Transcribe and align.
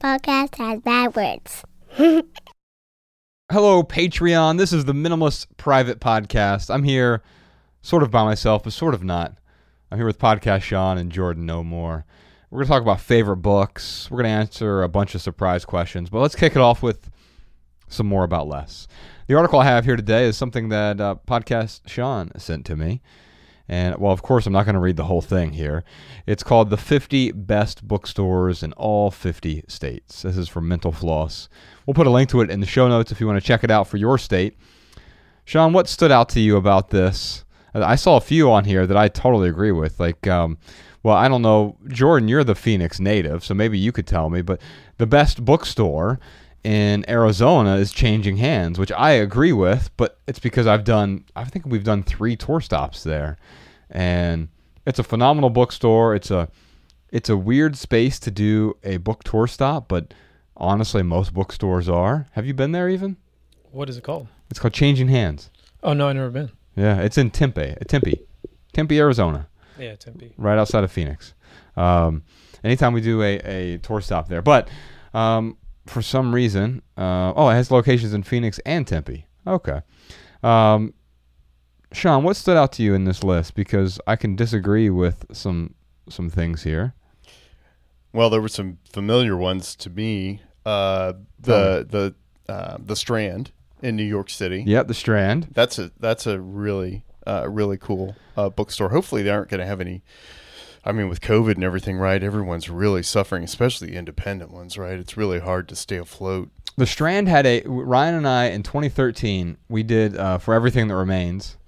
podcast 0.00 0.56
has 0.56 0.80
bad 0.80 1.14
words. 1.14 1.62
Hello, 3.52 3.82
Patreon. 3.82 4.56
This 4.56 4.72
is 4.72 4.86
the 4.86 4.94
Minimalist 4.94 5.46
Private 5.58 6.00
Podcast. 6.00 6.72
I'm 6.72 6.84
here 6.84 7.22
sort 7.82 8.02
of 8.02 8.10
by 8.10 8.24
myself, 8.24 8.62
but 8.64 8.72
sort 8.72 8.94
of 8.94 9.04
not. 9.04 9.36
I'm 9.90 9.98
here 9.98 10.06
with 10.06 10.18
Podcast 10.18 10.62
Shawn 10.62 10.96
and 10.96 11.12
Jordan 11.12 11.44
Know 11.44 11.62
Moore. 11.62 12.06
We're 12.50 12.60
going 12.60 12.66
to 12.66 12.72
talk 12.72 12.82
about 12.82 13.00
favorite 13.00 13.38
books. 13.38 14.10
We're 14.10 14.22
going 14.22 14.32
to 14.32 14.40
answer 14.40 14.82
a 14.82 14.88
bunch 14.88 15.14
of 15.14 15.20
surprise 15.20 15.66
questions, 15.66 16.08
but 16.08 16.20
let's 16.20 16.34
kick 16.34 16.56
it 16.56 16.62
off 16.62 16.82
with 16.82 17.10
some 17.86 18.06
more 18.06 18.24
about 18.24 18.48
less. 18.48 18.88
The 19.26 19.34
article 19.36 19.58
I 19.58 19.66
have 19.66 19.84
here 19.84 19.96
today 19.96 20.24
is 20.24 20.36
something 20.36 20.70
that 20.70 20.98
uh, 20.98 21.16
Podcast 21.26 21.86
Shawn 21.86 22.30
sent 22.38 22.64
to 22.66 22.76
me. 22.76 23.02
And, 23.70 23.96
well, 23.98 24.10
of 24.10 24.20
course, 24.20 24.46
I'm 24.46 24.52
not 24.52 24.64
going 24.64 24.74
to 24.74 24.80
read 24.80 24.96
the 24.96 25.04
whole 25.04 25.20
thing 25.20 25.52
here. 25.52 25.84
It's 26.26 26.42
called 26.42 26.70
The 26.70 26.76
50 26.76 27.30
Best 27.30 27.86
Bookstores 27.86 28.64
in 28.64 28.72
All 28.72 29.12
50 29.12 29.62
States. 29.68 30.22
This 30.22 30.36
is 30.36 30.48
from 30.48 30.66
Mental 30.66 30.90
Floss. 30.90 31.48
We'll 31.86 31.94
put 31.94 32.08
a 32.08 32.10
link 32.10 32.28
to 32.30 32.40
it 32.40 32.50
in 32.50 32.58
the 32.58 32.66
show 32.66 32.88
notes 32.88 33.12
if 33.12 33.20
you 33.20 33.28
want 33.28 33.40
to 33.40 33.46
check 33.46 33.62
it 33.62 33.70
out 33.70 33.86
for 33.86 33.96
your 33.96 34.18
state. 34.18 34.58
Shawn, 35.44 35.72
what 35.72 35.88
stood 35.88 36.10
out 36.10 36.28
to 36.30 36.40
you 36.40 36.56
about 36.56 36.90
this? 36.90 37.44
I 37.72 37.94
saw 37.94 38.16
a 38.16 38.20
few 38.20 38.50
on 38.50 38.64
here 38.64 38.88
that 38.88 38.96
I 38.96 39.06
totally 39.06 39.48
agree 39.48 39.70
with. 39.70 40.00
Like, 40.00 40.26
um, 40.26 40.58
well, 41.04 41.14
I 41.14 41.28
don't 41.28 41.42
know, 41.42 41.76
Jordan, 41.86 42.26
you're 42.26 42.42
the 42.42 42.56
Phoenix 42.56 42.98
native, 42.98 43.44
so 43.44 43.54
maybe 43.54 43.78
you 43.78 43.92
could 43.92 44.06
tell 44.06 44.30
me, 44.30 44.42
but 44.42 44.60
the 44.98 45.06
best 45.06 45.44
bookstore 45.44 46.18
in 46.64 47.08
Arizona 47.08 47.76
is 47.76 47.92
changing 47.92 48.38
hands, 48.38 48.80
which 48.80 48.90
I 48.92 49.12
agree 49.12 49.52
with, 49.52 49.90
but 49.96 50.18
it's 50.26 50.40
because 50.40 50.66
I've 50.66 50.82
done, 50.82 51.24
I 51.36 51.44
think 51.44 51.66
we've 51.66 51.84
done 51.84 52.02
three 52.02 52.34
tour 52.34 52.60
stops 52.60 53.04
there. 53.04 53.38
And 53.90 54.48
it's 54.86 54.98
a 54.98 55.02
phenomenal 55.04 55.50
bookstore. 55.50 56.14
It's 56.14 56.30
a, 56.30 56.48
it's 57.10 57.28
a 57.28 57.36
weird 57.36 57.76
space 57.76 58.18
to 58.20 58.30
do 58.30 58.76
a 58.84 58.98
book 58.98 59.24
tour 59.24 59.46
stop, 59.46 59.88
but 59.88 60.14
honestly, 60.56 61.02
most 61.02 61.34
bookstores 61.34 61.88
are. 61.88 62.26
Have 62.32 62.46
you 62.46 62.54
been 62.54 62.72
there 62.72 62.88
even? 62.88 63.16
What 63.72 63.88
is 63.88 63.96
it 63.96 64.04
called? 64.04 64.28
It's 64.50 64.58
called 64.58 64.74
Changing 64.74 65.08
Hands. 65.08 65.50
Oh 65.82 65.92
no, 65.92 66.08
I've 66.08 66.16
never 66.16 66.30
been. 66.30 66.50
Yeah, 66.76 67.00
it's 67.00 67.18
in 67.18 67.30
Tempe, 67.30 67.74
Tempe, 67.88 68.20
Tempe, 68.72 68.98
Arizona, 68.98 69.48
Yeah, 69.78 69.96
Tempe. 69.96 70.32
right 70.38 70.58
outside 70.58 70.84
of 70.84 70.92
Phoenix. 70.92 71.34
Um, 71.76 72.22
anytime 72.62 72.92
we 72.92 73.00
do 73.00 73.22
a, 73.22 73.38
a 73.40 73.78
tour 73.78 74.00
stop 74.00 74.28
there, 74.28 74.42
but 74.42 74.68
um, 75.14 75.56
for 75.86 76.00
some 76.02 76.32
reason, 76.34 76.82
uh, 76.96 77.32
oh, 77.34 77.48
it 77.48 77.54
has 77.54 77.70
locations 77.70 78.12
in 78.14 78.22
Phoenix 78.22 78.58
and 78.64 78.86
Tempe. 78.86 79.26
Okay. 79.46 79.80
Um, 80.42 80.94
Shawn, 81.92 82.22
what 82.22 82.36
stood 82.36 82.56
out 82.56 82.72
to 82.72 82.82
you 82.82 82.94
in 82.94 83.04
this 83.04 83.24
list? 83.24 83.54
Because 83.54 84.00
I 84.06 84.16
can 84.16 84.36
disagree 84.36 84.90
with 84.90 85.26
some 85.32 85.74
some 86.08 86.30
things 86.30 86.62
here. 86.62 86.94
Well, 88.12 88.30
there 88.30 88.40
were 88.40 88.48
some 88.48 88.78
familiar 88.84 89.36
ones 89.36 89.76
to 89.76 89.90
me. 89.90 90.42
Uh, 90.64 91.14
the 91.38 91.86
the 91.88 92.14
uh, 92.52 92.78
the 92.80 92.96
Strand 92.96 93.52
in 93.82 93.96
New 93.96 94.04
York 94.04 94.30
City. 94.30 94.62
Yep, 94.66 94.88
the 94.88 94.94
Strand. 94.94 95.48
That's 95.52 95.78
a 95.78 95.90
that's 95.98 96.26
a 96.26 96.40
really 96.40 97.04
uh, 97.26 97.48
really 97.48 97.78
cool 97.78 98.16
uh, 98.36 98.50
bookstore. 98.50 98.90
Hopefully, 98.90 99.22
they 99.22 99.30
aren't 99.30 99.48
going 99.48 99.60
to 99.60 99.66
have 99.66 99.80
any. 99.80 100.02
I 100.82 100.92
mean, 100.92 101.10
with 101.10 101.20
COVID 101.20 101.56
and 101.56 101.64
everything, 101.64 101.98
right? 101.98 102.22
Everyone's 102.22 102.70
really 102.70 103.02
suffering, 103.02 103.44
especially 103.44 103.94
independent 103.94 104.50
ones, 104.50 104.78
right? 104.78 104.98
It's 104.98 105.14
really 105.14 105.38
hard 105.38 105.68
to 105.68 105.76
stay 105.76 105.98
afloat. 105.98 106.48
The 106.78 106.86
Strand 106.86 107.28
had 107.28 107.44
a 107.44 107.62
Ryan 107.66 108.14
and 108.14 108.26
I 108.26 108.46
in 108.46 108.62
2013. 108.62 109.58
We 109.68 109.82
did 109.82 110.16
uh, 110.16 110.38
for 110.38 110.54
everything 110.54 110.88
that 110.88 110.96
remains. 110.96 111.58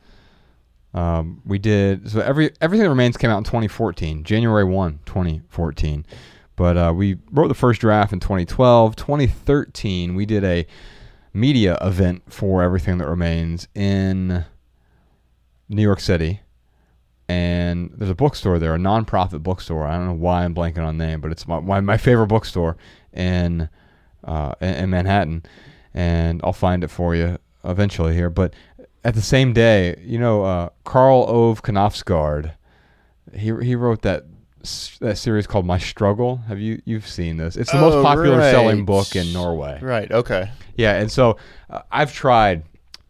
Um, 0.95 1.41
we 1.47 1.59
did 1.59 2.11
so 2.11 2.21
every 2.21 2.51
everything 2.61 2.85
that 2.85 2.91
remains 2.91 3.17
came 3.17 3.31
out 3.31 3.39
in 3.39 3.45
2014, 3.45 4.25
January 4.25 4.65
1, 4.65 5.01
2014. 5.07 6.07
But 6.55 6.77
uh, 6.77 6.93
we 6.95 7.17
wrote 7.31 7.49
the 7.49 7.55
first 7.55 7.81
draft 7.81 8.13
in 8.13 8.21
2012. 8.21 8.95
2013, 8.97 10.15
we 10.15 10.27
did 10.27 10.45
a 10.45 10.67
media 11.33 11.79
event 11.81 12.31
for 12.31 12.63
everything 12.63 12.99
that 12.99 13.09
remains 13.09 13.69
in 13.75 14.45
New 15.69 15.83
York 15.83 16.01
City. 16.01 16.41
And 17.29 17.91
there's 17.97 18.11
a 18.11 18.15
bookstore 18.15 18.59
there, 18.59 18.75
a 18.75 18.79
nonprofit 18.79 19.43
bookstore. 19.43 19.87
I 19.87 19.97
don't 19.97 20.07
know 20.07 20.13
why 20.13 20.45
I'm 20.45 20.55
blanking 20.55 20.87
on 20.87 20.99
the 20.99 21.07
name, 21.07 21.21
but 21.21 21.33
it's 21.33 21.49
my 21.49 21.81
my, 21.81 21.97
favorite 21.97 22.27
bookstore 22.27 22.77
in 23.13 23.71
uh, 24.25 24.55
in 24.61 24.91
Manhattan, 24.91 25.45
and 25.95 26.41
I'll 26.45 26.53
find 26.53 26.85
it 26.85 26.89
for 26.89 27.15
you 27.15 27.39
eventually 27.65 28.15
here. 28.15 28.29
But 28.29 28.53
at 29.05 29.15
the 29.15 29.23
same 29.23 29.53
day, 29.53 30.01
you 30.05 30.19
know, 30.19 30.45
uh, 30.45 30.69
Karl 30.85 31.25
Ove 31.29 31.63
Knausgaard, 31.63 32.53
he 33.33 33.53
he 33.63 33.75
wrote 33.75 34.03
that 34.03 34.25
that 35.01 35.19
series 35.19 35.47
called 35.47 35.67
My 35.67 35.79
Struggle. 35.79 36.37
Have 36.49 36.61
you 36.61 36.81
you've 36.85 37.07
seen 37.09 37.37
this? 37.37 37.57
It's 37.57 37.73
the 37.73 37.81
most 37.81 37.95
Oh, 37.95 38.03
popular 38.03 38.41
selling 38.43 38.85
book 38.85 39.17
in 39.17 39.33
Norway. 39.33 39.79
Right. 39.83 40.11
Okay. 40.11 40.51
Yeah, 40.77 40.95
and 40.95 41.11
so 41.11 41.37
uh, 41.69 41.83
I've 41.91 42.13
tried 42.13 42.63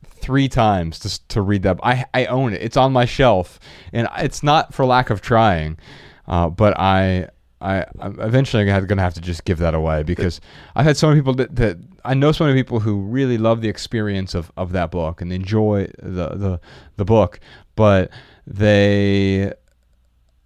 three 0.04 0.48
times 0.48 0.98
to 1.00 1.28
to 1.28 1.42
read 1.42 1.62
that. 1.64 1.78
I 1.82 2.04
I 2.14 2.26
own 2.26 2.54
it. 2.54 2.62
It's 2.62 2.76
on 2.76 2.92
my 2.92 3.04
shelf, 3.04 3.60
and 3.92 4.08
it's 4.18 4.42
not 4.42 4.72
for 4.72 4.86
lack 4.86 5.10
of 5.10 5.20
trying, 5.20 5.78
uh, 6.26 6.48
but 6.48 6.78
I. 6.78 7.28
I, 7.62 7.86
I'm 8.00 8.18
eventually 8.20 8.64
going 8.64 8.86
to 8.88 9.02
have 9.02 9.14
to 9.14 9.20
just 9.20 9.44
give 9.44 9.58
that 9.58 9.74
away 9.74 10.02
because 10.02 10.40
I've 10.74 10.84
had 10.84 10.96
so 10.96 11.08
many 11.08 11.20
people 11.20 11.34
that, 11.34 11.54
that 11.56 11.78
I 12.04 12.14
know 12.14 12.32
so 12.32 12.44
many 12.44 12.58
people 12.58 12.80
who 12.80 13.00
really 13.00 13.38
love 13.38 13.60
the 13.60 13.68
experience 13.68 14.34
of, 14.34 14.50
of 14.56 14.72
that 14.72 14.90
book 14.90 15.20
and 15.22 15.32
enjoy 15.32 15.86
the, 16.02 16.28
the 16.30 16.60
the 16.96 17.04
book, 17.04 17.38
but 17.76 18.10
they 18.46 19.52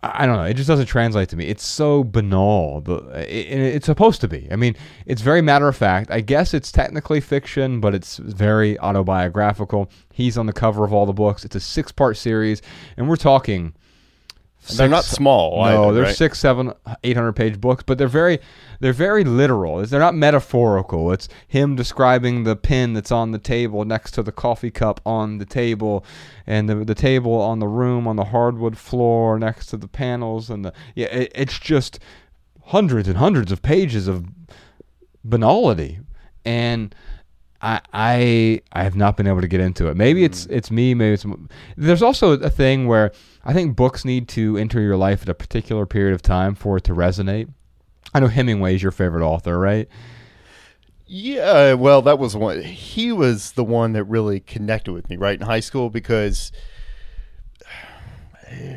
I 0.02 0.26
don't 0.26 0.36
know. 0.36 0.44
It 0.44 0.54
just 0.54 0.68
doesn't 0.68 0.86
translate 0.86 1.30
to 1.30 1.36
me. 1.36 1.46
It's 1.46 1.64
so 1.66 2.04
banal. 2.04 2.84
It, 2.86 3.26
it- 3.28 3.74
it's 3.76 3.86
supposed 3.86 4.20
to 4.20 4.28
be. 4.28 4.46
I 4.52 4.56
mean, 4.56 4.76
it's 5.06 5.22
very 5.22 5.42
matter 5.42 5.66
of 5.66 5.74
fact. 5.76 6.10
I 6.12 6.20
guess 6.20 6.54
it's 6.54 6.70
technically 6.70 7.20
fiction, 7.20 7.80
but 7.80 7.94
it's 7.94 8.18
very 8.18 8.78
autobiographical. 8.78 9.90
He's 10.12 10.38
on 10.38 10.46
the 10.46 10.52
cover 10.52 10.84
of 10.84 10.92
all 10.92 11.06
the 11.06 11.12
books. 11.12 11.44
It's 11.44 11.56
a 11.56 11.60
six 11.60 11.90
part 11.90 12.16
series, 12.16 12.62
and 12.96 13.08
we're 13.08 13.16
talking. 13.16 13.74
They're 14.74 14.88
not 14.88 15.04
small. 15.04 15.64
No, 15.64 15.84
either, 15.84 15.94
they're 15.94 16.02
right? 16.04 16.16
six, 16.16 16.38
seven, 16.38 16.72
eight 17.04 17.16
hundred 17.16 17.34
page 17.34 17.60
books, 17.60 17.84
but 17.86 17.98
they're 17.98 18.08
very, 18.08 18.38
they're 18.80 18.92
very 18.92 19.24
literal. 19.24 19.84
They're 19.84 20.00
not 20.00 20.14
metaphorical. 20.14 21.12
It's 21.12 21.28
him 21.46 21.76
describing 21.76 22.44
the 22.44 22.56
pin 22.56 22.92
that's 22.92 23.12
on 23.12 23.30
the 23.30 23.38
table 23.38 23.84
next 23.84 24.12
to 24.12 24.22
the 24.22 24.32
coffee 24.32 24.70
cup 24.70 25.00
on 25.06 25.38
the 25.38 25.46
table, 25.46 26.04
and 26.46 26.68
the 26.68 26.84
the 26.84 26.94
table 26.94 27.34
on 27.34 27.58
the 27.58 27.68
room 27.68 28.08
on 28.08 28.16
the 28.16 28.24
hardwood 28.24 28.76
floor 28.76 29.38
next 29.38 29.66
to 29.66 29.76
the 29.76 29.88
panels, 29.88 30.50
and 30.50 30.64
the 30.64 30.72
yeah, 30.94 31.06
it, 31.06 31.32
it's 31.34 31.58
just 31.58 31.98
hundreds 32.66 33.08
and 33.08 33.18
hundreds 33.18 33.52
of 33.52 33.62
pages 33.62 34.08
of 34.08 34.26
banality, 35.24 36.00
and. 36.44 36.94
I, 37.62 37.80
I 37.92 38.62
I 38.72 38.84
have 38.84 38.96
not 38.96 39.16
been 39.16 39.26
able 39.26 39.40
to 39.40 39.48
get 39.48 39.60
into 39.60 39.88
it. 39.88 39.96
Maybe 39.96 40.24
it's 40.24 40.46
mm. 40.46 40.52
it's 40.52 40.70
me. 40.70 40.94
Maybe 40.94 41.14
it's 41.14 41.26
there's 41.76 42.02
also 42.02 42.32
a 42.32 42.50
thing 42.50 42.86
where 42.86 43.12
I 43.44 43.52
think 43.52 43.76
books 43.76 44.04
need 44.04 44.28
to 44.30 44.56
enter 44.56 44.80
your 44.80 44.96
life 44.96 45.22
at 45.22 45.28
a 45.28 45.34
particular 45.34 45.86
period 45.86 46.14
of 46.14 46.22
time 46.22 46.54
for 46.54 46.76
it 46.76 46.84
to 46.84 46.94
resonate. 46.94 47.48
I 48.14 48.20
know 48.20 48.28
Hemingway's 48.28 48.82
your 48.82 48.92
favorite 48.92 49.24
author, 49.24 49.58
right? 49.58 49.88
Yeah, 51.06 51.74
well, 51.74 52.02
that 52.02 52.18
was 52.18 52.36
one. 52.36 52.62
He 52.62 53.12
was 53.12 53.52
the 53.52 53.64
one 53.64 53.92
that 53.92 54.04
really 54.04 54.40
connected 54.40 54.92
with 54.92 55.08
me, 55.08 55.16
right, 55.16 55.38
in 55.38 55.46
high 55.46 55.60
school, 55.60 55.88
because 55.88 56.50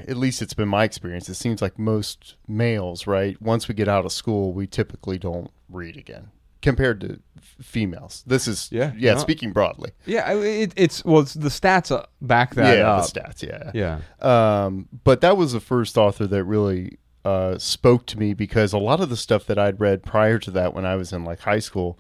at 0.08 0.16
least 0.16 0.42
it's 0.42 0.54
been 0.54 0.68
my 0.68 0.84
experience. 0.84 1.28
It 1.28 1.36
seems 1.36 1.62
like 1.62 1.80
most 1.80 2.36
males, 2.48 3.08
right, 3.08 3.42
once 3.42 3.68
we 3.68 3.74
get 3.74 3.88
out 3.88 4.06
of 4.06 4.12
school, 4.12 4.54
we 4.54 4.68
typically 4.68 5.18
don't 5.18 5.50
read 5.70 5.98
again 5.98 6.30
compared 6.62 7.02
to 7.02 7.20
females. 7.62 8.24
This 8.26 8.48
is, 8.48 8.70
Yeah, 8.72 8.94
yeah, 8.98 9.14
no. 9.14 9.20
speaking 9.20 9.52
broadly. 9.52 9.92
Yeah, 10.06 10.34
it, 10.34 10.74
it's 10.76 11.04
well, 11.04 11.22
it's 11.22 11.34
the 11.34 11.50
stats 11.50 11.92
uh, 11.92 12.06
back 12.22 12.56
that 12.56 12.78
yeah, 12.78 12.92
up. 12.92 13.12
the 13.12 13.20
stats, 13.20 13.42
yeah. 13.44 13.72
Yeah, 13.74 14.66
Um, 14.66 14.88
but 15.04 15.22
that 15.22 15.38
was 15.38 15.54
the 15.54 15.60
first 15.60 15.98
author 15.98 16.26
that 16.28 16.44
really 16.44 17.00
uh, 17.26 17.58
spoke 17.58 18.06
to 18.08 18.18
me 18.20 18.34
because 18.34 18.72
a 18.74 18.78
lot 18.78 19.02
of 19.02 19.10
the 19.10 19.18
stuff 19.18 19.46
that 19.48 19.60
I'd 19.60 19.80
read 19.80 20.04
prior 20.04 20.40
to 20.40 20.52
that 20.52 20.74
when 20.74 20.86
I 20.86 20.96
was 20.96 21.12
in 21.12 21.26
like 21.26 21.42
high 21.42 21.60
school 21.60 22.00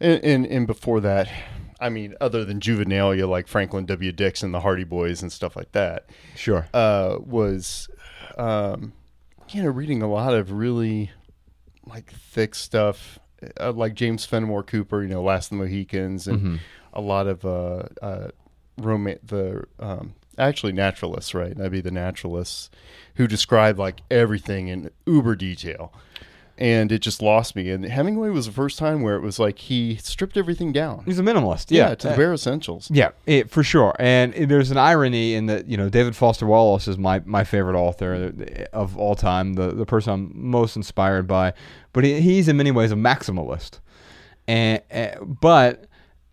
and, 0.00 0.22
and, 0.24 0.46
and 0.46 0.66
before 0.66 1.00
that, 1.00 1.28
I 1.80 1.88
mean, 1.90 2.14
other 2.20 2.44
than 2.44 2.60
juvenilia 2.60 3.28
like 3.28 3.46
Franklin 3.48 3.86
W. 3.86 4.12
Dix 4.12 4.42
and 4.42 4.52
the 4.54 4.60
Hardy 4.60 4.84
Boys 4.84 5.22
and 5.22 5.30
stuff 5.32 5.56
like 5.56 5.72
that, 5.72 6.08
sure. 6.36 6.68
uh, 6.74 7.16
was, 7.20 7.88
um, 8.36 8.92
you 9.50 9.62
know, 9.62 9.68
reading 9.70 10.02
a 10.02 10.08
lot 10.08 10.34
of 10.34 10.52
really 10.52 11.10
like 11.86 12.12
thick 12.12 12.54
stuff, 12.54 13.18
uh, 13.60 13.72
like 13.72 13.94
James 13.94 14.24
Fenimore 14.24 14.62
Cooper, 14.62 15.02
you 15.02 15.08
know, 15.08 15.22
Last 15.22 15.46
of 15.52 15.58
the 15.58 15.64
Mohicans, 15.64 16.26
and 16.28 16.38
Mm-hmm. 16.38 16.56
a 16.92 17.00
lot 17.00 17.26
of 17.26 17.44
uh, 17.44 17.82
uh, 18.02 18.28
romance. 18.76 19.20
The 19.24 19.64
um, 19.78 20.14
actually 20.36 20.72
naturalists, 20.72 21.34
right? 21.34 21.56
That'd 21.56 21.72
be 21.72 21.80
the 21.80 21.90
naturalists 21.90 22.70
who 23.16 23.26
describe 23.26 23.78
like 23.78 24.00
everything 24.10 24.68
in 24.68 24.90
uber 25.06 25.34
detail. 25.36 25.92
And 26.58 26.90
it 26.90 26.98
just 26.98 27.22
lost 27.22 27.54
me. 27.54 27.70
And 27.70 27.84
Hemingway 27.84 28.30
was 28.30 28.46
the 28.46 28.52
first 28.52 28.78
time 28.78 29.02
where 29.02 29.14
it 29.14 29.20
was 29.20 29.38
like 29.38 29.58
he 29.58 29.96
stripped 29.96 30.36
everything 30.36 30.72
down. 30.72 31.04
He's 31.04 31.18
a 31.18 31.22
minimalist. 31.22 31.66
Yeah, 31.70 31.90
Yeah, 31.90 31.94
to 31.94 32.08
the 32.08 32.16
bare 32.16 32.32
essentials. 32.32 32.90
Yeah, 32.92 33.10
it, 33.26 33.48
for 33.48 33.62
sure. 33.62 33.94
And 33.98 34.34
there's 34.34 34.72
an 34.72 34.76
irony 34.76 35.34
in 35.34 35.46
that 35.46 35.66
you 35.66 35.76
know 35.76 35.88
David 35.88 36.16
Foster 36.16 36.46
Wallace 36.46 36.88
is 36.88 36.98
my, 36.98 37.22
my 37.24 37.44
favorite 37.44 37.78
author 37.78 38.34
of 38.72 38.98
all 38.98 39.14
time, 39.14 39.54
the 39.54 39.72
the 39.72 39.86
person 39.86 40.12
I'm 40.12 40.32
most 40.34 40.76
inspired 40.76 41.28
by. 41.28 41.54
But 41.92 42.04
he, 42.04 42.20
he's 42.20 42.48
in 42.48 42.56
many 42.56 42.72
ways 42.72 42.90
a 42.90 42.96
maximalist, 42.96 43.78
and, 44.48 44.82
and 44.90 45.38
but 45.40 45.86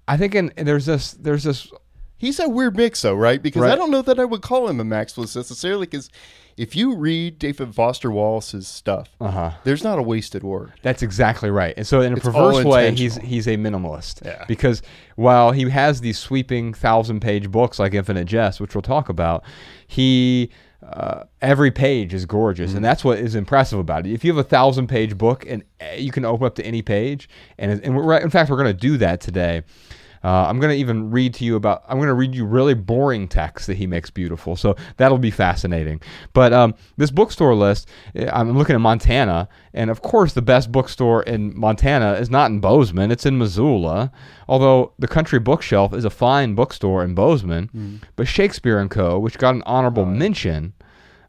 I 0.07 0.17
think 0.17 0.33
in 0.33 0.51
there's 0.57 0.87
this 0.87 1.11
there's 1.11 1.43
this 1.43 1.71
He's 2.17 2.39
a 2.39 2.47
weird 2.47 2.75
mix, 2.77 3.01
though, 3.01 3.13
right? 3.15 3.41
Because 3.41 3.63
I 3.63 3.75
don't 3.75 3.91
know 3.91 4.01
that 4.01 4.19
I 4.19 4.25
would 4.25 4.41
call 4.41 4.67
him 4.69 4.79
a 4.79 4.85
maximalist 4.85 5.35
necessarily. 5.35 5.85
Because 5.85 6.09
if 6.57 6.73
you 6.75 6.95
read 6.95 7.37
David 7.37 7.75
Foster 7.75 8.09
Wallace's 8.09 8.67
stuff, 8.67 9.09
uh 9.19 9.29
huh. 9.31 9.51
there's 9.65 9.83
not 9.83 9.99
a 9.99 10.01
wasted 10.01 10.41
word. 10.41 10.71
That's 10.81 11.03
exactly 11.03 11.49
right. 11.51 11.73
And 11.75 11.85
so, 11.85 11.99
in 12.01 12.13
a 12.13 12.15
It's 12.15 12.25
perverse 12.25 12.63
way, 12.63 12.95
he's 12.95 13.17
he's 13.17 13.47
a 13.47 13.57
minimalist. 13.57 14.25
Yeah. 14.25 14.45
Because 14.47 14.81
while 15.17 15.51
he 15.51 15.69
has 15.69 15.99
these 16.01 16.17
sweeping 16.17 16.73
thousand-page 16.73 17.51
books 17.51 17.79
like 17.79 17.93
Infinite 17.93 18.25
Jest, 18.25 18.61
which 18.61 18.73
we'll 18.75 18.81
talk 18.81 19.09
about, 19.09 19.43
he 19.85 20.49
uh, 20.81 21.23
every 21.41 21.71
page 21.71 22.13
is 22.13 22.25
gorgeous, 22.25 22.69
Mm-hmm. 22.69 22.77
and 22.77 22.85
that's 22.85 23.03
what 23.03 23.17
is 23.19 23.35
impressive 23.35 23.77
about 23.79 24.05
it. 24.07 24.13
If 24.13 24.23
you 24.23 24.33
have 24.33 24.45
a 24.45 24.47
thousand-page 24.47 25.17
book 25.17 25.43
and 25.45 25.63
uh, 25.81 25.95
you 25.97 26.11
can 26.11 26.23
open 26.23 26.45
up 26.47 26.55
to 26.55 26.65
any 26.65 26.81
page, 26.81 27.27
and 27.57 27.83
and 27.83 27.97
we're, 27.97 28.17
in 28.19 28.29
fact, 28.29 28.49
we're 28.49 28.57
going 28.57 28.73
to 28.73 28.79
do 28.79 28.95
that 28.97 29.19
today. 29.19 29.63
Uh, 30.25 30.47
I'm 30.47 30.59
going 30.59 30.73
to 30.73 30.79
even 30.79 31.11
read 31.11 31.35
to 31.35 31.45
you 31.45 31.55
about. 31.55 31.83
I'm 31.87 31.97
going 31.97 32.07
to 32.07 32.15
read 32.15 32.33
you 32.33 32.45
really 32.45 32.73
boring 32.73 33.27
text 33.27 33.67
that 33.67 33.77
he 33.77 33.85
makes 33.85 34.09
beautiful. 34.09 34.55
So 34.55 34.75
that'll 34.97 35.19
be 35.19 35.29
fascinating. 35.29 36.01
But 36.33 36.51
um, 36.51 36.73
this 36.97 37.11
bookstore 37.11 37.53
list, 37.53 37.87
eh, 38.15 38.27
I'm 38.33 38.57
looking 38.57 38.73
at 38.73 38.81
Montana, 38.81 39.47
and 39.75 39.91
of 39.91 40.01
course, 40.01 40.33
the 40.33 40.41
best 40.41 40.71
bookstore 40.71 41.21
in 41.21 41.55
Montana 41.55 42.13
is 42.13 42.31
not 42.31 42.49
in 42.49 42.59
Bozeman. 42.59 43.11
It's 43.11 43.27
in 43.27 43.37
Missoula. 43.37 44.11
Although 44.47 44.93
the 44.97 45.07
Country 45.07 45.37
Bookshelf 45.37 45.93
is 45.93 46.05
a 46.05 46.09
fine 46.09 46.55
bookstore 46.55 47.03
in 47.03 47.13
Bozeman, 47.13 48.01
but 48.15 48.27
Shakespeare 48.27 48.79
and 48.79 48.89
Co., 48.89 49.19
which 49.19 49.37
got 49.37 49.53
an 49.53 49.61
honorable 49.67 50.05
mention. 50.05 50.73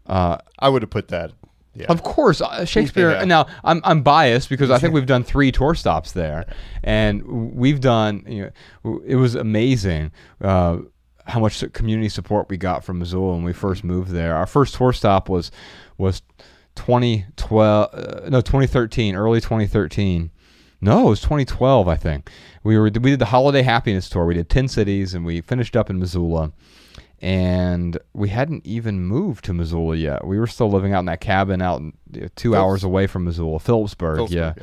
Uh, 0.06 0.38
I 0.58 0.70
would 0.70 0.80
have 0.80 0.90
put 0.90 1.08
that. 1.08 1.32
Yeah. 1.78 1.86
of 1.88 2.02
course, 2.02 2.40
uh, 2.40 2.64
Shakespeare. 2.64 3.10
Yeah. 3.10 3.24
Now, 3.24 3.46
I'm 3.62 3.80
I'm 3.84 4.02
biased 4.02 4.48
because 4.48 4.70
I 4.70 4.78
think 4.78 4.94
we've 4.94 5.06
done 5.06 5.24
three 5.24 5.52
tour 5.52 5.74
stops 5.74 6.12
there, 6.12 6.46
and 6.82 7.22
we've 7.54 7.80
done. 7.80 8.24
You 8.26 8.50
know, 8.84 9.00
it 9.04 9.16
was 9.16 9.34
amazing 9.34 10.12
uh, 10.40 10.78
how 11.26 11.40
much 11.40 11.62
community 11.72 12.08
support 12.08 12.48
we 12.48 12.56
got 12.56 12.84
from 12.84 12.98
Missoula 12.98 13.34
when 13.34 13.44
we 13.44 13.52
first 13.52 13.84
moved 13.84 14.10
there. 14.10 14.34
Our 14.36 14.46
first 14.46 14.74
tour 14.74 14.92
stop 14.92 15.28
was 15.28 15.50
was 15.98 16.22
2012, 16.76 17.88
uh, 17.92 18.28
no 18.28 18.40
2013, 18.40 19.14
early 19.16 19.40
2013. 19.40 20.30
No, 20.80 21.06
it 21.06 21.10
was 21.10 21.20
2012, 21.20 21.88
I 21.88 21.96
think. 21.96 22.30
We 22.62 22.78
were 22.78 22.84
we 22.84 23.10
did 23.10 23.18
the 23.18 23.26
Holiday 23.26 23.62
Happiness 23.62 24.08
tour. 24.08 24.26
We 24.26 24.34
did 24.34 24.48
10 24.48 24.68
cities, 24.68 25.14
and 25.14 25.24
we 25.24 25.40
finished 25.40 25.76
up 25.76 25.90
in 25.90 25.98
Missoula 25.98 26.52
and 27.22 27.98
we 28.12 28.28
hadn't 28.28 28.66
even 28.66 29.00
moved 29.00 29.44
to 29.46 29.52
Missoula 29.54 29.96
yet. 29.96 30.26
We 30.26 30.38
were 30.38 30.46
still 30.46 30.70
living 30.70 30.92
out 30.92 31.00
in 31.00 31.06
that 31.06 31.20
cabin 31.20 31.62
out 31.62 31.80
in, 31.80 31.92
you 32.12 32.20
know, 32.22 32.28
two 32.36 32.54
hours 32.56 32.84
away 32.84 33.06
from 33.06 33.24
Missoula, 33.24 33.58
Philipsburg, 33.58 34.16
Philipsburg, 34.18 34.30
yeah, 34.30 34.54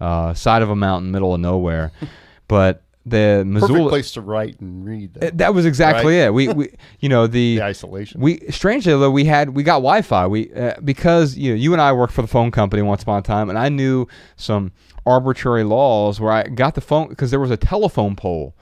Uh, 0.00 0.34
side 0.34 0.62
of 0.62 0.70
a 0.70 0.76
mountain, 0.76 1.10
middle 1.10 1.32
of 1.34 1.40
nowhere. 1.40 1.90
but 2.48 2.82
the 3.04 3.42
Perfect 3.44 3.46
Missoula, 3.48 3.88
place 3.88 4.12
to 4.12 4.20
write 4.20 4.60
and 4.60 4.84
read. 4.84 5.14
That, 5.14 5.24
Uh, 5.24 5.36
that 5.36 5.54
was 5.54 5.66
exactly 5.66 6.18
Right? 6.18 6.26
it. 6.26 6.34
We, 6.34 6.48
we, 6.48 6.68
you 7.00 7.08
know, 7.08 7.26
the 7.26 7.56
the 7.56 7.62
isolation. 7.64 8.20
we 8.20 8.38
strangely 8.50 8.92
though 8.92 9.10
we 9.10 9.24
had 9.24 9.50
we 9.50 9.62
got 9.64 9.76
Wi-Fi. 9.78 10.26
We 10.28 10.52
uh, 10.54 10.74
because 10.84 11.36
you 11.36 11.50
know 11.50 11.56
you 11.56 11.72
and 11.72 11.82
I 11.82 11.92
worked 11.92 12.12
for 12.12 12.22
the 12.22 12.28
phone 12.28 12.50
company 12.52 12.82
once 12.82 13.02
upon 13.02 13.18
a 13.18 13.22
time, 13.22 13.48
and 13.48 13.58
I 13.58 13.68
knew 13.70 14.06
some 14.36 14.70
arbitrary 15.04 15.64
laws 15.64 16.20
where 16.20 16.30
I 16.30 16.44
got 16.44 16.76
the 16.76 16.80
phone 16.80 17.08
because 17.08 17.32
there 17.32 17.40
was 17.40 17.50
a 17.50 17.56
telephone 17.56 18.14
pole 18.14 18.54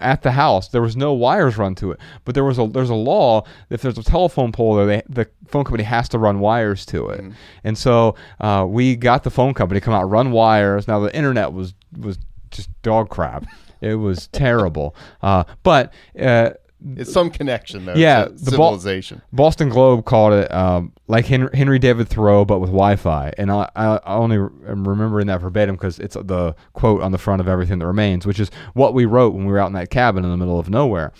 at 0.00 0.22
the 0.22 0.32
house. 0.32 0.68
There 0.68 0.82
was 0.82 0.96
no 0.96 1.12
wires 1.12 1.56
run 1.56 1.74
to 1.76 1.92
it, 1.92 2.00
but 2.24 2.34
there 2.34 2.44
was 2.44 2.58
a 2.58 2.66
there's 2.66 2.90
a 2.90 2.94
law 2.94 3.44
if 3.68 3.82
there's 3.82 3.98
a 3.98 4.02
telephone 4.02 4.52
pole 4.52 4.74
there, 4.74 4.86
they, 4.86 5.02
the 5.08 5.28
phone 5.46 5.64
company 5.64 5.84
has 5.84 6.08
to 6.10 6.18
run 6.18 6.40
wires 6.40 6.86
to 6.86 7.08
it. 7.08 7.24
And 7.64 7.76
so 7.76 8.14
uh, 8.40 8.66
we 8.68 8.96
got 8.96 9.24
the 9.24 9.30
phone 9.30 9.54
company 9.54 9.80
to 9.80 9.84
come 9.84 9.94
out 9.94 10.04
run 10.04 10.32
wires. 10.32 10.88
Now 10.88 11.00
the 11.00 11.14
internet 11.14 11.52
was 11.52 11.74
was 11.98 12.18
just 12.50 12.70
dog 12.82 13.10
crap. 13.10 13.44
It 13.80 13.94
was 13.94 14.26
terrible. 14.32 14.94
Uh, 15.22 15.44
but 15.62 15.92
uh, 16.20 16.50
it's 16.96 17.12
some 17.12 17.30
connection 17.30 17.84
though. 17.84 17.94
Yeah, 17.94 18.28
the 18.28 18.38
civilization. 18.38 19.22
Boston 19.32 19.68
Globe 19.68 20.04
called 20.04 20.32
it 20.32 20.52
um, 20.52 20.92
like 21.06 21.26
Henry, 21.26 21.50
Henry 21.54 21.78
David 21.78 22.08
Thoreau, 22.08 22.44
but 22.44 22.58
with 22.60 22.70
Wi-Fi, 22.70 23.32
and 23.36 23.50
I, 23.50 23.68
I 23.76 23.98
only 24.04 24.36
am 24.36 24.86
remembering 24.86 25.26
that 25.26 25.40
verbatim 25.40 25.76
because 25.76 25.98
it's 25.98 26.14
the 26.14 26.54
quote 26.72 27.02
on 27.02 27.12
the 27.12 27.18
front 27.18 27.40
of 27.40 27.48
everything 27.48 27.78
that 27.78 27.86
remains, 27.86 28.26
which 28.26 28.40
is 28.40 28.50
what 28.74 28.94
we 28.94 29.04
wrote 29.04 29.34
when 29.34 29.44
we 29.46 29.52
were 29.52 29.58
out 29.58 29.66
in 29.66 29.74
that 29.74 29.90
cabin 29.90 30.24
in 30.24 30.30
the 30.30 30.36
middle 30.36 30.58
of 30.58 30.70
nowhere. 30.70 31.12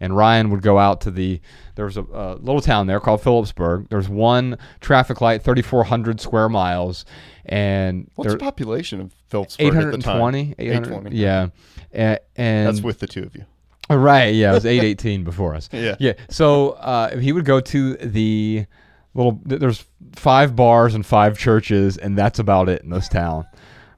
And 0.00 0.16
Ryan 0.16 0.50
would 0.50 0.62
go 0.62 0.78
out 0.78 1.00
to 1.02 1.10
the 1.10 1.40
there 1.74 1.84
was 1.84 1.96
a, 1.96 2.02
a 2.02 2.34
little 2.36 2.60
town 2.60 2.86
there 2.86 3.00
called 3.00 3.20
Philipsburg. 3.20 3.88
There's 3.88 4.08
one 4.08 4.58
traffic 4.80 5.20
light, 5.20 5.42
3,400 5.42 6.20
square 6.20 6.48
miles, 6.48 7.04
and 7.44 8.08
What's 8.14 8.28
there 8.28 8.38
the 8.38 8.44
population 8.44 9.00
of 9.00 9.12
Philipsburg 9.28 9.66
at 9.66 9.72
the 9.92 9.98
time? 9.98 10.34
820, 10.34 10.54
820. 10.58 11.16
yeah, 11.16 11.48
and, 11.92 12.18
and 12.36 12.68
That's 12.68 12.80
with 12.80 13.00
the 13.00 13.06
two 13.06 13.22
of 13.22 13.34
you. 13.34 13.44
Right. 13.90 14.34
Yeah. 14.34 14.50
It 14.52 14.54
was 14.54 14.66
eight 14.72 14.82
eighteen 14.84 15.24
before 15.24 15.54
us. 15.54 15.68
Yeah. 15.72 15.96
Yeah. 15.98 16.12
So 16.30 16.70
uh, 16.70 17.16
he 17.18 17.32
would 17.32 17.44
go 17.44 17.60
to 17.60 17.94
the 17.96 18.66
little. 19.14 19.40
There's 19.44 19.84
five 20.14 20.54
bars 20.56 20.94
and 20.94 21.04
five 21.04 21.38
churches, 21.38 21.96
and 21.96 22.16
that's 22.16 22.38
about 22.38 22.68
it 22.68 22.82
in 22.82 22.90
this 22.90 23.08
town. 23.08 23.46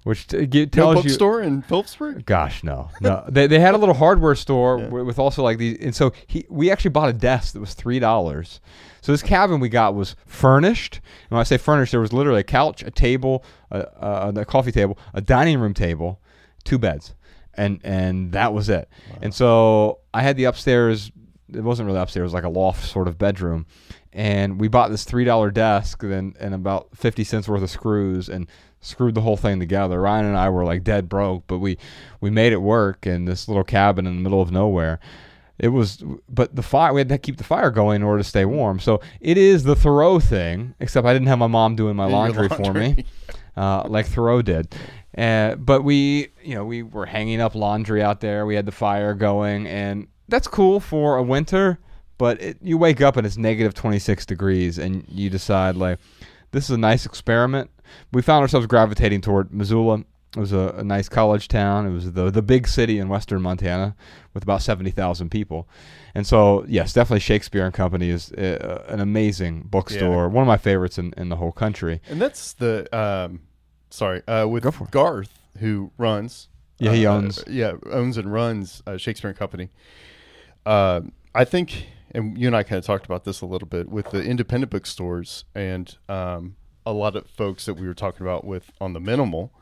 Which 0.04 0.28
t- 0.28 0.46
get, 0.46 0.74
No 0.76 0.94
tells 0.94 1.04
you. 1.04 1.10
bookstore 1.10 1.42
in 1.42 1.60
Philipsburg. 1.60 2.24
Gosh, 2.24 2.64
no, 2.64 2.88
no. 3.02 3.22
they, 3.28 3.46
they 3.46 3.60
had 3.60 3.74
a 3.74 3.76
little 3.76 3.94
hardware 3.94 4.34
store 4.34 4.78
wi- 4.78 5.02
with 5.02 5.18
also 5.18 5.42
like 5.42 5.58
these, 5.58 5.76
and 5.78 5.94
so 5.94 6.12
he 6.26 6.46
we 6.48 6.70
actually 6.70 6.92
bought 6.92 7.10
a 7.10 7.12
desk 7.12 7.52
that 7.52 7.60
was 7.60 7.74
three 7.74 7.98
dollars. 7.98 8.60
So 9.02 9.12
this 9.12 9.22
cabin 9.22 9.60
we 9.60 9.68
got 9.68 9.94
was 9.94 10.16
furnished. 10.24 10.96
And 11.24 11.32
when 11.32 11.40
I 11.40 11.42
say 11.42 11.58
furnished, 11.58 11.90
there 11.92 12.00
was 12.00 12.14
literally 12.14 12.40
a 12.40 12.44
couch, 12.44 12.82
a 12.82 12.90
table, 12.90 13.44
a, 13.70 13.80
a, 14.00 14.32
a 14.40 14.44
coffee 14.46 14.72
table, 14.72 14.98
a 15.12 15.20
dining 15.20 15.58
room 15.60 15.74
table, 15.74 16.18
two 16.64 16.78
beds, 16.78 17.14
and 17.54 17.80
and 17.84 18.32
that 18.32 18.52
was 18.52 18.68
it. 18.68 18.88
And 19.22 19.34
so 19.34 19.98
I 20.12 20.22
had 20.22 20.36
the 20.36 20.44
upstairs. 20.44 21.10
It 21.52 21.62
wasn't 21.62 21.86
really 21.86 21.98
upstairs; 21.98 22.22
it 22.22 22.24
was 22.24 22.34
like 22.34 22.44
a 22.44 22.48
loft 22.48 22.88
sort 22.88 23.08
of 23.08 23.18
bedroom. 23.18 23.66
And 24.12 24.60
we 24.60 24.68
bought 24.68 24.90
this 24.90 25.04
three 25.04 25.24
dollar 25.24 25.50
desk, 25.50 26.00
then 26.02 26.34
and 26.40 26.54
about 26.54 26.88
fifty 26.96 27.24
cents 27.24 27.48
worth 27.48 27.62
of 27.62 27.70
screws, 27.70 28.28
and 28.28 28.46
screwed 28.80 29.14
the 29.14 29.20
whole 29.20 29.36
thing 29.36 29.60
together. 29.60 30.00
Ryan 30.00 30.26
and 30.26 30.36
I 30.36 30.48
were 30.48 30.64
like 30.64 30.84
dead 30.84 31.08
broke, 31.08 31.44
but 31.46 31.58
we 31.58 31.78
we 32.20 32.30
made 32.30 32.52
it 32.52 32.62
work 32.62 33.06
in 33.06 33.24
this 33.24 33.48
little 33.48 33.64
cabin 33.64 34.06
in 34.06 34.16
the 34.16 34.22
middle 34.22 34.42
of 34.42 34.50
nowhere. 34.50 34.98
It 35.58 35.68
was, 35.68 36.02
but 36.26 36.56
the 36.56 36.62
fire 36.62 36.94
we 36.94 37.00
had 37.00 37.10
to 37.10 37.18
keep 37.18 37.36
the 37.36 37.44
fire 37.44 37.70
going 37.70 37.96
in 37.96 38.02
order 38.02 38.22
to 38.22 38.28
stay 38.28 38.46
warm. 38.46 38.80
So 38.80 39.02
it 39.20 39.36
is 39.36 39.62
the 39.62 39.76
Thoreau 39.76 40.18
thing, 40.18 40.74
except 40.80 41.06
I 41.06 41.12
didn't 41.12 41.28
have 41.28 41.38
my 41.38 41.48
mom 41.48 41.76
doing 41.76 41.96
my 41.96 42.04
your 42.04 42.12
laundry, 42.12 42.48
for 42.48 42.72
me, 42.72 43.04
uh, 43.58 43.86
like 43.86 44.06
Thoreau 44.06 44.40
did. 44.40 44.74
Uh, 45.16 45.56
but 45.56 45.82
we, 45.82 46.28
you 46.42 46.54
know, 46.54 46.64
we 46.64 46.82
were 46.82 47.06
hanging 47.06 47.40
up 47.40 47.54
laundry 47.54 48.02
out 48.02 48.20
there. 48.20 48.46
We 48.46 48.54
had 48.54 48.66
the 48.66 48.72
fire 48.72 49.14
going, 49.14 49.66
and 49.66 50.06
that's 50.28 50.46
cool 50.46 50.80
for 50.80 51.16
a 51.16 51.22
winter. 51.22 51.78
But 52.18 52.40
it, 52.40 52.58
you 52.60 52.76
wake 52.76 53.00
up 53.00 53.16
and 53.16 53.26
it's 53.26 53.38
negative 53.38 53.74
26 53.74 54.26
degrees, 54.26 54.78
and 54.78 55.04
you 55.08 55.30
decide 55.30 55.74
like, 55.74 55.98
this 56.52 56.64
is 56.64 56.70
a 56.70 56.78
nice 56.78 57.06
experiment. 57.06 57.70
We 58.12 58.22
found 58.22 58.42
ourselves 58.42 58.66
gravitating 58.66 59.22
toward 59.22 59.52
Missoula. 59.52 60.04
It 60.36 60.38
was 60.38 60.52
a, 60.52 60.74
a 60.78 60.84
nice 60.84 61.08
college 61.08 61.48
town. 61.48 61.86
It 61.86 61.90
was 61.90 62.12
the 62.12 62.30
the 62.30 62.42
big 62.42 62.68
city 62.68 62.98
in 62.98 63.08
western 63.08 63.42
Montana 63.42 63.96
with 64.32 64.44
about 64.44 64.62
70,000 64.62 65.28
people. 65.28 65.68
And 66.14 66.26
so, 66.26 66.64
yes, 66.68 66.92
definitely 66.92 67.20
Shakespeare 67.20 67.64
and 67.64 67.74
Company 67.74 68.10
is 68.10 68.30
uh, 68.32 68.84
an 68.88 69.00
amazing 69.00 69.62
bookstore. 69.62 70.28
One 70.28 70.42
of 70.42 70.48
my 70.48 70.56
favorites 70.56 70.98
in, 70.98 71.14
in 71.16 71.30
the 71.30 71.36
whole 71.36 71.52
country. 71.52 72.00
And 72.08 72.20
that's 72.20 72.52
the 72.52 72.86
um, 72.96 73.40
sorry 73.90 74.26
uh, 74.26 74.46
with 74.46 74.62
Go 74.62 74.70
for 74.70 74.84
it. 74.84 74.90
Garth 74.90 75.38
who 75.58 75.90
runs. 75.98 76.48
Yeah, 76.78 76.92
he 76.92 77.06
uh, 77.06 77.14
owns. 77.14 77.44
Yeah, 77.46 77.74
owns 77.90 78.16
and 78.16 78.32
runs 78.32 78.82
uh, 78.86 78.96
Shakespeare 78.96 79.30
and 79.30 79.38
Company. 79.38 79.68
Uh, 80.64 81.02
I 81.34 81.44
think, 81.44 81.86
and 82.12 82.38
you 82.38 82.46
and 82.46 82.56
I 82.56 82.62
kind 82.62 82.78
of 82.78 82.84
talked 82.84 83.04
about 83.04 83.24
this 83.24 83.40
a 83.40 83.46
little 83.46 83.68
bit 83.68 83.88
with 83.88 84.10
the 84.10 84.22
independent 84.22 84.70
bookstores 84.70 85.44
and 85.54 85.96
um, 86.08 86.56
a 86.86 86.92
lot 86.92 87.16
of 87.16 87.28
folks 87.28 87.66
that 87.66 87.74
we 87.74 87.86
were 87.86 87.94
talking 87.94 88.26
about 88.26 88.44
with 88.44 88.70
on 88.80 88.92
the 88.92 89.00
minimal. 89.00 89.52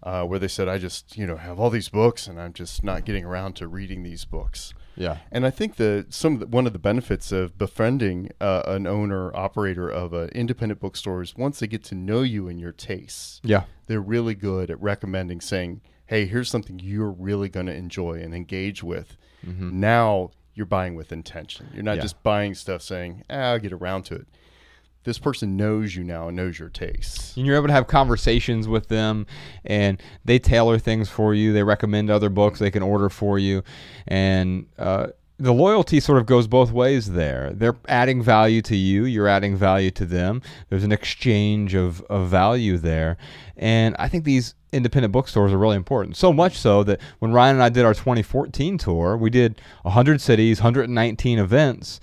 Uh, 0.00 0.22
where 0.22 0.38
they 0.38 0.46
said, 0.46 0.68
"I 0.68 0.78
just, 0.78 1.16
you 1.16 1.26
know, 1.26 1.36
have 1.36 1.58
all 1.58 1.70
these 1.70 1.88
books, 1.88 2.28
and 2.28 2.40
I'm 2.40 2.52
just 2.52 2.84
not 2.84 3.04
getting 3.04 3.24
around 3.24 3.56
to 3.56 3.66
reading 3.66 4.04
these 4.04 4.24
books." 4.24 4.72
Yeah. 4.98 5.18
And 5.32 5.46
I 5.46 5.50
think 5.50 5.76
that 5.76 6.06
some 6.12 6.34
of 6.34 6.40
the, 6.40 6.46
one 6.48 6.66
of 6.66 6.72
the 6.72 6.78
benefits 6.78 7.30
of 7.32 7.56
befriending 7.56 8.30
uh, 8.40 8.62
an 8.66 8.86
owner 8.86 9.34
operator 9.34 9.88
of 9.88 10.12
an 10.12 10.28
independent 10.30 10.80
bookstore 10.80 11.22
is 11.22 11.36
once 11.36 11.60
they 11.60 11.66
get 11.68 11.84
to 11.84 11.94
know 11.94 12.22
you 12.22 12.48
and 12.48 12.60
your 12.60 12.72
tastes, 12.72 13.40
Yeah. 13.44 13.64
they're 13.86 14.00
really 14.00 14.34
good 14.34 14.70
at 14.70 14.80
recommending 14.82 15.40
saying, 15.40 15.80
"Hey, 16.06 16.26
here's 16.26 16.50
something 16.50 16.78
you're 16.80 17.10
really 17.12 17.48
going 17.48 17.66
to 17.66 17.74
enjoy 17.74 18.14
and 18.20 18.34
engage 18.34 18.82
with." 18.82 19.16
Now 19.46 20.30
you're 20.54 20.66
buying 20.66 20.94
with 20.96 21.12
intention. 21.12 21.68
You're 21.72 21.82
not 21.84 21.92
Mm-hmm. 21.92 21.98
Yeah. 21.98 22.02
just 22.02 22.22
buying 22.22 22.54
stuff 22.54 22.82
saying, 22.82 23.24
ah, 23.30 23.34
"I'll 23.52 23.58
get 23.58 23.72
around 23.72 24.02
to 24.06 24.14
it." 24.16 24.26
This 25.08 25.18
person 25.18 25.56
knows 25.56 25.96
you 25.96 26.04
now 26.04 26.28
and 26.28 26.36
knows 26.36 26.58
your 26.58 26.68
tastes. 26.68 27.34
and 27.36 27.46
you're 27.46 27.56
able 27.56 27.66
to 27.66 27.72
have 27.72 27.86
conversations 27.86 28.68
with 28.68 28.88
them 28.88 29.26
and 29.64 30.00
they 30.22 30.38
tailor 30.38 30.78
things 30.78 31.08
for 31.08 31.32
you. 31.32 31.54
They 31.54 31.62
recommend 31.62 32.10
other 32.10 32.28
books 32.28 32.58
they 32.58 32.70
can 32.70 32.82
order 32.82 33.08
for 33.08 33.38
you. 33.38 33.62
And 34.06 34.66
uh, 34.78 35.08
the 35.38 35.54
loyalty 35.54 35.98
sort 35.98 36.18
of 36.18 36.26
goes 36.26 36.46
both 36.46 36.72
ways 36.72 37.12
there. 37.12 37.52
They're 37.54 37.78
adding 37.88 38.22
value 38.22 38.60
to 38.62 38.76
you. 38.76 39.06
You're 39.06 39.28
adding 39.28 39.56
value 39.56 39.90
to 39.92 40.04
them. 40.04 40.42
There's 40.68 40.84
an 40.84 40.92
exchange 40.92 41.74
of, 41.74 42.02
of 42.02 42.28
value 42.28 42.76
there. 42.76 43.16
And 43.56 43.96
i 43.98 44.08
think 44.08 44.24
these 44.24 44.54
independent 44.72 45.10
bookstores 45.10 45.54
are 45.54 45.58
really 45.58 45.76
important. 45.76 46.18
So 46.18 46.34
much 46.34 46.58
so 46.58 46.84
that 46.84 47.00
when 47.18 47.32
ryan 47.32 47.56
and 47.56 47.62
i 47.62 47.70
did 47.70 47.86
our 47.86 47.94
2014 47.94 48.76
tour 48.76 49.16
we 49.16 49.30
did 49.30 49.58
100 49.82 50.20
cities 50.20 50.60
119 50.60 51.38
events 51.38 51.98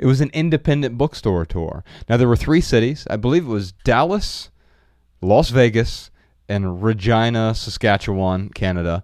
it 0.00 0.06
was 0.06 0.20
an 0.20 0.30
independent 0.32 0.98
bookstore 0.98 1.46
tour 1.46 1.84
now 2.08 2.16
there 2.16 2.26
were 2.26 2.36
three 2.36 2.60
cities 2.60 3.06
i 3.08 3.16
believe 3.16 3.44
it 3.44 3.48
was 3.48 3.70
dallas 3.84 4.50
Las 5.22 5.50
Vegas, 5.50 6.10
and 6.48 6.82
Regina, 6.82 7.54
Saskatchewan, 7.54 8.48
Canada. 8.50 9.02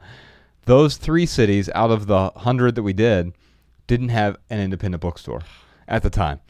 Those 0.64 0.96
three 0.96 1.26
cities 1.26 1.70
out 1.74 1.90
of 1.90 2.06
the 2.06 2.30
hundred 2.30 2.74
that 2.74 2.82
we 2.82 2.92
did 2.92 3.32
didn't 3.86 4.08
have 4.08 4.36
an 4.50 4.60
independent 4.60 5.00
bookstore 5.00 5.42
at 5.86 6.02
the 6.02 6.10
time. 6.10 6.40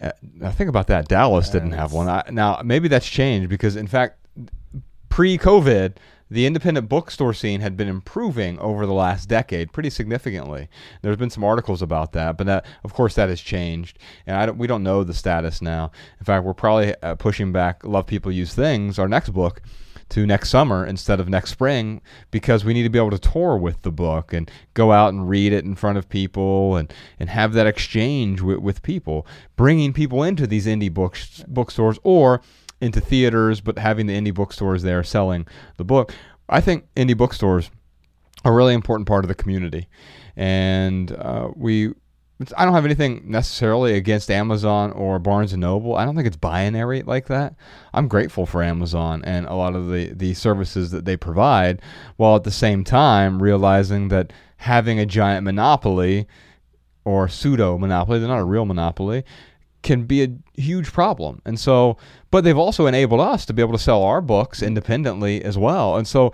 Uh, 0.00 0.10
now 0.34 0.50
think 0.50 0.68
about 0.68 0.88
that. 0.88 1.08
Dallas 1.08 1.48
didn't 1.48 1.72
have 1.72 1.92
one. 1.92 2.08
I, 2.08 2.24
now 2.30 2.60
maybe 2.62 2.88
that's 2.88 3.08
changed 3.08 3.48
because, 3.48 3.76
in 3.76 3.86
fact, 3.86 4.18
pre-COVID, 5.08 5.96
the 6.34 6.46
independent 6.46 6.88
bookstore 6.88 7.32
scene 7.32 7.60
had 7.60 7.76
been 7.76 7.86
improving 7.86 8.58
over 8.58 8.86
the 8.86 8.92
last 8.92 9.28
decade 9.28 9.72
pretty 9.72 9.88
significantly. 9.88 10.68
There's 11.00 11.16
been 11.16 11.30
some 11.30 11.44
articles 11.44 11.80
about 11.80 12.10
that, 12.12 12.36
but 12.36 12.48
that, 12.48 12.66
of 12.82 12.92
course, 12.92 13.14
that 13.14 13.28
has 13.28 13.40
changed, 13.40 14.00
and 14.26 14.46
don't, 14.46 14.58
we 14.58 14.66
don't 14.66 14.82
know 14.82 15.04
the 15.04 15.14
status 15.14 15.62
now. 15.62 15.92
In 16.18 16.24
fact, 16.24 16.44
we're 16.44 16.52
probably 16.52 16.92
uh, 17.02 17.14
pushing 17.14 17.52
back 17.52 17.84
"Love 17.84 18.08
People 18.08 18.32
Use 18.32 18.52
Things," 18.52 18.98
our 18.98 19.06
next 19.06 19.30
book, 19.30 19.62
to 20.08 20.26
next 20.26 20.50
summer 20.50 20.84
instead 20.84 21.20
of 21.20 21.28
next 21.28 21.50
spring 21.50 22.00
because 22.32 22.64
we 22.64 22.74
need 22.74 22.82
to 22.82 22.90
be 22.90 22.98
able 22.98 23.10
to 23.10 23.18
tour 23.18 23.56
with 23.56 23.82
the 23.82 23.92
book 23.92 24.32
and 24.32 24.50
go 24.74 24.90
out 24.90 25.12
and 25.12 25.28
read 25.28 25.52
it 25.52 25.64
in 25.64 25.76
front 25.76 25.98
of 25.98 26.08
people 26.08 26.76
and, 26.76 26.92
and 27.20 27.30
have 27.30 27.52
that 27.52 27.66
exchange 27.66 28.40
with, 28.40 28.58
with 28.58 28.82
people, 28.82 29.24
bringing 29.56 29.92
people 29.92 30.24
into 30.24 30.46
these 30.46 30.66
indie 30.66 30.92
books 30.92 31.44
bookstores 31.46 31.98
or 32.02 32.42
into 32.84 33.00
theaters, 33.00 33.60
but 33.60 33.78
having 33.78 34.06
the 34.06 34.12
indie 34.12 34.34
bookstores 34.34 34.82
there 34.82 35.02
selling 35.02 35.46
the 35.76 35.84
book. 35.84 36.14
I 36.48 36.60
think 36.60 36.86
indie 36.94 37.16
bookstores 37.16 37.70
are 38.44 38.52
a 38.52 38.54
really 38.54 38.74
important 38.74 39.08
part 39.08 39.24
of 39.24 39.28
the 39.28 39.34
community, 39.34 39.88
and 40.36 41.10
uh, 41.12 41.48
we. 41.56 41.94
I 42.56 42.64
don't 42.64 42.74
have 42.74 42.84
anything 42.84 43.22
necessarily 43.26 43.94
against 43.94 44.28
Amazon 44.28 44.90
or 44.90 45.20
Barnes 45.20 45.52
and 45.52 45.60
Noble. 45.60 45.94
I 45.94 46.04
don't 46.04 46.16
think 46.16 46.26
it's 46.26 46.36
binary 46.36 47.02
like 47.02 47.28
that. 47.28 47.54
I'm 47.94 48.08
grateful 48.08 48.44
for 48.44 48.60
Amazon 48.60 49.22
and 49.24 49.46
a 49.46 49.54
lot 49.54 49.76
of 49.76 49.88
the, 49.88 50.12
the 50.12 50.34
services 50.34 50.90
that 50.90 51.04
they 51.04 51.16
provide, 51.16 51.80
while 52.16 52.34
at 52.34 52.42
the 52.42 52.50
same 52.50 52.82
time 52.82 53.40
realizing 53.40 54.08
that 54.08 54.32
having 54.56 54.98
a 54.98 55.06
giant 55.06 55.44
monopoly 55.44 56.26
or 57.04 57.28
pseudo 57.28 57.78
monopoly, 57.78 58.18
they're 58.18 58.28
not 58.28 58.40
a 58.40 58.44
real 58.44 58.64
monopoly, 58.64 59.24
can 59.84 60.04
be 60.04 60.24
a 60.24 60.28
huge 60.60 60.92
problem. 60.92 61.40
And 61.44 61.60
so, 61.60 61.96
but 62.32 62.42
they've 62.42 62.58
also 62.58 62.86
enabled 62.86 63.20
us 63.20 63.46
to 63.46 63.52
be 63.52 63.62
able 63.62 63.74
to 63.74 63.78
sell 63.78 64.02
our 64.02 64.20
books 64.20 64.62
independently 64.62 65.44
as 65.44 65.56
well. 65.56 65.96
And 65.96 66.08
so, 66.08 66.32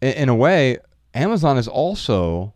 in, 0.00 0.30
a 0.30 0.34
way, 0.34 0.78
Amazon 1.12 1.58
is 1.58 1.68
also 1.68 2.54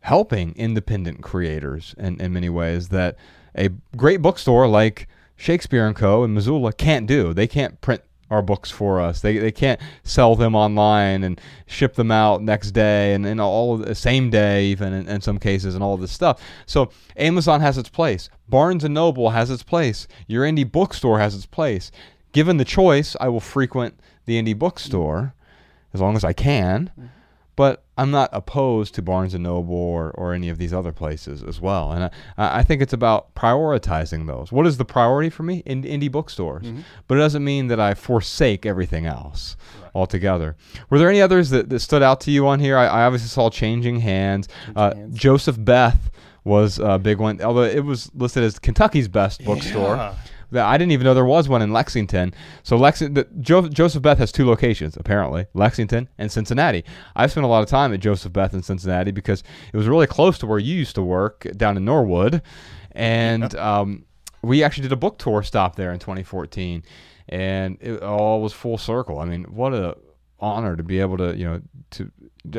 helping 0.00 0.54
independent 0.56 1.22
creators 1.22 1.94
in, 1.98 2.20
in 2.20 2.32
many 2.32 2.48
ways 2.48 2.88
that 2.90 3.16
a 3.56 3.70
great 3.96 4.22
bookstore 4.22 4.68
like 4.68 5.08
Shakespeare 5.36 5.86
and 5.86 5.96
Co. 5.96 6.22
in 6.22 6.34
Missoula 6.34 6.72
can't 6.72 7.06
do. 7.06 7.34
They 7.34 7.46
can't 7.46 7.80
print 7.80 8.02
our 8.30 8.42
books 8.42 8.70
for 8.70 9.00
us. 9.00 9.20
They, 9.20 9.38
they 9.38 9.50
can't 9.50 9.80
sell 10.04 10.36
them 10.36 10.54
online 10.54 11.24
and 11.24 11.40
ship 11.66 11.94
them 11.94 12.10
out 12.10 12.42
next 12.42 12.70
day 12.70 13.12
and, 13.12 13.26
and 13.26 13.40
all 13.40 13.76
the 13.76 13.94
same 13.94 14.30
day 14.30 14.66
even 14.66 14.92
in, 14.92 15.08
in 15.08 15.20
some 15.20 15.38
cases 15.38 15.74
and 15.74 15.82
all 15.82 15.96
this 15.96 16.12
stuff. 16.12 16.40
So 16.66 16.90
Amazon 17.16 17.60
has 17.60 17.76
its 17.76 17.88
place. 17.88 18.30
Barnes 18.48 18.84
and 18.84 18.94
Noble 18.94 19.30
has 19.30 19.50
its 19.50 19.62
place. 19.62 20.06
Your 20.26 20.44
indie 20.44 20.70
bookstore 20.70 21.18
has 21.18 21.34
its 21.34 21.46
place. 21.46 21.90
Given 22.32 22.56
the 22.56 22.64
choice, 22.64 23.16
I 23.20 23.28
will 23.28 23.40
frequent 23.40 23.98
the 24.24 24.40
indie 24.40 24.56
bookstore 24.56 25.34
as 25.92 26.00
long 26.00 26.16
as 26.16 26.24
I 26.24 26.32
can. 26.32 26.90
Mm-hmm. 26.98 27.06
But 27.56 27.84
I'm 27.98 28.10
not 28.10 28.30
opposed 28.32 28.94
to 28.94 29.02
Barnes 29.02 29.34
and 29.34 29.44
Noble 29.44 29.74
or, 29.74 30.12
or 30.12 30.32
any 30.32 30.48
of 30.48 30.56
these 30.56 30.72
other 30.72 30.92
places 30.92 31.42
as 31.42 31.60
well. 31.60 31.92
And 31.92 32.04
I, 32.04 32.10
I 32.60 32.62
think 32.62 32.80
it's 32.80 32.92
about 32.94 33.34
prioritizing 33.34 34.26
those. 34.26 34.50
What 34.50 34.66
is 34.66 34.78
the 34.78 34.84
priority 34.84 35.28
for 35.28 35.42
me? 35.42 35.62
In, 35.66 35.82
indie 35.82 36.10
bookstores. 36.10 36.66
But 37.06 37.16
it 37.16 37.20
doesn't 37.20 37.44
mean 37.44 37.66
that 37.66 37.78
I 37.78 37.92
forsake 37.94 38.64
everything 38.64 39.04
else 39.04 39.56
altogether. 39.94 40.56
Were 40.88 40.98
there 40.98 41.10
any 41.10 41.20
others 41.20 41.50
that, 41.50 41.68
that 41.68 41.80
stood 41.80 42.02
out 42.02 42.20
to 42.22 42.30
you 42.30 42.46
on 42.46 42.60
here? 42.60 42.78
I, 42.78 42.86
I 42.86 43.02
obviously 43.04 43.28
saw 43.28 43.50
Changing 43.50 44.00
Hands. 44.00 44.48
uh, 44.74 44.94
Hands. 44.94 45.18
Joseph 45.18 45.62
Beth 45.62 46.10
was 46.44 46.78
a 46.78 46.98
big 46.98 47.18
one, 47.18 47.42
although 47.42 47.64
it 47.64 47.84
was 47.84 48.10
listed 48.14 48.42
as 48.42 48.58
Kentucky's 48.58 49.08
best 49.08 49.44
bookstore. 49.44 49.96
Yeah. 49.96 50.14
That 50.50 50.66
I 50.66 50.76
didn't 50.78 50.92
even 50.92 51.04
know 51.04 51.14
there 51.14 51.24
was 51.24 51.48
one 51.48 51.62
in 51.62 51.72
Lexington. 51.72 52.34
So 52.62 52.76
Lexington, 52.76 53.24
jo- 53.40 53.68
Joseph 53.68 54.02
Beth 54.02 54.18
has 54.18 54.32
two 54.32 54.46
locations 54.46 54.96
apparently, 54.96 55.46
Lexington 55.54 56.08
and 56.18 56.30
Cincinnati. 56.30 56.84
I've 57.14 57.30
spent 57.30 57.44
a 57.44 57.48
lot 57.48 57.62
of 57.62 57.68
time 57.68 57.92
at 57.94 58.00
Joseph 58.00 58.32
Beth 58.32 58.52
in 58.54 58.62
Cincinnati 58.62 59.10
because 59.12 59.42
it 59.72 59.76
was 59.76 59.86
really 59.86 60.06
close 60.06 60.38
to 60.38 60.46
where 60.46 60.58
you 60.58 60.74
used 60.74 60.94
to 60.96 61.02
work 61.02 61.46
down 61.56 61.76
in 61.76 61.84
Norwood, 61.84 62.42
and 62.92 63.54
um, 63.56 64.04
we 64.42 64.62
actually 64.64 64.82
did 64.82 64.92
a 64.92 64.96
book 64.96 65.18
tour 65.18 65.42
stop 65.42 65.76
there 65.76 65.92
in 65.92 65.98
2014, 65.98 66.82
and 67.28 67.78
it 67.80 68.02
all 68.02 68.42
was 68.42 68.52
full 68.52 68.78
circle. 68.78 69.18
I 69.18 69.24
mean, 69.26 69.44
what 69.44 69.72
a 69.74 69.96
honor 70.40 70.74
to 70.76 70.82
be 70.82 70.98
able 71.00 71.16
to 71.18 71.36
you 71.36 71.44
know 71.44 71.60
to 71.92 72.10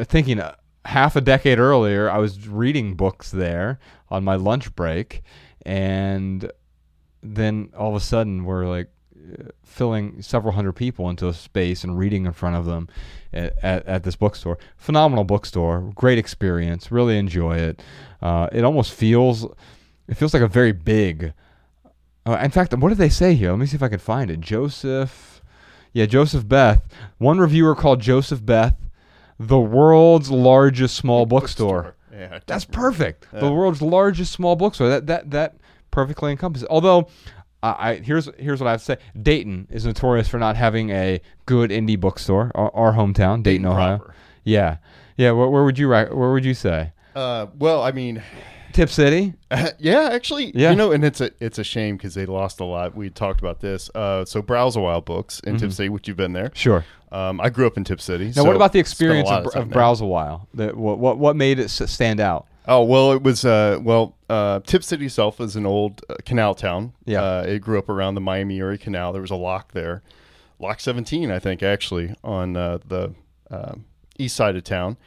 thinking. 0.05 0.39
uh, 0.39 0.55
Half 0.85 1.15
a 1.15 1.21
decade 1.21 1.59
earlier, 1.59 2.09
I 2.09 2.17
was 2.17 2.47
reading 2.47 2.95
books 2.95 3.29
there 3.29 3.77
on 4.09 4.23
my 4.23 4.33
lunch 4.33 4.75
break, 4.75 5.21
and 5.63 6.51
then 7.21 7.71
all 7.77 7.89
of 7.89 7.95
a 7.95 8.03
sudden 8.03 8.43
we're 8.43 8.65
like 8.65 8.89
filling 9.63 10.21
several 10.21 10.53
hundred 10.53 10.73
people 10.73 11.09
into 11.09 11.27
a 11.27 11.33
space 11.33 11.83
and 11.83 11.97
reading 11.97 12.25
in 12.25 12.33
front 12.33 12.55
of 12.55 12.65
them 12.65 12.89
at, 13.31 13.53
at, 13.63 13.85
at 13.85 14.03
this 14.03 14.15
bookstore. 14.15 14.57
Phenomenal 14.77 15.23
bookstore, 15.23 15.91
great 15.95 16.17
experience. 16.17 16.91
Really 16.91 17.17
enjoy 17.17 17.57
it. 17.57 17.81
Uh, 18.21 18.49
it 18.51 18.63
almost 18.63 18.93
feels, 18.93 19.45
it 20.07 20.15
feels 20.15 20.33
like 20.33 20.43
a 20.43 20.47
very 20.47 20.71
big. 20.71 21.33
Uh, 22.25 22.37
in 22.41 22.51
fact, 22.51 22.73
what 22.75 22.89
did 22.89 22.97
they 22.97 23.09
say 23.09 23.33
here? 23.33 23.51
Let 23.51 23.59
me 23.59 23.65
see 23.65 23.75
if 23.75 23.83
I 23.83 23.89
can 23.89 23.99
find 23.99 24.29
it. 24.29 24.41
Joseph, 24.41 25.41
yeah, 25.93 26.05
Joseph 26.05 26.47
Beth. 26.47 26.83
One 27.17 27.39
reviewer 27.39 27.75
called 27.75 28.01
Joseph 28.01 28.45
Beth 28.45 28.75
the 29.47 29.59
world's 29.59 30.29
largest 30.29 30.95
small 30.95 31.25
bookstore. 31.25 31.95
Yeah. 32.11 32.39
That's 32.45 32.65
perfect. 32.65 33.27
The 33.33 33.51
world's 33.51 33.81
largest 33.81 34.33
small 34.33 34.55
bookstore. 34.55 34.89
That 34.89 35.07
that 35.07 35.31
that 35.31 35.55
perfectly 35.91 36.31
encompasses. 36.31 36.67
Although, 36.69 37.07
I, 37.61 37.89
I 37.91 37.95
here's 37.97 38.29
here's 38.37 38.59
what 38.59 38.67
I 38.67 38.71
have 38.71 38.81
to 38.81 38.85
say. 38.85 38.97
Dayton 39.21 39.67
is 39.69 39.85
notorious 39.85 40.27
for 40.27 40.39
not 40.39 40.55
having 40.55 40.89
a 40.89 41.21
good 41.45 41.69
indie 41.69 41.99
bookstore. 41.99 42.51
Our, 42.55 42.73
our 42.75 42.93
hometown, 42.93 43.43
Dayton, 43.43 43.65
Ohio. 43.65 43.97
proper. 43.97 44.15
Yeah, 44.43 44.77
yeah. 45.17 45.31
Where, 45.31 45.47
where 45.47 45.63
would 45.63 45.77
you 45.77 45.87
write? 45.87 46.15
Where 46.15 46.31
would 46.31 46.45
you 46.45 46.53
say? 46.53 46.93
Uh, 47.15 47.47
well, 47.59 47.83
I 47.83 47.91
mean, 47.91 48.23
Tipp 48.71 48.89
City. 48.89 49.33
yeah, 49.79 50.09
actually, 50.11 50.51
Yeah. 50.55 50.71
you 50.71 50.75
know, 50.75 50.91
and 50.91 51.03
it's 51.03 51.21
a 51.21 51.31
it's 51.39 51.59
a 51.59 51.63
shame 51.63 51.97
because 51.97 52.13
they 52.13 52.25
lost 52.25 52.59
a 52.59 52.65
lot. 52.65 52.95
We 52.95 53.09
talked 53.09 53.39
about 53.39 53.59
this. 53.59 53.89
Uh, 53.93 54.25
so 54.25 54.41
Browse 54.41 54.75
a 54.75 54.81
While 54.81 55.01
Books 55.01 55.39
in 55.41 55.57
Tipp 55.57 55.71
City, 55.71 55.89
which 55.89 56.07
you've 56.07 56.17
been 56.17 56.33
there. 56.33 56.51
Sure. 56.53 56.85
Um, 57.11 57.41
I 57.41 57.49
grew 57.49 57.67
up 57.67 57.75
in 57.75 57.83
Tipp 57.83 57.99
City. 57.99 58.27
Now, 58.27 58.31
so 58.31 58.43
what 58.45 58.55
about 58.55 58.71
the 58.71 58.79
experience 58.79 59.29
of, 59.29 59.47
of. 59.47 59.69
Browse 59.69 59.99
a 59.99 60.05
While? 60.05 60.47
That 60.53 60.77
what, 60.77 60.97
what 60.99 61.17
what 61.17 61.35
made 61.35 61.59
it 61.59 61.69
stand 61.69 62.19
out? 62.19 62.47
Oh 62.67 62.83
well, 62.83 63.11
it 63.13 63.23
was 63.23 63.43
uh, 63.43 63.79
well, 63.81 64.15
uh, 64.29 64.59
Tipp 64.61 64.83
City 64.83 65.07
itself 65.07 65.39
is 65.41 65.55
an 65.55 65.65
old 65.65 66.03
uh, 66.09 66.15
canal 66.25 66.53
town. 66.53 66.93
Yeah. 67.05 67.21
uh, 67.23 67.43
it 67.47 67.59
grew 67.59 67.79
up 67.79 67.89
around 67.89 68.15
the 68.15 68.21
Miami 68.21 68.57
Erie 68.57 68.77
Canal. 68.77 69.13
There 69.13 69.21
was 69.21 69.31
a 69.31 69.35
lock 69.35 69.71
there, 69.71 70.03
Lock 70.59 70.79
17, 70.79 71.31
I 71.31 71.39
think, 71.39 71.63
actually 71.63 72.13
on 72.23 72.55
uh, 72.55 72.77
the 72.85 73.13
uh, 73.49 73.73
east 74.19 74.35
side 74.35 74.55
of 74.55 74.63
town, 74.63 74.97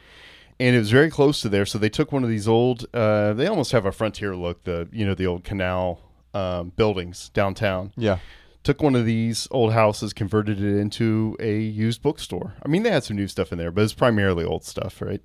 and 0.59 0.75
it 0.75 0.79
was 0.79 0.91
very 0.91 1.09
close 1.09 1.41
to 1.41 1.49
there. 1.49 1.65
So 1.65 1.77
they 1.77 1.89
took 1.89 2.11
one 2.11 2.23
of 2.23 2.29
these 2.29 2.47
old. 2.47 2.85
Uh, 2.93 3.33
they 3.33 3.47
almost 3.47 3.71
have 3.71 3.85
a 3.85 3.91
frontier 3.91 4.35
look. 4.35 4.63
The 4.65 4.89
you 4.91 5.05
know 5.05 5.15
the 5.15 5.25
old 5.27 5.43
canal 5.45 6.01
um, 6.33 6.73
buildings 6.75 7.29
downtown. 7.29 7.93
Yeah. 7.95 8.19
Took 8.63 8.81
one 8.81 8.95
of 8.95 9.05
these 9.05 9.47
old 9.51 9.73
houses, 9.73 10.11
converted 10.11 10.59
it 10.59 10.77
into 10.79 11.37
a 11.39 11.55
used 11.59 12.01
bookstore. 12.01 12.55
I 12.65 12.67
mean, 12.67 12.81
they 12.81 12.89
had 12.89 13.03
some 13.03 13.15
new 13.15 13.27
stuff 13.27 13.51
in 13.51 13.59
there, 13.59 13.69
but 13.69 13.83
it's 13.83 13.93
primarily 13.93 14.43
old 14.43 14.65
stuff, 14.65 15.03
right? 15.03 15.21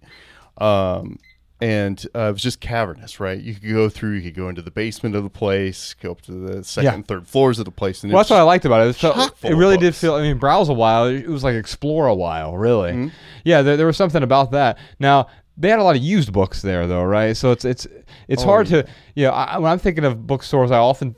Um, 0.59 1.19
and 1.61 2.07
uh, 2.15 2.29
it 2.29 2.33
was 2.33 2.43
just 2.43 2.61
cavernous, 2.61 3.21
right? 3.21 3.39
You 3.41 3.55
could 3.55 3.69
go 3.71 3.89
through, 3.89 4.13
you 4.13 4.23
could 4.23 4.35
go 4.35 4.49
into 4.49 4.63
the 4.63 4.71
basement 4.71 5.15
of 5.15 5.23
the 5.25 5.31
place, 5.31 5.95
go 5.95 6.13
up 6.13 6.21
to 6.23 6.33
the 6.33 6.65
second 6.65 7.01
Yeah. 7.01 7.03
third 7.03 7.27
floors 7.27 7.59
of 7.59 7.65
the 7.67 7.71
place. 7.71 8.03
And 8.03 8.13
Well, 8.13 8.21
that's 8.21 8.31
what 8.31 8.39
I 8.39 8.43
liked 8.43 8.65
about 8.65 8.87
it. 8.87 8.91
It, 8.91 8.97
felt, 8.97 9.35
it 9.45 9.55
really 9.55 9.77
did 9.77 9.95
feel. 9.95 10.15
I 10.15 10.23
mean, 10.23 10.39
browse 10.39 10.69
a 10.69 10.73
while. 10.73 11.07
It 11.07 11.27
was 11.29 11.45
like 11.45 11.55
explore 11.55 12.07
a 12.07 12.15
while, 12.15 12.57
really. 12.57 12.93
Mm-hmm. 12.93 13.09
Yeah, 13.45 13.63
there, 13.63 13.77
there 13.77 13.87
was 13.87 13.97
something 13.97 14.23
about 14.23 14.53
that. 14.53 14.79
Now 14.99 15.27
they 15.57 15.69
had 15.69 15.79
a 15.79 15.83
lot 15.85 15.97
of 15.97 16.03
used 16.03 16.33
books 16.33 16.63
there, 16.63 16.87
though, 16.87 17.05
right? 17.05 17.37
So 17.37 17.51
it's 17.53 17.65
it's 17.67 17.87
it's 18.29 18.43
Oh, 18.43 18.47
hard 18.47 18.69
yeah. 18.71 18.83
to. 18.83 18.89
You 19.15 19.25
know, 19.27 19.33
I, 19.33 19.59
when 19.59 19.71
I'm 19.71 19.79
thinking 19.79 20.05
of 20.05 20.27
bookstores, 20.27 20.71
I 20.71 20.79
often 20.79 21.15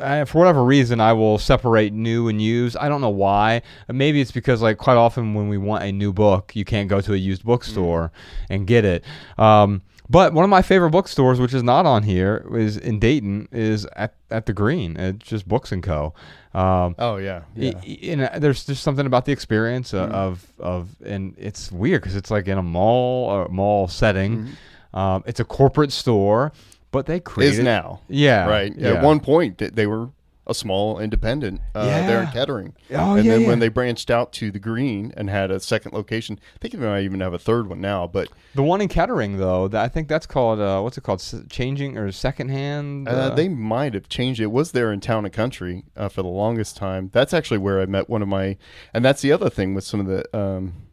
I, 0.00 0.24
for 0.24 0.38
whatever 0.38 0.64
reason, 0.64 1.00
I 1.00 1.12
will 1.12 1.38
separate 1.38 1.92
new 1.92 2.28
and 2.28 2.40
used. 2.40 2.76
I 2.76 2.88
don't 2.88 3.00
know 3.00 3.08
why. 3.10 3.62
Maybe 3.88 4.20
it's 4.20 4.32
because 4.32 4.62
like 4.62 4.78
quite 4.78 4.96
often 4.96 5.34
when 5.34 5.48
we 5.48 5.58
want 5.58 5.84
a 5.84 5.92
new 5.92 6.12
book, 6.12 6.54
you 6.54 6.64
can't 6.64 6.88
go 6.88 7.00
to 7.00 7.12
a 7.14 7.16
used 7.16 7.44
bookstore 7.44 8.12
and 8.50 8.66
get 8.66 8.84
it. 8.84 9.04
Um, 9.38 9.82
but 10.08 10.32
one 10.32 10.44
of 10.44 10.50
my 10.50 10.62
favorite 10.62 10.90
bookstores, 10.90 11.40
which 11.40 11.52
is 11.52 11.62
not 11.64 11.84
on 11.84 12.04
here, 12.04 12.46
is 12.54 12.76
in 12.76 13.00
Dayton, 13.00 13.48
is 13.50 13.86
at, 13.96 14.14
at 14.30 14.46
the 14.46 14.52
Green. 14.52 14.96
It's 14.96 15.26
just 15.26 15.48
Books 15.48 15.72
and 15.72 15.82
Co. 15.82 16.14
Um, 16.54 16.94
Oh 16.98 17.16
yeah, 17.16 17.42
yeah. 17.54 17.72
and 18.12 18.22
uh, 18.22 18.38
there's 18.38 18.64
just 18.64 18.82
something 18.82 19.04
about 19.04 19.24
the 19.24 19.32
experience 19.32 19.92
uh, 19.92 20.06
Mhm. 20.06 20.12
of 20.12 20.46
of 20.58 20.88
and 21.04 21.34
it's 21.36 21.70
weird 21.72 22.00
because 22.02 22.16
it's 22.16 22.30
like 22.30 22.46
in 22.48 22.56
a 22.56 22.62
mall 22.62 23.28
or 23.30 23.48
mall 23.48 23.88
setting. 23.88 24.46
Mhm. 24.94 24.98
Um, 24.98 25.24
it's 25.26 25.40
a 25.40 25.44
corporate 25.44 25.92
store, 25.92 26.52
but 26.96 27.04
they 27.04 27.20
created 27.20 27.58
Is 27.58 27.64
now 27.64 28.00
yeah 28.08 28.46
right. 28.46 28.74
yeah. 28.74 28.94
At 28.94 29.04
one 29.04 29.20
point, 29.20 29.58
they 29.58 29.86
were 29.86 30.08
a 30.46 30.54
small 30.54 30.98
independent 30.98 31.60
uh, 31.74 31.84
there 31.84 32.22
in 32.22 32.28
Kettering. 32.28 32.74
Oh 32.90 33.16
and 33.16 33.26
yeah, 33.26 33.32
then 33.32 33.40
yeah. 33.42 33.48
when 33.48 33.58
they 33.58 33.68
branched 33.68 34.10
out 34.10 34.32
to 34.34 34.50
the 34.50 34.58
Green 34.58 35.12
and 35.14 35.28
had 35.28 35.50
a 35.50 35.60
second 35.60 35.92
location, 35.92 36.40
I 36.54 36.58
think 36.58 36.72
they 36.72 36.80
might 36.80 37.02
even 37.02 37.20
have 37.20 37.34
a 37.34 37.38
third 37.38 37.68
one 37.68 37.82
now. 37.82 38.06
But 38.06 38.28
the 38.54 38.62
one 38.62 38.80
in 38.80 38.88
Kettering 38.88 39.36
though, 39.36 39.68
that, 39.68 39.84
I 39.84 39.88
think 39.88 40.08
that's 40.08 40.24
called 40.24 40.58
uh, 40.58 40.80
what's 40.80 40.96
it 40.96 41.02
called? 41.02 41.20
S- 41.20 41.42
changing 41.50 41.98
or 41.98 42.10
secondhand? 42.12 43.08
uh, 43.08 43.34
they 43.34 43.48
might 43.50 43.92
have 43.92 44.08
changed 44.08 44.40
it. 44.40 44.44
It 44.44 44.52
was 44.52 44.72
there 44.72 44.90
in 44.90 45.00
Town 45.00 45.26
and 45.26 45.34
Country 45.34 45.84
uh, 45.98 46.08
for 46.08 46.22
the 46.22 46.28
longest 46.28 46.78
time. 46.78 47.10
That's 47.12 47.34
actually 47.34 47.58
where 47.58 47.78
I 47.78 47.84
met 47.84 48.08
one 48.08 48.22
of 48.22 48.28
my, 48.28 48.56
and 48.94 49.04
that's 49.04 49.20
the 49.20 49.32
other 49.32 49.50
thing 49.50 49.74
with 49.74 49.84
some 49.84 50.00
of 50.00 50.06
the 50.06 50.34
um, 50.34 50.85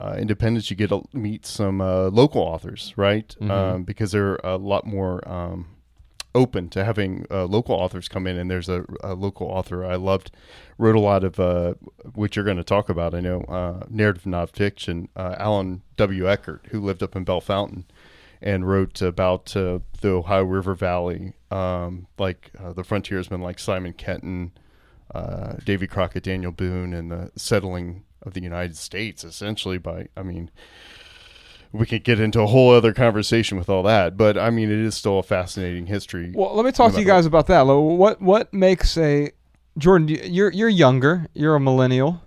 uh, 0.00 0.16
independents. 0.18 0.70
You 0.70 0.76
get 0.76 0.88
to 0.88 1.04
meet 1.12 1.44
some 1.46 1.80
uh, 1.80 2.08
local 2.08 2.42
authors, 2.42 2.94
right? 2.96 3.34
Mhm. 3.40 3.50
Um, 3.50 3.82
because 3.84 4.12
they're 4.12 4.36
a 4.42 4.56
lot 4.56 4.86
more 4.86 5.26
um, 5.28 5.66
open 6.34 6.68
to 6.70 6.84
having 6.84 7.26
uh, 7.30 7.44
local 7.44 7.74
authors 7.74 8.08
come 8.08 8.26
in. 8.26 8.36
And 8.38 8.50
there's 8.50 8.68
a, 8.68 8.84
a 9.02 9.14
local 9.14 9.46
author 9.48 9.84
I 9.84 9.96
loved, 9.96 10.30
wrote 10.78 10.96
a 10.96 11.00
lot 11.00 11.24
of 11.24 11.38
uh, 11.38 11.74
which 12.14 12.36
you're 12.36 12.44
going 12.44 12.56
to 12.56 12.64
talk 12.64 12.88
about. 12.88 13.14
I 13.14 13.20
know 13.20 13.42
uh, 13.42 13.84
narrative 13.88 14.24
nonfiction. 14.24 15.08
Uh, 15.16 15.34
Allan 15.38 15.82
W. 15.96 16.28
Eckert, 16.30 16.66
who 16.70 16.80
lived 16.80 17.02
up 17.02 17.16
in 17.16 17.24
Bellefontaine 17.24 17.84
and 18.42 18.66
wrote 18.66 19.02
about 19.02 19.54
uh, 19.54 19.80
the 20.00 20.10
Ohio 20.10 20.44
River 20.44 20.74
Valley, 20.74 21.34
um, 21.50 22.06
like 22.16 22.52
uh, 22.58 22.72
the 22.72 22.84
frontiersmen 22.84 23.42
like 23.42 23.58
Simon 23.58 23.92
Kenton, 23.92 24.52
uh, 25.14 25.54
Davy 25.64 25.86
Crockett, 25.86 26.22
Daniel 26.22 26.52
Boone, 26.52 26.94
and 26.94 27.10
the 27.10 27.30
settling 27.36 28.04
of 28.22 28.34
the 28.34 28.42
United 28.42 28.76
States, 28.76 29.24
essentially 29.24 29.78
by, 29.78 30.08
I 30.16 30.22
mean, 30.22 30.50
we 31.72 31.86
could 31.86 32.02
get 32.04 32.18
into 32.20 32.40
a 32.40 32.46
whole 32.46 32.70
other 32.74 32.92
conversation 32.92 33.56
with 33.56 33.68
all 33.68 33.82
that, 33.84 34.16
but 34.16 34.36
I 34.36 34.50
mean, 34.50 34.70
it 34.70 34.78
is 34.78 34.94
still 34.94 35.18
a 35.18 35.22
fascinating 35.22 35.86
history. 35.86 36.32
Well, 36.34 36.54
let 36.54 36.64
me 36.66 36.72
talk 36.72 36.90
no 36.92 36.96
to 36.96 37.00
you 37.00 37.06
matter 37.06 37.18
guys 37.18 37.26
about 37.26 37.46
that. 37.46 37.62
What 37.62 38.20
what 38.20 38.52
makes 38.52 38.96
a 38.98 39.30
Jordan? 39.78 40.08
you- 40.08 40.20
You're 40.24 40.50
you're 40.52 40.68
younger. 40.68 41.26
You're 41.32 41.54
a 41.54 41.60
millennial. 41.60 42.22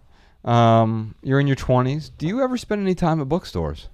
Um, 0.46 1.16
you're 1.24 1.40
in 1.40 1.48
your 1.48 1.56
twenties. 1.58 2.10
Do 2.10 2.26
you 2.28 2.42
ever 2.42 2.58
spend 2.58 2.82
any 2.82 2.96
time 2.96 3.20
at 3.22 3.28
bookstores? 3.30 3.90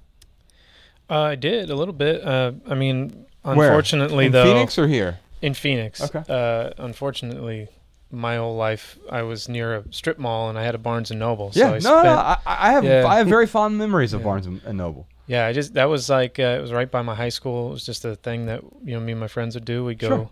Uh, 1.10 1.22
I 1.22 1.36
did 1.36 1.70
a 1.72 1.76
little 1.76 1.94
bit. 1.94 2.24
Uh, 2.24 2.52
I 2.68 2.76
mean, 2.76 3.26
Where? 3.42 3.68
unfortunately, 3.70 4.28
in 4.28 4.32
though, 4.32 4.46
Phoenix 4.46 4.78
or 4.78 4.88
here? 4.88 5.20
in 5.42 5.54
Phoenix. 5.56 6.02
Okay. 6.02 6.22
Uh, 6.30 6.72
unfortunately, 6.78 7.68
my 8.12 8.38
whole 8.38 8.56
life 8.56 8.98
I 9.10 9.22
was 9.22 9.48
near 9.48 9.76
a 9.76 9.84
strip 9.92 10.18
mall 10.18 10.50
and 10.50 10.58
I 10.58 10.64
had 10.64 10.76
a 10.76 10.80
Barnes 10.80 11.12
and 11.12 11.20
Noble. 11.20 11.52
Yeah, 11.54 11.66
so 11.66 11.70
I 11.70 11.74
no, 11.74 11.80
spent, 11.80 12.04
no, 12.06 12.12
I, 12.16 12.38
I 12.46 12.72
have 12.72 12.84
Yeah. 12.84 13.06
I 13.08 13.18
have 13.18 13.28
very 13.28 13.46
fond 13.48 13.78
memories 13.78 14.14
of 14.14 14.22
Yeah. 14.22 14.26
Barnes 14.26 14.46
and 14.46 14.62
and 14.66 14.78
Noble. 14.78 15.08
Yeah, 15.28 15.46
I 15.46 15.54
just 15.54 15.76
that 15.76 15.86
was 15.86 16.10
like 16.10 16.40
uh, 16.40 16.58
it 16.58 16.62
was 16.62 16.72
right 16.72 16.90
by 16.90 17.04
my 17.04 17.14
high 17.14 17.30
school. 17.30 17.70
It 17.70 17.74
was 17.74 17.86
just 17.86 18.04
a 18.06 18.16
thing 18.16 18.48
that 18.48 18.62
you 18.84 18.96
know 18.96 19.00
me 19.00 19.12
and 19.12 19.22
my 19.22 19.28
friends 19.28 19.54
would 19.56 19.66
do. 19.66 19.86
We'd 19.86 20.00
go. 20.00 20.32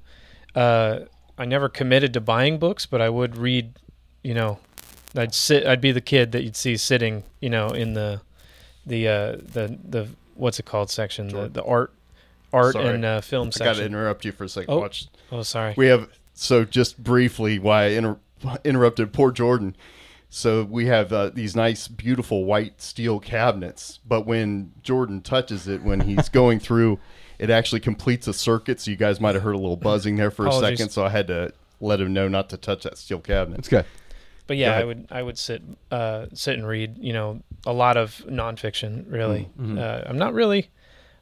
Uh, 0.56 1.02
I 1.38 1.46
never 1.46 1.70
committed 1.70 2.14
to 2.14 2.22
buying 2.22 2.58
books, 2.58 2.88
but 2.88 3.00
I 3.00 3.10
would 3.10 3.38
read. 3.38 3.74
You 4.24 4.34
know, 4.34 4.58
I'd 5.16 5.36
sit. 5.36 5.68
I'd 5.68 5.82
be 5.82 5.92
the 5.92 6.02
kid 6.02 6.32
that 6.32 6.44
you'd 6.44 6.56
see 6.56 6.78
sitting. 6.78 7.24
You 7.42 7.52
know, 7.52 7.68
in 7.68 7.94
the 7.94 8.22
the 8.88 9.08
uh, 9.08 9.32
the 9.54 9.78
the 9.88 10.08
what's 10.34 10.58
it 10.60 10.66
called 10.66 10.90
section, 10.90 11.28
the, 11.28 11.48
the 11.48 11.64
art 11.64 11.94
art 12.52 12.74
Sorry. 12.74 12.96
and 12.96 13.06
uh, 13.06 13.22
film 13.22 13.52
I 13.62 13.64
got 13.66 13.76
to 13.76 13.86
interrupt 13.86 14.26
you 14.26 14.32
for 14.32 14.46
a 14.46 14.50
second. 14.50 14.74
Oh. 14.74 14.80
Watch. 14.80 15.08
oh, 15.32 15.44
sorry. 15.44 15.76
We 15.78 15.88
have 15.88 16.10
so 16.38 16.64
just 16.66 17.04
briefly 17.04 17.58
why 17.60 17.84
I 17.84 17.88
inter- 17.88 18.18
interrupted 18.64 19.12
poor 19.14 19.32
Jordan. 19.32 19.76
So 20.30 20.64
we 20.64 20.88
have 20.88 21.12
uh, 21.14 21.30
these 21.30 21.56
nice, 21.56 21.88
beautiful 21.88 22.44
white 22.46 22.82
steel 22.82 23.20
cabinets, 23.20 24.00
but 24.06 24.26
when 24.26 24.74
Jordan 24.84 25.22
touches 25.22 25.68
it, 25.68 25.82
when 25.84 26.02
he's 26.02 26.28
going 26.42 26.60
through, 26.60 27.00
it 27.40 27.50
actually 27.50 27.80
completes 27.80 28.28
a 28.28 28.34
circuit. 28.34 28.80
So 28.82 28.92
you 28.92 28.98
guys 28.98 29.22
might 29.22 29.36
have 29.36 29.44
heard 29.44 29.56
a 29.56 29.60
little 29.60 29.78
buzzing 29.78 30.18
there 30.18 30.30
for 30.32 30.46
a 30.48 30.52
second. 30.52 30.90
So 30.90 31.06
I 31.06 31.10
had 31.10 31.28
to 31.28 31.54
let 31.80 32.02
him 32.02 32.12
know 32.14 32.28
not 32.28 32.50
to 32.50 32.58
touch 32.58 32.84
that 32.84 32.98
steel 32.98 33.20
cabinet. 33.20 33.60
It's 33.60 33.70
good. 33.70 33.86
But 34.48 34.58
yeah, 34.58 34.74
I 34.78 34.84
would 34.84 35.08
I 35.12 35.22
would 35.24 35.38
sit 35.38 35.62
uh, 35.92 36.28
sit 36.34 36.58
and 36.58 36.66
read. 36.68 36.98
You 36.98 37.14
know, 37.14 37.42
a 37.66 37.74
lot 37.74 37.98
of 37.98 38.24
nonfiction. 38.30 39.06
Really, 39.12 39.50
Mhm. 39.60 39.78
uh, 39.78 40.04
I'm 40.10 40.18
not 40.18 40.34
really. 40.34 40.70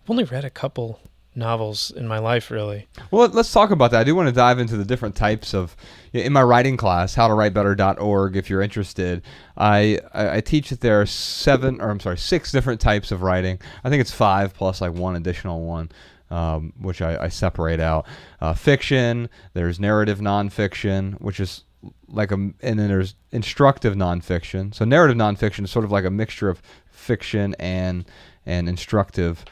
I've 0.04 0.10
only 0.10 0.24
read 0.26 0.46
a 0.46 0.50
couple 0.52 1.00
novels 1.36 1.92
in 1.92 2.08
my 2.08 2.20
life. 2.20 2.50
Really. 2.50 2.88
Well, 3.12 3.24
let- 3.24 3.36
let's 3.36 3.52
talk 3.52 3.72
about 3.72 3.92
that. 3.92 4.02
I 4.02 4.04
do 4.04 4.16
want 4.16 4.28
to 4.28 4.34
dive 4.36 4.60
into 4.60 4.78
the 4.78 4.86
different 4.86 5.16
types 5.16 5.54
of 5.54 5.76
in 6.14 6.32
my 6.34 6.44
writing 6.44 6.78
class, 6.78 7.16
howtowritebetter.org. 7.16 8.36
If 8.38 8.50
you're 8.50 8.62
interested, 8.62 9.22
I, 9.58 10.00
I 10.14 10.38
I 10.38 10.42
teach 10.42 10.70
that 10.70 10.82
there 10.82 11.02
are 11.02 11.06
seven, 11.06 11.82
or 11.82 11.90
I'm 11.90 12.00
sorry, 12.00 12.18
six 12.18 12.52
different 12.52 12.80
types 12.82 13.12
of 13.12 13.22
writing. 13.22 13.60
I 13.84 13.90
think 13.90 14.02
it's 14.02 14.12
five 14.12 14.54
plus 14.54 14.82
like 14.82 14.94
one 14.94 15.16
additional 15.16 15.62
one, 15.66 15.92
um, 16.30 16.74
which 16.80 17.02
I, 17.02 17.24
I 17.26 17.28
separate 17.30 17.80
out. 17.80 18.06
Uh, 18.42 18.54
fiction. 18.54 19.30
There's 19.54 19.80
narrative 19.80 20.20
nonfiction, 20.20 21.20
which 21.22 21.40
is 21.40 21.64
like 22.08 22.32
a, 22.32 22.36
and 22.36 22.56
then 22.62 22.88
there's 22.88 23.16
instructive 23.32 23.94
nonfiction. 23.96 24.74
So 24.74 24.86
narrative 24.86 25.18
nonfiction 25.18 25.64
is 25.66 25.72
sort 25.72 25.86
of 25.86 25.92
like 25.92 26.06
a 26.06 26.10
mixture 26.10 26.50
of 26.50 26.62
fiction 26.90 27.56
and 27.60 28.06
and 28.46 28.70
instructive 28.70 29.44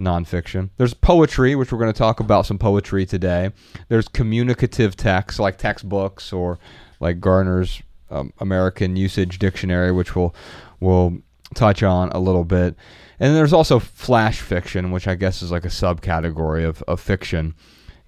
nonfiction. 0.00 0.70
There's 0.76 0.94
poetry, 0.94 1.54
which 1.54 1.72
we're 1.72 1.78
going 1.78 1.92
to 1.92 1.98
talk 1.98 2.20
about 2.20 2.46
some 2.46 2.58
poetry 2.58 3.06
today. 3.06 3.50
There's 3.88 4.08
communicative 4.08 4.96
text, 4.96 5.38
like 5.38 5.58
textbooks 5.58 6.32
or 6.32 6.58
like 7.00 7.20
Garner's 7.20 7.82
um, 8.10 8.32
American 8.38 8.96
Usage 8.96 9.38
Dictionary, 9.38 9.92
which 9.92 10.16
we'll 10.16 10.34
we'll 10.80 11.18
touch 11.54 11.82
on 11.82 12.10
a 12.10 12.18
little 12.18 12.44
bit. 12.44 12.76
And 13.18 13.36
there's 13.36 13.52
also 13.52 13.78
flash 13.78 14.40
fiction, 14.40 14.92
which 14.92 15.06
I 15.06 15.14
guess 15.14 15.42
is 15.42 15.50
like 15.50 15.64
a 15.64 15.68
subcategory 15.68 16.66
of, 16.66 16.82
of 16.88 17.00
fiction. 17.00 17.54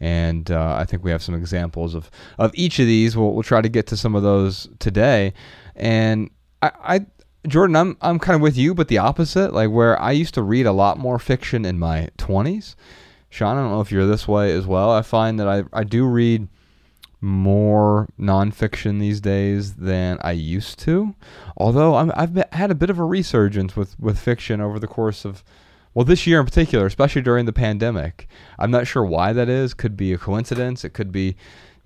And 0.01 0.51
uh, 0.51 0.77
I 0.79 0.85
think 0.85 1.05
we 1.05 1.11
have 1.11 1.23
some 1.23 1.35
examples 1.35 1.95
of, 1.95 2.11
of 2.39 2.51
each 2.55 2.79
of 2.79 2.87
these. 2.87 3.17
We'll, 3.17 3.33
we'll 3.35 3.43
try 3.43 3.61
to 3.61 3.69
get 3.69 3.87
to 3.89 3.97
some 3.97 4.15
of 4.15 4.23
those 4.23 4.69
today. 4.79 5.33
And 5.77 6.31
I 6.63 7.07
Jordan, 7.47 7.75
I'm 7.75 7.97
I'm 8.01 8.19
kind 8.19 8.37
of 8.37 8.41
with 8.41 8.57
you, 8.57 8.75
but 8.75 8.89
the 8.89 8.99
opposite. 8.99 9.53
Like 9.53 9.71
where 9.71 10.01
I 10.01 10.13
used 10.13 10.35
to 10.35 10.43
read 10.43 10.67
a 10.67 10.73
lot 10.73 10.99
more 10.99 11.19
fiction 11.19 11.65
in 11.65 11.79
my 11.79 12.09
20s. 12.19 12.77
Shawn, 13.31 13.57
I 13.57 13.61
don't 13.63 13.71
know 13.71 13.81
if 13.81 13.91
you're 13.91 14.07
this 14.07 14.29
way 14.29 14.53
as 14.53 14.67
well. 14.67 14.91
I 14.91 15.03
find 15.03 15.41
that 15.41 15.49
I 15.49 15.65
I 15.73 15.85
do 15.85 16.07
read 16.07 16.49
more 17.21 18.09
nonfiction 18.19 18.99
these 18.99 19.21
days 19.21 19.75
than 19.75 20.19
I 20.23 20.33
used 20.33 20.79
to. 20.81 21.15
Although 21.57 21.95
I've 21.95 22.35
been, 22.35 22.45
had 22.53 22.71
a 22.71 22.75
bit 22.75 22.91
of 22.91 22.99
a 22.99 23.05
resurgence 23.05 23.75
with 23.77 23.99
with 23.99 24.19
fiction 24.19 24.61
over 24.61 24.79
the 24.79 24.89
course 24.89 25.25
of 25.25 25.43
well 25.95 26.05
this 26.05 26.27
year 26.27 26.39
in 26.39 26.47
particular, 26.47 26.87
especially 26.87 27.23
during 27.23 27.47
the 27.47 27.53
pandemic. 27.53 28.29
I'm 28.59 28.71
not 28.71 28.87
sure 28.87 29.05
why 29.05 29.33
that 29.33 29.49
is. 29.49 29.75
Could 29.75 29.97
be 29.97 30.13
a 30.13 30.19
coincidence. 30.19 30.85
It 30.85 30.91
could 30.91 31.11
be 31.11 31.37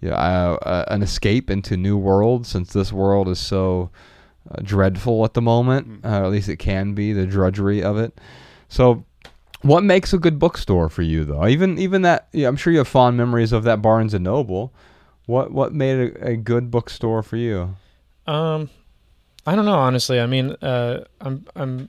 you 0.00 0.10
know, 0.10 0.16
uh, 0.16 0.58
uh, 0.62 0.84
an 0.88 1.02
escape 1.02 1.50
into 1.50 1.76
new 1.76 1.96
worlds 1.96 2.48
since 2.48 2.72
this 2.72 2.92
world 2.92 3.28
is 3.28 3.38
so 3.38 3.90
uh, 4.50 4.60
dreadful 4.62 5.24
at 5.24 5.34
the 5.34 5.42
moment. 5.42 6.04
Uh, 6.04 6.24
at 6.24 6.30
least 6.30 6.48
it 6.48 6.56
can 6.56 6.94
be 6.94 7.12
the 7.12 7.26
drudgery 7.26 7.82
of 7.82 7.96
it. 7.98 8.18
So, 8.68 9.04
what 9.62 9.82
makes 9.82 10.12
a 10.12 10.18
good 10.18 10.38
bookstore 10.38 10.88
for 10.88 11.02
you, 11.02 11.24
though? 11.24 11.46
Even 11.46 11.78
even 11.78 12.02
that, 12.02 12.28
yeah, 12.32 12.48
I'm 12.48 12.56
sure 12.56 12.72
you 12.72 12.78
have 12.80 12.88
fond 12.88 13.16
memories 13.16 13.52
of 13.52 13.64
that 13.64 13.82
Barnes 13.82 14.14
and 14.14 14.24
Noble. 14.24 14.72
What 15.26 15.52
what 15.52 15.72
made 15.72 16.12
a, 16.16 16.28
a 16.30 16.36
good 16.36 16.70
bookstore 16.70 17.22
for 17.22 17.36
you? 17.36 17.76
Um, 18.26 18.70
I 19.46 19.54
don't 19.54 19.64
know. 19.64 19.78
Honestly, 19.78 20.20
I 20.20 20.26
mean, 20.26 20.50
uh, 20.62 21.04
I'm 21.20 21.44
I'm. 21.54 21.88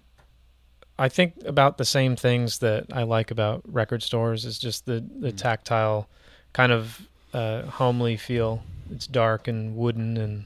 I 1.00 1.10
think 1.10 1.36
about 1.46 1.78
the 1.78 1.86
same 1.86 2.15
things 2.15 2.60
that 2.60 2.88
I 2.91 3.04
like 3.04 3.30
about 3.30 3.62
record 3.72 4.02
stores. 4.02 4.46
Is 4.46 4.58
just 4.58 4.86
the 4.86 5.04
the 5.20 5.32
tactile, 5.32 6.08
kind 6.54 6.72
of 6.72 7.08
uh, 7.34 7.63
homely 7.63 8.17
feel. 8.17 8.63
It's 8.91 9.06
dark 9.08 9.48
and 9.48 9.76
wooden, 9.76 10.17
and 10.17 10.46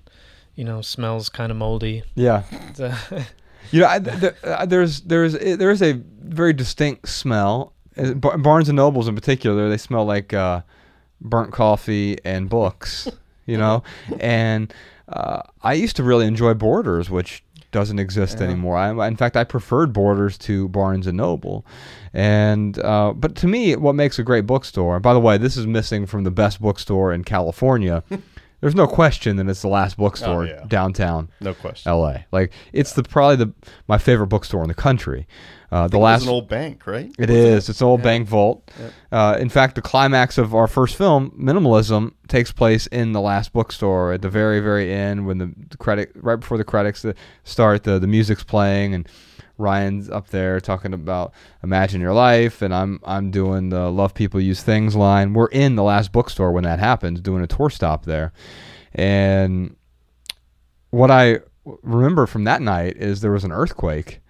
you 0.56 0.64
know, 0.64 0.82
smells 0.82 1.30
kind 1.30 1.52
of 1.52 1.58
moldy. 1.58 2.04
Yeah, 2.16 2.44
you 3.72 3.80
know, 3.82 3.88
I, 3.88 4.00
th- 4.00 4.34
uh, 4.44 4.66
there's 4.66 5.02
there's 5.02 5.34
there 5.34 5.72
is 5.72 5.82
a 5.82 5.94
very 6.22 6.54
distinct 6.54 7.10
smell. 7.10 7.74
Uh, 7.98 8.14
Bar- 8.14 8.38
Barnes 8.38 8.70
and 8.70 8.76
Nobles 8.76 9.08
in 9.08 9.16
particular, 9.16 9.70
they 9.70 9.78
smell 9.78 10.06
like 10.06 10.34
uh, 10.34 10.62
burnt 11.20 11.52
coffee 11.52 12.18
and 12.26 12.50
books. 12.50 13.08
You 13.48 13.58
know, 13.58 13.84
and 14.20 14.72
uh, 15.10 15.42
I 15.64 15.74
used 15.74 15.96
to 15.98 16.04
really 16.04 16.26
enjoy 16.28 16.54
Borders, 16.54 17.10
which 17.10 17.44
doesn't 17.72 17.98
exist 17.98 18.38
Yeah. 18.38 18.46
anymore. 18.46 18.78
I, 18.78 19.08
in 19.08 19.18
fact, 19.18 19.36
I 19.36 19.44
preferred 19.44 19.92
Borders 19.92 20.38
to 20.40 20.70
Barnes 20.70 21.08
and 21.08 21.18
Noble, 21.18 21.66
and 22.14 22.78
uh, 22.80 23.14
but 23.14 23.36
to 23.38 23.48
me, 23.48 23.76
what 23.76 23.96
makes 23.96 24.20
a 24.20 24.24
great 24.24 24.46
bookstore. 24.46 25.00
By 25.00 25.14
the 25.14 25.20
way, 25.20 25.38
this 25.38 25.58
is 25.58 25.66
missing 25.66 26.06
from 26.06 26.24
the 26.24 26.32
best 26.32 26.62
bookstore 26.62 27.12
in 27.12 27.24
California. 27.24 28.04
There's 28.62 28.76
no 28.76 28.88
question 28.88 29.36
that 29.38 29.48
it's 29.50 29.62
the 29.64 29.68
last 29.68 29.98
bookstore 29.98 30.44
Oh, 30.44 30.46
yeah. 30.48 30.64
downtown 30.68 31.30
No 31.42 31.54
question. 31.54 31.90
L.A. 31.90 32.26
Like 32.32 32.52
it's 32.74 32.94
the 32.94 33.04
probably 33.04 33.36
the 33.38 33.54
my 33.88 33.98
favorite 33.98 34.28
bookstore 34.28 34.62
in 34.62 34.68
the 34.68 34.74
country. 34.76 35.28
Uh, 35.72 35.88
the 35.88 35.98
It 35.98 36.02
last 36.02 36.24
an 36.24 36.30
old 36.30 36.50
bank, 36.50 36.86
right? 36.86 37.12
it 37.18 37.30
Wasn't. 37.30 37.70
It's 37.70 37.82
an 37.82 37.88
old 37.88 38.02
Yeah. 38.02 38.04
bank 38.04 38.28
vault. 38.28 38.70
Uh, 39.12 39.38
in 39.40 39.48
fact, 39.50 39.76
the 39.76 39.82
climax 39.82 40.38
of 40.38 40.54
our 40.54 40.68
first 40.68 40.96
film, 40.98 41.32
Minimalism, 41.40 42.12
takes 42.28 42.52
place 42.52 42.88
in 42.88 43.14
the 43.14 43.22
last 43.22 43.54
bookstore 43.54 44.12
at 44.12 44.22
the 44.22 44.30
very, 44.30 44.60
very 44.60 44.92
end 44.94 45.26
when 45.26 45.38
the, 45.38 45.54
credit, 45.78 46.12
right 46.16 46.36
before 46.40 46.58
the 46.58 46.66
credits 46.66 47.06
start, 47.46 47.84
the 47.84 48.00
the 48.00 48.08
music's 48.08 48.44
playing 48.44 48.94
and 48.94 49.08
Ryan's 49.62 50.10
up 50.10 50.30
there 50.30 50.60
talking 50.60 50.94
about 50.94 51.34
imagine 51.64 52.02
your 52.02 52.14
life, 52.14 52.62
and 52.62 52.74
I'm 52.74 53.00
I'm 53.04 53.32
doing 53.32 53.70
the 53.70 53.90
love 53.90 54.14
people 54.14 54.42
use 54.42 54.64
things 54.64 54.96
line. 54.96 55.34
We're 55.34 55.48
in 55.48 55.76
the 55.76 55.84
last 55.84 56.12
bookstore 56.12 56.52
when 56.52 56.64
that 56.64 56.80
happens, 56.80 57.22
doing 57.22 57.44
a 57.44 57.48
tour 57.48 57.70
stop 57.70 58.06
there, 58.06 58.34
and 58.94 59.76
what 60.90 61.12
I 61.12 61.40
remember 61.64 62.26
from 62.26 62.44
that 62.46 62.62
night 62.62 62.98
is 62.98 63.22
there 63.22 63.32
was 63.32 63.44
an 63.44 63.52
earthquake 63.52 64.22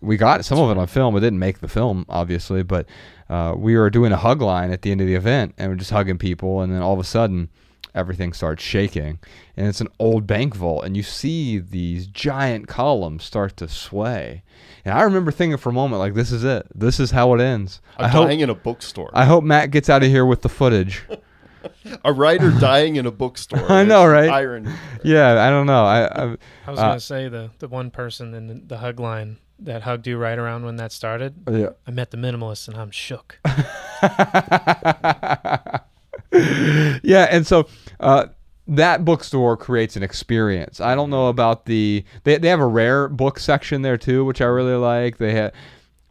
we 0.00 0.16
got 0.16 0.44
some 0.44 0.58
of 0.58 0.70
it 0.70 0.78
on 0.78 0.86
film. 0.86 1.16
It 1.16 1.20
didn't 1.20 1.38
make 1.38 1.60
the 1.60 1.68
film, 1.68 2.06
obviously, 2.08 2.62
but 2.62 2.86
uh, 3.28 3.54
we 3.56 3.76
were 3.76 3.90
doing 3.90 4.12
a 4.12 4.16
hug 4.16 4.40
line 4.40 4.70
at 4.70 4.82
the 4.82 4.90
end 4.90 5.00
of 5.00 5.06
the 5.06 5.14
event, 5.14 5.54
and 5.58 5.70
we're 5.70 5.76
just 5.76 5.90
hugging 5.90 6.18
people, 6.18 6.60
and 6.60 6.72
then 6.72 6.82
all 6.82 6.94
of 6.94 7.00
a 7.00 7.04
sudden, 7.04 7.50
everything 7.94 8.32
starts 8.32 8.62
shaking, 8.62 9.18
and 9.56 9.66
it's 9.68 9.80
an 9.80 9.88
old 9.98 10.26
bank 10.26 10.54
vault, 10.54 10.84
and 10.84 10.96
you 10.96 11.02
see 11.02 11.58
these 11.58 12.06
giant 12.06 12.68
columns 12.68 13.24
start 13.24 13.56
to 13.58 13.68
sway, 13.68 14.42
and 14.84 14.96
I 14.98 15.02
remember 15.02 15.30
thinking 15.30 15.58
for 15.58 15.70
a 15.70 15.72
moment, 15.72 16.00
like, 16.00 16.14
this 16.14 16.32
is 16.32 16.44
it. 16.44 16.66
This 16.74 16.98
is 17.00 17.10
how 17.12 17.34
it 17.34 17.40
ends. 17.40 17.80
A 17.98 18.04
I 18.04 18.08
hope. 18.08 18.26
dying 18.26 18.40
in 18.40 18.50
a 18.50 18.54
bookstore. 18.54 19.10
I 19.12 19.24
hope 19.24 19.44
Matt 19.44 19.70
gets 19.70 19.88
out 19.90 20.02
of 20.02 20.08
here 20.08 20.24
with 20.26 20.42
the 20.42 20.48
footage. 20.48 21.02
a 22.04 22.12
writer 22.12 22.50
dying 22.60 22.96
in 22.96 23.06
a 23.06 23.10
bookstore. 23.10 23.70
I 23.70 23.84
know, 23.84 24.06
right? 24.06 24.30
Irony. 24.30 24.72
yeah, 25.04 25.44
I 25.46 25.50
don't 25.50 25.66
know. 25.66 25.84
I, 25.84 26.04
I 26.06 26.22
I 26.66 26.70
was 26.70 26.80
Uh, 26.80 26.88
gonna 26.88 27.00
say 27.00 27.28
the 27.28 27.50
the 27.58 27.68
one 27.68 27.90
person 27.90 28.32
in 28.34 28.46
the, 28.46 28.54
the 28.54 28.78
hug 28.78 28.98
line 28.98 29.36
that 29.58 29.82
hugged 29.82 30.06
you 30.06 30.16
right 30.16 30.38
around 30.38 30.64
when 30.64 30.76
that 30.76 30.90
started. 30.90 31.34
yeah. 31.50 31.70
I 31.86 31.90
met 31.90 32.12
the 32.12 32.16
minimalist 32.16 32.66
and 32.68 32.78
I'm 32.78 32.90
shook. 32.90 33.38
yeah, 37.02 37.26
and 37.30 37.46
so 37.46 37.68
uh, 37.98 38.26
that 38.68 39.04
bookstore 39.04 39.56
creates 39.56 39.96
an 39.96 40.02
experience. 40.02 40.80
I 40.80 40.94
don't 40.94 41.10
know 41.10 41.28
about 41.28 41.66
the 41.66 42.04
they 42.24 42.38
they 42.38 42.48
have 42.48 42.60
a 42.60 42.66
rare 42.66 43.08
book 43.08 43.38
section 43.38 43.82
there 43.82 43.96
too, 43.96 44.24
which 44.24 44.40
I 44.40 44.46
really 44.46 44.74
like. 44.74 45.18
They 45.18 45.32
have, 45.32 45.52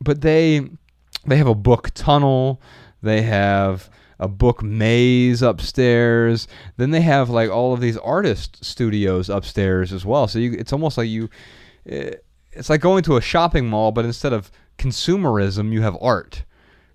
but 0.02 0.22
they 0.22 0.68
they 1.26 1.38
have 1.38 1.48
a 1.48 1.56
book 1.56 1.92
tunnel. 1.94 2.62
They 3.02 3.22
have 3.22 3.90
a 4.20 4.28
book 4.28 4.62
maze 4.62 5.42
upstairs. 5.42 6.48
Then 6.78 6.92
they 6.92 7.02
have 7.02 7.30
like 7.30 7.50
all 7.50 7.74
of 7.74 7.80
these 7.80 7.98
artist 7.98 8.64
studios 8.64 9.30
upstairs 9.30 9.94
as 9.94 10.06
well. 10.06 10.28
So 10.28 10.40
you, 10.40 10.54
it's 10.54 10.74
almost 10.74 10.98
like 10.98 11.08
you, 11.08 11.30
eh, 11.86 12.16
it's 12.52 12.70
like 12.70 12.82
going 12.82 13.04
to 13.04 13.16
a 13.16 13.22
shopping 13.22 13.70
mall, 13.70 13.92
but 13.92 14.04
instead 14.04 14.34
of 14.34 14.52
consumerism, 14.78 15.72
you 15.72 15.82
have 15.82 15.98
art. 16.02 16.44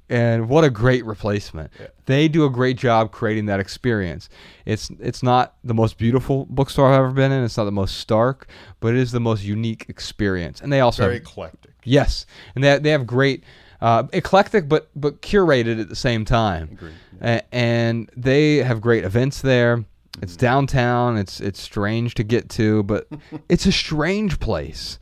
And 0.09 0.49
what 0.51 0.65
a 0.65 0.71
great 0.71 1.05
replacement! 1.07 1.71
They 2.05 2.29
do 2.29 2.45
a 2.45 2.51
great 2.51 2.77
job 2.77 3.11
creating 3.11 3.47
that 3.47 3.59
experience. 3.59 4.29
It's 4.67 4.91
it's 5.01 5.23
not 5.23 5.55
the 5.65 5.73
most 5.73 5.97
beautiful 5.97 6.47
bookstore 6.51 6.89
I've 6.93 6.99
ever 6.99 7.11
been 7.11 7.33
in. 7.33 7.43
It's 7.43 7.57
not 7.57 7.65
the 7.65 7.73
most 7.73 7.97
stark, 7.97 8.49
but 8.81 8.89
it 8.95 9.01
is 9.01 9.13
the 9.13 9.21
most 9.21 9.45
unique 9.45 9.87
experience. 9.89 10.61
And 10.61 10.71
they 10.71 10.81
also 10.81 11.05
Very 11.05 11.15
have 11.15 11.23
eclectic. 11.23 11.73
Yes, 11.85 12.27
and 12.55 12.63
they 12.63 12.79
they 12.79 12.91
have 12.91 13.07
great 13.07 13.45
uh, 13.81 14.05
eclectic, 14.13 14.69
but 14.69 14.91
but 14.95 15.23
curated 15.23 15.81
at 15.81 15.89
the 15.89 15.97
same 15.97 16.27
time. 16.27 16.71
Agreed. 16.73 16.95
A- 17.23 17.55
and 17.55 18.11
they 18.15 18.57
have 18.57 18.83
great 18.83 19.05
events 19.05 19.41
there. 19.41 19.85
It's 20.21 20.37
downtown. 20.37 21.17
It's 21.17 21.41
it's 21.41 21.61
strange 21.61 22.15
to 22.17 22.25
get 22.25 22.51
to, 22.51 22.83
but 22.83 23.09
it's 23.49 23.65
a 23.65 23.73
strange 23.73 24.39
place, 24.39 24.99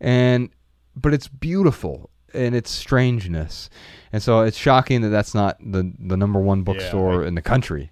and 0.00 0.50
but 0.96 1.12
it's 1.12 1.26
beautiful 1.26 2.10
in 2.34 2.54
its 2.54 2.70
strangeness, 2.70 3.70
and 4.12 4.22
so 4.22 4.40
it's 4.40 4.56
shocking 4.56 5.00
that 5.02 5.08
that's 5.10 5.34
not 5.34 5.58
the 5.60 5.92
the 5.98 6.16
number 6.16 6.40
one 6.40 6.62
bookstore 6.62 7.24
I- 7.24 7.28
in 7.28 7.34
the 7.34 7.42
country. 7.42 7.90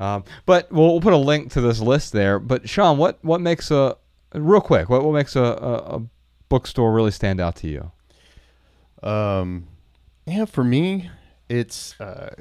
Um, 0.00 0.24
but 0.44 0.70
we'll, 0.72 0.90
we'll 0.92 1.00
put 1.00 1.12
a 1.12 1.16
link 1.16 1.52
to 1.52 1.60
this 1.60 1.78
list 1.80 2.12
there. 2.12 2.38
But 2.40 2.68
Shawn, 2.68 2.98
what 2.98 3.18
what 3.24 3.40
makes 3.40 3.70
a 3.70 3.96
real 4.34 4.60
quick? 4.60 4.88
What 4.90 5.04
what 5.04 5.12
makes 5.14 5.36
a, 5.36 5.42
a, 5.42 5.72
a 5.96 6.02
bookstore 6.48 6.92
really 6.92 7.12
stand 7.12 7.40
out 7.40 7.54
to 7.56 7.68
you? 7.68 7.92
Um, 9.02 9.68
yeah, 10.26 10.44
for 10.46 10.64
me, 10.64 11.10
it's 11.48 11.98
uh, 12.00 12.34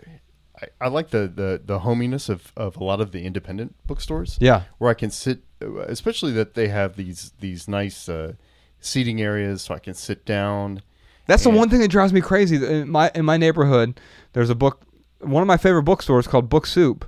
I, 0.61 0.67
I 0.81 0.87
like 0.87 1.09
the, 1.09 1.27
the 1.27 1.61
the 1.63 1.79
hominess 1.79 2.29
of, 2.29 2.51
of 2.55 2.77
a 2.77 2.83
lot 2.83 3.01
of 3.01 3.11
the 3.11 3.23
independent 3.25 3.75
bookstores. 3.85 4.37
Yeah. 4.39 4.63
where 4.77 4.89
I 4.89 4.93
can 4.93 5.11
sit, 5.11 5.39
especially 5.61 6.31
that 6.33 6.53
they 6.55 6.69
have 6.69 6.95
these 6.95 7.33
these 7.39 7.67
nice 7.67 8.07
uh, 8.09 8.33
seating 8.79 9.21
areas, 9.21 9.61
so 9.63 9.75
I 9.75 9.79
can 9.79 9.93
sit 9.93 10.25
down. 10.25 10.81
That's 11.27 11.43
the 11.43 11.49
one 11.49 11.69
thing 11.69 11.79
that 11.79 11.87
drives 11.89 12.11
me 12.13 12.21
crazy. 12.21 12.55
In 12.65 12.89
my 12.89 13.11
in 13.15 13.25
my 13.25 13.37
neighborhood, 13.37 13.99
there's 14.33 14.49
a 14.49 14.55
book. 14.55 14.81
One 15.19 15.41
of 15.41 15.47
my 15.47 15.57
favorite 15.57 15.83
bookstores 15.83 16.27
called 16.27 16.49
Book 16.49 16.65
Soup. 16.65 17.05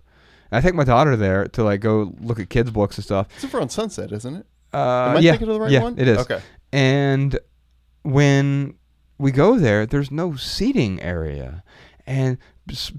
And 0.52 0.58
I 0.60 0.62
take 0.62 0.74
my 0.76 0.84
daughter 0.86 1.16
there 1.18 1.48
to 1.50 1.64
like 1.64 1.82
go 1.82 2.14
look 2.22 2.40
at 2.40 2.50
kids' 2.50 2.72
books 2.72 2.98
and 2.98 3.04
stuff. 3.04 3.28
It's 3.36 3.44
over 3.46 3.60
on 3.60 3.70
Sunset, 3.70 4.12
isn't 4.12 4.36
it? 4.36 4.46
Uh, 4.74 4.78
Am 5.10 5.18
I 5.18 5.20
yeah, 5.20 5.32
thinking 5.32 5.48
of 5.50 5.54
the 5.56 5.60
right 5.62 5.72
yeah, 5.72 5.82
one? 5.82 5.98
it 6.00 6.08
is. 6.08 6.18
Okay. 6.20 6.40
And 6.72 7.38
when 8.04 8.76
we 9.18 9.32
go 9.32 9.58
there, 9.58 9.86
there's 9.86 10.12
no 10.12 10.36
seating 10.36 11.02
area, 11.02 11.64
and 12.06 12.38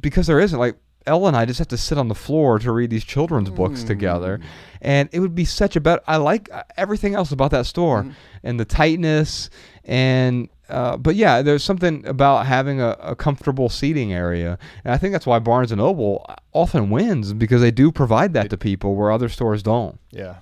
because 0.01 0.27
there 0.27 0.41
isn't, 0.41 0.59
like 0.59 0.77
Ella 1.07 1.29
and 1.29 1.37
I 1.37 1.45
just 1.45 1.59
have 1.59 1.69
to 1.69 1.77
sit 1.77 1.99
on 1.99 2.09
the 2.09 2.15
floor 2.15 2.59
to 2.59 2.73
read 2.73 2.91
these 2.91 3.05
children's 3.05 3.51
books 3.51 3.83
Hmm. 3.83 3.87
together, 3.89 4.41
and 4.81 5.09
it 5.13 5.21
would 5.21 5.35
be 5.35 5.45
such 5.45 5.77
a 5.77 5.81
better. 5.81 6.03
I 6.07 6.17
like 6.17 6.49
uh, 6.53 6.63
everything 6.77 7.15
else 7.15 7.31
about 7.33 7.51
that 7.53 7.67
store, 7.67 8.03
Hmm. 8.03 8.11
and 8.43 8.59
the 8.61 8.65
tightness, 8.65 9.51
and 9.85 10.49
uh, 10.69 10.97
but 10.97 11.15
yeah, 11.17 11.43
there's 11.43 11.63
something 11.63 12.07
about 12.07 12.47
having 12.47 12.81
a, 12.81 12.97
a 13.01 13.17
comfortable 13.17 13.69
seating 13.69 14.13
area, 14.13 14.59
and 14.85 14.93
I 14.93 14.99
think 14.99 15.13
that's 15.13 15.27
why 15.27 15.39
Barnes 15.39 15.73
and 15.73 15.81
Noble 15.81 16.27
often 16.53 16.91
wins 16.91 17.33
because 17.33 17.61
they 17.61 17.71
do 17.71 17.93
provide 17.93 18.33
that 18.35 18.51
to 18.51 18.57
people 18.57 18.95
where 18.97 19.11
other 19.11 19.29
stores 19.29 19.63
don't. 19.63 19.99
Yeah, 20.11 20.37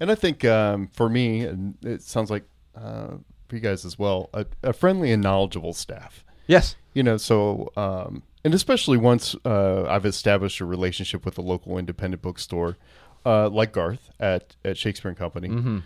and 0.00 0.10
I 0.10 0.14
think 0.14 0.44
um, 0.44 0.88
for 0.88 1.08
me, 1.08 1.44
and 1.44 1.74
it 1.82 2.02
sounds 2.02 2.30
like 2.30 2.44
uh, 2.76 3.16
for 3.48 3.56
you 3.56 3.60
guys 3.60 3.84
as 3.84 3.98
well, 3.98 4.30
a, 4.34 4.46
a 4.62 4.72
friendly 4.72 5.12
and 5.12 5.22
knowledgeable 5.22 5.72
staff. 5.72 6.24
Yes. 6.46 6.76
You 6.94 7.02
know, 7.02 7.16
so 7.16 7.72
um, 7.76 8.22
and 8.44 8.54
especially 8.54 8.96
once 8.96 9.34
uh, 9.44 9.84
I've 9.84 10.06
established 10.06 10.60
a 10.60 10.64
relationship 10.64 11.24
with 11.24 11.36
a 11.38 11.42
local 11.42 11.78
independent 11.78 12.22
bookstore, 12.22 12.76
uh, 13.24 13.48
like 13.48 13.72
Garth 13.72 14.10
at 14.20 14.56
at 14.64 14.78
Shakespeare 14.78 15.08
and 15.08 15.18
Company, 15.18 15.82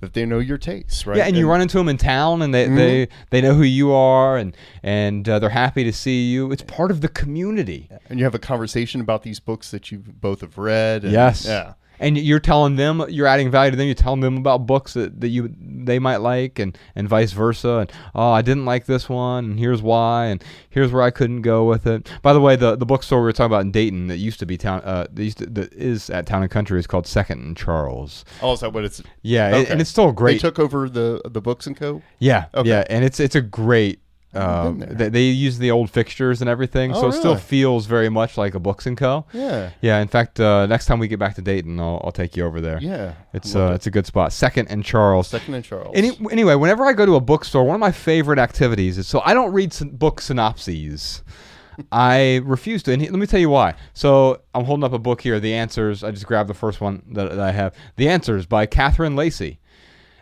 that 0.00 0.12
they 0.12 0.26
know 0.26 0.38
your 0.38 0.58
tastes, 0.58 1.06
right? 1.06 1.14
Mm-hmm. 1.14 1.18
Yeah, 1.18 1.26
and, 1.26 1.36
you 1.36 1.48
run 1.48 1.60
into 1.60 1.78
them 1.78 1.88
in 1.88 1.96
town, 1.96 2.42
and 2.42 2.52
they, 2.52 2.68
they, 2.68 3.08
they 3.30 3.40
know 3.40 3.54
who 3.54 3.62
you 3.62 3.92
are, 3.92 4.36
and 4.36 4.56
and 4.82 5.28
uh, 5.28 5.38
they're 5.38 5.50
happy 5.50 5.84
to 5.84 5.92
see 5.92 6.30
you. 6.30 6.52
It's 6.52 6.62
part 6.62 6.90
of 6.90 7.00
the 7.00 7.08
community. 7.08 7.88
and 8.08 8.18
you 8.18 8.24
have 8.24 8.34
a 8.34 8.38
conversation 8.38 9.00
about 9.00 9.22
these 9.22 9.40
books 9.40 9.70
that 9.70 9.90
you 9.90 9.98
both 9.98 10.40
have 10.42 10.58
read. 10.58 11.04
And, 11.04 11.12
Yes. 11.12 11.46
Yeah. 11.46 11.74
And 12.00 12.18
you're 12.18 12.40
telling 12.40 12.76
them 12.76 13.04
you're 13.08 13.26
adding 13.26 13.50
value 13.50 13.70
to 13.70 13.76
them. 13.76 13.86
You're 13.86 13.94
telling 13.94 14.20
them 14.20 14.36
about 14.36 14.66
books 14.66 14.94
that, 14.94 15.20
that 15.20 15.28
you 15.28 15.54
they 15.60 15.98
might 15.98 16.18
like, 16.18 16.58
and, 16.58 16.76
and 16.94 17.08
vice 17.08 17.32
versa. 17.32 17.78
And 17.78 17.92
oh, 18.14 18.30
I 18.30 18.42
didn't 18.42 18.64
like 18.64 18.86
this 18.86 19.08
one, 19.08 19.44
and 19.44 19.58
here's 19.58 19.82
why, 19.82 20.26
and 20.26 20.42
here's 20.70 20.92
where 20.92 21.02
I 21.02 21.10
couldn't 21.10 21.42
go 21.42 21.64
with 21.64 21.86
it. 21.86 22.10
By 22.22 22.32
the 22.32 22.40
way, 22.40 22.56
the, 22.56 22.76
the 22.76 22.86
bookstore 22.86 23.20
we 23.20 23.24
were 23.24 23.32
talking 23.32 23.46
about 23.52 23.62
in 23.62 23.70
Dayton 23.72 24.06
that 24.08 24.16
used 24.16 24.38
to 24.40 24.46
be 24.46 24.56
town, 24.56 24.80
uh, 24.84 25.06
that, 25.12 25.22
used 25.22 25.38
to, 25.38 25.46
that 25.46 25.72
is 25.72 26.10
at 26.10 26.26
Town 26.26 26.42
and 26.42 26.50
Country 26.50 26.78
is 26.78 26.86
called 26.86 27.06
Second 27.06 27.40
and 27.44 27.56
Charles. 27.56 28.24
Oh, 28.42 28.52
is 28.52 28.60
that 28.60 28.74
it's? 28.76 29.02
Yeah, 29.22 29.54
Okay. 29.54 29.70
and 29.70 29.80
it's 29.80 29.90
still 29.90 30.10
great 30.12 30.34
They 30.34 30.38
took 30.38 30.58
over 30.58 30.88
the 30.88 31.20
the 31.24 31.40
books 31.40 31.66
and 31.66 31.76
co. 31.76 32.02
Yeah, 32.18 32.46
Okay. 32.54 32.68
yeah, 32.68 32.84
and 32.88 33.04
it's 33.04 33.20
it's 33.20 33.34
a 33.34 33.40
great. 33.42 34.00
There. 34.34 34.94
they, 34.94 35.08
they 35.08 35.22
use 35.22 35.58
the 35.58 35.70
old 35.70 35.90
fixtures 35.90 36.40
and 36.40 36.50
everything, 36.50 36.92
so 36.94 37.06
Oh, 37.06 37.08
it 37.08 37.12
still 37.12 37.36
feels 37.36 37.86
very 37.86 38.08
much 38.08 38.36
like 38.36 38.54
a 38.54 38.60
Books 38.60 38.86
and 38.86 38.96
Co. 38.96 39.24
Yeah. 39.32 39.70
Yeah, 39.80 40.00
in 40.00 40.08
fact, 40.08 40.40
uh, 40.40 40.66
next 40.66 40.86
time 40.86 40.98
we 40.98 41.08
get 41.08 41.18
back 41.18 41.34
to 41.36 41.42
Dayton, 41.42 41.78
I'll, 41.80 42.00
I'll 42.04 42.12
take 42.12 42.36
you 42.36 42.44
over 42.44 42.60
there. 42.60 42.78
Yeah. 42.80 43.14
it's 43.32 43.54
uh, 43.54 43.70
it. 43.70 43.74
it's 43.76 43.86
a 43.86 43.90
good 43.90 44.06
spot. 44.06 44.32
Second 44.32 44.68
and 44.68 44.84
Charles. 44.84 45.28
Second 45.28 45.54
and 45.54 45.64
Charles. 45.64 45.92
Any, 45.94 46.10
anyway, 46.30 46.54
whenever 46.54 46.84
I 46.84 46.92
go 46.92 47.06
to 47.06 47.14
a 47.16 47.20
bookstore, 47.20 47.64
one 47.64 47.74
of 47.74 47.80
my 47.80 47.92
favorite 47.92 48.38
activities 48.38 48.98
is 48.98 49.06
so 49.06 49.20
I 49.24 49.34
don't 49.34 49.52
read 49.52 49.72
syn- 49.72 49.90
book 49.96 50.20
synopses. 50.20 51.22
I 51.92 52.40
refuse 52.44 52.82
to. 52.84 52.92
And 52.92 53.02
he- 53.02 53.08
let 53.10 53.18
me 53.18 53.26
tell 53.26 53.40
you 53.40 53.50
why. 53.50 53.74
So 53.94 54.42
I'm 54.54 54.64
holding 54.64 54.84
up 54.84 54.92
a 54.92 54.98
book 54.98 55.20
here, 55.20 55.40
The 55.40 55.54
Answers. 55.54 56.04
I 56.04 56.10
just 56.12 56.26
grabbed 56.26 56.48
the 56.48 56.54
first 56.54 56.80
one 56.80 57.02
that, 57.12 57.30
that 57.30 57.40
I 57.40 57.50
have. 57.52 57.74
The 57.96 58.08
Answers 58.08 58.46
by 58.46 58.66
Catherine 58.66 59.16
Lacey. 59.16 59.58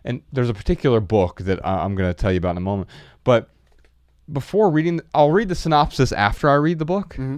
And 0.04 0.22
there's 0.32 0.48
a 0.48 0.54
particular 0.54 0.98
book 1.00 1.40
that 1.42 1.64
I- 1.64 1.84
I'm 1.84 1.94
going 1.94 2.08
to 2.10 2.14
tell 2.14 2.32
you 2.32 2.38
about 2.38 2.52
in 2.52 2.56
a 2.56 2.60
moment. 2.60 2.88
But 3.24 3.50
before 4.32 4.70
reading, 4.70 5.00
I'll 5.14 5.30
read 5.30 5.48
the 5.48 5.54
synopsis 5.54 6.12
after 6.12 6.48
I 6.48 6.54
read 6.54 6.78
the 6.78 6.84
book. 6.84 7.10
Mm-hmm. 7.10 7.36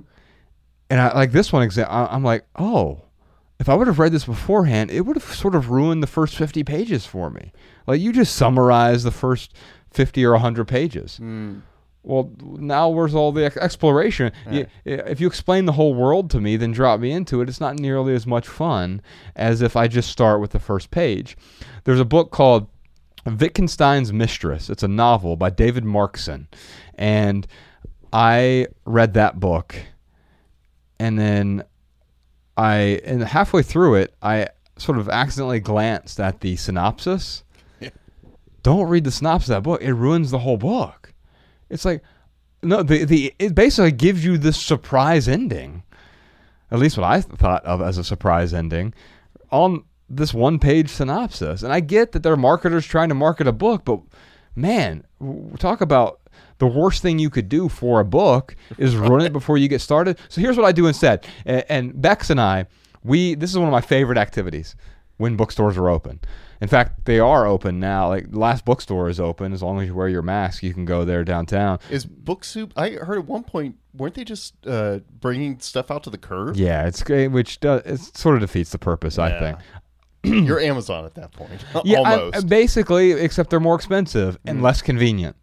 And 0.91 1.01
I 1.01 1.15
like 1.15 1.33
this 1.33 1.53
one 1.53 1.63
example. 1.63 1.95
I'm 2.11 2.23
like, 2.23 2.45
oh, 2.57 3.03
if 3.59 3.69
I 3.69 3.75
would 3.75 3.87
have 3.87 3.99
read 3.99 4.13
this 4.13 4.25
beforehand, 4.27 4.91
it 4.91 5.01
would 5.03 5.17
have 5.17 5.25
sort 5.35 5.55
of 5.55 5.71
ruined 5.71 6.03
the 6.03 6.07
first 6.07 6.37
50 6.37 6.63
pages 6.65 7.07
for 7.07 7.31
me. 7.31 7.53
Like 7.87 8.01
you 8.01 8.13
just 8.13 8.37
summarize 8.37 9.03
the 9.03 9.11
first 9.11 9.55
50 9.93 10.25
or 10.25 10.33
100 10.33 10.67
pages. 10.67 11.19
Well, 12.03 12.31
now 12.43 12.91
where's 12.91 13.15
all 13.15 13.33
the 13.33 13.47
ex- 13.47 13.57
exploration? 13.57 14.31
You- 14.51 14.67
if 14.85 15.21
you 15.23 15.27
explain 15.27 15.65
the 15.65 15.73
whole 15.73 15.95
world 15.95 16.31
to 16.33 16.41
me, 16.41 16.57
then 16.59 16.73
drop 16.73 17.01
me 17.01 17.13
into 17.13 17.41
it. 17.41 17.49
It's 17.49 17.61
not 17.63 17.79
nearly 17.79 18.15
as 18.15 18.27
much 18.27 18.47
fun 18.47 19.01
as 19.35 19.63
if 19.63 19.75
I 19.75 19.89
just 19.89 20.11
start 20.11 20.41
with 20.43 20.51
the 20.51 20.59
first 20.61 20.91
page. 20.91 21.35
There's 21.85 22.01
a 22.01 22.05
book 22.05 22.31
called 22.31 22.69
Wittgenstein's 23.27 24.13
Mistress. 24.13 24.69
It's 24.69 24.83
a 24.83 24.89
novel 24.89 25.37
by 25.37 25.49
David 25.51 25.85
Markson. 25.85 26.47
And 26.99 27.47
I 28.13 28.69
read 28.85 29.15
that 29.15 29.41
book 29.41 29.77
and 30.99 31.19
then 31.19 31.65
I 32.57 33.01
and 33.05 33.23
halfway 33.23 33.63
through 33.63 33.97
it, 33.97 34.15
I 34.23 34.49
sort 34.77 34.99
of 34.99 35.09
accidentally 35.09 35.61
glanced 35.61 36.21
at 36.21 36.41
the 36.41 36.57
synopsis. 36.57 37.45
Don't 38.63 38.89
read 38.89 39.05
the 39.05 39.11
synopsis 39.11 39.51
of 39.51 39.57
that 39.57 39.63
book. 39.63 39.83
It 39.83 39.95
ruins 39.95 40.31
the 40.31 40.39
whole 40.39 40.57
book. 40.57 41.13
It's 41.69 41.85
like 41.85 42.03
no, 42.63 42.83
the 42.83 43.05
the 43.05 43.35
it 43.39 43.55
basically 43.55 43.93
gives 43.93 44.25
you 44.25 44.39
this 44.39 44.61
surprise 44.61 45.29
ending. 45.29 45.83
At 46.71 46.79
least 46.79 46.97
what 46.97 47.05
I 47.05 47.21
thought 47.21 47.65
of 47.65 47.83
as 47.83 47.99
a 47.99 48.05
surprise 48.05 48.55
ending 48.55 48.95
on 49.51 49.85
this 50.09 50.35
one 50.35 50.59
page 50.59 50.91
synopsis. 50.91 51.63
And 51.63 51.73
I 51.73 51.81
get 51.81 52.13
that 52.13 52.23
they're 52.23 52.37
marketers 52.37 52.87
trying 52.87 53.09
to 53.11 53.15
market 53.15 53.47
a 53.47 53.53
book, 53.53 53.85
but 53.85 54.01
man, 54.57 55.05
w- 55.21 55.57
talk 55.59 55.81
about 55.81 56.21
the 56.59 56.67
worst 56.67 57.03
thing 57.03 57.19
you 57.19 57.31
could 57.31 57.49
do 57.49 57.69
for 57.69 58.01
a 58.01 58.05
book 58.05 58.57
is 58.79 58.97
run 58.97 59.21
it 59.21 59.33
before 59.33 59.59
you 59.59 59.69
get 59.69 59.81
started. 59.81 60.19
So 60.29 60.41
here's 60.41 60.57
what 60.57 60.67
I 60.67 60.73
do 60.73 60.87
instead. 60.87 61.27
And, 61.45 61.65
and 61.69 62.03
Bex 62.03 62.31
and 62.31 62.41
I, 62.41 62.67
we 63.03 63.35
this 63.35 63.51
is 63.51 63.59
one 63.59 63.69
of 63.69 63.73
my 63.73 63.81
favorite 63.81 64.19
activities 64.19 64.77
when 65.17 65.37
bookstores 65.37 65.77
are 65.77 65.89
open. 65.89 66.21
In 66.61 66.69
fact, 66.69 67.05
they 67.05 67.19
are 67.19 67.47
open 67.47 67.79
now. 67.79 68.09
Like 68.09 68.31
the 68.31 68.39
last 68.39 68.65
bookstore 68.65 69.09
is 69.09 69.21
open. 69.21 69.53
As 69.53 69.63
long 69.63 69.81
as 69.81 69.89
you 69.89 69.95
wear 69.95 70.09
your 70.09 70.23
mask, 70.23 70.63
you 70.63 70.73
can 70.73 70.85
go 70.85 71.05
there 71.05 71.25
downtown. 71.25 71.79
Is 71.91 72.07
Book 72.07 72.45
Soup? 72.45 72.73
I 72.77 72.91
heard 72.91 73.19
at 73.19 73.27
one 73.27 73.45
point 73.45 73.77
weren't 73.93 74.15
they 74.15 74.25
just 74.25 74.55
uh, 74.67 75.01
bringing 75.21 75.59
stuff 75.61 75.91
out 75.91 76.05
to 76.05 76.11
the 76.11 76.19
curb? 76.19 76.57
Yeah, 76.57 76.87
it's 76.87 77.03
great, 77.03 77.29
which 77.29 77.61
does 77.61 77.83
it 77.85 78.17
sort 78.17 78.37
of 78.37 78.41
defeats 78.41 78.71
the 78.71 78.79
purpose. 78.79 79.19
I 79.19 79.39
think. 79.39 79.59
You're 80.47 80.61
Amazon 80.61 81.05
at 81.05 81.15
that 81.17 81.33
point. 81.33 81.63
Yeah, 81.85 82.01
I- 82.01 82.19
almost. 82.19 82.49
basically, 82.49 83.13
except 83.13 83.51
they're 83.51 83.61
more 83.61 83.75
expensive 83.75 84.39
and 84.47 84.63
less 84.63 84.81
convenient. 84.81 85.37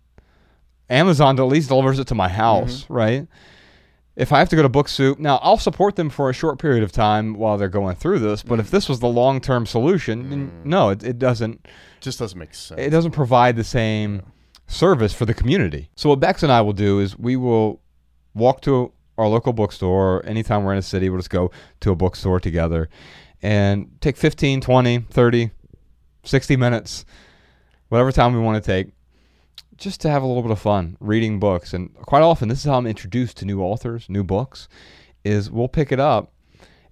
Amazon 0.91 1.39
at 1.39 1.43
least 1.43 1.69
delivers 1.69 1.99
it 1.99 2.07
to 2.07 2.15
my 2.15 2.27
mm-hmm. 2.27 2.35
house, 2.37 2.85
right? 2.89 3.27
If 4.15 4.33
I 4.33 4.39
have 4.39 4.49
to 4.49 4.55
go 4.57 4.61
to 4.61 4.69
Book 4.69 4.89
Soup, 4.89 5.17
now 5.17 5.37
I'll 5.41 5.57
support 5.57 5.95
them 5.95 6.09
for 6.09 6.29
a 6.29 6.33
short 6.33 6.59
period 6.59 6.83
of 6.83 6.91
time 6.91 7.33
while 7.33 7.57
they're 7.57 7.69
going 7.69 7.95
through 7.95 8.19
this. 8.19 8.43
But 8.43 8.59
if 8.59 8.65
mm-hmm. 8.65 8.75
this 8.75 8.89
was 8.89 8.99
the 8.99 9.07
long 9.07 9.39
term 9.39 9.65
solution, 9.65 10.29
then 10.29 10.51
mm. 10.51 10.65
no, 10.65 10.89
it, 10.89 11.01
it 11.01 11.17
doesn't. 11.17 11.65
just 12.01 12.19
doesn't 12.19 12.37
make 12.37 12.53
sense. 12.53 12.79
It 12.79 12.89
doesn't 12.89 13.11
provide 13.11 13.55
the 13.55 13.63
same 13.63 14.21
service 14.67 15.13
for 15.13 15.25
the 15.25 15.33
community. 15.33 15.89
So 15.95 16.09
what 16.09 16.19
Bex 16.19 16.43
and 16.43 16.51
I 16.51 16.61
will 16.61 16.73
do 16.73 16.99
is 16.99 17.17
we 17.17 17.37
will 17.37 17.81
walk 18.33 18.61
to 18.61 18.91
our 19.17 19.27
local 19.27 19.53
bookstore. 19.53 20.25
Anytime 20.25 20.65
we're 20.65 20.73
in 20.73 20.79
a 20.79 20.83
city, 20.83 21.09
we'll 21.09 21.19
just 21.19 21.29
go 21.29 21.51
to 21.79 21.91
a 21.91 21.95
bookstore 21.95 22.39
together 22.39 22.89
and 23.41 23.89
take 24.01 24.17
15, 24.17 24.61
20, 24.61 24.99
30, 25.09 25.51
60 26.23 26.55
minutes, 26.57 27.05
whatever 27.89 28.11
time 28.11 28.33
we 28.33 28.39
want 28.39 28.61
to 28.61 28.65
take, 28.65 28.91
just 29.81 29.99
to 30.01 30.09
have 30.09 30.23
a 30.23 30.25
little 30.25 30.43
bit 30.43 30.51
of 30.51 30.59
fun 30.59 30.95
reading 30.99 31.39
books. 31.39 31.73
And 31.73 31.93
quite 31.95 32.21
often, 32.21 32.47
this 32.47 32.59
is 32.59 32.65
how 32.65 32.75
I'm 32.75 32.87
introduced 32.87 33.37
to 33.37 33.45
new 33.45 33.61
authors, 33.61 34.07
new 34.07 34.23
books, 34.23 34.69
is 35.23 35.49
we'll 35.51 35.67
pick 35.67 35.91
it 35.91 35.99
up. 35.99 36.31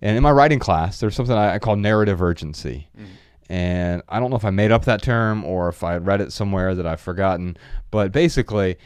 And 0.02 0.18
in 0.18 0.24
my 0.24 0.32
writing 0.32 0.60
class, 0.60 1.00
there's 1.00 1.16
something 1.16 1.36
I, 1.36 1.56
I 1.56 1.60
call 1.60 1.76
narrative 1.76 2.22
urgency. 2.22 2.88
Mm. 2.98 3.06
And 3.50 4.02
I 4.10 4.20
don't 4.20 4.30
know 4.30 4.36
if 4.36 4.46
I 4.46 4.50
made 4.50 4.72
up 4.72 4.86
that 4.86 5.02
term 5.02 5.44
or 5.44 5.70
if 5.70 5.84
I 5.84 5.98
read 5.98 6.22
it 6.22 6.32
somewhere 6.32 6.76
that 6.76 6.86
I've 6.86 7.02
forgotten. 7.02 7.58
But 7.92 8.12
basically, 8.12 8.78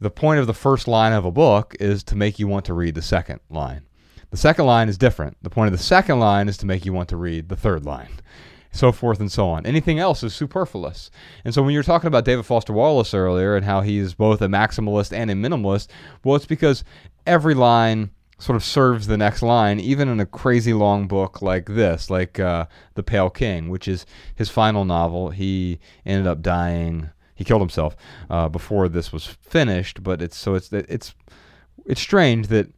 the 0.00 0.10
point 0.10 0.40
of 0.40 0.46
the 0.46 0.54
first 0.54 0.88
line 0.88 1.12
of 1.12 1.24
a 1.24 1.30
book 1.30 1.76
is 1.78 2.02
to 2.04 2.16
make 2.16 2.38
you 2.38 2.48
want 2.48 2.64
to 2.66 2.74
read 2.74 2.94
the 2.94 3.02
second 3.02 3.40
line. 3.48 3.82
The 4.30 4.36
second 4.36 4.66
line 4.66 4.88
is 4.88 4.98
different. 4.98 5.36
The 5.42 5.50
point 5.50 5.72
of 5.72 5.78
the 5.78 5.84
second 5.84 6.18
line 6.18 6.48
is 6.48 6.56
to 6.58 6.66
make 6.66 6.84
you 6.84 6.92
want 6.92 7.08
to 7.10 7.16
read 7.16 7.48
the 7.48 7.56
third 7.56 7.84
line, 7.84 8.08
so 8.72 8.90
forth 8.90 9.20
and 9.20 9.30
so 9.30 9.48
on. 9.48 9.64
Anything 9.66 9.98
else 9.98 10.22
is 10.22 10.34
superfluous. 10.34 11.10
And 11.44 11.54
so 11.54 11.62
when 11.62 11.74
you're 11.74 11.82
talking 11.82 12.08
about 12.08 12.24
David 12.24 12.46
Foster 12.46 12.72
Wallace 12.72 13.14
earlier 13.14 13.54
and 13.54 13.64
how 13.64 13.82
he's 13.82 14.14
both 14.14 14.40
a 14.42 14.48
maximalist 14.48 15.12
and 15.12 15.30
a 15.30 15.34
minimalist, 15.34 15.88
well, 16.24 16.36
it's 16.36 16.46
because 16.46 16.82
every 17.26 17.54
line 17.54 18.10
sort 18.38 18.56
of 18.56 18.64
serves 18.64 19.06
the 19.06 19.16
next 19.16 19.42
line, 19.42 19.78
even 19.78 20.08
in 20.08 20.18
a 20.18 20.26
crazy 20.26 20.72
long 20.72 21.06
book 21.06 21.42
like 21.42 21.66
this, 21.66 22.10
like 22.10 22.40
uh, 22.40 22.66
The 22.94 23.02
Pale 23.02 23.30
King, 23.30 23.68
which 23.68 23.86
is 23.86 24.04
his 24.34 24.48
final 24.48 24.84
novel. 24.84 25.30
He 25.30 25.78
ended 26.04 26.26
up 26.26 26.42
dying. 26.42 27.10
He 27.34 27.44
killed 27.44 27.62
himself 27.62 27.94
uh, 28.28 28.48
before 28.48 28.88
this 28.88 29.12
was 29.12 29.26
finished, 29.26 30.02
but 30.02 30.20
it's 30.20 30.36
so 30.36 30.54
it's 30.54 30.72
it's 30.72 31.14
it's 31.86 32.00
strange 32.00 32.48
that 32.48 32.68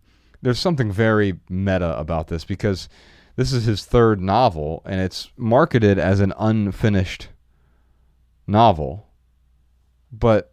there's 0.42 0.58
something 0.58 0.92
very 0.92 1.40
meta 1.48 1.98
about 1.98 2.28
this 2.28 2.44
because 2.44 2.88
this 3.36 3.52
is 3.52 3.64
his 3.64 3.84
third 3.84 4.20
novel 4.20 4.82
and 4.84 5.00
it's 5.00 5.30
marketed 5.36 5.98
as 5.98 6.20
an 6.20 6.32
unfinished 6.38 7.28
novel. 8.46 9.08
But 10.12 10.52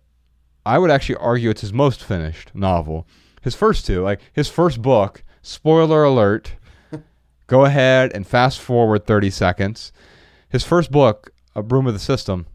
I 0.65 0.77
would 0.77 0.91
actually 0.91 1.15
argue 1.15 1.49
it's 1.49 1.61
his 1.61 1.73
most 1.73 2.03
finished 2.03 2.53
novel. 2.53 3.07
His 3.41 3.55
first 3.55 3.85
two, 3.85 4.01
like 4.01 4.21
his 4.33 4.49
first 4.49 4.81
book, 4.81 5.23
spoiler 5.41 6.03
alert, 6.03 6.55
go 7.47 7.65
ahead 7.65 8.11
and 8.13 8.25
fast 8.25 8.59
forward 8.59 9.05
30 9.05 9.29
seconds. 9.29 9.91
His 10.49 10.63
first 10.63 10.91
book, 10.91 11.31
A 11.55 11.63
Broom 11.63 11.87
of 11.87 11.93
the 11.93 11.99
System, 11.99 12.45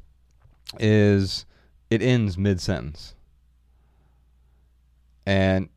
is 0.78 1.46
it 1.90 2.02
ends 2.02 2.36
mid 2.36 2.60
sentence. 2.60 3.14
And 5.24 5.68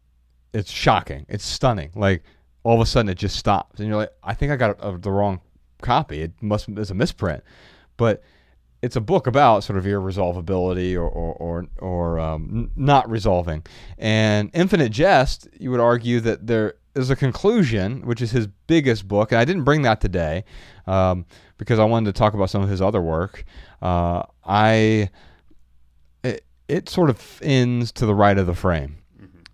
it's 0.53 0.71
shocking. 0.71 1.25
It's 1.27 1.45
stunning. 1.45 1.91
Like 1.95 2.23
all 2.69 2.75
of 2.75 2.81
a 2.81 2.85
sudden 2.85 3.09
it 3.09 3.17
just 3.17 3.35
stops, 3.35 3.79
and 3.79 3.87
you're 3.87 3.97
like, 3.97 4.13
I 4.23 4.35
think 4.35 4.51
I 4.51 4.55
got 4.55 4.79
uh, 4.79 4.91
the 4.91 5.09
wrong 5.09 5.41
copy. 5.81 6.21
It 6.21 6.33
must 6.39 6.69
it's 6.69 6.91
a 6.91 6.93
misprint, 6.93 7.43
but 7.97 8.21
it's 8.83 8.95
a 8.95 9.01
book 9.01 9.25
about 9.25 9.63
sort 9.63 9.79
of 9.79 9.85
irresolvability 9.85 10.95
or 10.95 11.09
or 11.09 11.33
or, 11.33 11.67
or 11.79 12.19
um, 12.19 12.69
not 12.75 13.09
resolving. 13.09 13.65
And 13.97 14.51
Infinite 14.53 14.91
Jest, 14.91 15.47
you 15.59 15.71
would 15.71 15.79
argue 15.79 16.19
that 16.19 16.45
there 16.45 16.75
is 16.93 17.09
a 17.09 17.15
conclusion, 17.15 18.05
which 18.05 18.21
is 18.21 18.29
his 18.29 18.45
biggest 18.67 19.07
book, 19.07 19.31
and 19.31 19.41
I 19.41 19.45
didn't 19.45 19.63
bring 19.63 19.81
that 19.81 19.99
today 19.99 20.43
um, 20.85 21.25
because 21.57 21.79
I 21.79 21.85
wanted 21.85 22.13
to 22.13 22.19
talk 22.19 22.35
about 22.35 22.51
some 22.51 22.61
of 22.61 22.69
his 22.69 22.83
other 22.83 23.01
work. 23.01 23.45
Uh, 23.81 24.21
I 24.45 25.09
it, 26.23 26.45
it 26.67 26.87
sort 26.87 27.09
of 27.09 27.41
ends 27.41 27.91
to 27.93 28.05
the 28.05 28.13
right 28.13 28.37
of 28.37 28.45
the 28.45 28.53
frame. 28.53 28.97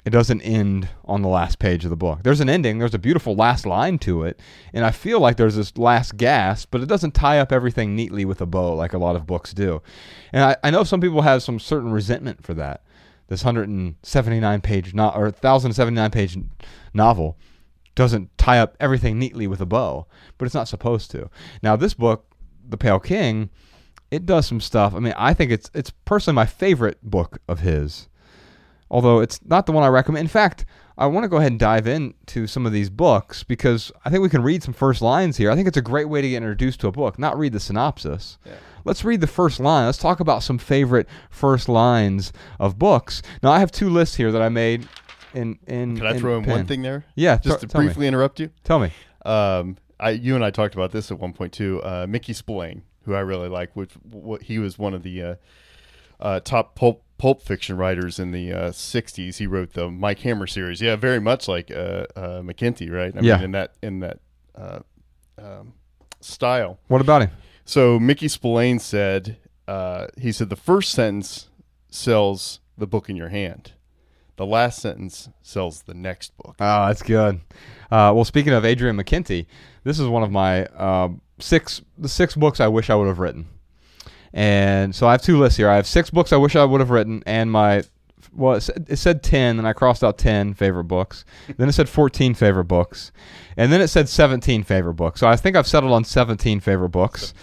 It 0.06 0.12
doesn't 0.12 0.42
end 0.42 0.88
on 1.06 1.24
the 1.24 1.28
last 1.28 1.58
page 1.58 1.84
of 1.84 1.90
the 1.90 1.96
book. 1.96 2.20
There's 2.22 2.40
an 2.40 2.48
ending. 2.48 2.78
There's 2.78 2.94
a 2.94 3.00
beautiful 3.00 3.36
last 3.36 3.66
line 3.66 3.98
to 4.00 4.24
it, 4.24 4.40
and 4.72 4.86
I 4.86 4.92
feel 4.92 5.20
like 5.20 5.36
there's 5.36 5.56
this 5.56 5.76
last 5.78 6.16
gasp, 6.16 6.70
but 6.70 6.82
it 6.82 6.86
doesn't 6.86 7.16
tie 7.16 7.40
up 7.40 7.52
everything 7.52 7.96
neatly 7.96 8.24
with 8.24 8.40
a 8.40 8.46
bow 8.46 8.76
like 8.76 8.94
a 8.94 9.00
lot 9.00 9.16
of 9.16 9.26
books 9.26 9.52
do. 9.52 9.82
And 10.32 10.44
I, 10.44 10.58
I 10.64 10.70
know 10.70 10.84
some 10.84 11.02
people 11.02 11.24
have 11.24 11.42
some 11.42 11.60
certain 11.60 11.92
resentment 11.92 12.44
for 12.44 12.54
that. 12.54 12.84
This 13.28 13.44
179 13.44 14.62
page 14.62 14.94
no, 14.94 15.10
or 15.10 15.24
1079 15.24 16.12
page 16.12 16.38
novel 16.94 17.40
doesn't 17.96 18.38
tie 18.38 18.60
up 18.60 18.78
everything 18.80 19.18
neatly 19.18 19.48
with 19.48 19.62
a 19.62 19.66
bow, 19.66 20.06
but 20.38 20.46
it's 20.46 20.54
not 20.54 20.68
supposed 20.68 21.10
to. 21.12 21.32
Now 21.64 21.76
this 21.76 21.96
book, 21.96 22.28
The 22.68 22.78
Pale 22.78 23.00
King, 23.00 23.50
it 24.12 24.28
does 24.28 24.46
some 24.46 24.62
stuff. 24.62 24.94
I 24.94 25.00
mean, 25.00 25.16
I 25.18 25.34
think 25.34 25.52
it's 25.52 25.72
it's 25.74 25.90
personally 25.90 26.36
my 26.36 26.46
favorite 26.46 27.00
book 27.02 27.40
of 27.48 27.62
his 27.62 28.08
although 28.90 29.20
it's 29.20 29.40
not 29.46 29.66
the 29.66 29.72
one 29.72 29.84
I 29.84 29.88
recommend. 29.88 30.22
In 30.22 30.28
fact, 30.28 30.66
I 30.98 31.08
want 31.08 31.26
to 31.26 31.28
go 31.28 31.38
ahead 31.38 31.52
and 31.52 31.60
dive 31.60 31.88
into 31.88 32.48
some 32.48 32.66
of 32.66 32.72
these 32.72 32.90
books 32.90 33.44
because 33.44 33.92
I 34.06 34.10
think 34.10 34.24
we 34.24 34.30
can 34.30 34.44
read 34.44 34.64
some 34.64 34.74
first 34.74 35.02
lines 35.02 35.38
here. 35.38 35.52
I 35.52 35.56
think 35.56 35.68
it's 35.68 35.78
a 35.78 35.82
great 35.82 36.08
way 36.08 36.22
to 36.22 36.30
get 36.30 36.38
introduced 36.38 36.80
to 36.82 36.88
a 36.88 36.92
book, 36.92 37.20
not 37.20 37.38
read 37.38 37.52
the 37.54 37.60
synopsis. 37.60 38.38
Let's 38.86 39.04
read 39.04 39.20
the 39.20 39.28
first 39.28 39.60
line. 39.60 39.88
Let's 39.88 39.98
talk 39.98 40.20
about 40.20 40.44
some 40.44 40.58
favorite 40.58 41.08
first 41.30 41.68
lines 41.68 42.32
of 42.60 42.78
books. 42.80 43.22
Now, 43.44 43.52
I 43.52 43.60
have 43.60 43.72
two 43.72 43.90
lists 43.90 44.16
here 44.16 44.32
that 44.32 44.42
I 44.42 44.50
made 44.50 44.88
in 45.34 45.60
in. 45.68 45.98
Can 45.98 46.06
I 46.06 46.12
in 46.12 46.20
throw 46.20 46.38
in 46.38 46.46
one 46.46 46.66
thing 46.66 46.82
there? 46.82 47.04
Yeah, 47.16 47.38
Just 47.38 47.62
to 47.62 47.68
tell 47.68 47.82
me. 47.82 47.88
briefly 47.88 48.08
interrupt 48.08 48.40
you. 48.40 48.52
Tell 48.64 48.80
me. 48.80 48.92
Um, 49.26 49.78
I, 50.00 50.12
you 50.12 50.36
and 50.36 50.46
I 50.46 50.52
talked 50.52 50.76
about 50.76 50.92
this 50.92 51.12
at 51.12 51.20
one 51.20 51.34
point 51.34 51.52
too. 51.52 51.82
Uh, 51.84 52.06
Mickey 52.08 52.34
Spillane, 52.34 52.84
who 53.06 53.16
I 53.16 53.22
really 53.22 53.50
like, 53.50 53.76
which 53.76 53.94
what 54.12 54.44
he 54.44 54.60
was 54.60 54.78
one 54.78 54.94
of 54.94 55.04
the 55.04 55.22
uh, 55.24 55.36
uh, 56.20 56.40
top 56.42 56.76
pulp 56.76 57.04
pulp 57.26 57.42
fiction 57.42 57.76
writers 57.76 58.20
in 58.20 58.30
the 58.32 58.54
uh, 58.54 58.70
'60s. 58.72 59.38
He 59.38 59.48
wrote 59.48 59.74
the 59.74 59.90
Mike 59.90 60.20
Hammer 60.20 60.46
series. 60.46 60.80
Yeah, 60.80 60.96
very 60.96 61.20
much 61.20 61.48
like 61.48 61.72
uh, 61.72 62.06
uh, 62.16 62.42
McKinty, 62.42 62.92
right? 62.92 63.12
I 63.18 63.22
Yeah. 63.22 63.36
mean, 63.38 63.46
in 63.46 63.52
that 63.54 63.74
in 63.82 64.00
that 64.02 64.20
uh, 64.56 64.80
um, 65.42 65.74
style. 66.22 66.78
What 66.88 67.02
about 67.02 67.24
him? 67.24 67.32
So 67.66 68.00
Mickey 68.00 68.28
Spillane 68.28 68.78
said, 68.78 69.38
uh, 69.68 70.06
he 70.20 70.32
said 70.32 70.50
the 70.50 70.56
first 70.56 70.92
sentence 70.92 71.50
sells 71.90 72.60
the 72.78 72.86
book 72.86 73.10
in 73.10 73.16
your 73.16 73.30
hand. 73.30 73.72
the 74.38 74.46
last 74.46 74.82
sentence 74.82 75.30
sells 75.42 75.84
the 75.84 75.94
next 75.96 76.36
book. 76.38 76.56
Oh, 76.60 76.88
that's 76.88 77.02
good. 77.02 77.40
Uh, 77.90 78.12
well, 78.14 78.26
speaking 78.26 78.52
of 78.54 78.66
Adrian 78.66 78.98
McKinty, 78.98 79.46
this 79.86 79.98
is 79.98 80.08
one 80.08 80.24
of 80.24 80.30
my 80.32 80.66
uh, 80.66 81.10
six 81.40 81.82
the 81.98 82.10
six 82.10 82.36
books 82.36 82.60
I 82.60 82.68
wish 82.68 82.90
I 82.92 82.96
would 82.96 83.08
have 83.08 83.18
written. 83.20 83.48
And 84.36 84.94
so 84.94 85.08
I 85.08 85.14
have 85.14 85.22
two 85.22 85.40
lists 85.40 85.56
here. 85.56 85.70
I 85.70 85.78
have 85.78 85.88
six 85.88 86.10
books 86.10 86.34
I 86.34 86.36
wish 86.36 86.58
I 86.58 86.66
would 86.66 86.82
have 86.82 86.90
written, 86.90 87.24
and 87.26 87.50
my 87.50 87.84
well, 88.34 88.56
it 88.56 88.62
said, 88.62 88.86
it 88.90 88.98
said 88.98 89.24
ten, 89.24 89.58
and 89.58 89.66
I 89.66 89.72
crossed 89.72 90.04
out 90.04 90.18
ten 90.18 90.54
favorite 90.54 90.84
books. 90.84 91.24
then 91.58 91.70
it 91.70 91.72
said 91.72 91.88
fourteen 91.88 92.34
favorite 92.34 92.66
books, 92.66 93.14
and 93.56 93.72
then 93.72 93.80
it 93.80 93.88
said 93.88 94.10
seventeen 94.10 94.64
favorite 94.64 94.96
books. 94.96 95.22
So 95.22 95.28
I 95.28 95.38
think 95.38 95.56
I've 95.56 95.66
settled 95.66 95.94
on 95.94 96.04
seventeen 96.04 96.60
favorite 96.60 96.90
books, 96.90 97.34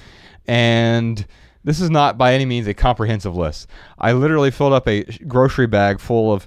and 0.47 1.27
this 1.65 1.81
is 1.81 1.89
not 1.89 2.19
by 2.19 2.35
any 2.35 2.45
means 2.45 2.67
a 2.67 2.75
comprehensive 2.75 3.35
list. 3.35 3.71
I 3.99 4.13
literally 4.13 4.51
filled 4.51 4.75
up 4.75 4.87
a 4.87 5.05
grocery 5.27 5.67
bag 5.67 5.99
full 5.99 6.31
of 6.31 6.47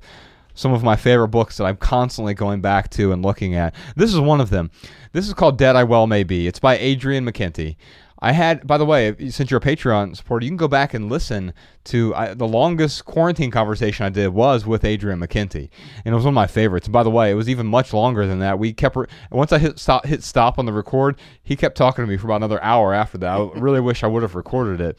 some 0.53 0.73
of 0.73 0.84
my 0.84 0.95
favorite 0.95 1.29
books 1.29 1.58
that 1.58 1.65
I'm 1.65 1.77
constantly 1.77 2.36
going 2.36 2.62
back 2.62 2.89
to 2.91 3.12
and 3.12 3.23
looking 3.23 3.55
at. 3.55 3.73
This 3.95 4.13
is 4.13 4.19
one 4.19 4.39
of 4.39 4.51
them. 4.51 4.69
This 5.12 5.27
is 5.27 5.34
called 5.34 5.58
Dead 5.58 5.75
I 5.75 5.84
Well 5.84 6.05
May 6.05 6.23
Be. 6.23 6.47
It's 6.47 6.60
by 6.60 6.77
Adrian 6.77 7.25
McKinty. 7.25 7.77
I 8.25 8.31
had, 8.31 8.65
by 8.65 8.79
the 8.79 8.85
way, 8.85 9.15
since 9.29 9.51
you're 9.51 9.59
a 9.59 9.61
Patreon 9.61 10.17
supporter, 10.17 10.45
you 10.45 10.49
can 10.49 10.57
go 10.57 10.67
back 10.67 10.95
and 10.95 11.11
listen 11.11 11.53
to 11.83 12.15
I, 12.15 12.33
the 12.33 12.47
longest 12.47 13.05
quarantine 13.05 13.51
conversation 13.51 14.03
I 14.03 14.09
did 14.09 14.29
was 14.29 14.65
with 14.65 14.83
Adrian 14.83 15.19
McKinty, 15.19 15.69
and 16.03 16.11
it 16.11 16.15
was 16.15 16.25
one 16.25 16.31
of 16.31 16.33
my 16.33 16.47
favorites. 16.47 16.88
And 16.88 16.91
by 16.91 17.03
the 17.03 17.11
way, 17.11 17.29
it 17.29 17.35
was 17.35 17.47
even 17.49 17.67
much 17.67 17.93
longer 17.93 18.25
than 18.25 18.39
that. 18.39 18.57
We 18.57 18.73
kept 18.73 18.97
once 19.29 19.51
I 19.51 19.59
hit 19.59 19.77
stop, 19.77 20.07
hit 20.07 20.23
stop 20.23 20.57
on 20.57 20.65
the 20.65 20.73
record, 20.73 21.19
he 21.43 21.55
kept 21.55 21.77
talking 21.77 22.03
to 22.03 22.09
me 22.09 22.17
for 22.17 22.25
about 22.25 22.38
another 22.38 22.61
hour 22.63 22.95
after 22.95 23.19
that. 23.19 23.29
I 23.29 23.43
really 23.59 23.79
wish 23.79 24.03
I 24.03 24.07
would 24.07 24.23
have 24.23 24.33
recorded 24.33 24.81
it. 24.81 24.97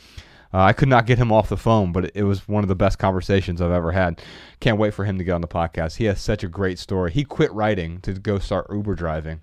Uh, 0.55 0.59
I 0.59 0.73
could 0.73 0.89
not 0.89 1.07
get 1.07 1.19
him 1.19 1.33
off 1.33 1.49
the 1.49 1.57
phone, 1.57 1.91
but 1.91 2.05
it, 2.05 2.13
it 2.15 2.23
was 2.23 2.47
one 2.47 2.63
of 2.63 2.69
the 2.69 2.77
best 2.77 3.01
conversations 3.01 3.61
I've 3.61 3.73
ever 3.73 3.91
had. 3.91 4.23
Can't 4.61 4.79
wait 4.79 4.95
for 4.95 5.05
him 5.05 5.19
to 5.19 5.25
get 5.25 5.33
on 5.33 5.41
the 5.41 5.49
podcast. 5.49 5.97
He 5.97 6.05
has 6.05 6.21
such 6.21 6.45
a 6.45 6.49
great 6.49 6.79
story. 6.79 7.11
He 7.11 7.25
quit 7.25 7.53
writing 7.53 8.01
to 8.03 8.13
go 8.13 8.39
start 8.39 8.69
Uber 8.71 8.95
driving, 8.95 9.41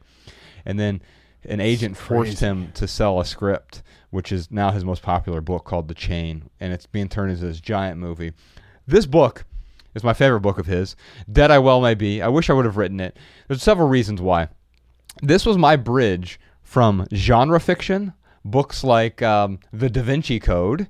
and 0.66 0.80
then 0.80 1.02
an 1.46 1.60
agent 1.60 1.98
forced 1.98 2.40
him 2.40 2.72
to 2.74 2.88
sell 2.88 3.20
a 3.20 3.26
script, 3.26 3.82
which 4.10 4.32
is 4.32 4.52
now 4.52 4.72
his 4.72 4.86
most 4.86 5.02
popular 5.02 5.42
book 5.42 5.66
called 5.66 5.88
The 5.88 5.94
Chain, 5.94 6.50
and 6.60 6.72
it's 6.74 6.86
being 6.86 7.10
turned 7.10 7.32
into 7.32 7.46
this 7.46 7.60
giant 7.60 8.00
movie. 8.00 8.34
This 8.88 9.06
book 9.06 9.46
is 9.96 10.04
my 10.04 10.14
favorite 10.14 10.42
book 10.42 10.58
of 10.60 10.66
his. 10.66 10.96
Dead 11.32 11.52
I 11.52 11.60
Well 11.60 11.82
May 11.82 11.94
Be. 11.96 12.22
I 12.22 12.28
wish 12.28 12.50
I 12.50 12.54
would 12.54 12.66
have 12.66 12.78
written 12.78 13.00
it. 13.00 13.18
There's 13.48 13.64
several 13.64 13.88
reasons 13.88 14.22
why. 14.22 14.50
This 15.22 15.46
was 15.46 15.58
my 15.58 15.76
bridge 15.76 16.40
from 16.64 17.06
genre 17.14 17.60
fiction, 17.60 18.14
books 18.44 18.84
like 18.84 19.22
um, 19.22 19.60
The 19.72 19.90
Da 19.90 20.02
Vinci 20.02 20.40
Code, 20.40 20.88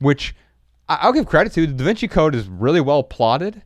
which 0.00 0.34
I'll 0.88 1.12
give 1.12 1.26
credit 1.26 1.52
to. 1.54 1.66
The 1.66 1.72
Da 1.74 1.84
Vinci 1.84 2.08
Code 2.08 2.34
is 2.34 2.46
really 2.48 2.80
well 2.80 3.02
plotted. 3.02 3.62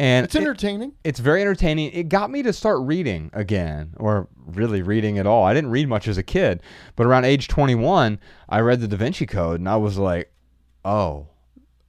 And 0.00 0.24
It's 0.24 0.34
it- 0.34 0.40
entertaining. 0.40 0.92
it's 1.04 1.20
very 1.20 1.42
entertaining. 1.42 1.90
It 1.92 2.08
got 2.08 2.30
me 2.30 2.42
to 2.44 2.52
start 2.54 2.80
reading 2.80 3.30
again, 3.34 3.92
or 3.98 4.28
really 4.46 4.80
reading 4.80 5.18
at 5.18 5.26
all. 5.26 5.44
I 5.44 5.52
didn't 5.52 5.70
read 5.70 5.88
much 5.88 6.08
as 6.08 6.16
a 6.16 6.22
kid, 6.22 6.62
but 6.96 7.06
around 7.06 7.26
age 7.26 7.48
21, 7.48 8.18
I 8.48 8.60
read 8.60 8.80
the 8.80 8.88
Da 8.88 8.96
Vinci 8.96 9.26
Code, 9.26 9.60
and 9.60 9.68
I 9.68 9.76
was 9.76 9.98
like, 9.98 10.32
"Oh, 10.86 11.26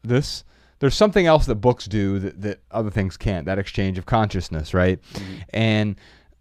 this." 0.03 0.43
There's 0.79 0.95
something 0.95 1.25
else 1.27 1.45
that 1.45 1.55
books 1.55 1.85
do 1.85 2.17
that, 2.19 2.41
that 2.41 2.59
other 2.71 2.89
things 2.89 3.15
can't. 3.15 3.45
That 3.45 3.59
exchange 3.59 3.97
of 3.99 4.05
consciousness, 4.07 4.73
right? 4.73 4.99
And 5.53 5.95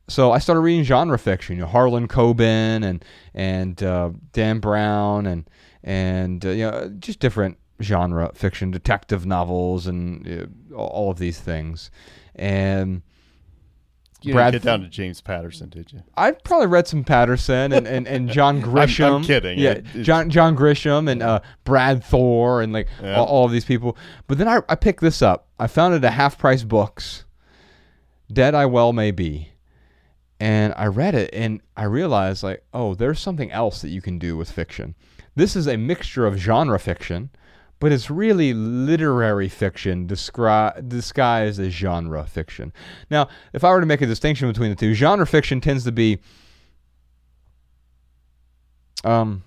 so 0.09 0.33
I 0.33 0.39
started 0.41 0.63
reading 0.63 0.83
genre 0.83 1.19
fiction, 1.19 1.57
you 1.57 1.61
know, 1.63 1.69
Harlan 1.69 2.09
Coben 2.09 2.83
and 2.83 3.05
and 3.35 3.81
uh, 3.83 4.11
Dan 4.33 4.59
Brown 4.59 5.27
and 5.27 5.49
and 5.85 6.45
uh, 6.45 6.49
you 6.51 6.65
know 6.69 6.91
just 6.99 7.21
different 7.21 7.59
genre 7.81 8.31
fiction, 8.35 8.71
detective 8.71 9.27
novels, 9.27 9.87
and 9.87 10.51
uh, 10.73 10.77
all 10.77 11.11
of 11.11 11.19
these 11.19 11.39
things. 11.41 11.91
And 12.35 13.03
You 14.23 14.35
Brad- 14.35 14.53
didn't 14.53 14.65
get 14.65 14.71
down 14.71 14.81
to 14.83 14.89
James 14.89 15.21
Patterson, 15.21 15.69
did 15.71 15.93
you? 15.93 16.03
I've 16.17 16.43
probably 16.45 16.67
read 16.67 16.87
some 16.87 17.05
Patterson 17.05 17.73
and, 17.73 17.87
and, 17.87 18.07
and 18.07 18.29
John 18.29 18.61
Grisham. 18.63 19.17
I'm 19.17 19.25
kidding. 19.25 19.59
Yeah, 19.59 19.73
It- 19.73 20.03
John 20.03 20.31
John 20.31 20.57
Grisham 20.57 21.11
and 21.11 21.23
uh, 21.23 21.41
Brad 21.65 22.05
Thor 22.05 22.63
and 22.63 22.73
like 22.73 22.89
Yeah. 23.03 23.17
all, 23.17 23.27
all 23.27 23.45
of 23.47 23.53
these 23.53 23.65
people. 23.65 23.97
But 24.27 24.39
then 24.39 24.49
I, 24.49 24.61
I 24.69 24.75
picked 24.75 25.01
this 25.01 25.23
up. 25.23 25.49
I 25.59 25.67
found 25.67 25.95
it 25.95 26.05
at 26.05 26.13
Half 26.13 26.39
Price 26.39 26.63
Books. 26.65 27.25
Dead 28.33 28.55
I 28.55 28.67
Well 28.67 28.93
May 28.93 29.11
Be. 29.11 29.49
And 30.39 30.73
I 30.77 30.87
read 30.87 31.15
it 31.15 31.29
and 31.35 31.61
I 31.77 31.85
realized 31.85 32.43
like, 32.43 32.65
oh, 32.73 32.95
there's 32.95 33.21
something 33.21 33.51
else 33.53 33.83
that 33.83 33.91
you 33.91 34.01
can 34.01 34.19
do 34.19 34.37
with 34.39 34.51
fiction. 34.51 34.95
This 35.35 35.55
is 35.55 35.67
a 35.67 35.77
mixture 35.77 36.27
of 36.27 36.37
genre 36.37 36.79
fiction, 36.79 37.29
but 37.81 37.93
it's 37.93 38.11
really 38.11 38.53
literary 38.53 39.49
fiction 39.49 40.07
disguised 40.07 41.59
as 41.61 41.73
genre 41.73 42.25
fiction. 42.25 42.73
Now, 43.11 43.29
if 43.55 43.65
I 43.65 43.71
were 43.71 43.81
to 43.81 43.87
make 43.87 44.03
a 44.03 44.07
distinction 44.07 44.49
between 44.49 44.71
the 44.71 44.77
two, 44.77 44.93
genre 44.95 45.27
fiction 45.27 45.61
tends 45.61 45.85
to 45.85 45.93
be 45.93 46.19
um, 49.03 49.43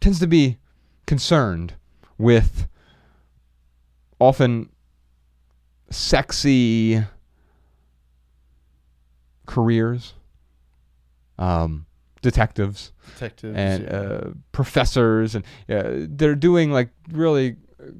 tends 0.00 0.20
to 0.20 0.26
be 0.26 0.58
concerned 1.06 1.72
with 2.18 2.68
often 4.20 4.68
sexy 5.90 7.02
careers, 9.46 10.12
um, 11.38 11.86
detectives 12.24 12.90
Detectives. 13.14 13.56
and 13.56 13.84
yeah. 13.84 13.90
uh, 13.90 14.30
professors, 14.50 15.34
and 15.34 15.44
uh, 15.68 16.06
they're 16.08 16.34
doing 16.34 16.72
like 16.72 16.88
really, 17.12 17.56
uh, 17.80 17.90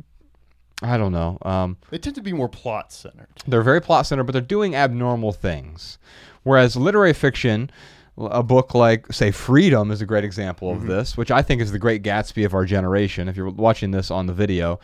I 0.83 0.97
don't 0.97 1.13
know. 1.13 1.39
Um, 1.43 1.77
they 1.91 1.99
tend 1.99 2.17
to 2.17 2.23
be 2.23 2.33
more 2.33 2.49
plot 2.49 2.91
centered. 2.93 3.29
they're 3.47 3.63
very 3.63 3.81
plot 3.81 4.07
centered, 4.07 4.25
but 4.25 4.33
they're 4.33 4.41
doing 4.41 4.75
abnormal 4.75 5.33
things. 5.33 5.99
Whereas 6.43 6.75
literary 6.75 7.13
fiction, 7.13 7.71
a 8.17 8.43
book 8.43 8.75
like, 8.75 9.13
say, 9.13 9.31
Freedom 9.31 9.91
is 9.91 10.01
a 10.01 10.07
great 10.07 10.25
example 10.25 10.71
of 10.71 10.87
this, 10.87 11.17
which 11.17 11.31
I 11.31 11.43
think 11.43 11.61
is 11.63 11.71
the 11.73 11.79
great 11.79 12.03
Gatsby 12.03 12.45
of 12.47 12.55
our 12.55 12.65
generation. 12.65 13.29
If 13.29 13.37
you're 13.37 13.51
watching 13.51 13.91
this 13.93 14.11
on 14.11 14.27
the 14.27 14.33
video, 14.35 14.81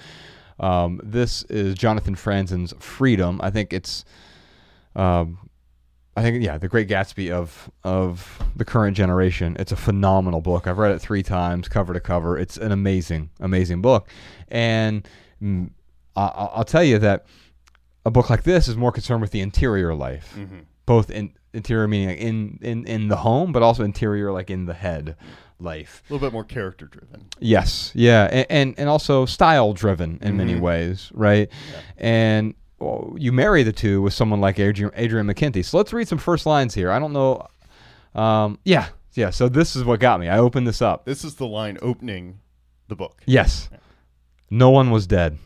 um, 0.59 1.01
this 1.03 1.43
is 1.45 1.75
Jonathan 1.75 2.15
Franzen's 2.15 2.75
Freedom. 2.79 3.41
I 3.43 3.51
think 3.51 3.73
it's, 3.73 4.05
um, 4.97 5.39
I 6.21 6.23
think 6.23 6.45
yeah, 6.45 6.59
the 6.59 6.69
Great 6.69 6.87
Gatsby 6.87 7.31
of 7.31 7.71
of 7.83 8.43
the 8.55 8.67
current 8.67 8.95
generation. 8.95 9.57
It's 9.59 9.73
a 9.73 9.77
phenomenal 9.77 10.43
book. 10.43 10.67
I've 10.67 10.77
read 10.77 10.93
it 10.93 10.99
three 10.99 11.23
times, 11.23 11.67
cover 11.67 11.95
to 11.95 12.01
cover. 12.01 12.37
It's 12.37 12.59
an 12.59 12.73
amazing, 12.73 13.31
amazing 13.41 13.81
book, 13.81 14.07
and 14.49 15.09
mm, 15.43 15.71
I, 16.15 16.27
I'll 16.27 16.65
tell 16.65 16.85
you 16.85 16.99
that 16.99 17.25
a 18.05 18.11
book 18.11 18.29
like 18.29 18.43
this 18.43 18.69
is 18.69 18.77
more 18.77 18.93
concerned 18.93 19.23
with 19.23 19.31
the 19.31 19.41
interior 19.41 19.95
life, 19.95 20.37
both 20.85 21.11
in 21.11 21.33
interior 21.55 21.89
meaning 21.89 22.19
in 22.19 22.59
in 22.61 22.87
in 22.87 23.09
the 23.09 23.17
home, 23.17 23.51
but 23.51 23.63
also 23.63 23.83
interior 23.83 24.31
like 24.31 24.51
in 24.51 24.67
the 24.67 24.75
head 24.75 25.17
life. 25.59 26.03
A 26.11 26.13
little 26.13 26.29
bit 26.29 26.35
more 26.35 26.45
character 26.45 26.85
driven. 26.85 27.29
Yes, 27.39 27.93
yeah, 27.95 28.29
and 28.31 28.47
and, 28.51 28.75
and 28.77 28.89
also 28.91 29.25
style 29.25 29.73
driven 29.73 30.19
in 30.21 30.37
many 30.37 30.61
ways, 30.61 31.11
right? 31.15 31.49
And 31.97 32.55
well, 32.81 33.15
you 33.19 33.31
marry 33.33 33.63
the 33.63 33.73
two 33.73 34.01
with 34.03 34.15
someone 34.15 34.41
like 34.41 34.59
Adrian, 34.59 34.91
Adrian 34.97 35.27
McKinty. 35.27 35.65
So 35.65 35.77
let's 35.77 35.93
read 35.93 36.09
some 36.09 36.19
first 36.19 36.47
lines 36.47 36.75
here. 36.75 36.91
I 36.91 36.99
don't 36.99 37.13
know. 37.13 37.47
Um, 38.15 38.59
yeah, 38.65 38.89
yeah. 39.15 39.31
So 39.31 39.49
this 39.49 39.77
is 39.77 39.85
what 39.85 40.01
got 40.01 40.19
me. 40.19 40.29
I 40.29 40.39
opened 40.39 40.67
this 40.67 40.81
up. 40.83 41.05
This 41.05 41.23
is 41.25 41.35
the 41.37 41.47
line 41.47 41.79
opening 41.83 42.41
the 42.89 42.97
book. 42.97 43.21
Yes, 43.27 43.69
no 44.51 44.71
one 44.71 44.91
was 44.91 45.07
dead. 45.07 45.39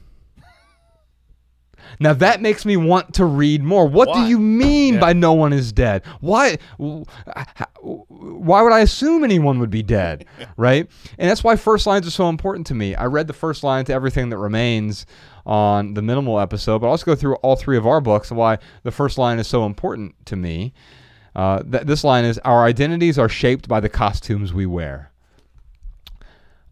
Now 2.01 2.15
that 2.15 2.41
makes 2.41 2.65
me 2.65 2.77
want 2.77 3.15
to 3.15 3.25
read 3.25 3.63
more. 3.63 3.87
What 3.87 4.13
do 4.15 4.21
you 4.21 4.39
mean 4.39 4.95
Yeah. 4.95 5.01
by 5.01 5.13
no 5.13 5.35
one 5.35 5.53
is 5.53 5.71
dead? 5.73 6.03
Why? 6.21 6.57
Why 6.79 8.63
would 8.63 8.73
I 8.73 8.81
assume 8.81 9.23
anyone 9.23 9.59
would 9.59 9.71
be 9.71 9.83
dead? 9.83 10.25
right? 10.57 10.89
And 11.19 11.31
that's 11.31 11.45
why 11.45 11.57
first 11.57 11.87
lines 11.87 12.07
are 12.07 12.11
so 12.11 12.29
important 12.29 12.67
to 12.69 12.75
me. 12.75 12.95
I 12.95 13.05
read 13.05 13.27
the 13.27 13.33
first 13.35 13.63
line 13.63 13.85
to 13.85 13.93
everything 13.93 14.31
that 14.31 14.39
remains 14.39 15.05
on 15.47 15.95
the 15.95 16.03
minimal 16.03 16.41
episode, 16.41 16.79
but 16.81 16.87
I'll 16.87 16.93
also 16.93 17.07
go 17.07 17.15
through 17.15 17.35
all 17.37 17.57
three 17.57 17.77
of 17.77 17.87
our 17.87 18.01
books 18.01 18.31
and 18.31 18.39
why 18.39 18.59
the 18.83 18.91
first 18.91 19.19
line 19.19 19.39
is 19.39 19.47
so 19.47 19.67
important 19.67 20.15
to 20.27 20.37
me. 20.37 20.73
Uh, 21.37 21.63
th- 21.63 21.85
this 21.85 22.05
line 22.05 22.25
is 22.25 22.39
Our 22.39 22.65
identities 22.65 23.19
are 23.19 23.29
shaped 23.29 23.69
by 23.69 23.81
the 23.81 23.89
costumes 23.89 24.53
we 24.53 24.67
wear. 24.67 25.11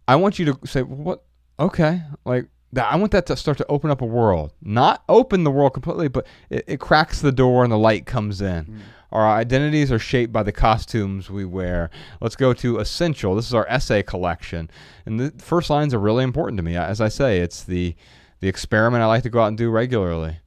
I 0.08 0.16
want 0.16 0.38
you 0.38 0.46
to 0.46 0.58
say, 0.66 0.82
what? 0.82 1.24
Okay. 1.58 2.02
Like, 2.24 2.46
that, 2.72 2.90
I 2.90 2.96
want 2.96 3.12
that 3.12 3.26
to 3.26 3.36
start 3.36 3.58
to 3.58 3.66
open 3.66 3.90
up 3.90 4.00
a 4.00 4.06
world. 4.06 4.52
Not 4.62 5.02
open 5.08 5.44
the 5.44 5.50
world 5.50 5.74
completely, 5.74 6.08
but 6.08 6.26
it, 6.48 6.64
it 6.66 6.80
cracks 6.80 7.20
the 7.20 7.32
door 7.32 7.64
and 7.64 7.72
the 7.72 7.78
light 7.78 8.06
comes 8.06 8.40
in. 8.40 8.80
Our 9.10 9.28
identities 9.28 9.92
are 9.92 9.98
shaped 9.98 10.32
by 10.32 10.42
the 10.42 10.52
costumes 10.52 11.28
we 11.28 11.44
wear. 11.44 11.90
Let's 12.22 12.34
go 12.34 12.54
to 12.54 12.78
Essential. 12.78 13.34
This 13.34 13.46
is 13.46 13.52
our 13.52 13.66
essay 13.68 14.02
collection. 14.02 14.70
And 15.04 15.20
the 15.20 15.30
first 15.42 15.68
lines 15.68 15.92
are 15.92 15.98
really 15.98 16.24
important 16.24 16.56
to 16.56 16.62
me. 16.62 16.76
As 16.76 16.98
I 16.98 17.08
say, 17.08 17.40
it's 17.40 17.62
the, 17.62 17.94
the 18.42 18.48
experiment 18.48 19.02
I 19.02 19.06
like 19.06 19.22
to 19.22 19.30
go 19.30 19.40
out 19.40 19.46
and 19.46 19.56
do 19.56 19.70
regularly. 19.70 20.38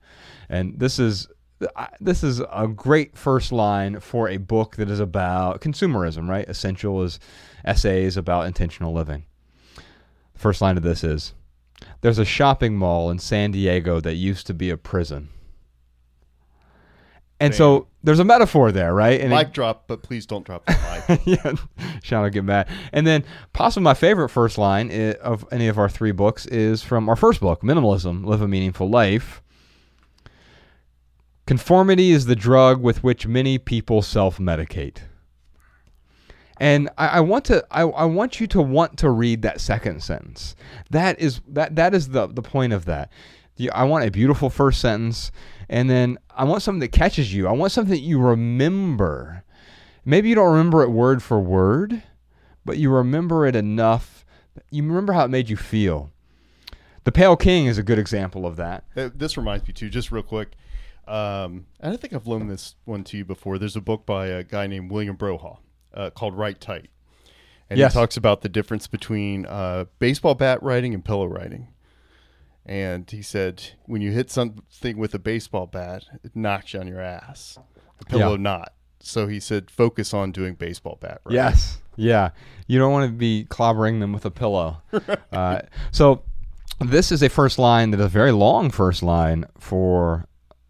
And 0.49 0.77
this 0.77 0.99
is 0.99 1.27
this 2.01 2.21
is 2.21 2.41
a 2.51 2.67
great 2.67 3.17
first 3.17 3.53
line 3.53 4.01
for 4.01 4.27
a 4.27 4.35
book 4.35 4.75
that 4.75 4.89
is 4.89 4.99
about 4.99 5.61
consumerism, 5.61 6.27
right? 6.27 6.47
Essential 6.49 7.01
is 7.03 7.19
essays 7.63 8.17
about 8.17 8.47
intentional 8.47 8.93
living. 8.93 9.23
The 10.33 10.39
first 10.39 10.61
line 10.61 10.75
of 10.75 10.83
this 10.83 11.05
is 11.05 11.33
There's 12.01 12.19
a 12.19 12.25
shopping 12.25 12.75
mall 12.75 13.09
in 13.09 13.17
San 13.17 13.51
Diego 13.51 14.01
that 14.01 14.15
used 14.15 14.45
to 14.47 14.53
be 14.53 14.69
a 14.69 14.77
prison. 14.77 15.29
And 17.39 17.53
so 17.53 17.87
there's 18.03 18.19
a 18.19 18.23
metaphor 18.23 18.71
there, 18.71 18.93
right? 18.93 19.19
And 19.19 19.33
it- 19.33 19.35
Mic 19.35 19.51
drop, 19.51 19.87
but 19.87 20.01
please 20.03 20.25
don't 20.25 20.45
drop 20.45 20.65
the 20.65 21.05
mic. 21.07 21.21
yeah, 21.25 21.53
Shawn 22.01 22.23
will 22.23 22.29
get 22.29 22.43
mad. 22.45 22.69
And 22.93 23.05
then 23.05 23.25
possibly 23.51 23.83
my 23.83 23.93
favorite 23.93 24.29
first 24.29 24.57
line 24.57 24.89
of 25.21 25.45
any 25.51 25.67
of 25.67 25.77
our 25.77 25.89
three 25.89 26.11
books 26.11 26.45
is 26.45 26.81
from 26.81 27.09
our 27.09 27.15
first 27.15 27.41
book, 27.41 27.61
Minimalism: 27.61 28.25
Live 28.25 28.41
a 28.41 28.47
Meaningful 28.47 28.89
Life. 28.89 29.41
Conformity 31.45 32.11
is 32.11 32.25
the 32.25 32.35
drug 32.35 32.81
with 32.81 33.03
which 33.03 33.27
many 33.27 33.57
people 33.57 34.01
self-medicate. 34.01 34.97
And 36.57 36.89
I, 36.97 37.07
I 37.07 37.19
want 37.19 37.45
to 37.45 37.65
I, 37.69 37.81
I 37.81 38.05
want 38.05 38.39
you 38.39 38.47
to 38.47 38.61
want 38.61 38.97
to 38.99 39.09
read 39.09 39.41
that 39.41 39.59
second 39.59 40.01
sentence. 40.01 40.55
That 40.89 41.19
is 41.19 41.41
that 41.49 41.75
that 41.75 41.93
is 41.93 42.09
the 42.09 42.27
the 42.27 42.41
point 42.41 42.71
of 42.73 42.85
that. 42.85 43.11
You- 43.57 43.71
I 43.73 43.83
want 43.85 44.05
a 44.05 44.11
beautiful 44.11 44.49
first 44.49 44.81
sentence, 44.81 45.31
and 45.69 45.89
then 45.89 46.17
I 46.29 46.43
want 46.43 46.61
something 46.61 46.79
that 46.81 46.91
catches 46.91 47.33
you. 47.33 47.47
I 47.47 47.51
want 47.51 47.71
something 47.71 47.91
that 47.93 48.01
you 48.01 48.19
remember. 48.19 49.43
Maybe 50.03 50.29
you 50.29 50.35
don't 50.35 50.51
remember 50.51 50.83
it 50.83 50.89
word 50.91 51.23
for 51.23 51.39
word, 51.39 52.03
but 52.63 52.77
you 52.77 52.91
remember 52.91 53.45
it 53.45 53.55
enough. 53.55 54.25
You 54.71 54.83
remember 54.83 55.13
how 55.13 55.25
it 55.25 55.29
made 55.29 55.49
you 55.49 55.57
feel. 55.57 56.11
The 57.05 57.11
Pale 57.11 57.37
King 57.37 57.65
is 57.67 57.77
a 57.77 57.83
good 57.83 57.99
example 57.99 58.45
of 58.45 58.55
that. 58.55 58.83
Uh, 58.95 59.09
This 59.13 59.37
reminds 59.37 59.67
me 59.67 59.73
too, 59.73 59.89
just 59.89 60.11
real 60.11 60.23
quick. 60.23 60.53
Um, 61.07 61.67
and 61.79 61.93
I 61.93 61.97
think 61.97 62.13
I've 62.13 62.25
loaned 62.25 62.49
this 62.49 62.75
one 62.85 63.03
to 63.05 63.17
you 63.17 63.25
before. 63.25 63.59
There's 63.59 63.75
a 63.75 63.81
book 63.81 64.05
by 64.07 64.27
a 64.27 64.43
guy 64.43 64.65
named 64.65 64.91
William 64.91 65.15
Brohaugh 65.15 65.59
uh, 65.93 66.09
called 66.09 66.35
Write 66.35 66.59
Tight, 66.59 66.89
and 67.69 67.77
Yes. 67.77 67.93
he 67.93 67.99
talks 67.99 68.17
about 68.17 68.41
the 68.41 68.49
difference 68.49 68.87
between 68.87 69.45
uh, 69.45 69.85
baseball 69.99 70.33
bat 70.33 70.61
writing 70.63 70.95
and 70.95 71.05
pillow 71.05 71.27
writing. 71.27 71.67
And 72.65 73.09
he 73.09 73.21
said, 73.21 73.63
when 73.85 74.01
you 74.01 74.11
hit 74.11 74.31
something 74.31 74.97
with 74.97 75.13
a 75.13 75.19
baseball 75.19 75.67
bat, 75.67 76.05
it 76.23 76.35
knocks 76.35 76.73
you 76.73 76.79
on 76.79 76.87
your 76.87 77.01
ass. 77.01 77.59
The 77.99 78.05
pillow 78.05 78.31
Yeah. 78.31 78.37
not. 78.41 78.73
So 78.99 79.27
he 79.27 79.39
said, 79.39 79.69
focus 79.69 80.13
on 80.13 80.31
doing 80.31 80.55
baseball 80.55 80.97
bat 80.99 81.21
writing. 81.25 81.35
Yes. 81.35 81.77
Yeah. 81.95 82.31
You 82.67 82.79
don't 82.79 82.91
want 82.91 83.07
to 83.09 83.15
be 83.15 83.45
clobbering 83.49 83.99
them 83.99 84.11
with 84.13 84.25
a 84.25 84.31
pillow. 84.31 84.81
uh, 85.31 85.61
so 85.91 86.23
this 86.79 87.11
is 87.11 87.21
a 87.21 87.29
first 87.29 87.59
line 87.59 87.91
that 87.91 87.99
is 87.99 88.05
a 88.07 88.09
very 88.09 88.31
long 88.31 88.71
first 88.71 89.03
line 89.03 89.45
for 89.59 90.25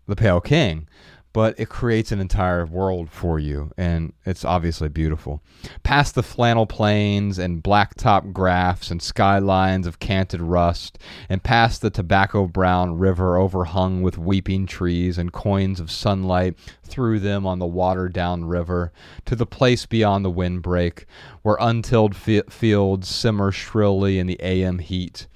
the 0.08 0.16
Pale 0.16 0.41
King, 0.41 0.88
but 1.36 1.54
it 1.60 1.68
creates 1.68 2.14
an 2.14 2.22
entire 2.22 2.66
world 2.66 3.12
for 3.12 3.38
you, 3.38 3.70
and 3.76 4.14
it's 4.26 4.46
obviously 4.46 4.88
beautiful. 4.88 5.42
Past 5.84 6.16
the 6.16 6.24
flannel 6.24 6.66
plains 6.66 7.38
and 7.38 7.62
blacktop 7.62 8.32
graphs 8.32 8.90
and 8.90 9.02
skylines 9.02 9.86
of 9.86 10.00
canted 10.00 10.40
rust, 10.42 10.98
and 11.28 11.44
past 11.44 11.82
the 11.82 11.90
tobacco 11.90 12.48
brown 12.48 12.98
river 12.98 13.36
overhung 13.36 14.02
with 14.02 14.18
weeping 14.18 14.66
trees 14.66 15.18
and 15.18 15.34
coins 15.34 15.82
of 15.82 15.92
sunlight 15.92 16.58
through 16.84 17.20
them 17.20 17.46
on 17.46 17.60
the 17.60 17.66
water 17.66 18.08
down 18.08 18.46
river, 18.46 18.94
to 19.26 19.36
the 19.36 19.46
place 19.46 19.86
beyond 19.86 20.24
the 20.24 20.32
windbreak, 20.32 21.06
where 21.42 21.58
untilled 21.60 22.16
fi- 22.16 22.44
fields 22.50 23.10
simmer 23.10 23.52
shrilly 23.52 24.20
in 24.20 24.28
the 24.28 24.40
AM 24.42 24.80
heat 24.80 25.28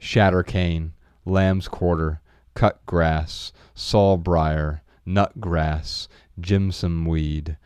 shattercane, 0.00 0.92
lamb's 1.24 1.66
quarter, 1.66 2.20
cut 2.54 2.86
grass, 2.86 3.52
sawbriar, 3.74 4.80
nutgrass, 5.08 6.06
jimson 6.38 7.06
weed, 7.06 7.56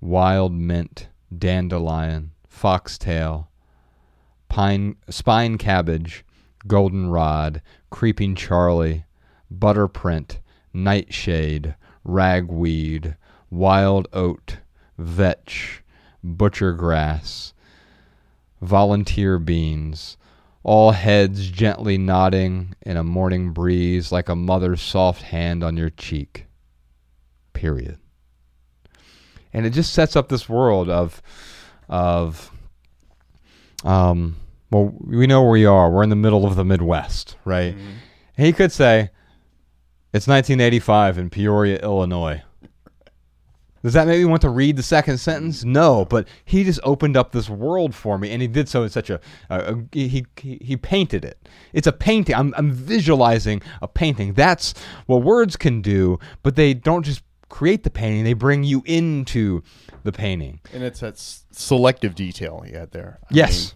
wild 0.00 0.52
mint, 0.54 1.08
dandelion, 1.36 2.30
foxtail, 2.48 3.50
pine, 4.48 4.96
spine 5.10 5.58
cabbage, 5.58 6.24
goldenrod, 6.66 7.60
creeping 7.90 8.34
Charlie, 8.34 9.04
butterprint, 9.54 10.38
nightshade, 10.72 11.74
ragweed, 12.04 13.16
wild 13.50 14.08
oat, 14.14 14.58
vetch, 14.96 15.82
butcher 16.24 16.72
grass, 16.72 17.52
volunteer 18.62 19.38
beans, 19.38 20.16
all 20.62 20.92
heads 20.92 21.50
gently 21.50 21.98
nodding 21.98 22.74
in 22.82 22.96
a 22.96 23.04
morning 23.04 23.52
breeze 23.52 24.10
like 24.10 24.28
a 24.28 24.34
mother's 24.34 24.82
soft 24.82 25.22
hand 25.22 25.62
on 25.62 25.76
your 25.76 25.90
cheek. 25.90 26.47
Period. 27.58 27.98
And 29.52 29.66
it 29.66 29.70
just 29.70 29.92
sets 29.92 30.14
up 30.14 30.28
this 30.28 30.48
world 30.48 30.88
of 30.88 31.20
of 31.88 32.52
um 33.84 34.36
well 34.70 34.94
we 35.00 35.26
know 35.26 35.42
where 35.42 35.50
we 35.50 35.66
are. 35.66 35.90
We're 35.90 36.04
in 36.04 36.10
the 36.10 36.14
middle 36.16 36.46
of 36.46 36.54
the 36.54 36.64
Midwest, 36.64 37.36
right? 37.44 37.74
He 38.36 38.52
could 38.52 38.70
say 38.70 39.10
it's 40.12 40.28
1985 40.28 41.18
in 41.18 41.30
Peoria, 41.30 41.78
Illinois. 41.82 42.42
Does 43.82 43.92
that 43.94 44.06
make 44.06 44.18
me 44.18 44.24
want 44.24 44.42
to 44.42 44.48
read 44.50 44.76
the 44.76 44.82
second 44.82 45.18
sentence? 45.18 45.64
No, 45.64 46.04
but 46.04 46.26
he 46.44 46.62
just 46.64 46.80
opened 46.82 47.16
up 47.16 47.30
this 47.32 47.48
world 47.48 47.94
for 47.94 48.18
me, 48.18 48.30
and 48.30 48.42
he 48.42 48.48
did 48.48 48.68
so 48.68 48.82
in 48.82 48.88
such 48.90 49.08
a, 49.10 49.20
a, 49.50 49.74
a- 49.74 49.84
he, 49.92 50.08
he 50.36 50.58
he 50.62 50.76
painted 50.76 51.24
it. 51.24 51.48
It's 51.72 51.86
a 51.86 51.92
painting. 51.92 52.34
I'm 52.36 52.52
I'm 52.56 52.70
visualizing 52.72 53.62
a 53.82 53.88
painting. 53.88 54.34
That's 54.34 54.74
what 55.06 55.22
words 55.22 55.56
can 55.56 55.80
do, 55.80 56.18
but 56.42 56.54
they 56.56 56.74
don't 56.74 57.04
just 57.04 57.22
create 57.48 57.84
the 57.84 57.90
painting; 57.90 58.24
they 58.24 58.34
bring 58.34 58.64
you 58.64 58.82
into 58.86 59.62
the 60.04 60.12
painting. 60.12 60.60
And 60.72 60.82
it's 60.82 61.00
that 61.00 61.14
s- 61.14 61.44
selective 61.50 62.14
detail 62.14 62.60
he 62.60 62.72
had 62.72 62.92
there. 62.92 63.18
I 63.24 63.26
Yes. 63.30 63.74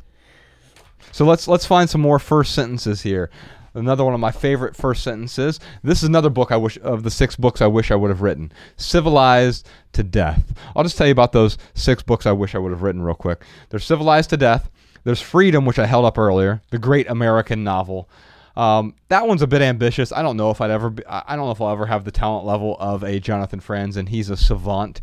So 1.10 1.24
let's 1.24 1.46
let's 1.48 1.66
find 1.66 1.90
some 1.90 2.00
more 2.00 2.18
first 2.18 2.54
sentences 2.54 3.02
here. 3.02 3.30
Another 3.74 4.04
one 4.04 4.12
of 4.12 4.20
my 4.20 4.30
favorite 4.30 4.76
first 4.76 5.02
sentences. 5.02 5.58
This 5.82 6.02
is 6.02 6.08
another 6.08 6.28
book 6.28 6.52
I 6.52 6.56
wish 6.56 6.78
of 6.82 7.04
the 7.04 7.10
six 7.10 7.36
books 7.36 7.62
I 7.62 7.66
wish 7.66 7.90
I 7.90 7.94
would 7.94 8.10
have 8.10 8.20
written. 8.20 8.52
Civilized 8.76 9.66
to 9.94 10.02
Death. 10.02 10.52
I'll 10.76 10.82
just 10.82 10.98
tell 10.98 11.06
you 11.06 11.12
about 11.12 11.32
those 11.32 11.56
six 11.74 12.02
books 12.02 12.26
I 12.26 12.32
wish 12.32 12.54
I 12.54 12.58
would 12.58 12.70
have 12.70 12.82
written 12.82 13.02
real 13.02 13.14
quick. 13.14 13.44
There's 13.70 13.84
Civilized 13.84 14.30
to 14.30 14.36
Death. 14.36 14.70
There's 15.04 15.22
Freedom, 15.22 15.64
which 15.64 15.78
I 15.78 15.86
held 15.86 16.04
up 16.04 16.18
earlier, 16.18 16.62
the 16.70 16.78
great 16.78 17.08
American 17.08 17.64
novel. 17.64 18.08
Um, 18.56 18.94
that 19.08 19.26
one's 19.26 19.42
a 19.42 19.46
bit 19.46 19.62
ambitious. 19.62 20.12
I 20.12 20.22
don't 20.22 20.36
know 20.36 20.50
if 20.50 20.60
I'd 20.60 20.70
ever. 20.70 20.90
Be, 20.90 21.04
I 21.06 21.36
don't 21.36 21.46
know 21.46 21.52
if 21.52 21.60
I'll 21.60 21.70
ever 21.70 21.86
have 21.86 22.04
the 22.04 22.10
talent 22.10 22.44
level 22.46 22.76
of 22.78 23.02
a 23.02 23.18
Jonathan 23.18 23.60
Franz, 23.60 23.96
and 23.96 24.08
he's 24.08 24.30
a 24.30 24.36
savant. 24.36 25.00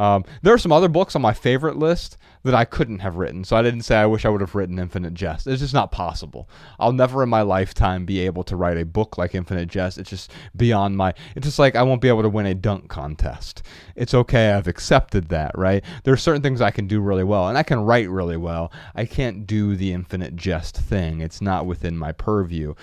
Um, 0.00 0.24
there 0.40 0.54
are 0.54 0.58
some 0.58 0.72
other 0.72 0.88
books 0.88 1.14
on 1.14 1.20
my 1.20 1.34
favorite 1.34 1.76
list 1.76 2.16
that 2.42 2.54
I 2.54 2.64
couldn't 2.64 3.00
have 3.00 3.16
written, 3.16 3.44
so 3.44 3.54
I 3.54 3.60
didn't 3.60 3.82
say 3.82 3.96
I 3.96 4.06
wish 4.06 4.24
I 4.24 4.30
would 4.30 4.40
have 4.40 4.54
written 4.54 4.78
Infinite 4.78 5.12
Jest. 5.12 5.46
It's 5.46 5.60
just 5.60 5.74
not 5.74 5.92
possible. 5.92 6.48
I'll 6.78 6.94
never 6.94 7.22
in 7.22 7.28
my 7.28 7.42
lifetime 7.42 8.06
be 8.06 8.20
able 8.20 8.42
to 8.44 8.56
write 8.56 8.78
a 8.78 8.86
book 8.86 9.18
like 9.18 9.34
Infinite 9.34 9.68
Jest. 9.68 9.98
It's 9.98 10.08
just 10.08 10.32
beyond 10.56 10.96
my. 10.96 11.12
It's 11.36 11.44
just 11.44 11.58
like 11.58 11.76
I 11.76 11.82
won't 11.82 12.00
be 12.00 12.08
able 12.08 12.22
to 12.22 12.30
win 12.30 12.46
a 12.46 12.54
dunk 12.54 12.88
contest. 12.88 13.62
It's 13.94 14.14
okay. 14.14 14.52
I've 14.52 14.68
accepted 14.68 15.28
that, 15.28 15.52
right? 15.54 15.84
There 16.04 16.14
are 16.14 16.16
certain 16.16 16.40
things 16.40 16.62
I 16.62 16.70
can 16.70 16.86
do 16.86 17.02
really 17.02 17.24
well, 17.24 17.48
and 17.48 17.58
I 17.58 17.62
can 17.62 17.80
write 17.80 18.08
really 18.08 18.38
well. 18.38 18.72
I 18.94 19.04
can't 19.04 19.46
do 19.46 19.76
the 19.76 19.92
Infinite 19.92 20.34
Jest 20.34 20.78
thing. 20.78 21.20
It's 21.20 21.42
not 21.42 21.66
within 21.66 21.98
my 21.98 22.12
purview 22.12 22.74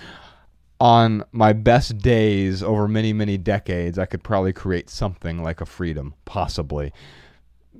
on 0.80 1.24
my 1.32 1.52
best 1.52 1.98
days 1.98 2.62
over 2.62 2.86
many 2.86 3.12
many 3.12 3.36
decades 3.36 3.98
i 3.98 4.06
could 4.06 4.22
probably 4.22 4.52
create 4.52 4.88
something 4.88 5.42
like 5.42 5.60
a 5.60 5.66
freedom 5.66 6.14
possibly 6.24 6.92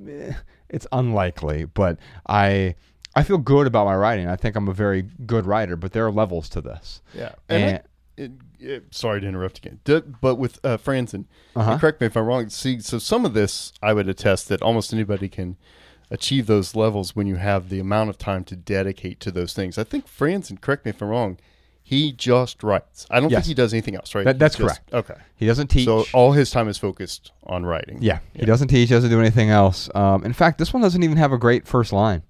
Eh, 0.08 0.32
it's 0.68 0.86
unlikely 0.92 1.64
but 1.64 1.98
i 2.28 2.74
i 3.16 3.22
feel 3.22 3.38
good 3.38 3.66
about 3.66 3.84
my 3.86 3.94
writing 3.96 4.26
i 4.28 4.36
think 4.36 4.54
i'm 4.56 4.68
a 4.68 4.72
very 4.72 5.02
good 5.26 5.46
writer 5.46 5.76
but 5.76 5.92
there 5.92 6.04
are 6.06 6.12
levels 6.12 6.48
to 6.50 6.60
this 6.60 7.00
Yeah. 7.14 7.32
And, 7.48 7.62
And- 7.64 7.76
I- 7.78 7.82
it, 8.20 8.32
it, 8.58 8.84
sorry 8.92 9.20
to 9.20 9.28
interrupt 9.28 9.58
again. 9.58 9.78
D- 9.84 10.02
but 10.20 10.34
with 10.34 10.58
uh, 10.64 10.76
Franzen, 10.76 11.26
Uh-huh. 11.54 11.78
correct 11.78 12.00
me 12.00 12.08
if 12.08 12.16
I'm 12.16 12.24
wrong. 12.24 12.48
See, 12.48 12.80
so 12.80 12.98
some 12.98 13.24
of 13.24 13.32
this 13.32 13.72
I 13.80 13.92
would 13.92 14.08
attest 14.08 14.48
that 14.48 14.60
almost 14.60 14.92
anybody 14.92 15.28
can 15.28 15.56
achieve 16.10 16.46
those 16.48 16.74
levels 16.74 17.14
when 17.14 17.28
you 17.28 17.36
have 17.36 17.68
the 17.68 17.78
amount 17.78 18.10
of 18.10 18.18
time 18.18 18.42
to 18.46 18.56
dedicate 18.56 19.20
to 19.20 19.30
those 19.30 19.52
things. 19.52 19.78
I 19.78 19.84
think 19.84 20.08
Franzen, 20.08 20.60
correct 20.60 20.84
me 20.84 20.90
if 20.90 21.00
I'm 21.00 21.10
wrong, 21.10 21.38
he 21.88 22.12
just 22.12 22.62
writes. 22.62 23.06
I 23.10 23.18
don't 23.18 23.30
Yes. 23.30 23.44
think 23.44 23.48
he 23.48 23.54
does 23.54 23.72
anything 23.72 23.94
else, 23.96 24.14
right? 24.14 24.24
That- 24.26 24.38
that's 24.38 24.56
just- 24.56 24.66
correct. 24.86 24.92
Okay. 24.92 25.20
he 25.36 25.46
doesn't 25.46 25.68
teach 25.68 25.86
So 25.86 26.04
all 26.12 26.32
his 26.32 26.50
time 26.50 26.68
is 26.68 26.76
focused 26.76 27.32
on 27.46 27.64
writing. 27.64 27.98
Yeah, 28.02 28.18
he 28.34 28.44
doesn't 28.44 28.68
teach, 28.68 28.90
doesn't 28.90 29.08
do 29.08 29.20
anything 29.20 29.48
else. 29.50 29.88
Um, 29.94 30.22
in 30.24 30.32
fact, 30.34 30.58
this 30.58 30.74
one 30.74 30.82
doesn't 30.82 31.02
even 31.02 31.16
have 31.16 31.32
a 31.32 31.38
great 31.38 31.66
first 31.66 31.92
line. 31.92 32.22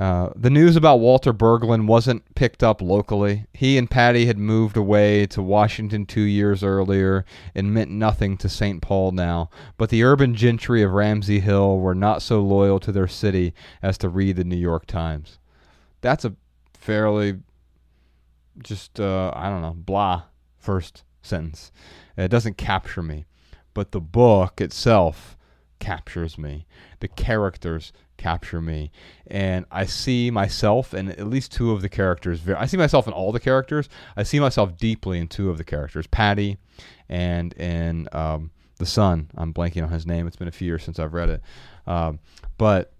Uh, 0.00 0.30
the 0.34 0.50
news 0.50 0.74
about 0.74 0.96
Walter 0.98 1.32
Berglund 1.32 1.86
wasn't 1.86 2.34
picked 2.34 2.64
up 2.64 2.82
locally. 2.82 3.46
He 3.54 3.78
and 3.78 3.88
Patty 3.88 4.26
had 4.26 4.36
moved 4.36 4.76
away 4.76 5.24
to 5.26 5.40
Washington 5.40 6.04
two 6.04 6.22
years 6.22 6.64
earlier 6.64 7.24
and 7.54 7.72
meant 7.72 7.88
nothing 7.90 8.36
to 8.38 8.48
St. 8.48 8.82
Paul 8.82 9.12
now. 9.12 9.48
But 9.78 9.90
the 9.90 10.02
urban 10.02 10.34
gentry 10.34 10.82
of 10.82 10.90
Ramsey 10.92 11.38
Hill 11.38 11.78
were 11.78 11.94
not 11.94 12.22
so 12.22 12.40
loyal 12.42 12.80
to 12.80 12.90
their 12.92 13.06
city 13.06 13.54
as 13.80 13.96
to 13.98 14.08
read 14.08 14.34
the 14.34 14.42
New 14.44 14.56
York 14.56 14.84
Times. 14.86 15.38
That's 16.00 16.24
a 16.24 16.34
fairly 16.74 17.38
just 18.62 19.00
uh, 19.00 19.32
I 19.34 19.48
don't 19.48 19.62
know 19.62 19.74
blah 19.74 20.24
first 20.56 21.04
sentence. 21.22 21.72
It 22.16 22.28
doesn't 22.28 22.56
capture 22.56 23.02
me, 23.02 23.26
but 23.74 23.92
the 23.92 24.00
book 24.00 24.60
itself 24.60 25.36
captures 25.78 26.36
me. 26.36 26.66
The 27.00 27.08
characters 27.08 27.92
capture 28.16 28.60
me, 28.60 28.90
and 29.26 29.64
I 29.70 29.86
see 29.86 30.30
myself 30.30 30.92
in 30.92 31.10
at 31.10 31.26
least 31.28 31.52
two 31.52 31.70
of 31.70 31.82
the 31.82 31.88
characters. 31.88 32.40
I 32.48 32.66
see 32.66 32.76
myself 32.76 33.06
in 33.06 33.12
all 33.12 33.32
the 33.32 33.40
characters. 33.40 33.88
I 34.16 34.24
see 34.24 34.40
myself 34.40 34.76
deeply 34.76 35.18
in 35.18 35.28
two 35.28 35.50
of 35.50 35.58
the 35.58 35.64
characters, 35.64 36.06
Patty, 36.08 36.58
and 37.08 37.52
in 37.54 38.08
um, 38.12 38.50
the 38.78 38.86
son. 38.86 39.30
I'm 39.36 39.54
blanking 39.54 39.84
on 39.84 39.90
his 39.90 40.06
name. 40.06 40.26
It's 40.26 40.36
been 40.36 40.48
a 40.48 40.52
few 40.52 40.66
years 40.66 40.82
since 40.82 40.98
I've 40.98 41.14
read 41.14 41.30
it, 41.30 41.42
um, 41.86 42.18
but 42.58 42.92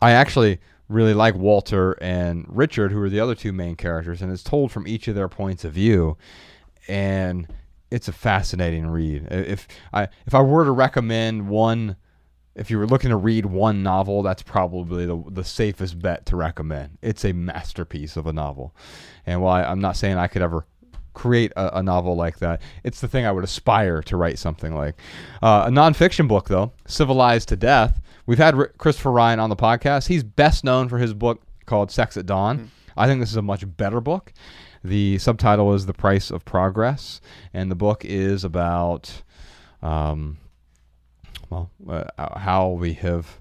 I 0.00 0.12
actually 0.12 0.60
really 0.94 1.14
like 1.14 1.34
Walter 1.34 1.92
and 2.00 2.46
Richard, 2.48 2.92
who 2.92 3.02
are 3.02 3.10
the 3.10 3.20
other 3.20 3.34
two 3.34 3.52
main 3.52 3.76
characters, 3.76 4.22
and 4.22 4.32
it's 4.32 4.42
told 4.42 4.72
from 4.72 4.88
each 4.88 5.08
of 5.08 5.14
their 5.14 5.28
points 5.28 5.64
of 5.64 5.72
view, 5.72 6.16
and 6.88 7.46
it's 7.90 8.08
a 8.08 8.12
fascinating 8.12 8.86
read. 8.86 9.26
If 9.30 9.68
I 9.92 10.08
if 10.26 10.34
I 10.34 10.40
were 10.40 10.64
to 10.64 10.70
recommend 10.70 11.48
one, 11.48 11.96
if 12.54 12.70
you 12.70 12.78
were 12.78 12.86
looking 12.86 13.10
to 13.10 13.16
read 13.16 13.46
one 13.46 13.82
novel, 13.82 14.22
that's 14.22 14.42
probably 14.42 15.04
the 15.04 15.22
the 15.28 15.44
safest 15.44 16.00
bet 16.00 16.24
to 16.26 16.36
recommend. 16.36 16.98
It's 17.02 17.24
a 17.24 17.32
masterpiece 17.32 18.16
of 18.16 18.26
a 18.26 18.32
novel, 18.32 18.74
and 19.26 19.42
while 19.42 19.54
I, 19.54 19.64
I'm 19.64 19.80
not 19.80 19.96
saying 19.96 20.16
I 20.16 20.28
could 20.28 20.42
ever 20.42 20.64
create 21.14 21.52
a, 21.56 21.78
a, 21.78 21.82
novel 21.82 22.16
like 22.16 22.40
that. 22.40 22.60
It's 22.82 23.00
the 23.00 23.06
thing 23.06 23.24
I 23.24 23.30
would 23.30 23.44
aspire 23.44 24.02
to 24.02 24.16
write 24.16 24.36
something 24.36 24.74
like. 24.74 24.96
Uh, 25.40 25.64
a 25.68 25.70
nonfiction 25.70 26.26
book, 26.26 26.48
though, 26.48 26.72
Civilized 26.86 27.48
to 27.50 27.56
Death. 27.56 28.00
We've 28.26 28.38
had 28.38 28.54
R- 28.54 28.72
Christopher 28.78 29.12
Ryan 29.12 29.40
on 29.40 29.50
the 29.50 29.56
podcast. 29.56 30.08
He's 30.08 30.22
best 30.22 30.64
known 30.64 30.88
for 30.88 30.98
his 30.98 31.14
book 31.14 31.42
called 31.66 31.90
Sex 31.90 32.16
at 32.16 32.26
Dawn. 32.26 32.58
Mm-hmm. 32.58 32.68
I 32.96 33.06
think 33.06 33.20
this 33.20 33.30
is 33.30 33.36
a 33.36 33.42
much 33.42 33.64
better 33.76 34.00
book. 34.00 34.32
The 34.82 35.18
subtitle 35.18 35.74
is 35.74 35.86
The 35.86 35.94
Price 35.94 36.30
of 36.30 36.44
Progress, 36.44 37.20
and 37.52 37.70
the 37.70 37.74
book 37.74 38.04
is 38.04 38.44
about, 38.44 39.22
um, 39.82 40.38
well, 41.50 41.70
uh, 41.88 42.38
how 42.38 42.68
we 42.68 42.92
have 42.94 43.40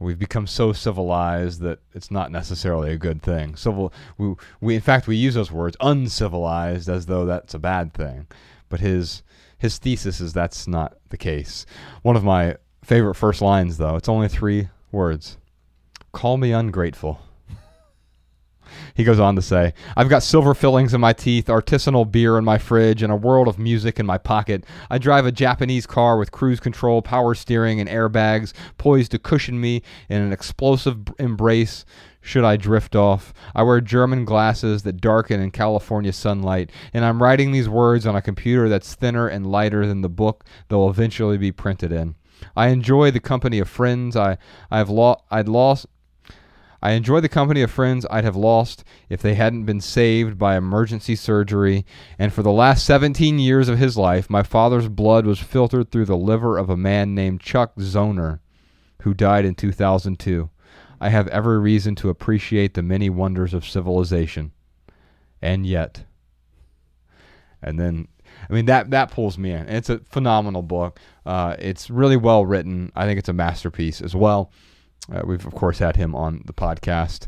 We've 0.00 0.18
become 0.18 0.46
so 0.46 0.72
civilized 0.72 1.60
that 1.62 1.80
it's 1.92 2.10
not 2.10 2.30
necessarily 2.30 2.92
a 2.92 2.98
good 2.98 3.20
thing. 3.20 3.56
Civil, 3.56 3.92
we, 4.16 4.34
we 4.60 4.74
in 4.76 4.80
fact 4.80 5.08
we 5.08 5.16
use 5.16 5.34
those 5.34 5.50
words 5.50 5.76
uncivilized 5.80 6.88
as 6.88 7.06
though 7.06 7.26
that's 7.26 7.54
a 7.54 7.58
bad 7.58 7.92
thing. 7.92 8.28
But 8.68 8.80
his 8.80 9.22
his 9.58 9.78
thesis 9.78 10.20
is 10.20 10.32
that's 10.32 10.68
not 10.68 10.98
the 11.08 11.16
case. 11.16 11.66
One 12.02 12.14
of 12.14 12.22
my 12.22 12.56
favorite 12.82 13.14
first 13.14 13.42
lines, 13.42 13.78
though, 13.78 13.96
it's 13.96 14.08
only 14.08 14.28
three 14.28 14.68
words: 14.90 15.38
"Call 16.12 16.36
me 16.36 16.52
ungrateful." 16.52 17.20
He 18.94 19.04
goes 19.04 19.18
on 19.18 19.34
to 19.36 19.42
say, 19.42 19.72
I've 19.96 20.10
got 20.10 20.22
silver 20.22 20.52
fillings 20.52 20.92
in 20.92 21.00
my 21.00 21.12
teeth, 21.14 21.46
artisanal 21.46 22.10
beer 22.10 22.36
in 22.36 22.44
my 22.44 22.58
fridge, 22.58 23.02
and 23.02 23.12
a 23.12 23.16
world 23.16 23.48
of 23.48 23.58
music 23.58 23.98
in 23.98 24.04
my 24.04 24.18
pocket. 24.18 24.64
I 24.90 24.98
drive 24.98 25.24
a 25.24 25.32
Japanese 25.32 25.86
car 25.86 26.18
with 26.18 26.32
cruise 26.32 26.60
control, 26.60 27.00
power 27.00 27.34
steering, 27.34 27.80
and 27.80 27.88
airbags 27.88 28.52
poised 28.76 29.12
to 29.12 29.18
cushion 29.18 29.58
me 29.60 29.82
in 30.08 30.20
an 30.20 30.32
explosive 30.32 30.98
embrace 31.18 31.86
should 32.20 32.44
I 32.44 32.56
drift 32.56 32.94
off. 32.94 33.32
I 33.54 33.62
wear 33.62 33.80
German 33.80 34.24
glasses 34.24 34.82
that 34.82 35.00
darken 35.00 35.40
in 35.40 35.50
California 35.50 36.12
sunlight, 36.12 36.70
and 36.92 37.04
I'm 37.04 37.22
writing 37.22 37.52
these 37.52 37.68
words 37.68 38.06
on 38.06 38.16
a 38.16 38.22
computer 38.22 38.68
that's 38.68 38.94
thinner 38.94 39.28
and 39.28 39.46
lighter 39.46 39.86
than 39.86 40.02
the 40.02 40.08
book 40.08 40.44
they'll 40.68 40.90
eventually 40.90 41.38
be 41.38 41.52
printed 41.52 41.92
in. 41.92 42.16
I 42.56 42.68
enjoy 42.68 43.10
the 43.10 43.20
company 43.20 43.58
of 43.58 43.68
friends 43.68 44.16
I 44.16 44.38
I've 44.70 44.90
lo- 44.90 45.22
I'd 45.30 45.48
lost 45.48 45.86
I 46.80 46.92
enjoy 46.92 47.20
the 47.20 47.28
company 47.28 47.62
of 47.62 47.70
friends 47.70 48.06
I'd 48.08 48.24
have 48.24 48.36
lost 48.36 48.84
if 49.08 49.20
they 49.20 49.34
hadn't 49.34 49.64
been 49.64 49.80
saved 49.80 50.38
by 50.38 50.56
emergency 50.56 51.16
surgery, 51.16 51.84
and 52.18 52.32
for 52.32 52.42
the 52.42 52.52
last 52.52 52.84
17 52.84 53.40
years 53.40 53.68
of 53.68 53.78
his 53.78 53.96
life, 53.96 54.30
my 54.30 54.44
father's 54.44 54.88
blood 54.88 55.26
was 55.26 55.40
filtered 55.40 55.90
through 55.90 56.04
the 56.04 56.16
liver 56.16 56.56
of 56.56 56.70
a 56.70 56.76
man 56.76 57.16
named 57.16 57.40
Chuck 57.40 57.74
Zoner, 57.76 58.38
who 59.02 59.12
died 59.12 59.44
in 59.44 59.56
2002. 59.56 60.50
I 61.00 61.08
have 61.08 61.26
every 61.28 61.58
reason 61.58 61.96
to 61.96 62.10
appreciate 62.10 62.74
the 62.74 62.82
many 62.82 63.10
wonders 63.10 63.54
of 63.54 63.66
civilization. 63.66 64.52
And 65.42 65.66
yet. 65.66 66.04
And 67.60 67.78
then, 67.78 68.08
I 68.48 68.52
mean, 68.52 68.66
that, 68.66 68.90
that 68.90 69.10
pulls 69.10 69.36
me 69.36 69.52
in. 69.52 69.68
It's 69.68 69.90
a 69.90 69.98
phenomenal 69.98 70.62
book. 70.62 71.00
Uh, 71.26 71.56
it's 71.58 71.90
really 71.90 72.16
well 72.16 72.46
written. 72.46 72.90
I 72.96 73.04
think 73.04 73.18
it's 73.18 73.28
a 73.28 73.34
masterpiece 73.34 74.00
as 74.00 74.14
well. 74.14 74.50
Uh, 75.12 75.22
we've, 75.24 75.46
of 75.46 75.54
course, 75.54 75.78
had 75.78 75.96
him 75.96 76.14
on 76.14 76.42
the 76.46 76.52
podcast. 76.52 77.26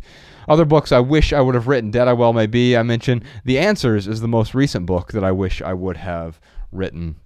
Other 0.48 0.64
books 0.64 0.92
I 0.92 1.00
wish 1.00 1.32
I 1.32 1.40
would 1.40 1.54
have 1.54 1.68
written, 1.68 1.90
Dead 1.90 2.08
I 2.08 2.12
Well 2.12 2.32
May 2.32 2.46
Be. 2.46 2.76
I 2.76 2.82
mentioned 2.82 3.24
The 3.44 3.58
Answers 3.58 4.06
is 4.06 4.20
the 4.20 4.28
most 4.28 4.54
recent 4.54 4.86
book 4.86 5.12
that 5.12 5.24
I 5.24 5.32
wish 5.32 5.62
I 5.62 5.74
would 5.74 5.96
have 5.96 6.40
written. 6.72 7.16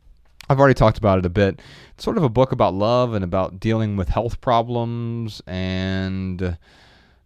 I've 0.49 0.61
already 0.61 0.75
talked 0.75 0.99
about 0.99 1.19
it 1.19 1.27
a 1.27 1.31
bit. 1.31 1.61
It's 1.95 2.05
sort 2.05 2.19
of 2.19 2.23
a 2.23 2.29
book 2.29 2.53
about 2.53 2.75
love 2.75 3.15
and 3.15 3.25
about 3.25 3.59
dealing 3.59 3.97
with 3.97 4.11
health 4.11 4.41
problems 4.41 5.41
and 5.47 6.59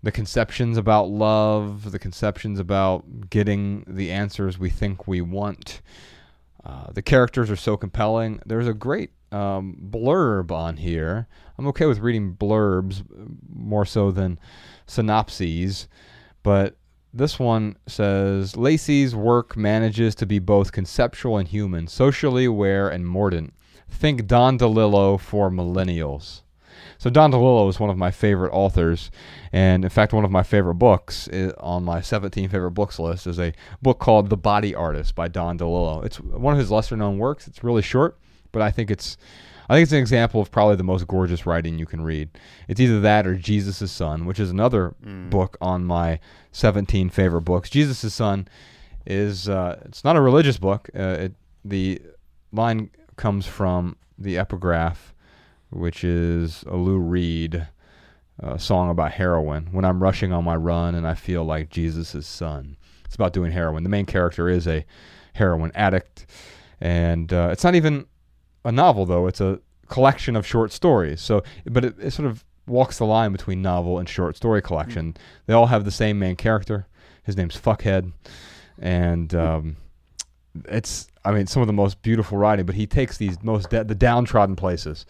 the 0.02 0.12
conceptions 0.12 0.78
about 0.78 1.08
love, 1.08 1.90
the 1.90 1.98
conceptions 1.98 2.60
about 2.60 3.28
getting 3.28 3.84
the 3.88 4.12
answers 4.12 4.58
we 4.58 4.70
think 4.70 5.08
we 5.08 5.20
want. 5.20 5.80
Uh, 6.64 6.90
the 6.92 7.02
characters 7.02 7.50
are 7.50 7.56
so 7.56 7.76
compelling. 7.76 8.40
There's 8.44 8.68
a 8.68 8.74
great 8.74 9.10
um, 9.32 9.76
blurb 9.90 10.50
on 10.50 10.76
here. 10.76 11.28
I'm 11.56 11.66
okay 11.68 11.86
with 11.86 12.00
reading 12.00 12.34
blurbs 12.34 13.04
more 13.48 13.84
so 13.84 14.10
than 14.10 14.38
synopses, 14.86 15.88
but 16.42 16.76
this 17.12 17.38
one 17.38 17.76
says 17.86 18.56
Lacey's 18.56 19.14
work 19.14 19.56
manages 19.56 20.14
to 20.16 20.26
be 20.26 20.38
both 20.38 20.72
conceptual 20.72 21.38
and 21.38 21.48
human, 21.48 21.86
socially 21.86 22.44
aware 22.44 22.88
and 22.88 23.06
mordant. 23.06 23.54
Think 23.88 24.26
Don 24.26 24.58
DeLillo 24.58 25.18
for 25.18 25.50
millennials. 25.50 26.42
So 26.98 27.10
Don 27.10 27.30
DeLillo 27.30 27.68
is 27.68 27.78
one 27.78 27.90
of 27.90 27.96
my 27.96 28.10
favorite 28.10 28.52
authors, 28.52 29.10
and 29.52 29.84
in 29.84 29.90
fact, 29.90 30.12
one 30.12 30.24
of 30.24 30.32
my 30.32 30.42
favorite 30.42 30.74
books 30.74 31.28
on 31.58 31.84
my 31.84 32.00
17 32.00 32.48
favorite 32.48 32.72
books 32.72 32.98
list 32.98 33.26
is 33.26 33.38
a 33.38 33.52
book 33.80 34.00
called 34.00 34.30
The 34.30 34.36
Body 34.36 34.74
Artist 34.74 35.14
by 35.14 35.28
Don 35.28 35.58
DeLillo. 35.58 36.04
It's 36.04 36.20
one 36.20 36.54
of 36.54 36.58
his 36.58 36.72
lesser-known 36.72 37.18
works. 37.18 37.46
It's 37.46 37.62
really 37.62 37.82
short, 37.82 38.18
but 38.50 38.62
I 38.62 38.72
think 38.72 38.90
it's 38.90 39.16
I 39.68 39.74
think 39.74 39.84
it's 39.84 39.92
an 39.92 39.98
example 39.98 40.40
of 40.40 40.50
probably 40.50 40.76
the 40.76 40.82
most 40.82 41.06
gorgeous 41.06 41.44
writing 41.44 41.78
you 41.78 41.84
can 41.84 42.00
read. 42.00 42.30
It's 42.68 42.80
either 42.80 43.00
that 43.00 43.26
or 43.26 43.34
Jesus' 43.36 43.92
Son, 43.92 44.24
which 44.24 44.40
is 44.40 44.50
another 44.50 44.94
mm. 45.04 45.28
book 45.28 45.58
on 45.60 45.84
my 45.84 46.20
17 46.52 47.10
favorite 47.10 47.42
books. 47.42 47.68
Jesus' 47.68 48.14
Son 48.14 48.48
is 49.04 49.48
uh, 49.48 49.80
it's 49.84 50.04
not 50.04 50.16
a 50.16 50.20
religious 50.20 50.56
book. 50.58 50.88
Uh, 50.96 51.16
it, 51.20 51.34
the 51.64 52.00
line 52.50 52.90
comes 53.16 53.46
from 53.46 53.96
the 54.16 54.38
epigraph, 54.38 55.14
which 55.70 56.04
is 56.04 56.64
a 56.66 56.76
Lou 56.76 56.98
Reed 56.98 57.66
uh, 58.42 58.56
song 58.56 58.90
about 58.90 59.12
heroin. 59.12 59.68
When 59.72 59.84
I'm 59.84 60.02
rushing 60.02 60.32
on 60.32 60.44
my 60.44 60.56
run 60.56 60.94
and 60.94 61.06
I 61.06 61.14
feel 61.14 61.44
like 61.44 61.70
Jesus' 61.70 62.26
son. 62.26 62.76
It's 63.04 63.14
about 63.14 63.32
doing 63.32 63.52
heroin. 63.52 63.82
The 63.82 63.88
main 63.88 64.06
character 64.06 64.48
is 64.48 64.66
a 64.66 64.84
heroin 65.32 65.72
addict, 65.74 66.26
and 66.78 67.32
uh, 67.32 67.48
it's 67.50 67.64
not 67.64 67.74
even 67.74 68.06
a 68.66 68.70
novel 68.70 69.06
though; 69.06 69.26
it's 69.26 69.40
a 69.40 69.60
collection 69.88 70.36
of 70.36 70.46
short 70.46 70.72
stories. 70.72 71.22
So, 71.22 71.42
but 71.64 71.86
it, 71.86 71.94
it 71.98 72.10
sort 72.10 72.28
of 72.28 72.44
walks 72.66 72.98
the 72.98 73.06
line 73.06 73.32
between 73.32 73.62
novel 73.62 73.98
and 73.98 74.06
short 74.06 74.36
story 74.36 74.60
collection. 74.60 75.12
Mm-hmm. 75.12 75.42
They 75.46 75.54
all 75.54 75.66
have 75.66 75.86
the 75.86 75.90
same 75.90 76.18
main 76.18 76.36
character. 76.36 76.86
His 77.22 77.34
name's 77.36 77.58
Fuckhead, 77.58 78.12
and 78.78 79.34
um, 79.34 79.76
it's 80.66 81.08
I 81.24 81.32
mean 81.32 81.46
some 81.46 81.62
of 81.62 81.66
the 81.66 81.72
most 81.72 82.02
beautiful 82.02 82.38
writing. 82.38 82.66
But 82.66 82.74
he 82.74 82.86
takes 82.86 83.16
these 83.16 83.42
most 83.42 83.70
da- 83.70 83.84
the 83.84 83.94
downtrodden 83.94 84.56
places, 84.56 85.06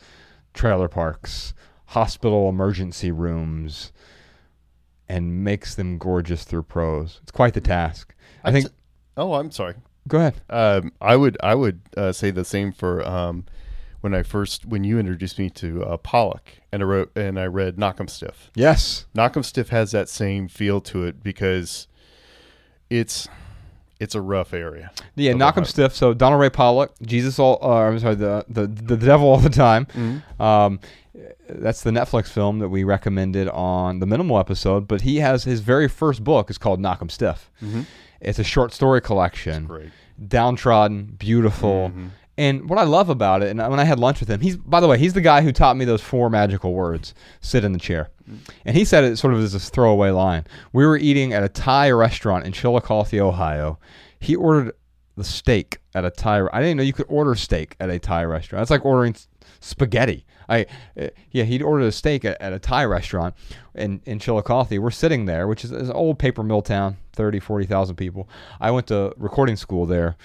trailer 0.59 0.89
parks, 0.89 1.55
hospital 1.87 2.49
emergency 2.49 3.11
rooms, 3.11 3.93
and 5.09 5.43
makes 5.43 5.75
them 5.75 5.97
gorgeous 5.97 6.45
through 6.45 6.65
prose. 6.65 7.21
It's 7.23 7.31
quite 7.31 7.55
the 7.55 7.61
task. 7.61 8.15
I, 8.45 8.49
I 8.49 8.53
think. 8.53 8.67
T- 8.67 8.73
oh, 9.17 9.35
I'm 9.35 9.51
sorry. 9.51 9.77
Go 10.07 10.19
ahead. 10.19 10.41
Um, 10.51 10.93
I 11.01 11.17
would 11.17 11.39
I 11.43 11.55
would 11.55 11.81
uh, 11.97 12.13
say 12.13 12.31
the 12.31 12.45
same 12.45 12.73
for 12.73 13.07
um, 13.07 13.45
when 14.01 14.15
I 14.15 14.23
first 14.23 14.67
when 14.67 14.85
you 14.85 14.99
introduced 14.99 15.39
me 15.39 15.49
to 15.51 15.85
uh, 15.85 15.97
Pollock 15.99 16.51
and 16.73 16.83
I 16.83 16.87
wrote 16.87 17.17
and 17.17 17.39
I 17.39 17.47
read 17.47 17.77
Knockemstiff. 17.77 18.51
Yes, 18.55 19.07
Knockemstiff 19.15 19.69
has 19.69 19.93
that 19.93 20.09
same 20.09 20.49
feel 20.49 20.81
to 20.83 21.05
it 21.05 21.23
because 21.23 21.89
it's 22.91 23.29
it's 24.01 24.15
a 24.15 24.21
rough 24.21 24.55
area. 24.55 24.91
Yeah, 25.17 25.33
knock 25.33 25.57
'em 25.57 25.65
stiff. 25.65 25.95
So 25.95 26.15
Donald 26.15 26.41
Ray 26.41 26.51
Pollock, 26.51 26.93
Jesus 27.03 27.39
all. 27.39 27.59
Uh, 27.63 27.89
I'm 27.89 27.99
sorry, 27.99 28.15
the, 28.15 28.45
the 28.49 28.67
the 28.67 28.97
devil 28.97 29.29
all 29.29 29.39
the 29.39 29.51
time. 29.51 29.87
Mm-hmm. 29.87 30.43
Um, 30.43 30.81
that's 31.49 31.83
the 31.83 31.91
Netflix 31.91 32.29
film 32.29 32.59
that 32.59 32.69
we 32.69 32.85
recommended 32.85 33.49
on 33.49 33.99
the 34.01 34.07
minimal 34.07 34.39
episode. 34.39 34.87
But 34.87 35.03
he 35.03 35.17
has 35.17 35.45
his 35.45 35.61
very 35.61 35.89
first 35.89 36.23
book 36.23 36.51
is 36.51 36.59
called 36.59 36.81
Knockemstiff. 36.81 37.49
Mm-hmm. 37.63 37.83
It's 38.21 38.39
a 38.39 38.45
short 38.45 38.73
story 38.73 39.01
collection. 39.01 39.67
Downtrodden, 40.27 41.17
beautiful. 41.19 41.91
Mm-hmm. 41.91 42.07
And 42.39 42.71
what 42.71 42.79
I 42.79 42.85
love 42.85 43.09
about 43.09 43.43
it, 43.43 43.51
and 43.51 43.59
when 43.59 43.81
I 43.81 43.85
had 43.85 43.99
lunch 43.99 44.21
with 44.21 44.31
him, 44.31 44.41
he's 44.41 44.57
by 44.57 44.79
the 44.79 44.87
way, 44.87 44.97
he's 44.97 45.13
the 45.13 45.21
guy 45.21 45.43
who 45.43 45.51
taught 45.51 45.77
me 45.77 45.85
those 45.85 46.01
four 46.01 46.31
magical 46.31 46.73
words: 46.73 47.13
sit 47.41 47.65
in 47.65 47.73
the 47.73 47.81
chair. 47.81 48.11
And 48.65 48.77
he 48.77 48.85
said 48.85 49.03
it 49.03 49.17
sort 49.17 49.35
of 49.35 49.41
as 49.41 49.55
a 49.55 49.59
throwaway 49.59 50.11
line. 50.11 50.47
We 50.73 50.87
were 50.87 50.97
eating 50.97 51.33
at 51.33 51.43
a 51.43 51.49
Thai 51.49 51.91
restaurant 51.91 52.47
in 52.47 52.53
Chillicothe, 52.53 53.15
Ohio. 53.15 53.81
He 54.21 54.37
ordered 54.37 54.75
the 55.17 55.25
steak 55.25 55.81
at 55.97 56.05
a 56.05 56.11
Thai. 56.11 56.47
I 56.53 56.61
didn't 56.61 56.77
know 56.77 56.85
you 56.85 56.93
could 56.93 57.07
order 57.09 57.35
steak 57.35 57.75
at 57.81 57.91
a 57.91 57.99
Thai 57.99 58.25
restaurant. 58.25 58.63
It's 58.63 58.71
like 58.71 58.85
ordering 58.85 59.17
spaghetti. 59.59 60.25
I 60.49 60.67
uh, 60.99 61.09
yeah, 61.33 61.43
he'd 61.43 61.63
ordered 61.63 61.87
a 61.87 61.93
steak 61.93 62.25
at, 62.25 62.41
at, 62.41 62.53
a 62.53 62.61
Thai 62.61 62.85
restaurant 62.85 63.35
in 63.75 64.01
in 64.07 64.21
Chillicothe. 64.21 64.79
We're 64.79 64.93
sitting 64.93 65.25
there, 65.25 65.49
which 65.49 65.65
is, 65.65 65.73
is 65.73 65.89
an 65.89 65.97
old 65.97 66.21
paper 66.21 66.45
mill 66.45 66.63
town, 66.63 66.99
30, 67.15 67.41
40,000 67.41 67.97
people. 67.97 68.29
I 68.61 68.71
went 68.71 68.87
to 68.89 69.13
recording 69.17 69.57
school 69.57 69.87
there 69.87 70.17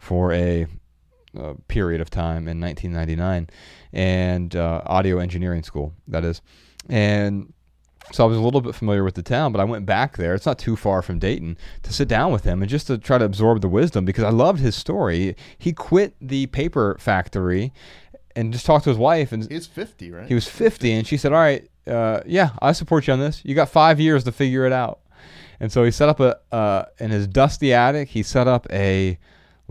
for 0.00 0.32
a 0.32 0.66
uh, 1.38 1.54
period 1.68 2.00
of 2.00 2.10
time 2.10 2.48
in 2.48 2.60
1999, 2.60 3.48
and 3.92 4.56
uh, 4.56 4.82
audio 4.86 5.18
engineering 5.18 5.62
school 5.62 5.94
that 6.08 6.24
is, 6.24 6.40
and 6.88 7.52
so 8.12 8.24
I 8.24 8.26
was 8.26 8.36
a 8.36 8.40
little 8.40 8.60
bit 8.60 8.74
familiar 8.74 9.04
with 9.04 9.14
the 9.14 9.22
town, 9.22 9.52
but 9.52 9.60
I 9.60 9.64
went 9.64 9.86
back 9.86 10.16
there. 10.16 10.34
It's 10.34 10.46
not 10.46 10.58
too 10.58 10.74
far 10.74 11.00
from 11.02 11.18
Dayton 11.18 11.56
to 11.84 11.92
sit 11.92 12.08
down 12.08 12.32
with 12.32 12.42
him 12.44 12.60
and 12.62 12.68
just 12.68 12.88
to 12.88 12.98
try 12.98 13.18
to 13.18 13.24
absorb 13.24 13.60
the 13.60 13.68
wisdom 13.68 14.04
because 14.04 14.24
I 14.24 14.30
loved 14.30 14.58
his 14.60 14.74
story. 14.74 15.36
He 15.58 15.72
quit 15.72 16.16
the 16.20 16.46
paper 16.46 16.96
factory 16.98 17.72
and 18.34 18.52
just 18.52 18.66
talked 18.66 18.84
to 18.84 18.90
his 18.90 18.98
wife 18.98 19.30
and 19.32 19.48
He's 19.50 19.66
50, 19.66 20.10
right? 20.10 20.26
he 20.28 20.34
was 20.34 20.48
50 20.48 20.92
and 20.92 21.06
she 21.06 21.16
said, 21.16 21.32
"All 21.32 21.38
right, 21.38 21.68
uh, 21.86 22.20
yeah, 22.26 22.50
I 22.60 22.72
support 22.72 23.06
you 23.06 23.12
on 23.12 23.20
this. 23.20 23.42
You 23.44 23.54
got 23.54 23.68
5 23.68 24.00
years 24.00 24.24
to 24.24 24.32
figure 24.32 24.66
it 24.66 24.72
out." 24.72 25.00
And 25.60 25.70
so 25.70 25.84
he 25.84 25.90
set 25.90 26.08
up 26.08 26.18
a 26.20 26.38
uh, 26.50 26.86
in 26.98 27.10
his 27.10 27.26
dusty 27.26 27.72
attic, 27.72 28.08
he 28.08 28.22
set 28.22 28.48
up 28.48 28.66
a 28.72 29.18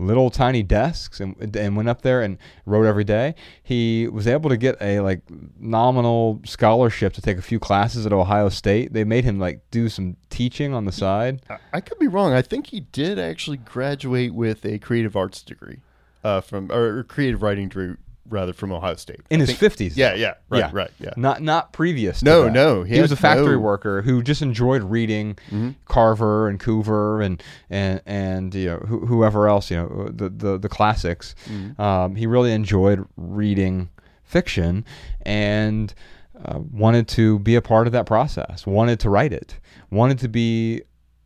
little 0.00 0.30
tiny 0.30 0.62
desks 0.62 1.20
and, 1.20 1.54
and 1.56 1.76
went 1.76 1.88
up 1.88 2.02
there 2.02 2.22
and 2.22 2.38
wrote 2.66 2.86
every 2.86 3.04
day. 3.04 3.34
He 3.62 4.08
was 4.08 4.26
able 4.26 4.50
to 4.50 4.56
get 4.56 4.76
a 4.80 5.00
like 5.00 5.22
nominal 5.58 6.40
scholarship 6.44 7.12
to 7.14 7.22
take 7.22 7.38
a 7.38 7.42
few 7.42 7.58
classes 7.58 8.06
at 8.06 8.12
Ohio 8.12 8.48
State. 8.48 8.92
They 8.92 9.04
made 9.04 9.24
him 9.24 9.38
like 9.38 9.62
do 9.70 9.88
some 9.88 10.16
teaching 10.30 10.74
on 10.74 10.84
the 10.84 10.92
side. 10.92 11.42
I, 11.48 11.58
I 11.74 11.80
could 11.80 11.98
be 11.98 12.08
wrong. 12.08 12.32
I 12.32 12.42
think 12.42 12.68
he 12.68 12.80
did 12.80 13.18
actually 13.18 13.58
graduate 13.58 14.34
with 14.34 14.64
a 14.64 14.78
creative 14.78 15.16
arts 15.16 15.42
degree 15.42 15.80
uh, 16.24 16.40
from 16.40 16.70
or 16.72 17.02
creative 17.04 17.42
writing 17.42 17.68
degree 17.68 17.96
rather 18.30 18.52
from 18.52 18.72
Ohio 18.72 18.94
State. 18.94 19.20
In 19.28 19.42
I 19.42 19.46
his 19.46 19.56
50s. 19.56 19.96
Yeah, 19.96 20.14
yeah, 20.14 20.34
right, 20.48 20.58
Yeah. 20.60 20.70
right, 20.72 20.90
yeah. 20.98 21.10
Not 21.16 21.42
not 21.42 21.72
previous. 21.72 22.20
to 22.20 22.24
No, 22.24 22.44
that. 22.44 22.52
no, 22.52 22.82
He, 22.84 22.94
he 22.94 23.00
was 23.02 23.12
a 23.12 23.16
factory 23.16 23.56
no- 23.56 23.60
worker 23.60 24.02
who 24.02 24.22
just 24.22 24.40
enjoyed 24.40 24.82
reading 24.82 25.36
Mhm. 25.50 25.74
Carver 25.86 26.48
and 26.48 26.58
Coover 26.60 27.24
and 27.24 27.42
and 27.68 28.00
and 28.06 28.54
you 28.54 28.66
know 28.66 28.76
who, 28.78 29.04
whoever 29.06 29.48
else 29.48 29.70
you 29.70 29.76
know 29.76 30.08
the 30.14 30.28
the, 30.30 30.58
the 30.58 30.68
classics. 30.68 31.34
Mhm. 31.50 31.78
Um, 31.78 32.16
he 32.16 32.26
really 32.26 32.52
enjoyed 32.52 33.04
reading 33.16 33.90
fiction 34.24 34.84
and 35.22 35.92
uh, 36.44 36.58
wanted 36.72 37.06
to 37.08 37.38
be 37.40 37.54
a 37.54 37.60
part 37.62 37.86
of 37.86 37.92
that 37.92 38.06
process. 38.06 38.66
Wanted 38.66 38.98
to 39.00 39.10
write 39.10 39.32
it. 39.32 39.58
Wanted 39.90 40.18
to 40.20 40.28
be 40.28 40.82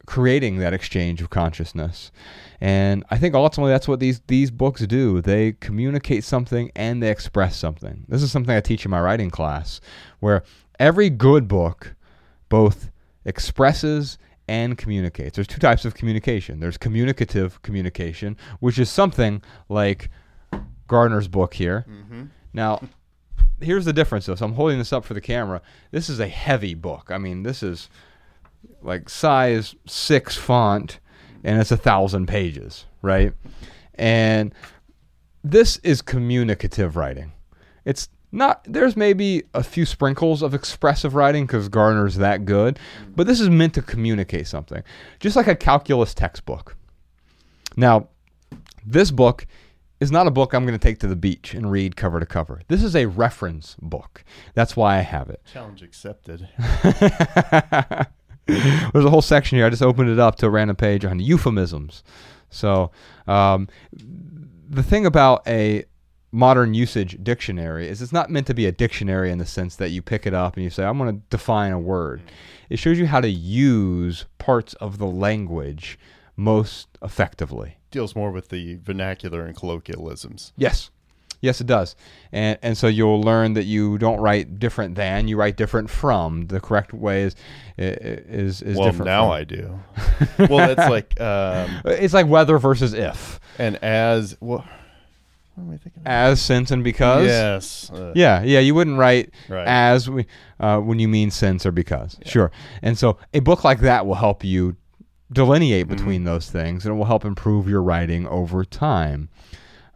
creating 0.06 0.58
that 0.58 0.74
exchange 0.74 1.22
of 1.22 1.30
consciousness. 1.30 2.12
And 2.60 3.04
I 3.10 3.18
think 3.18 3.34
ultimately 3.34 3.72
that's 3.72 3.88
what 3.88 4.00
these 4.00 4.20
these 4.26 4.50
books 4.50 4.86
do. 4.86 5.20
They 5.20 5.52
communicate 5.52 6.24
something 6.24 6.70
and 6.76 7.02
they 7.02 7.10
express 7.10 7.56
something. 7.56 8.04
This 8.08 8.22
is 8.22 8.30
something 8.30 8.54
I 8.54 8.60
teach 8.60 8.84
in 8.84 8.90
my 8.90 9.00
writing 9.00 9.30
class, 9.30 9.80
where 10.20 10.42
every 10.78 11.10
good 11.10 11.48
book 11.48 11.94
both 12.48 12.90
expresses 13.24 14.18
and 14.46 14.76
communicates. 14.76 15.36
There's 15.36 15.46
two 15.46 15.58
types 15.58 15.84
of 15.84 15.94
communication. 15.94 16.60
There's 16.60 16.76
communicative 16.76 17.60
communication, 17.62 18.36
which 18.60 18.78
is 18.78 18.90
something 18.90 19.42
like 19.68 20.10
Garner's 20.86 21.28
book 21.28 21.54
here. 21.54 21.86
Mhm. 21.88 22.28
Now, 22.52 22.82
here's 23.60 23.86
the 23.86 23.92
difference 23.92 24.26
though. 24.26 24.34
So 24.34 24.44
I'm 24.44 24.54
holding 24.54 24.78
this 24.78 24.92
up 24.92 25.04
for 25.04 25.14
the 25.14 25.20
camera. 25.20 25.62
This 25.90 26.08
is 26.10 26.20
a 26.20 26.28
heavy 26.28 26.74
book. 26.74 27.10
I 27.10 27.18
mean, 27.18 27.42
this 27.42 27.62
is 27.62 27.88
like 28.82 29.08
size 29.08 29.74
six 29.86 30.36
font 30.36 31.00
and 31.42 31.60
it's 31.60 31.70
a 31.70 31.76
thousand 31.76 32.26
pages, 32.26 32.86
right? 33.02 33.32
And 33.94 34.54
this 35.42 35.76
is 35.78 36.02
communicative 36.02 36.96
writing. 36.96 37.32
It's 37.84 38.08
not, 38.32 38.64
there's 38.64 38.96
maybe 38.96 39.44
a 39.52 39.62
few 39.62 39.86
sprinkles 39.86 40.42
of 40.42 40.54
expressive 40.54 41.14
writing 41.14 41.46
because 41.46 41.68
Garner's 41.68 42.16
that 42.16 42.44
good, 42.44 42.78
but 43.14 43.26
this 43.26 43.40
is 43.40 43.48
meant 43.48 43.74
to 43.74 43.82
communicate 43.82 44.46
something, 44.46 44.82
just 45.20 45.36
like 45.36 45.46
a 45.46 45.54
calculus 45.54 46.14
textbook. 46.14 46.76
Now, 47.76 48.08
this 48.84 49.10
book 49.10 49.46
is 50.00 50.10
not 50.10 50.26
a 50.26 50.30
book 50.30 50.52
I'm 50.52 50.66
going 50.66 50.78
to 50.78 50.82
take 50.82 50.98
to 51.00 51.06
the 51.06 51.16
beach 51.16 51.54
and 51.54 51.70
read 51.70 51.96
cover 51.96 52.18
to 52.18 52.26
cover. 52.26 52.62
This 52.68 52.82
is 52.82 52.96
a 52.96 53.06
reference 53.06 53.76
book. 53.80 54.24
That's 54.54 54.76
why 54.76 54.98
I 54.98 55.02
have 55.02 55.30
it. 55.30 55.40
Challenge 55.52 55.82
accepted. 55.82 56.48
There's 58.46 59.04
a 59.04 59.10
whole 59.10 59.22
section 59.22 59.56
here. 59.56 59.66
I 59.66 59.70
just 59.70 59.82
opened 59.82 60.10
it 60.10 60.18
up 60.18 60.36
to 60.36 60.46
a 60.46 60.50
random 60.50 60.76
page 60.76 61.04
on 61.04 61.18
euphemisms. 61.20 62.02
So, 62.50 62.90
um, 63.26 63.68
the 63.92 64.82
thing 64.82 65.06
about 65.06 65.46
a 65.46 65.84
modern 66.30 66.74
usage 66.74 67.22
dictionary 67.22 67.88
is 67.88 68.02
it's 68.02 68.12
not 68.12 68.28
meant 68.28 68.46
to 68.48 68.54
be 68.54 68.66
a 68.66 68.72
dictionary 68.72 69.30
in 69.30 69.38
the 69.38 69.46
sense 69.46 69.76
that 69.76 69.90
you 69.90 70.02
pick 70.02 70.26
it 70.26 70.34
up 70.34 70.56
and 70.56 70.64
you 70.64 70.70
say, 70.70 70.84
I'm 70.84 70.98
going 70.98 71.14
to 71.14 71.22
define 71.30 71.72
a 71.72 71.78
word. 71.78 72.22
It 72.68 72.78
shows 72.78 72.98
you 72.98 73.06
how 73.06 73.20
to 73.20 73.28
use 73.28 74.26
parts 74.38 74.74
of 74.74 74.98
the 74.98 75.06
language 75.06 75.98
most 76.36 76.88
effectively. 77.02 77.76
Deals 77.92 78.16
more 78.16 78.32
with 78.32 78.48
the 78.48 78.80
vernacular 78.82 79.46
and 79.46 79.56
colloquialisms. 79.56 80.52
Yes. 80.56 80.90
Yes, 81.44 81.60
it 81.60 81.66
does. 81.66 81.94
And 82.32 82.58
and 82.62 82.76
so 82.76 82.86
you'll 82.86 83.20
learn 83.20 83.52
that 83.54 83.64
you 83.64 83.98
don't 83.98 84.18
write 84.20 84.58
different 84.58 84.94
than, 84.94 85.28
you 85.28 85.36
write 85.36 85.56
different 85.56 85.90
from. 85.90 86.46
The 86.48 86.58
correct 86.60 86.92
way 86.92 87.22
is 87.22 87.36
is 87.78 88.62
is 88.62 88.76
well, 88.76 88.86
different. 88.86 89.06
now 89.06 89.24
from. 89.24 89.30
I 89.32 89.44
do. 89.44 89.80
well, 90.54 90.74
that's 90.74 90.90
like 90.90 91.20
um, 91.20 91.82
It's 91.84 92.14
like 92.14 92.26
whether 92.26 92.58
versus 92.58 92.92
if. 92.94 93.38
and 93.58 93.76
as 93.82 94.36
what? 94.40 94.64
What 95.56 95.62
am 95.64 95.70
I 95.70 95.76
thinking? 95.76 96.02
of? 96.02 96.06
As, 96.06 96.42
since, 96.42 96.70
and 96.72 96.82
because. 96.82 97.26
yes. 97.26 97.88
uh, 97.90 98.12
Yeah, 98.16 98.42
yeah. 98.42 98.58
You 98.58 98.74
wouldn't 98.74 98.98
write 98.98 99.30
Right. 99.48 99.66
as 99.68 100.10
we, 100.10 100.26
uh, 100.58 100.80
when 100.80 100.98
you 100.98 101.06
mean 101.06 101.30
since 101.30 101.64
or 101.64 101.70
because. 101.70 102.18
Sure. 102.26 102.50
And 102.82 102.98
so 102.98 103.18
a 103.32 103.38
book 103.38 103.62
like 103.62 103.78
that 103.80 104.04
will 104.04 104.16
help 104.16 104.42
you 104.42 104.74
delineate 105.32 105.86
Mm-hmm. 105.86 105.94
between 105.96 106.24
those 106.24 106.50
things, 106.50 106.84
and 106.84 106.94
it 106.94 106.98
will 106.98 107.04
help 107.04 107.24
improve 107.24 107.68
your 107.68 107.82
writing 107.82 108.26
over 108.26 108.64
time. 108.64 109.28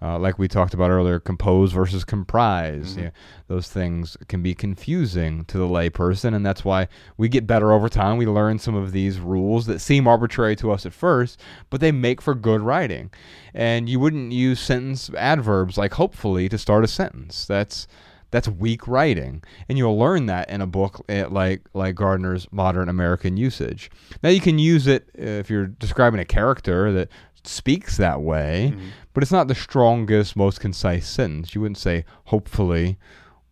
Uh, 0.00 0.18
like 0.18 0.38
we 0.38 0.46
talked 0.46 0.74
about 0.74 0.90
earlier, 0.90 1.18
compose 1.18 1.72
versus 1.72 2.04
comprise. 2.04 2.92
Mm-hmm. 2.92 3.00
Yeah, 3.00 3.10
those 3.48 3.68
things 3.68 4.16
can 4.28 4.42
be 4.42 4.54
confusing 4.54 5.44
to 5.46 5.58
the 5.58 5.66
layperson, 5.66 6.34
and 6.34 6.46
that's 6.46 6.64
why 6.64 6.88
we 7.16 7.28
get 7.28 7.46
better 7.46 7.72
over 7.72 7.88
time. 7.88 8.16
We 8.16 8.26
learn 8.26 8.58
some 8.58 8.74
of 8.74 8.92
these 8.92 9.18
rules 9.18 9.66
that 9.66 9.80
seem 9.80 10.06
arbitrary 10.06 10.56
to 10.56 10.70
us 10.70 10.86
at 10.86 10.92
first, 10.92 11.40
but 11.70 11.80
they 11.80 11.92
make 11.92 12.20
for 12.20 12.34
good 12.34 12.60
writing. 12.60 13.10
And 13.54 13.88
you 13.88 13.98
wouldn't 13.98 14.32
use 14.32 14.60
sentence 14.60 15.10
adverbs 15.16 15.76
like 15.76 15.94
hopefully 15.94 16.48
to 16.48 16.58
start 16.58 16.84
a 16.84 16.88
sentence. 16.88 17.44
That's 17.44 17.88
that's 18.30 18.48
weak 18.48 18.86
writing, 18.86 19.42
and 19.68 19.78
you'll 19.78 19.98
learn 19.98 20.26
that 20.26 20.50
in 20.50 20.60
a 20.60 20.66
book 20.66 21.04
eh, 21.08 21.24
like 21.28 21.62
like 21.72 21.94
Garner's 21.94 22.46
Modern 22.52 22.88
American 22.88 23.36
Usage. 23.36 23.90
Now 24.22 24.28
you 24.28 24.40
can 24.40 24.58
use 24.58 24.86
it 24.86 25.08
if 25.14 25.48
you're 25.48 25.66
describing 25.66 26.20
a 26.20 26.24
character 26.24 26.92
that 26.92 27.08
speaks 27.48 27.96
that 27.96 28.20
way, 28.20 28.74
but 29.14 29.22
it's 29.22 29.32
not 29.32 29.48
the 29.48 29.54
strongest, 29.54 30.36
most 30.36 30.60
concise 30.60 31.08
sentence. 31.08 31.54
You 31.54 31.62
wouldn't 31.62 31.78
say 31.78 32.04
hopefully 32.26 32.98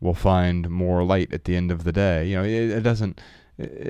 we'll 0.00 0.14
find 0.14 0.68
more 0.70 1.02
light 1.02 1.32
at 1.32 1.44
the 1.44 1.56
end 1.56 1.70
of 1.70 1.84
the 1.84 1.92
day. 1.92 2.26
You 2.26 2.36
know, 2.36 2.44
it, 2.44 2.70
it 2.70 2.80
doesn't. 2.82 3.20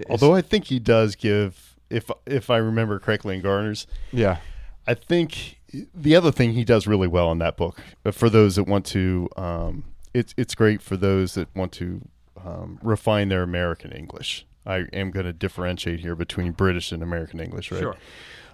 Although 0.08 0.34
I 0.34 0.42
think 0.42 0.66
he 0.66 0.78
does 0.78 1.16
give, 1.16 1.76
if 1.90 2.10
if 2.24 2.50
I 2.50 2.58
remember 2.58 2.98
correctly, 2.98 3.34
in 3.34 3.42
Garner's, 3.42 3.86
yeah, 4.12 4.38
I 4.86 4.94
think 4.94 5.60
the 5.94 6.14
other 6.14 6.30
thing 6.30 6.52
he 6.52 6.64
does 6.64 6.86
really 6.86 7.08
well 7.08 7.32
in 7.32 7.38
that 7.38 7.56
book, 7.56 7.80
uh, 8.04 8.12
for 8.12 8.30
those 8.30 8.56
that 8.56 8.64
want 8.64 8.86
to, 8.86 9.28
um, 9.36 9.84
it's 10.14 10.34
it's 10.36 10.54
great 10.54 10.80
for 10.80 10.96
those 10.96 11.34
that 11.34 11.48
want 11.56 11.72
to 11.72 12.00
um, 12.44 12.78
refine 12.82 13.28
their 13.28 13.42
American 13.42 13.90
English. 13.90 14.46
I 14.64 14.86
am 14.92 15.10
going 15.10 15.26
to 15.26 15.32
differentiate 15.32 16.00
here 16.00 16.14
between 16.14 16.52
British 16.52 16.92
and 16.92 17.02
American 17.02 17.40
English, 17.40 17.70
right? 17.70 17.80
Sure. 17.80 17.96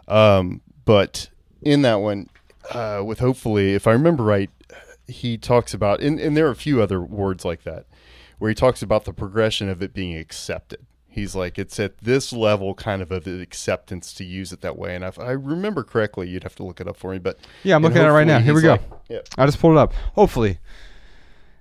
Um, 0.09 0.61
but 0.84 1.28
in 1.62 1.82
that 1.82 1.96
one, 1.96 2.28
uh, 2.70 3.02
with 3.04 3.18
hopefully, 3.20 3.74
if 3.74 3.86
I 3.86 3.92
remember 3.92 4.22
right, 4.24 4.50
he 5.08 5.36
talks 5.38 5.74
about, 5.74 6.00
and, 6.00 6.18
and 6.20 6.36
there 6.36 6.46
are 6.46 6.50
a 6.52 6.56
few 6.56 6.80
other 6.82 7.00
words 7.00 7.44
like 7.44 7.64
that, 7.64 7.86
where 8.38 8.48
he 8.48 8.54
talks 8.54 8.82
about 8.82 9.04
the 9.04 9.12
progression 9.12 9.68
of 9.68 9.82
it 9.82 9.92
being 9.94 10.16
accepted. 10.16 10.80
He's 11.08 11.34
like, 11.34 11.58
it's 11.58 11.78
at 11.78 11.98
this 11.98 12.32
level 12.32 12.72
kind 12.74 13.02
of 13.02 13.12
of 13.12 13.26
acceptance 13.26 14.14
to 14.14 14.24
use 14.24 14.50
it 14.50 14.62
that 14.62 14.78
way. 14.78 14.94
And 14.94 15.04
if 15.04 15.18
I 15.18 15.32
remember 15.32 15.84
correctly, 15.84 16.28
you'd 16.28 16.42
have 16.42 16.54
to 16.56 16.62
look 16.62 16.80
it 16.80 16.88
up 16.88 16.96
for 16.96 17.12
me. 17.12 17.18
But 17.18 17.38
Yeah, 17.64 17.76
I'm 17.76 17.82
looking 17.82 17.98
at 17.98 18.06
it 18.06 18.12
right 18.12 18.26
now. 18.26 18.38
Here 18.38 18.54
we 18.54 18.62
go. 18.62 18.72
like- 18.72 18.82
yeah. 19.10 19.18
I 19.36 19.44
just 19.44 19.60
pulled 19.60 19.74
it 19.76 19.78
up. 19.78 19.92
Hopefully, 20.14 20.58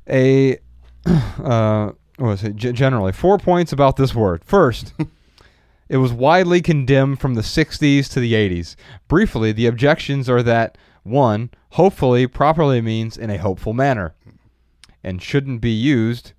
a 0.10 0.58
uh, 1.06 1.92
what 2.18 2.28
was 2.28 2.44
it? 2.44 2.56
G- 2.56 2.72
generally, 2.72 3.12
four 3.12 3.38
points 3.38 3.74
about 3.74 3.98
this 3.98 4.16
word. 4.16 4.44
First, 4.46 4.94
it 5.92 5.98
was 5.98 6.14
widely 6.14 6.62
condemned 6.62 7.20
from 7.20 7.34
the 7.34 7.42
60s 7.42 8.10
to 8.14 8.22
the 8.22 8.32
80s. 8.32 8.78
Briefly, 9.10 9.52
the 9.52 9.66
objections 9.66 10.30
are 10.30 10.42
that 10.42 10.78
one, 11.04 11.50
hopefully, 11.72 12.28
properly 12.28 12.80
means 12.80 13.18
in 13.18 13.30
a 13.30 13.38
hopeful 13.38 13.74
manner, 13.74 14.16
and 15.04 15.22
shouldn't 15.22 15.60
be 15.60 15.72
used 15.72 16.32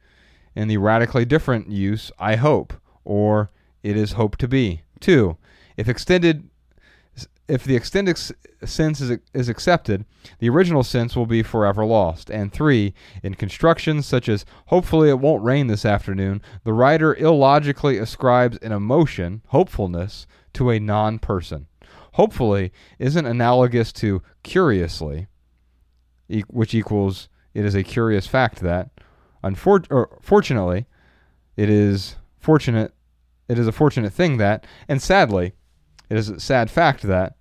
in 0.56 0.68
the 0.68 0.78
radically 0.78 1.26
different 1.26 1.70
use 1.70 2.10
I 2.18 2.36
hope 2.36 2.72
or 3.04 3.50
it 3.82 3.94
is 3.94 4.12
hoped 4.12 4.38
to 4.38 4.48
be. 4.48 4.84
Two, 5.00 5.36
if 5.76 5.86
extended 5.86 6.48
if 7.48 7.64
the 7.64 7.76
extended 7.76 8.18
sense 8.64 9.00
is, 9.00 9.18
is 9.34 9.48
accepted, 9.48 10.04
the 10.38 10.48
original 10.48 10.82
sense 10.82 11.16
will 11.16 11.26
be 11.26 11.42
forever 11.42 11.84
lost. 11.84 12.30
And 12.30 12.52
three, 12.52 12.94
in 13.22 13.34
constructions 13.34 14.06
such 14.06 14.28
as 14.28 14.44
hopefully 14.66 15.08
it 15.08 15.18
won't 15.18 15.44
rain 15.44 15.66
this 15.66 15.84
afternoon, 15.84 16.40
the 16.64 16.72
writer 16.72 17.14
illogically 17.14 17.98
ascribes 17.98 18.58
an 18.58 18.72
emotion, 18.72 19.42
hopefulness, 19.48 20.26
to 20.54 20.70
a 20.70 20.78
non 20.78 21.18
person. 21.18 21.66
Hopefully 22.14 22.72
isn't 22.98 23.26
analogous 23.26 23.92
to 23.94 24.22
curiously. 24.42 25.26
which 26.48 26.74
equals 26.74 27.28
it 27.52 27.64
is 27.64 27.74
a 27.74 27.82
curious 27.82 28.26
fact 28.26 28.60
that, 28.60 28.90
unfor- 29.44 29.86
or 29.90 30.18
fortunately, 30.22 30.86
it 31.56 31.68
is 31.68 32.16
fortunate. 32.38 32.94
It 33.48 33.58
is 33.58 33.66
a 33.66 33.72
fortunate 33.72 34.12
thing 34.12 34.38
that, 34.38 34.66
and 34.88 35.02
sadly, 35.02 35.52
it 36.10 36.16
is 36.16 36.28
a 36.28 36.40
sad 36.40 36.70
fact 36.70 37.02
that. 37.02 37.36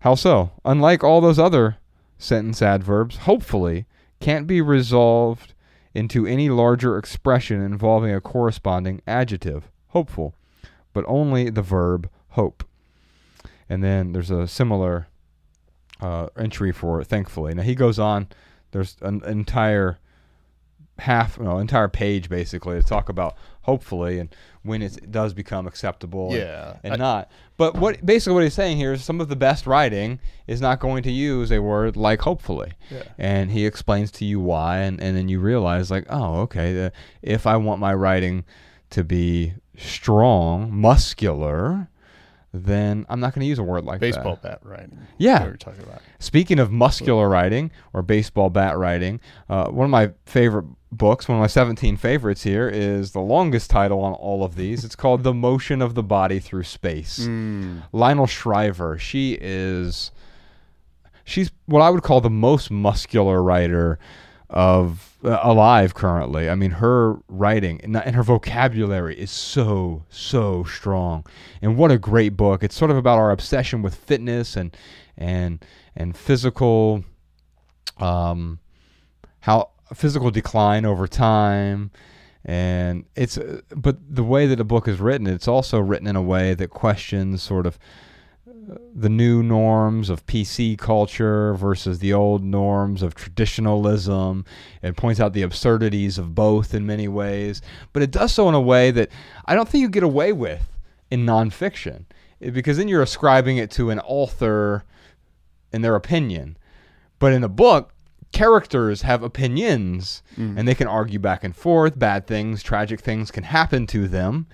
How 0.00 0.14
so? 0.14 0.52
Unlike 0.64 1.02
all 1.02 1.20
those 1.20 1.38
other 1.38 1.76
sentence 2.18 2.62
adverbs, 2.62 3.18
hopefully, 3.18 3.86
can't 4.20 4.46
be 4.46 4.60
resolved 4.60 5.54
into 5.94 6.26
any 6.26 6.48
larger 6.48 6.96
expression 6.96 7.60
involving 7.60 8.14
a 8.14 8.20
corresponding 8.20 9.00
adjective, 9.06 9.70
hopeful, 9.88 10.34
but 10.92 11.04
only 11.08 11.50
the 11.50 11.62
verb 11.62 12.08
hope. 12.30 12.64
And 13.68 13.82
then 13.82 14.12
there's 14.12 14.30
a 14.30 14.46
similar 14.46 15.08
uh, 16.00 16.28
entry 16.38 16.72
for 16.72 17.02
thankfully. 17.04 17.54
Now 17.54 17.62
he 17.62 17.74
goes 17.74 17.98
on. 17.98 18.28
There's 18.70 18.96
an 19.00 19.22
entire 19.24 19.98
half, 20.98 21.38
no, 21.38 21.58
entire 21.58 21.88
page 21.88 22.28
basically 22.28 22.80
to 22.80 22.86
talk 22.86 23.08
about 23.08 23.36
hopefully 23.62 24.18
and 24.18 24.34
when 24.68 24.82
it 24.82 25.10
does 25.10 25.34
become 25.34 25.66
acceptable. 25.66 26.28
and- 26.28 26.38
Yeah. 26.38 26.76
and 26.84 26.94
I- 26.94 26.96
not. 26.96 27.30
But 27.56 27.76
what 27.76 28.06
basically 28.06 28.34
what 28.34 28.44
he's 28.44 28.54
saying 28.54 28.76
here 28.76 28.92
is 28.92 29.02
some 29.02 29.20
of 29.20 29.28
the 29.28 29.34
best 29.34 29.66
writing 29.66 30.20
is 30.46 30.60
not 30.60 30.78
going 30.78 31.02
to 31.02 31.10
use 31.10 31.50
a 31.50 31.60
word 31.60 31.96
like 31.96 32.20
hopefully. 32.20 32.72
Yeah. 32.88 33.02
And 33.18 33.50
he 33.50 33.66
explains 33.66 34.12
to 34.12 34.24
you 34.24 34.38
why, 34.38 34.78
and, 34.78 35.00
and 35.02 35.16
then 35.16 35.28
you 35.28 35.40
realize 35.40 35.90
like, 35.90 36.06
oh, 36.08 36.42
okay, 36.42 36.72
the, 36.72 36.92
if 37.22 37.46
I 37.48 37.56
want 37.56 37.80
my 37.80 37.92
writing 37.94 38.44
to 38.90 39.02
be 39.02 39.54
strong, 39.76 40.72
muscular, 40.72 41.88
then 42.52 43.04
I'm 43.08 43.20
not 43.20 43.34
going 43.34 43.40
to 43.42 43.46
use 43.46 43.58
a 43.58 43.62
word 43.62 43.84
like 43.84 44.00
that. 44.00 44.06
Baseball 44.06 44.38
bat 44.42 44.60
writing. 44.62 44.98
Yeah. 45.18 45.44
We 45.44 45.50
were 45.50 45.56
talking 45.56 45.82
about. 45.82 46.00
Speaking 46.18 46.58
of 46.58 46.70
muscular 46.72 47.28
writing 47.28 47.70
or 47.92 48.02
baseball 48.02 48.50
bat 48.50 48.78
writing, 48.78 49.20
uh, 49.48 49.68
one 49.68 49.84
of 49.84 49.90
my 49.90 50.12
favorite 50.26 50.64
books, 50.90 51.28
one 51.28 51.38
of 51.38 51.40
my 51.40 51.46
17 51.46 51.96
favorites 51.96 52.42
here, 52.42 52.68
is 52.68 53.12
the 53.12 53.20
longest 53.20 53.70
title 53.70 54.00
on 54.00 54.14
all 54.14 54.44
of 54.44 54.56
these. 54.56 54.84
It's 54.84 54.96
called 54.96 55.22
The 55.22 55.34
Motion 55.34 55.82
of 55.82 55.94
the 55.94 56.02
Body 56.02 56.38
Through 56.38 56.64
Space. 56.64 57.20
Mm. 57.20 57.82
Lionel 57.92 58.26
Shriver, 58.26 58.98
she 58.98 59.38
is, 59.40 60.10
she's 61.24 61.50
what 61.66 61.80
I 61.80 61.90
would 61.90 62.02
call 62.02 62.20
the 62.20 62.30
most 62.30 62.70
muscular 62.70 63.42
writer 63.42 63.98
of 64.50 65.18
uh, 65.24 65.38
alive 65.42 65.94
currently. 65.94 66.48
I 66.48 66.54
mean, 66.54 66.72
her 66.72 67.16
writing 67.28 67.80
and, 67.82 67.96
and 67.96 68.16
her 68.16 68.22
vocabulary 68.22 69.18
is 69.18 69.30
so 69.30 70.04
so 70.08 70.64
strong. 70.64 71.26
And 71.60 71.76
what 71.76 71.90
a 71.90 71.98
great 71.98 72.36
book! 72.36 72.62
It's 72.62 72.74
sort 72.74 72.90
of 72.90 72.96
about 72.96 73.18
our 73.18 73.30
obsession 73.30 73.82
with 73.82 73.94
fitness 73.94 74.56
and 74.56 74.74
and 75.16 75.64
and 75.94 76.16
physical, 76.16 77.04
um, 77.98 78.60
how 79.40 79.70
physical 79.94 80.30
decline 80.30 80.84
over 80.84 81.06
time. 81.06 81.90
And 82.44 83.04
it's, 83.14 83.36
uh, 83.36 83.60
but 83.74 83.98
the 84.08 84.24
way 84.24 84.46
that 84.46 84.56
the 84.56 84.64
book 84.64 84.88
is 84.88 85.00
written, 85.00 85.26
it's 85.26 85.48
also 85.48 85.80
written 85.80 86.06
in 86.06 86.16
a 86.16 86.22
way 86.22 86.54
that 86.54 86.70
questions 86.70 87.42
sort 87.42 87.66
of 87.66 87.78
the 88.94 89.08
new 89.08 89.42
norms 89.42 90.10
of 90.10 90.26
PC 90.26 90.76
culture 90.78 91.54
versus 91.54 91.98
the 91.98 92.12
old 92.12 92.44
norms 92.44 93.02
of 93.02 93.14
traditionalism. 93.14 94.44
It 94.82 94.96
points 94.96 95.20
out 95.20 95.32
the 95.32 95.42
absurdities 95.42 96.18
of 96.18 96.34
both 96.34 96.74
in 96.74 96.86
many 96.86 97.08
ways, 97.08 97.62
but 97.92 98.02
it 98.02 98.10
does 98.10 98.32
so 98.32 98.48
in 98.48 98.54
a 98.54 98.60
way 98.60 98.90
that 98.90 99.10
I 99.46 99.54
don't 99.54 99.68
think 99.68 99.82
you 99.82 99.88
get 99.88 100.02
away 100.02 100.32
with 100.32 100.68
in 101.10 101.24
nonfiction, 101.24 102.04
because 102.40 102.76
then 102.76 102.88
you're 102.88 103.02
ascribing 103.02 103.56
it 103.56 103.70
to 103.72 103.90
an 103.90 104.00
author 104.00 104.84
and 105.72 105.82
their 105.82 105.96
opinion. 105.96 106.56
But 107.18 107.32
in 107.32 107.42
a 107.42 107.48
book, 107.48 107.94
characters 108.32 109.02
have 109.02 109.22
opinions 109.22 110.22
mm. 110.36 110.58
and 110.58 110.68
they 110.68 110.74
can 110.74 110.86
argue 110.86 111.18
back 111.18 111.44
and 111.44 111.56
forth. 111.56 111.98
Bad 111.98 112.26
things, 112.26 112.62
tragic 112.62 113.00
things 113.00 113.30
can 113.30 113.44
happen 113.44 113.86
to 113.88 114.08
them. 114.08 114.46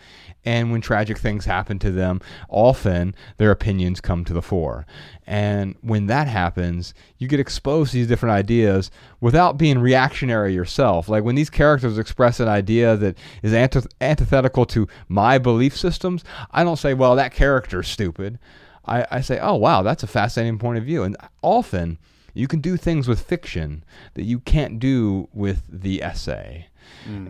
And 0.47 0.71
when 0.71 0.83
tragic 0.83 1.19
things 1.19 1.47
happen 1.47 1.79
to 1.79 1.91
them, 1.91 2.21
often 2.49 3.15
their 3.39 3.51
opinions 3.51 4.01
come 4.01 4.25
to 4.27 4.35
the 4.35 4.43
fore. 4.43 4.87
And 5.27 5.75
when 5.81 6.07
that 6.07 6.29
happens, 6.29 6.93
you 7.17 7.29
get 7.29 7.41
exposed 7.41 7.93
to 7.93 7.97
these 7.97 8.07
different 8.07 8.35
ideas 8.35 8.91
without 9.21 9.57
being 9.57 9.79
reactionary 9.79 10.53
yourself. 10.53 11.09
Like 11.09 11.25
when 11.25 11.35
these 11.35 11.49
characters 11.49 11.97
express 11.97 12.41
an 12.41 12.49
idea 12.49 12.95
that 12.97 13.17
is 13.43 13.53
antith- 13.53 13.91
antithetical 14.03 14.67
to 14.67 14.87
my 15.09 15.39
belief 15.39 15.77
systems, 15.77 16.25
I 16.51 16.63
don't 16.63 16.77
say, 16.77 16.93
well, 16.93 17.17
that 17.17 17.33
character's 17.33 17.89
stupid. 17.89 18.39
I, 18.87 19.07
I 19.11 19.21
say, 19.23 19.39
oh, 19.41 19.55
wow, 19.55 19.83
that's 19.83 20.03
a 20.03 20.07
fascinating 20.07 20.59
point 20.59 20.77
of 20.77 20.85
view. 20.85 21.05
And 21.05 21.17
often, 21.41 21.99
you 22.35 22.47
can 22.49 22.61
do 22.61 22.77
things 22.77 23.07
with 23.09 23.21
fiction 23.23 23.85
that 24.15 24.25
you 24.25 24.41
can't 24.41 24.79
do 24.79 25.29
with 25.33 25.63
the 25.69 26.03
essay. 26.03 26.69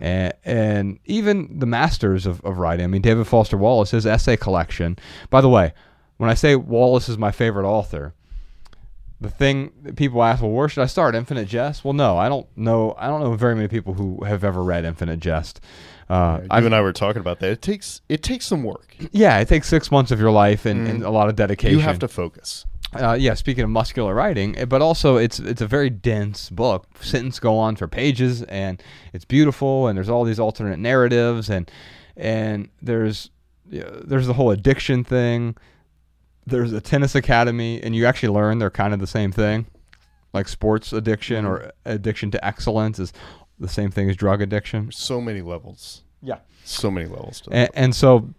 And, 0.01 0.33
and 0.45 0.99
even 1.05 1.59
the 1.59 1.65
masters 1.65 2.25
of, 2.25 2.39
of 2.45 2.57
writing, 2.59 2.85
I 2.85 2.87
mean, 2.87 3.01
David 3.01 3.27
Foster 3.27 3.57
Wallace, 3.57 3.91
his 3.91 4.05
essay 4.05 4.35
collection. 4.37 4.97
By 5.29 5.41
the 5.41 5.49
way, 5.49 5.73
when 6.17 6.29
I 6.29 6.33
say 6.33 6.55
Wallace 6.55 7.09
is 7.09 7.17
my 7.17 7.31
favorite 7.31 7.67
author, 7.67 8.13
the 9.19 9.29
thing 9.29 9.71
that 9.83 9.95
people 9.95 10.23
ask, 10.23 10.41
well, 10.41 10.51
where 10.51 10.67
should 10.69 10.81
I 10.83 10.85
start? 10.87 11.13
Infinite 11.15 11.47
Jest? 11.47 11.83
Well, 11.83 11.93
no, 11.93 12.17
I 12.17 12.29
don't 12.29 12.47
know. 12.57 12.95
I 12.97 13.07
don't 13.07 13.21
know 13.21 13.33
very 13.35 13.55
many 13.55 13.67
people 13.67 13.93
who 13.93 14.23
have 14.25 14.43
ever 14.43 14.61
read 14.63 14.85
Infinite 14.85 15.19
Jest. 15.19 15.59
Uh, 16.09 16.39
You 16.41 16.47
I've- 16.51 16.65
and 16.65 16.75
I 16.75 16.81
were 16.81 16.93
talking 16.93 17.19
about 17.21 17.39
that. 17.39 17.51
It 17.51 17.61
takes 17.61 18.01
it 18.09 18.23
takes 18.23 18.45
some 18.45 18.63
work. 18.63 18.95
yeah, 19.11 19.39
it 19.39 19.47
takes 19.47 19.67
six 19.67 19.89
months 19.91 20.11
of 20.11 20.19
your 20.19 20.31
life 20.31 20.65
and, 20.65 20.87
and 20.87 21.03
a 21.03 21.09
lot 21.09 21.27
of 21.29 21.35
dedication. 21.35 21.77
You 21.77 21.83
have 21.83 21.99
to 21.99 22.07
focus. 22.07 22.65
Uh, 22.99 23.13
yeah, 23.13 23.33
speaking 23.33 23.63
of 23.63 23.69
muscular 23.69 24.13
writing, 24.13 24.57
eh, 24.57 24.65
but 24.65 24.81
also 24.81 25.17
it's 25.17 25.39
it's 25.39 25.61
a 25.61 25.67
very 25.67 25.89
dense 25.89 26.49
book. 26.49 26.87
Sentences 27.01 27.39
go 27.39 27.57
on 27.57 27.75
for 27.75 27.87
pages, 27.87 28.43
and 28.43 28.81
it's 29.13 29.25
beautiful, 29.25 29.87
and 29.87 29.97
there's 29.97 30.09
all 30.09 30.23
these 30.23 30.39
alternate 30.39 30.79
narratives, 30.79 31.49
and 31.49 31.69
and 32.15 32.69
there's 32.81 33.29
yeah, 33.69 33.89
there's 34.03 34.27
the 34.27 34.33
whole 34.33 34.51
addiction 34.51 35.03
thing. 35.03 35.55
There's 36.45 36.73
a 36.73 36.81
tennis 36.81 37.15
academy, 37.15 37.81
and 37.81 37.95
you 37.95 38.05
actually 38.05 38.29
learn 38.29 38.59
they're 38.59 38.69
kind 38.69 38.93
of 38.93 38.99
the 38.99 39.07
same 39.07 39.31
thing, 39.31 39.65
like 40.33 40.47
sports 40.47 40.93
addiction 40.93 41.45
or 41.45 41.71
addiction 41.85 42.31
to 42.31 42.45
excellence 42.45 42.99
is 42.99 43.13
the 43.59 43.67
same 43.67 43.89
thing 43.89 44.09
as 44.09 44.15
drug 44.15 44.41
addiction. 44.41 44.91
So 44.91 45.19
many 45.21 45.41
levels. 45.41 46.03
Yeah. 46.21 46.39
So 46.63 46.91
many 46.91 47.07
levels. 47.07 47.41
To 47.41 47.51
And, 47.51 47.69
and 47.73 47.95
so 47.95 48.29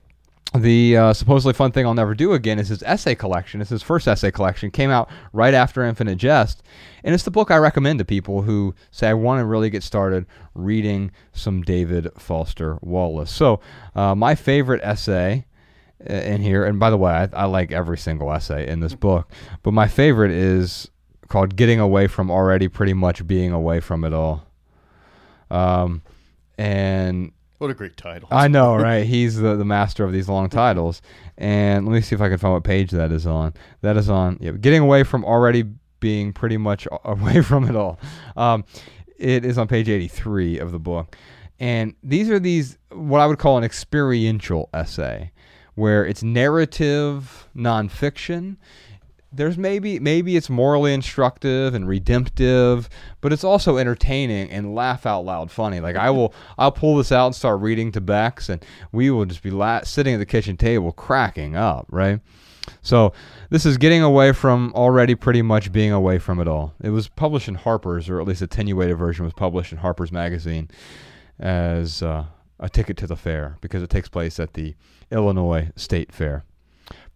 the 0.54 0.96
uh, 0.96 1.12
supposedly 1.12 1.52
fun 1.52 1.72
thing 1.72 1.86
I'll 1.86 1.94
never 1.94 2.14
do 2.14 2.32
again 2.32 2.58
is 2.58 2.68
his 2.68 2.82
essay 2.84 3.14
collection. 3.14 3.60
It's 3.60 3.70
his 3.70 3.82
first 3.82 4.06
essay 4.06 4.30
collection. 4.30 4.70
Came 4.70 4.90
out 4.90 5.10
right 5.32 5.54
after 5.54 5.84
Infinite 5.84 6.16
Jest, 6.16 6.62
and 7.04 7.14
it's 7.14 7.24
the 7.24 7.30
book 7.30 7.50
I 7.50 7.56
recommend 7.56 7.98
to 7.98 8.04
people 8.04 8.42
who 8.42 8.74
say 8.90 9.08
I 9.08 9.14
want 9.14 9.40
to 9.40 9.44
really 9.44 9.70
get 9.70 9.82
started 9.82 10.26
reading 10.54 11.10
some 11.32 11.62
David 11.62 12.08
Foster 12.16 12.78
Wallace. 12.80 13.30
So 13.30 13.60
uh, 13.94 14.14
my 14.14 14.34
favorite 14.34 14.80
essay 14.82 15.46
uh, 16.08 16.12
in 16.12 16.42
here, 16.42 16.64
and 16.64 16.78
by 16.78 16.90
the 16.90 16.96
way, 16.96 17.12
I, 17.12 17.28
I 17.32 17.44
like 17.46 17.72
every 17.72 17.98
single 17.98 18.32
essay 18.32 18.68
in 18.68 18.80
this 18.80 18.94
book, 18.94 19.30
but 19.62 19.72
my 19.72 19.88
favorite 19.88 20.30
is 20.30 20.90
called 21.28 21.56
"Getting 21.56 21.80
Away 21.80 22.06
from 22.06 22.30
Already 22.30 22.68
Pretty 22.68 22.94
Much 22.94 23.26
Being 23.26 23.52
Away 23.52 23.80
from 23.80 24.04
It 24.04 24.12
All." 24.12 24.46
Um, 25.50 26.02
and 26.58 27.32
what 27.58 27.70
a 27.70 27.74
great 27.74 27.96
title. 27.96 28.28
I 28.30 28.48
know, 28.48 28.76
right? 28.76 29.06
He's 29.06 29.36
the, 29.36 29.56
the 29.56 29.64
master 29.64 30.04
of 30.04 30.12
these 30.12 30.28
long 30.28 30.48
titles. 30.48 31.02
And 31.38 31.86
let 31.86 31.92
me 31.92 32.00
see 32.00 32.14
if 32.14 32.20
I 32.20 32.28
can 32.28 32.38
find 32.38 32.54
what 32.54 32.64
page 32.64 32.90
that 32.90 33.12
is 33.12 33.26
on. 33.26 33.54
That 33.82 33.96
is 33.96 34.08
on 34.08 34.38
yeah, 34.40 34.52
getting 34.52 34.82
away 34.82 35.02
from 35.02 35.24
already 35.24 35.64
being 36.00 36.32
pretty 36.32 36.56
much 36.56 36.86
away 37.04 37.42
from 37.42 37.68
it 37.68 37.76
all. 37.76 37.98
Um, 38.36 38.64
it 39.18 39.44
is 39.44 39.58
on 39.58 39.68
page 39.68 39.88
83 39.88 40.58
of 40.58 40.72
the 40.72 40.78
book. 40.78 41.16
And 41.58 41.94
these 42.02 42.28
are 42.28 42.38
these, 42.38 42.76
what 42.90 43.20
I 43.20 43.26
would 43.26 43.38
call 43.38 43.56
an 43.56 43.64
experiential 43.64 44.68
essay, 44.74 45.32
where 45.74 46.04
it's 46.04 46.22
narrative 46.22 47.48
nonfiction 47.56 48.56
there's 49.36 49.58
maybe 49.58 49.98
maybe 49.98 50.36
it's 50.36 50.50
morally 50.50 50.92
instructive 50.92 51.74
and 51.74 51.86
redemptive, 51.86 52.88
but 53.20 53.32
it's 53.32 53.44
also 53.44 53.76
entertaining 53.76 54.50
and 54.50 54.74
laugh 54.74 55.06
out 55.06 55.24
loud 55.24 55.50
funny. 55.50 55.80
Like 55.80 55.96
I 55.96 56.10
will 56.10 56.34
I'll 56.58 56.72
pull 56.72 56.96
this 56.96 57.12
out 57.12 57.26
and 57.26 57.34
start 57.34 57.60
reading 57.60 57.92
to 57.92 58.00
Bex, 58.00 58.48
and 58.48 58.64
we 58.92 59.10
will 59.10 59.24
just 59.24 59.42
be 59.42 59.50
la- 59.50 59.82
sitting 59.82 60.14
at 60.14 60.18
the 60.18 60.26
kitchen 60.26 60.56
table 60.56 60.92
cracking 60.92 61.56
up, 61.56 61.86
right? 61.90 62.20
So 62.82 63.12
this 63.50 63.64
is 63.64 63.78
getting 63.78 64.02
away 64.02 64.32
from 64.32 64.72
already 64.74 65.14
pretty 65.14 65.42
much 65.42 65.70
being 65.72 65.92
away 65.92 66.18
from 66.18 66.40
it 66.40 66.48
all. 66.48 66.74
It 66.82 66.90
was 66.90 67.08
published 67.08 67.48
in 67.48 67.54
Harper's, 67.54 68.08
or 68.08 68.20
at 68.20 68.26
least 68.26 68.42
attenuated 68.42 68.98
version 68.98 69.24
was 69.24 69.34
published 69.34 69.72
in 69.72 69.78
Harper's 69.78 70.10
Magazine 70.10 70.68
as 71.38 72.02
uh, 72.02 72.24
a 72.58 72.68
ticket 72.68 72.96
to 72.98 73.06
the 73.06 73.16
fair 73.16 73.56
because 73.60 73.82
it 73.82 73.90
takes 73.90 74.08
place 74.08 74.40
at 74.40 74.54
the 74.54 74.74
Illinois 75.10 75.70
State 75.76 76.12
Fair. 76.12 76.44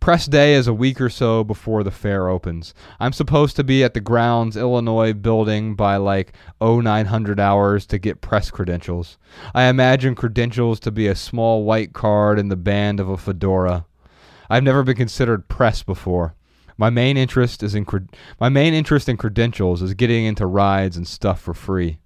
Press 0.00 0.26
day 0.26 0.54
is 0.54 0.66
a 0.66 0.72
week 0.72 0.98
or 0.98 1.10
so 1.10 1.44
before 1.44 1.84
the 1.84 1.90
fair 1.90 2.30
opens. 2.30 2.72
I'm 2.98 3.12
supposed 3.12 3.54
to 3.56 3.64
be 3.64 3.84
at 3.84 3.92
the 3.92 4.00
Grounds 4.00 4.56
Illinois 4.56 5.12
building 5.12 5.74
by 5.74 5.98
like 5.98 6.32
0900 6.58 7.38
hours 7.38 7.84
to 7.86 7.98
get 7.98 8.22
press 8.22 8.50
credentials. 8.50 9.18
I 9.54 9.64
imagine 9.64 10.14
credentials 10.14 10.80
to 10.80 10.90
be 10.90 11.06
a 11.06 11.14
small 11.14 11.64
white 11.64 11.92
card 11.92 12.38
in 12.38 12.48
the 12.48 12.56
band 12.56 12.98
of 12.98 13.10
a 13.10 13.18
fedora. 13.18 13.84
I've 14.48 14.62
never 14.62 14.82
been 14.82 14.96
considered 14.96 15.48
press 15.48 15.82
before. 15.82 16.34
My 16.78 16.88
main 16.88 17.18
interest 17.18 17.62
is 17.62 17.74
in 17.74 17.84
cred- 17.84 18.08
my 18.40 18.48
main 18.48 18.72
interest 18.72 19.06
in 19.06 19.18
credentials 19.18 19.82
is 19.82 19.92
getting 19.92 20.24
into 20.24 20.46
rides 20.46 20.96
and 20.96 21.06
stuff 21.06 21.42
for 21.42 21.52
free. 21.52 21.98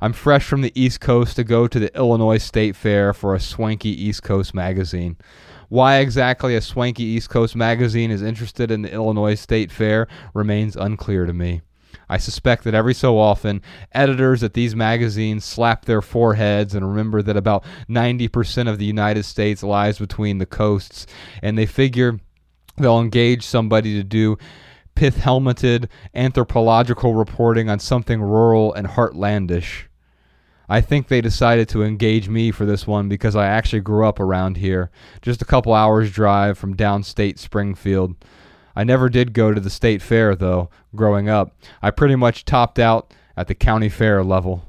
I'm 0.00 0.12
fresh 0.12 0.44
from 0.44 0.62
the 0.62 0.72
East 0.74 1.00
Coast 1.00 1.36
to 1.36 1.44
go 1.44 1.68
to 1.68 1.78
the 1.78 1.96
Illinois 1.96 2.38
State 2.38 2.74
Fair 2.74 3.14
for 3.14 3.34
a 3.34 3.40
swanky 3.40 3.88
East 3.88 4.24
Coast 4.24 4.52
magazine. 4.52 5.16
Why 5.74 5.96
exactly 5.96 6.54
a 6.54 6.60
swanky 6.60 7.02
East 7.02 7.30
Coast 7.30 7.56
magazine 7.56 8.12
is 8.12 8.22
interested 8.22 8.70
in 8.70 8.82
the 8.82 8.92
Illinois 8.92 9.34
State 9.34 9.72
Fair 9.72 10.06
remains 10.32 10.76
unclear 10.76 11.26
to 11.26 11.32
me. 11.32 11.62
I 12.08 12.16
suspect 12.16 12.62
that 12.62 12.74
every 12.74 12.94
so 12.94 13.18
often, 13.18 13.60
editors 13.90 14.44
at 14.44 14.54
these 14.54 14.76
magazines 14.76 15.44
slap 15.44 15.84
their 15.84 16.00
foreheads 16.00 16.76
and 16.76 16.86
remember 16.86 17.22
that 17.22 17.36
about 17.36 17.64
90% 17.88 18.68
of 18.68 18.78
the 18.78 18.84
United 18.84 19.24
States 19.24 19.64
lies 19.64 19.98
between 19.98 20.38
the 20.38 20.46
coasts, 20.46 21.08
and 21.42 21.58
they 21.58 21.66
figure 21.66 22.20
they'll 22.76 23.00
engage 23.00 23.42
somebody 23.42 23.96
to 23.96 24.04
do 24.04 24.38
pith 24.94 25.16
helmeted 25.16 25.88
anthropological 26.14 27.14
reporting 27.14 27.68
on 27.68 27.80
something 27.80 28.22
rural 28.22 28.72
and 28.74 28.86
heartlandish. 28.86 29.86
I 30.68 30.80
think 30.80 31.08
they 31.08 31.20
decided 31.20 31.68
to 31.70 31.82
engage 31.82 32.28
me 32.28 32.50
for 32.50 32.64
this 32.64 32.86
one 32.86 33.08
because 33.08 33.36
I 33.36 33.46
actually 33.46 33.80
grew 33.80 34.06
up 34.06 34.18
around 34.18 34.56
here, 34.56 34.90
just 35.20 35.42
a 35.42 35.46
couple 35.46 35.74
hours' 35.74 36.10
drive 36.10 36.56
from 36.56 36.76
downstate 36.76 37.38
Springfield. 37.38 38.16
I 38.76 38.84
never 38.84 39.08
did 39.08 39.34
go 39.34 39.52
to 39.52 39.60
the 39.60 39.70
state 39.70 40.02
fair, 40.02 40.34
though, 40.34 40.70
growing 40.94 41.28
up. 41.28 41.56
I 41.82 41.90
pretty 41.90 42.16
much 42.16 42.44
topped 42.44 42.78
out 42.78 43.12
at 43.36 43.46
the 43.46 43.54
county 43.54 43.88
fair 43.88 44.24
level. 44.24 44.68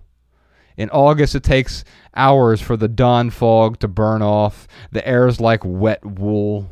In 0.78 0.90
August, 0.90 1.36
it 1.36 1.44
takes 1.44 1.84
hours 2.16 2.62
for 2.62 2.76
the 2.76 2.88
dawn 2.88 3.30
fog 3.30 3.80
to 3.80 3.88
burn 3.88 4.22
off. 4.22 4.68
The 4.92 5.08
air's 5.08 5.40
like 5.40 5.62
wet 5.64 6.06
wool. 6.06 6.70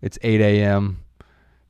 It's 0.00 0.18
8 0.22 0.40
a.m. 0.40 1.02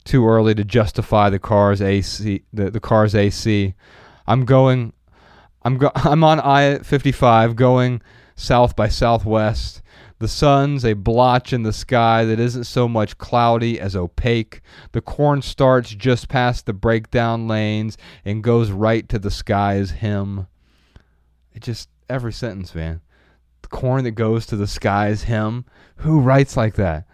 Too 0.04 0.26
early 0.28 0.54
to 0.54 0.64
justify 0.64 1.30
the 1.30 1.38
car's 1.38 1.80
AC. 1.80 2.42
The, 2.52 2.70
the 2.70 2.80
car's 2.80 3.14
AC. 3.14 3.74
I'm 4.26 4.44
going. 4.44 4.92
I'm 5.66 5.78
go- 5.78 5.90
I'm 5.96 6.22
on 6.22 6.38
I-55 6.38 7.56
going 7.56 8.00
south 8.36 8.76
by 8.76 8.88
southwest. 8.88 9.82
The 10.20 10.28
sun's 10.28 10.84
a 10.84 10.94
blotch 10.94 11.52
in 11.52 11.64
the 11.64 11.72
sky 11.72 12.24
that 12.24 12.38
isn't 12.38 12.64
so 12.64 12.88
much 12.88 13.18
cloudy 13.18 13.78
as 13.80 13.96
opaque. 13.96 14.62
The 14.92 15.00
corn 15.00 15.42
starts 15.42 15.90
just 15.90 16.28
past 16.28 16.64
the 16.64 16.72
breakdown 16.72 17.48
lanes 17.48 17.98
and 18.24 18.44
goes 18.44 18.70
right 18.70 19.06
to 19.08 19.18
the 19.18 19.30
sky's 19.30 19.90
hymn. 19.90 20.46
It 21.52 21.62
just 21.62 21.88
every 22.08 22.32
sentence, 22.32 22.72
man. 22.74 23.02
The 23.62 23.68
corn 23.68 24.04
that 24.04 24.12
goes 24.12 24.46
to 24.46 24.56
the 24.56 24.68
sky's 24.68 25.24
hymn. 25.24 25.64
Who 25.96 26.20
writes 26.20 26.56
like 26.56 26.76
that? 26.76 27.08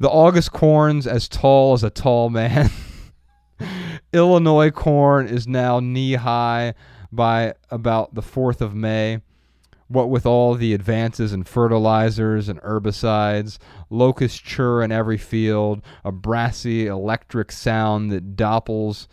The 0.00 0.10
August 0.10 0.50
corn's 0.50 1.06
as 1.06 1.28
tall 1.28 1.74
as 1.74 1.84
a 1.84 1.90
tall 1.90 2.28
man. 2.28 2.70
Illinois 4.12 4.72
corn 4.72 5.28
is 5.28 5.46
now 5.46 5.78
knee 5.78 6.14
high 6.14 6.74
by 7.14 7.54
about 7.70 8.14
the 8.14 8.22
4th 8.22 8.60
of 8.60 8.74
May. 8.74 9.20
What 9.88 10.08
with 10.08 10.24
all 10.24 10.54
the 10.54 10.72
advances 10.72 11.32
in 11.32 11.44
fertilizers 11.44 12.48
and 12.48 12.60
herbicides, 12.62 13.58
locusts 13.90 14.40
chur 14.40 14.82
in 14.82 14.90
every 14.90 15.18
field, 15.18 15.82
a 16.04 16.10
brassy 16.10 16.86
electric 16.86 17.52
sound 17.52 18.10
that 18.10 18.34
doppels 18.34 19.06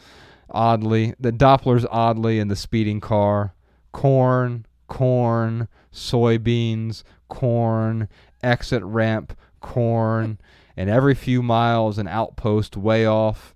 oddly, 0.49 1.13
that 1.19 1.37
dopplers 1.37 1.85
oddly 1.91 2.39
in 2.39 2.47
the 2.47 2.55
speeding 2.55 3.01
car. 3.01 3.53
Corn, 3.91 4.65
corn, 4.87 5.67
soybeans, 5.93 7.03
corn, 7.27 8.07
exit 8.41 8.83
ramp, 8.83 9.37
corn, 9.59 10.39
and 10.77 10.89
every 10.89 11.15
few 11.15 11.43
miles 11.43 11.97
an 11.97 12.07
outpost 12.07 12.77
way 12.77 13.05
off 13.05 13.53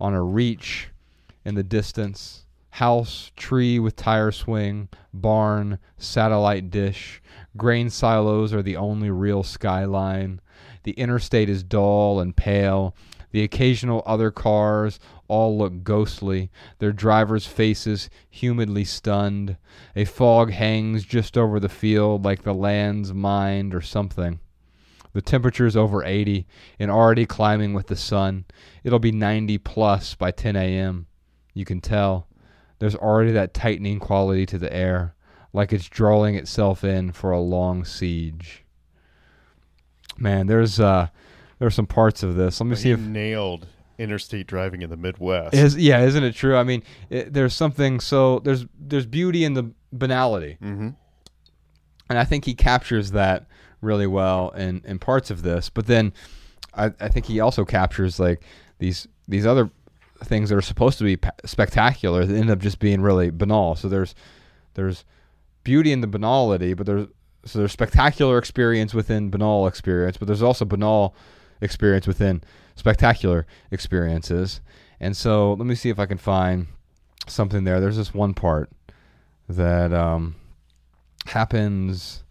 on 0.00 0.14
a 0.14 0.22
reach 0.22 0.90
in 1.44 1.54
the 1.54 1.62
distance. 1.62 2.39
House, 2.70 3.32
tree 3.36 3.78
with 3.78 3.96
tire 3.96 4.30
swing, 4.30 4.88
barn, 5.12 5.78
satellite 5.98 6.70
dish. 6.70 7.20
Grain 7.56 7.90
silos 7.90 8.52
are 8.52 8.62
the 8.62 8.76
only 8.76 9.10
real 9.10 9.42
skyline. 9.42 10.40
The 10.84 10.92
interstate 10.92 11.48
is 11.48 11.62
dull 11.62 12.20
and 12.20 12.36
pale. 12.36 12.94
The 13.32 13.42
occasional 13.42 14.02
other 14.06 14.30
cars 14.30 14.98
all 15.28 15.56
look 15.56 15.84
ghostly, 15.84 16.50
their 16.78 16.92
drivers' 16.92 17.46
faces 17.46 18.10
humidly 18.28 18.84
stunned. 18.84 19.56
A 19.94 20.04
fog 20.04 20.50
hangs 20.50 21.04
just 21.04 21.38
over 21.38 21.60
the 21.60 21.68
field 21.68 22.24
like 22.24 22.42
the 22.42 22.52
land's 22.52 23.12
mind 23.12 23.74
or 23.74 23.80
something. 23.80 24.40
The 25.12 25.22
temperature's 25.22 25.76
over 25.76 26.04
80 26.04 26.46
and 26.78 26.90
already 26.90 27.26
climbing 27.26 27.74
with 27.74 27.88
the 27.88 27.96
sun. 27.96 28.44
It'll 28.84 28.98
be 28.98 29.12
90 29.12 29.58
plus 29.58 30.14
by 30.14 30.30
10 30.30 30.56
a.m. 30.56 31.06
You 31.54 31.64
can 31.64 31.80
tell. 31.80 32.26
There's 32.80 32.96
already 32.96 33.32
that 33.32 33.54
tightening 33.54 34.00
quality 34.00 34.44
to 34.46 34.58
the 34.58 34.72
air, 34.72 35.14
like 35.52 35.72
it's 35.72 35.88
drawing 35.88 36.34
itself 36.34 36.82
in 36.82 37.12
for 37.12 37.30
a 37.30 37.40
long 37.40 37.84
siege. 37.84 38.64
Man, 40.18 40.48
there's 40.48 40.80
uh 40.80 41.08
there's 41.58 41.74
some 41.74 41.86
parts 41.86 42.22
of 42.22 42.34
this. 42.34 42.60
Let 42.60 42.66
me 42.66 42.76
see 42.76 42.90
if 42.90 42.98
nailed 42.98 43.68
interstate 43.98 44.46
driving 44.46 44.80
in 44.80 44.88
the 44.88 44.96
Midwest. 44.96 45.54
is 45.54 45.76
yeah, 45.76 46.00
isn't 46.00 46.24
it 46.24 46.34
true? 46.34 46.56
I 46.56 46.64
mean, 46.64 46.82
it, 47.10 47.32
there's 47.32 47.54
something 47.54 48.00
so 48.00 48.40
there's 48.40 48.66
there's 48.78 49.06
beauty 49.06 49.44
in 49.44 49.54
the 49.54 49.70
banality. 49.92 50.56
mm-hmm. 50.62 50.88
and 52.08 52.18
I 52.18 52.24
think 52.24 52.46
he 52.46 52.54
captures 52.54 53.12
that 53.12 53.46
really 53.80 54.06
well 54.06 54.50
in, 54.50 54.82
in 54.84 54.98
parts 54.98 55.30
of 55.30 55.42
this. 55.42 55.68
But 55.68 55.86
then 55.86 56.12
I, 56.74 56.92
I 57.00 57.08
think 57.08 57.26
he 57.26 57.40
also 57.40 57.64
captures 57.64 58.18
like 58.18 58.42
these 58.78 59.06
these 59.28 59.46
other 59.46 59.70
things 60.22 60.50
that 60.50 60.56
are 60.56 60.62
supposed 60.62 60.98
to 60.98 61.04
be 61.04 61.18
spectacular 61.44 62.24
that 62.24 62.36
end 62.36 62.50
up 62.50 62.58
just 62.58 62.78
being 62.78 63.00
really 63.00 63.30
banal. 63.30 63.74
So 63.74 63.88
there's 63.88 64.14
there's 64.74 65.04
beauty 65.64 65.92
in 65.92 66.00
the 66.00 66.06
banality, 66.06 66.74
but 66.74 66.86
there's 66.86 67.06
so 67.44 67.58
there's 67.58 67.72
spectacular 67.72 68.38
experience 68.38 68.92
within 68.92 69.30
banal 69.30 69.66
experience, 69.66 70.16
but 70.16 70.26
there's 70.26 70.42
also 70.42 70.64
banal 70.64 71.14
experience 71.60 72.06
within 72.06 72.42
spectacular 72.76 73.46
experiences. 73.70 74.60
And 74.98 75.16
so 75.16 75.54
let 75.54 75.66
me 75.66 75.74
see 75.74 75.88
if 75.88 75.98
I 75.98 76.06
can 76.06 76.18
find 76.18 76.66
something 77.26 77.64
there. 77.64 77.80
There's 77.80 77.96
this 77.96 78.12
one 78.12 78.34
part 78.34 78.70
that 79.48 79.92
um, 79.92 80.36
happens. 81.26 82.24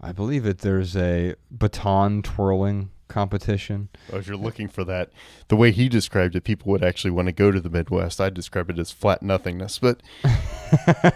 I 0.00 0.12
believe 0.12 0.44
that 0.44 0.58
there's 0.58 0.96
a 0.96 1.34
baton 1.50 2.22
twirling 2.22 2.90
competition. 3.14 3.88
Oh, 4.12 4.16
if 4.18 4.26
you're 4.26 4.36
looking 4.36 4.66
for 4.66 4.82
that, 4.84 5.08
the 5.46 5.54
way 5.54 5.70
he 5.70 5.88
described 5.88 6.34
it, 6.34 6.42
people 6.42 6.72
would 6.72 6.82
actually 6.82 7.12
want 7.12 7.26
to 7.28 7.32
go 7.32 7.52
to 7.52 7.60
the 7.60 7.70
Midwest. 7.70 8.20
I 8.20 8.28
describe 8.28 8.68
it 8.70 8.78
as 8.80 8.90
flat 8.90 9.22
nothingness, 9.22 9.78
but 9.78 10.00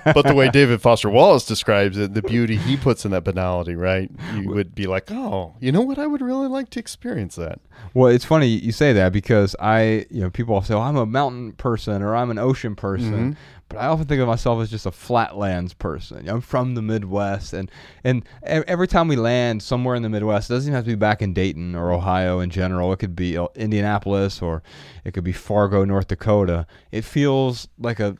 but 0.05 0.23
the 0.23 0.35
way 0.35 0.49
David 0.49 0.81
Foster 0.81 1.11
Wallace 1.11 1.45
describes 1.45 1.99
it, 1.99 2.15
the 2.15 2.23
beauty 2.23 2.57
he 2.57 2.77
puts 2.77 3.05
in 3.05 3.11
that 3.11 3.25
banality, 3.25 3.75
right? 3.75 4.09
You 4.33 4.49
would 4.51 4.77
be 4.77 4.87
like, 4.87 5.11
oh, 5.11 5.55
you 5.59 5.73
know 5.73 5.81
what? 5.81 5.99
I 5.99 6.07
would 6.07 6.21
really 6.21 6.47
like 6.47 6.71
to 6.71 6.79
experience 6.81 7.35
that. 7.35 7.59
Well, 7.95 8.09
it's 8.13 8.25
funny 8.25 8.47
you 8.47 8.71
say 8.71 8.93
that 8.93 9.13
because 9.13 9.57
I, 9.59 10.07
you 10.11 10.21
know, 10.21 10.31
people 10.31 10.61
say, 10.63 10.75
"Oh, 10.75 10.81
I'm 10.81 10.97
a 10.97 11.07
mountain 11.07 11.53
person" 11.53 12.03
or 12.03 12.15
"I'm 12.15 12.31
an 12.31 12.39
ocean 12.39 12.77
person," 12.77 13.33
Mhm. 13.35 13.37
But 13.69 13.79
I 13.79 13.87
often 13.87 14.07
think 14.07 14.21
of 14.21 14.29
myself 14.29 14.63
as 14.63 14.71
just 14.71 14.87
a 14.87 14.91
flatlands 14.91 15.75
person. 15.75 16.29
I'm 16.29 16.41
from 16.41 16.75
the 16.75 16.83
Midwest, 16.83 17.53
and 17.53 17.71
and 18.03 18.25
every 18.43 18.89
time 18.89 19.09
we 19.09 19.17
land 19.17 19.63
somewhere 19.63 19.95
in 19.95 20.03
the 20.03 20.09
Midwest, 20.09 20.51
it 20.51 20.55
doesn't 20.55 20.69
even 20.69 20.75
have 20.77 20.85
to 20.85 20.91
be 20.91 20.97
back 20.97 21.21
in 21.21 21.35
Dayton 21.35 21.75
or 21.75 21.93
Ohio 21.93 22.41
in 22.41 22.51
general. 22.51 22.93
It 22.93 22.99
could 22.99 23.15
be 23.15 23.37
uh, 23.37 23.49
Indianapolis 23.55 24.41
or 24.41 24.63
it 25.05 25.13
could 25.13 25.25
be 25.25 25.33
Fargo, 25.33 25.85
North 25.85 26.09
Dakota. 26.09 26.67
It 26.91 27.05
feels 27.05 27.69
like 27.79 28.01
a 28.01 28.17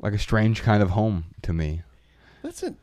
like 0.00 0.14
a 0.14 0.18
strange 0.18 0.62
kind 0.62 0.82
of 0.82 0.90
home 0.90 1.26
to 1.42 1.52
me. 1.52 1.82
That's 2.42 2.62
it. 2.62 2.74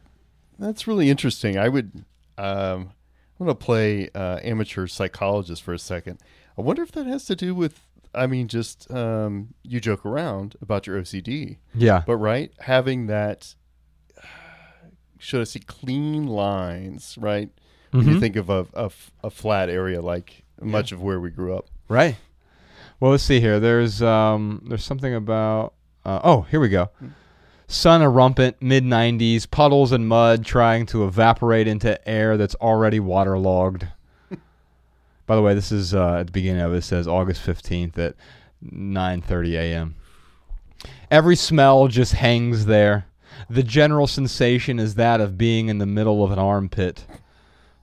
That's 0.58 0.88
really 0.88 1.10
interesting. 1.10 1.58
I 1.58 1.70
would. 1.70 2.06
Um, 2.38 2.92
I'm 3.40 3.46
going 3.46 3.58
to 3.58 3.66
play 3.66 4.10
uh, 4.14 4.40
amateur 4.44 4.86
psychologist 4.88 5.64
for 5.64 5.74
a 5.74 5.80
second. 5.80 6.20
I 6.58 6.62
wonder 6.62 6.82
if 6.82 6.92
that 6.92 7.08
has 7.08 7.26
to 7.26 7.36
do 7.36 7.56
with. 7.56 7.82
I 8.14 8.26
mean, 8.28 8.48
just 8.48 8.90
um, 8.92 9.54
you 9.64 9.80
joke 9.80 10.06
around 10.06 10.56
about 10.62 10.88
your 10.88 11.00
OCD, 11.02 11.58
Yeah, 11.76 12.04
but 12.06 12.18
right, 12.18 12.52
having 12.60 13.08
that. 13.08 13.56
Should 15.18 15.42
I 15.42 15.44
say 15.44 15.60
clean 15.60 16.28
lines? 16.28 17.18
Right. 17.20 17.50
When 17.92 18.08
you 18.08 18.16
Mhm. 18.16 18.20
think 18.20 18.36
of 18.36 18.50
a 18.50 19.30
flat 19.30 19.70
area 19.70 20.02
like 20.02 20.44
much 20.62 20.92
of 20.92 21.02
where 21.02 21.20
we 21.20 21.30
grew 21.30 21.56
up. 21.56 21.68
Right. 21.88 22.18
Well, 23.00 23.12
let's 23.12 23.24
see 23.24 23.40
here. 23.42 23.60
There's 23.60 24.02
um 24.02 24.64
there's 24.68 24.84
something 24.84 25.14
about 25.14 25.74
uh, 26.06 26.20
oh 26.24 26.42
here 26.44 26.60
we 26.60 26.70
go. 26.70 26.90
Sun 27.68 28.02
erumpent, 28.02 28.56
mid 28.62 28.84
90s, 28.84 29.46
puddles 29.50 29.92
and 29.92 30.08
mud 30.08 30.44
trying 30.46 30.86
to 30.88 31.04
evaporate 31.06 31.68
into 31.68 32.08
air 32.08 32.36
that's 32.38 32.56
already 32.56 33.00
waterlogged. 33.00 33.88
By 35.30 35.36
the 35.36 35.44
way, 35.44 35.54
this 35.54 35.72
is 35.72 35.94
uh, 35.94 36.16
at 36.16 36.26
the 36.26 36.32
beginning 36.32 36.64
of 36.64 36.74
it. 36.74 36.78
It 36.78 36.82
says 36.82 37.08
August 37.08 37.46
15th 37.46 38.00
at 38.00 38.16
9:30 38.66 39.54
a.m. 39.60 39.96
Every 41.12 41.36
smell 41.36 41.88
just 41.88 42.14
hangs 42.14 42.66
there. 42.66 43.06
The 43.48 43.62
general 43.62 44.08
sensation 44.08 44.80
is 44.80 44.96
that 44.96 45.22
of 45.22 45.38
being 45.38 45.70
in 45.70 45.78
the 45.78 45.86
middle 45.86 46.24
of 46.24 46.32
an 46.32 46.40
armpit. 46.40 47.06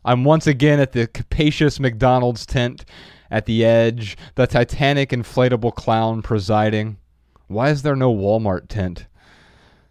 I'm 0.05 0.24
once 0.24 0.49
again 0.49 0.80
at 0.80 0.90
the 0.90 1.07
capacious 1.07 1.78
McDonald's 1.78 2.47
tent 2.47 2.84
At 3.30 3.47
the 3.47 3.64
edge, 3.64 4.16
the 4.34 4.49
Titanic 4.49 5.11
inflatable 5.11 5.76
clown 5.76 6.22
presiding. 6.22 6.97
Why 7.47 7.70
is 7.70 7.82
there 7.82 7.94
no 7.94 8.12
Walmart 8.12 8.66
tent? 8.66 9.07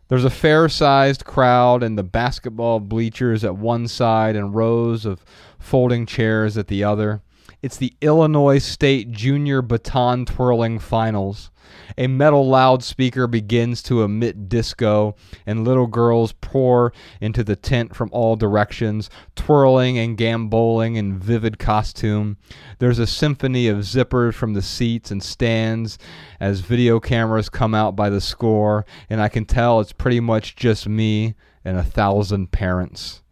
There's 0.09 0.25
a 0.25 0.29
fair 0.29 0.67
sized 0.67 1.23
crowd 1.23 1.83
and 1.83 1.97
the 1.97 2.03
basketball 2.03 2.81
bleachers 2.81 3.45
at 3.45 3.55
one 3.55 3.87
side 3.87 4.35
and 4.35 4.53
rows 4.53 5.05
of 5.05 5.23
folding 5.57 6.05
chairs 6.05 6.57
at 6.57 6.67
the 6.67 6.83
other. 6.83 7.21
It's 7.65 7.77
the 7.77 7.95
Illinois 7.99 8.59
State 8.59 9.09
Junior 9.09 9.63
Baton 9.63 10.25
Twirling 10.27 10.77
Finals. 10.77 11.49
A 11.97 12.05
metal 12.05 12.47
loudspeaker 12.47 13.25
begins 13.25 13.81
to 13.81 14.03
emit 14.03 14.47
disco, 14.47 15.15
and 15.47 15.65
little 15.65 15.87
girls 15.87 16.31
pour 16.33 16.93
into 17.19 17.43
the 17.43 17.55
tent 17.55 17.95
from 17.95 18.11
all 18.11 18.35
directions, 18.35 19.09
twirling 19.35 19.97
and 19.97 20.15
gamboling 20.15 20.95
in 20.95 21.17
vivid 21.17 21.57
costume. 21.57 22.37
There's 22.77 22.99
a 22.99 23.07
symphony 23.07 23.67
of 23.67 23.79
zippers 23.79 24.35
from 24.35 24.53
the 24.53 24.61
seats 24.61 25.09
and 25.09 25.23
stands 25.23 25.97
as 26.39 26.59
video 26.59 26.99
cameras 26.99 27.49
come 27.49 27.73
out 27.73 27.95
by 27.95 28.11
the 28.11 28.21
score, 28.21 28.85
and 29.09 29.19
I 29.19 29.27
can 29.27 29.45
tell 29.45 29.79
it's 29.79 29.91
pretty 29.91 30.19
much 30.19 30.55
just 30.55 30.87
me 30.87 31.33
and 31.63 31.79
a 31.79 31.83
thousand 31.83 32.51
parents. 32.51 33.23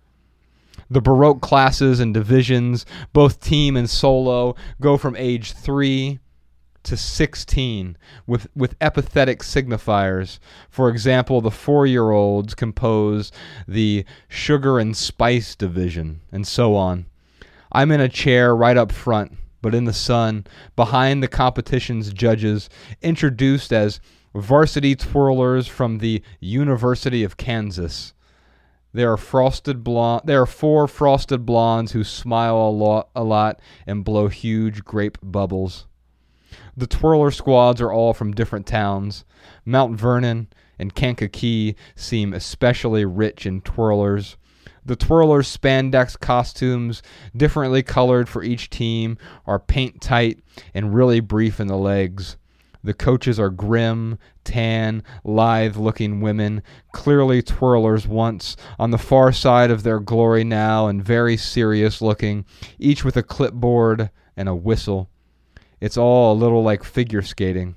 The 0.93 1.01
Baroque 1.01 1.41
classes 1.41 1.99
and 1.99 2.13
divisions, 2.13 2.85
both 3.13 3.39
team 3.39 3.75
and 3.75 3.89
solo, 3.89 4.55
go 4.79 4.95
from 4.95 5.15
age 5.15 5.53
3 5.53 6.19
to 6.83 6.95
16 6.95 7.97
with, 8.27 8.47
with 8.55 8.75
epithetic 8.79 9.39
signifiers. 9.39 10.37
For 10.69 10.89
example, 10.89 11.41
the 11.41 11.49
four 11.49 11.87
year 11.87 12.11
olds 12.11 12.53
compose 12.53 13.31
the 13.67 14.05
sugar 14.27 14.77
and 14.77 14.95
spice 14.95 15.55
division, 15.55 16.21
and 16.31 16.45
so 16.45 16.75
on. 16.75 17.07
I'm 17.71 17.89
in 17.89 17.99
a 17.99 18.07
chair 18.07 18.55
right 18.55 18.77
up 18.77 18.91
front, 18.91 19.35
but 19.63 19.73
in 19.73 19.85
the 19.85 19.93
sun, 19.93 20.45
behind 20.75 21.23
the 21.23 21.27
competition's 21.27 22.13
judges, 22.13 22.69
introduced 23.01 23.73
as 23.73 23.99
varsity 24.35 24.95
twirlers 24.95 25.67
from 25.67 25.97
the 25.97 26.21
University 26.39 27.23
of 27.23 27.37
Kansas. 27.37 28.13
There 28.93 29.11
are 29.11 29.17
frosted 29.17 29.83
blonde. 29.83 30.21
There 30.25 30.41
are 30.41 30.45
four 30.45 30.87
frosted 30.87 31.45
blondes 31.45 31.93
who 31.93 32.03
smile 32.03 32.55
a 32.55 32.69
lot, 32.69 33.09
a 33.15 33.23
lot 33.23 33.59
and 33.87 34.05
blow 34.05 34.27
huge 34.27 34.85
grape 34.85 35.17
bubbles. 35.23 35.87
The 36.77 36.87
twirler 36.87 37.31
squads 37.31 37.81
are 37.81 37.91
all 37.91 38.13
from 38.13 38.33
different 38.33 38.67
towns. 38.67 39.25
Mount 39.65 39.99
Vernon 39.99 40.47
and 40.77 40.93
Kankakee 40.93 41.75
seem 41.95 42.33
especially 42.33 43.03
rich 43.05 43.45
in 43.45 43.61
twirlers. 43.61 44.35
The 44.85 44.97
twirlers' 44.97 45.55
spandex 45.57 46.19
costumes, 46.19 47.01
differently 47.35 47.83
colored 47.83 48.27
for 48.27 48.43
each 48.43 48.69
team, 48.69 49.17
are 49.47 49.59
paint 49.59 50.01
tight 50.01 50.39
and 50.73 50.93
really 50.93 51.19
brief 51.19 51.59
in 51.59 51.67
the 51.67 51.77
legs. 51.77 52.37
The 52.83 52.93
coaches 52.93 53.39
are 53.39 53.49
grim, 53.49 54.17
tan, 54.43 55.03
lithe 55.23 55.77
looking 55.77 56.19
women, 56.19 56.61
clearly 56.91 57.41
twirlers 57.41 58.07
once, 58.07 58.57
on 58.77 58.91
the 58.91 58.97
far 58.97 59.31
side 59.31 59.71
of 59.71 59.83
their 59.83 59.99
glory 59.99 60.43
now, 60.43 60.87
and 60.87 61.03
very 61.03 61.37
serious 61.37 62.01
looking, 62.01 62.45
each 62.79 63.05
with 63.05 63.15
a 63.15 63.23
clipboard 63.23 64.09
and 64.35 64.49
a 64.49 64.55
whistle. 64.55 65.09
It's 65.79 65.97
all 65.97 66.33
a 66.33 66.35
little 66.39 66.61
like 66.61 66.83
figure 66.83 67.21
skating. 67.21 67.75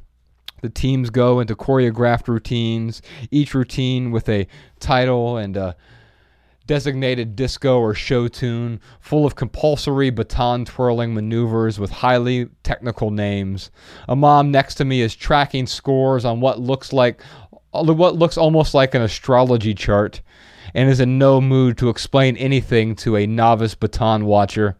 The 0.63 0.71
teams 0.71 1.11
go 1.11 1.39
into 1.39 1.55
choreographed 1.55 2.27
routines, 2.27 3.01
each 3.31 3.55
routine 3.55 4.11
with 4.11 4.29
a 4.29 4.49
title 4.81 5.37
and 5.37 5.57
a 5.57 5.77
designated 6.67 7.37
disco 7.37 7.79
or 7.79 7.95
show 7.95 8.29
tune, 8.29 8.81
full 9.01 9.25
of 9.25 9.37
compulsory 9.37 10.11
baton 10.11 10.65
twirling 10.65 11.15
maneuvers 11.15 11.79
with 11.79 11.91
highly 11.91 12.49
technical 12.63 13.11
names. 13.11 13.71
A 14.09 14.17
mom 14.17 14.51
next 14.51 14.75
to 14.77 14.85
me 14.85 15.01
is 15.01 15.15
tracking 15.15 15.67
scores 15.67 16.25
on 16.25 16.41
what 16.41 16.61
looks 16.61 16.93
like 16.93 17.23
what 17.73 18.17
looks 18.17 18.39
almost 18.39 18.73
like 18.73 18.95
an 18.95 19.03
astrology 19.03 19.75
chart 19.75 20.23
and 20.75 20.89
is 20.89 21.01
in 21.01 21.19
no 21.19 21.41
mood 21.41 21.79
to 21.79 21.89
explain 21.89 22.37
anything 22.37 22.95
to 22.97 23.17
a 23.17 23.27
novice 23.27 23.75
baton 23.75 24.25
watcher. 24.25 24.77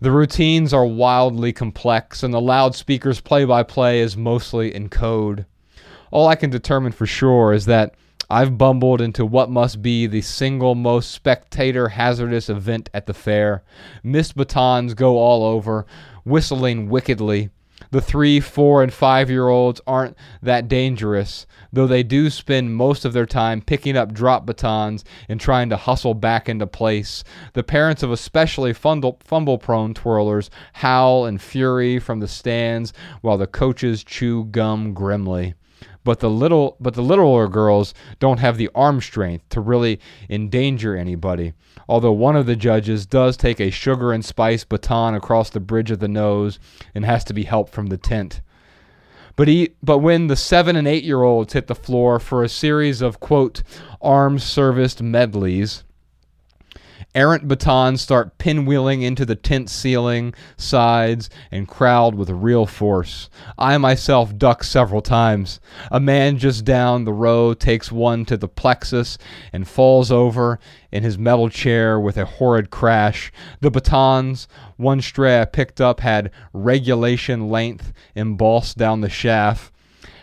The 0.00 0.10
routines 0.10 0.72
are 0.72 0.86
wildly 0.86 1.52
complex, 1.52 2.22
and 2.22 2.32
the 2.32 2.40
loudspeaker's 2.40 3.20
play 3.20 3.44
by 3.44 3.62
play 3.62 4.00
is 4.00 4.16
mostly 4.16 4.74
in 4.74 4.88
code. 4.88 5.44
All 6.10 6.26
I 6.26 6.36
can 6.36 6.50
determine 6.50 6.92
for 6.92 7.06
sure 7.06 7.52
is 7.52 7.66
that 7.66 7.94
I've 8.32 8.56
bumbled 8.56 9.00
into 9.00 9.26
what 9.26 9.50
must 9.50 9.82
be 9.82 10.06
the 10.06 10.20
single 10.20 10.76
most 10.76 11.10
spectator 11.10 11.88
hazardous 11.88 12.48
event 12.48 12.88
at 12.94 13.06
the 13.06 13.12
fair. 13.12 13.64
Missed 14.04 14.36
batons 14.36 14.94
go 14.94 15.18
all 15.18 15.42
over, 15.42 15.84
whistling 16.22 16.88
wickedly. 16.88 17.50
The 17.90 18.00
three, 18.00 18.38
four, 18.38 18.84
and 18.84 18.92
five 18.92 19.30
year 19.30 19.48
olds 19.48 19.80
aren't 19.84 20.16
that 20.42 20.68
dangerous, 20.68 21.44
though 21.72 21.88
they 21.88 22.04
do 22.04 22.30
spend 22.30 22.76
most 22.76 23.04
of 23.04 23.12
their 23.12 23.26
time 23.26 23.62
picking 23.62 23.96
up 23.96 24.12
drop 24.12 24.46
batons 24.46 25.04
and 25.28 25.40
trying 25.40 25.68
to 25.70 25.76
hustle 25.76 26.14
back 26.14 26.48
into 26.48 26.68
place. 26.68 27.24
The 27.54 27.64
parents 27.64 28.04
of 28.04 28.12
especially 28.12 28.72
fumble 28.72 29.58
prone 29.58 29.92
twirlers 29.92 30.50
howl 30.74 31.26
in 31.26 31.38
fury 31.38 31.98
from 31.98 32.20
the 32.20 32.28
stands 32.28 32.92
while 33.22 33.38
the 33.38 33.48
coaches 33.48 34.04
chew 34.04 34.44
gum 34.44 34.94
grimly 34.94 35.54
but 36.04 36.20
the 36.20 36.30
little 36.30 36.76
but 36.80 36.94
the 36.94 37.02
littler 37.02 37.48
girls 37.48 37.94
don't 38.18 38.40
have 38.40 38.56
the 38.56 38.70
arm 38.74 39.00
strength 39.00 39.48
to 39.50 39.60
really 39.60 40.00
endanger 40.28 40.96
anybody. 40.96 41.52
Although 41.88 42.12
one 42.12 42.36
of 42.36 42.46
the 42.46 42.56
judges 42.56 43.06
does 43.06 43.36
take 43.36 43.60
a 43.60 43.70
sugar 43.70 44.12
and 44.12 44.24
spice 44.24 44.64
baton 44.64 45.14
across 45.14 45.50
the 45.50 45.60
bridge 45.60 45.90
of 45.90 45.98
the 45.98 46.08
nose 46.08 46.58
and 46.94 47.04
has 47.04 47.24
to 47.24 47.34
be 47.34 47.44
helped 47.44 47.72
from 47.72 47.88
the 47.88 47.98
tent. 47.98 48.40
But 49.36 49.48
he, 49.48 49.70
but 49.82 49.98
when 49.98 50.26
the 50.26 50.36
seven 50.36 50.76
and 50.76 50.86
eight 50.86 51.04
year 51.04 51.22
olds 51.22 51.52
hit 51.52 51.66
the 51.66 51.74
floor 51.74 52.18
for 52.18 52.42
a 52.42 52.48
series 52.48 53.00
of 53.00 53.20
quote 53.20 53.62
arms 54.00 54.44
serviced 54.44 55.02
medleys, 55.02 55.84
Errant 57.12 57.48
batons 57.48 58.00
start 58.00 58.38
pinwheeling 58.38 59.02
into 59.02 59.26
the 59.26 59.34
tent 59.34 59.68
ceiling, 59.68 60.32
sides, 60.56 61.28
and 61.50 61.66
crowd 61.66 62.14
with 62.14 62.30
real 62.30 62.66
force. 62.66 63.28
I 63.58 63.76
myself 63.78 64.38
duck 64.38 64.62
several 64.62 65.02
times. 65.02 65.58
A 65.90 65.98
man 65.98 66.38
just 66.38 66.64
down 66.64 67.04
the 67.04 67.12
row 67.12 67.52
takes 67.52 67.90
one 67.90 68.24
to 68.26 68.36
the 68.36 68.46
plexus 68.46 69.18
and 69.52 69.66
falls 69.66 70.12
over 70.12 70.60
in 70.92 71.02
his 71.02 71.18
metal 71.18 71.48
chair 71.48 71.98
with 71.98 72.16
a 72.16 72.24
horrid 72.24 72.70
crash. 72.70 73.32
The 73.60 73.72
batons, 73.72 74.46
one 74.76 75.00
stray 75.00 75.40
I 75.40 75.46
picked 75.46 75.80
up, 75.80 75.98
had 75.98 76.30
regulation 76.52 77.48
length 77.48 77.92
embossed 78.14 78.78
down 78.78 79.00
the 79.00 79.10
shaft 79.10 79.72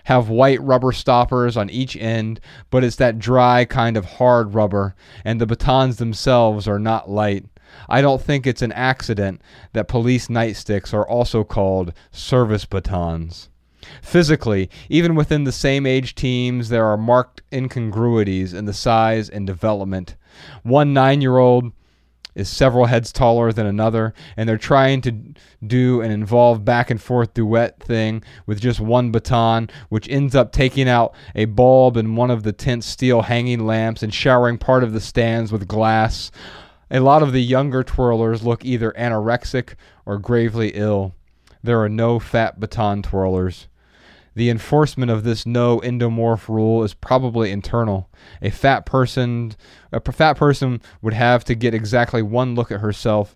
have 0.07 0.29
white 0.29 0.61
rubber 0.61 0.93
stoppers 0.93 1.57
on 1.57 1.69
each 1.69 1.97
end, 1.97 2.39
but 2.69 2.81
it's 2.81 2.95
that 2.95 3.19
dry 3.19 3.65
kind 3.65 3.97
of 3.97 4.05
hard 4.05 4.53
rubber, 4.53 4.95
and 5.25 5.41
the 5.41 5.45
batons 5.45 5.97
themselves 5.97 6.65
are 6.65 6.79
not 6.79 7.09
light. 7.09 7.43
I 7.89 7.99
don't 7.99 8.21
think 8.21 8.47
it's 8.47 8.61
an 8.61 8.71
accident 8.71 9.41
that 9.73 9.89
police 9.89 10.29
nightsticks 10.29 10.93
are 10.93 11.05
also 11.05 11.43
called 11.43 11.91
service 12.09 12.63
batons. 12.63 13.49
Physically, 14.01 14.69
even 14.87 15.13
within 15.13 15.43
the 15.43 15.51
same 15.51 15.85
age 15.85 16.15
teams, 16.15 16.69
there 16.69 16.85
are 16.85 16.95
marked 16.95 17.41
incongruities 17.51 18.53
in 18.53 18.63
the 18.63 18.73
size 18.73 19.27
and 19.27 19.45
development. 19.45 20.15
One 20.63 20.93
nine 20.93 21.19
year 21.19 21.37
old 21.37 21.73
is 22.37 22.47
several 22.47 22.85
heads 22.85 23.11
taller 23.11 23.51
than 23.51 23.65
another, 23.65 24.13
and 24.37 24.47
they're 24.47 24.57
trying 24.57 25.01
to 25.01 25.11
do 25.65 26.01
an 26.01 26.11
involved 26.11 26.63
back 26.63 26.91
and 26.91 27.01
forth 27.01 27.33
duet 27.33 27.81
thing 27.81 28.23
with 28.45 28.61
just 28.61 28.79
one 28.79 29.11
baton, 29.11 29.69
which 29.89 30.07
ends 30.07 30.35
up 30.35 30.51
taking 30.51 30.87
out 30.87 31.15
a 31.33 31.45
bulb 31.45 31.97
in 31.97 32.15
one 32.15 32.29
of 32.29 32.43
the 32.43 32.53
tent 32.53 32.83
steel 32.83 33.23
hanging 33.23 33.65
lamps 33.65 34.03
and 34.03 34.13
showering 34.13 34.59
part 34.59 34.83
of 34.83 34.93
the 34.93 35.01
stands 35.01 35.51
with 35.51 35.67
glass. 35.67 36.29
A 36.91 36.99
lot 36.99 37.23
of 37.23 37.33
the 37.33 37.41
younger 37.41 37.83
twirlers 37.83 38.43
look 38.43 38.63
either 38.63 38.91
anorexic 38.91 39.73
or 40.05 40.19
gravely 40.19 40.69
ill. 40.75 41.15
There 41.63 41.81
are 41.81 41.89
no 41.89 42.19
fat 42.19 42.59
baton 42.59 43.01
twirlers. 43.01 43.65
The 44.37 44.51
enforcement 44.51 45.09
of 45.09 45.23
this 45.23 45.47
no 45.47 45.79
endomorph 45.79 46.47
rule 46.47 46.83
is 46.83 46.93
probably 46.93 47.51
internal. 47.51 48.07
A 48.39 48.51
fat 48.51 48.85
person, 48.85 49.55
a 49.91 49.99
fat 50.11 50.35
person 50.35 50.79
would 51.01 51.15
have 51.15 51.43
to 51.45 51.55
get 51.55 51.73
exactly 51.73 52.21
one 52.21 52.53
look 52.53 52.71
at 52.71 52.81
herself 52.81 53.35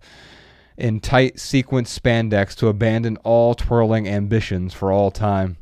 in 0.78 1.00
tight 1.00 1.40
sequence 1.40 1.98
spandex 1.98 2.54
to 2.58 2.68
abandon 2.68 3.18
all 3.24 3.56
twirling 3.56 4.08
ambitions 4.08 4.76
for 4.76 4.92
all 4.92 5.10
time. 5.10 5.58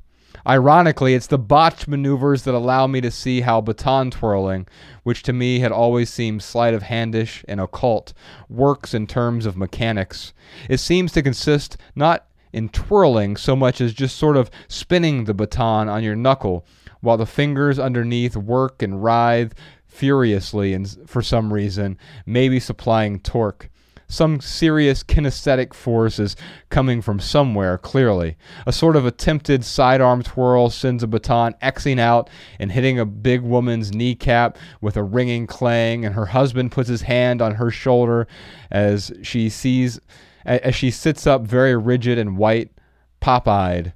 Ironically, 0.46 1.14
it's 1.14 1.28
the 1.28 1.38
botched 1.38 1.88
maneuvers 1.88 2.44
that 2.44 2.54
allow 2.54 2.86
me 2.86 3.00
to 3.00 3.10
see 3.10 3.40
how 3.40 3.62
baton 3.62 4.12
twirling, 4.12 4.68
which 5.04 5.24
to 5.24 5.32
me 5.32 5.60
had 5.60 5.72
always 5.72 6.10
seemed 6.10 6.44
sleight 6.44 6.74
of 6.74 6.84
handish 6.84 7.46
and 7.48 7.62
occult, 7.62 8.12
works 8.50 8.94
in 8.94 9.08
terms 9.08 9.46
of 9.46 9.56
mechanics. 9.56 10.34
It 10.68 10.82
seems 10.82 11.14
to 11.14 11.22
consist 11.22 11.78
not 11.96 12.26
in 12.54 12.70
twirling 12.70 13.38
so 13.38 13.56
much 13.56 13.82
as 13.82 13.94
just 13.94 14.18
sort 14.18 14.38
of 14.38 14.50
spinning 14.68 15.26
the 15.26 15.34
baton 15.34 15.90
on 15.90 16.04
your 16.04 16.16
knuckle 16.16 16.66
while 17.02 17.18
the 17.18 17.26
fingers 17.26 17.80
underneath 17.80 18.36
work 18.36 18.82
and 18.82 19.04
writhe 19.04 19.54
furiously 19.88 20.74
and 20.74 20.98
for 21.06 21.22
some 21.22 21.52
reason, 21.52 21.98
maybe 22.26 22.60
supplying 22.60 23.20
torque. 23.20 23.70
Some 24.12 24.42
serious 24.42 25.04
kinesthetic 25.04 25.72
force 25.72 26.18
is 26.18 26.36
coming 26.70 27.00
from 27.00 27.20
somewhere, 27.20 27.78
clearly. 27.78 28.38
A 28.66 28.74
sort 28.74 28.96
of 28.96 29.06
attempted 29.06 29.64
sidearm 29.64 30.24
twirl 30.24 30.72
sends 30.72 31.04
a 31.04 31.08
baton 31.08 31.54
Xing 31.62 32.00
out 32.00 32.28
and 32.58 32.72
hitting 32.72 32.98
a 32.98 33.06
big 33.06 33.42
woman's 33.42 33.94
kneecap 33.94 34.58
with 34.82 34.98
a 34.98 35.04
ringing 35.04 35.46
clang, 35.46 36.06
and 36.06 36.16
her 36.16 36.26
husband 36.26 36.72
puts 36.72 36.90
his 36.90 37.04
hand 37.04 37.40
on 37.40 37.56
her 37.56 37.70
shoulder 37.70 38.28
as 38.72 39.12
she 39.22 39.48
sees 39.48 40.00
as 40.46 40.76
she 40.76 40.92
sits 40.92 41.28
up 41.28 41.42
very 41.42 41.76
rigid 41.76 42.18
and 42.18 42.38
white, 42.38 42.72
pop-eyed, 43.20 43.94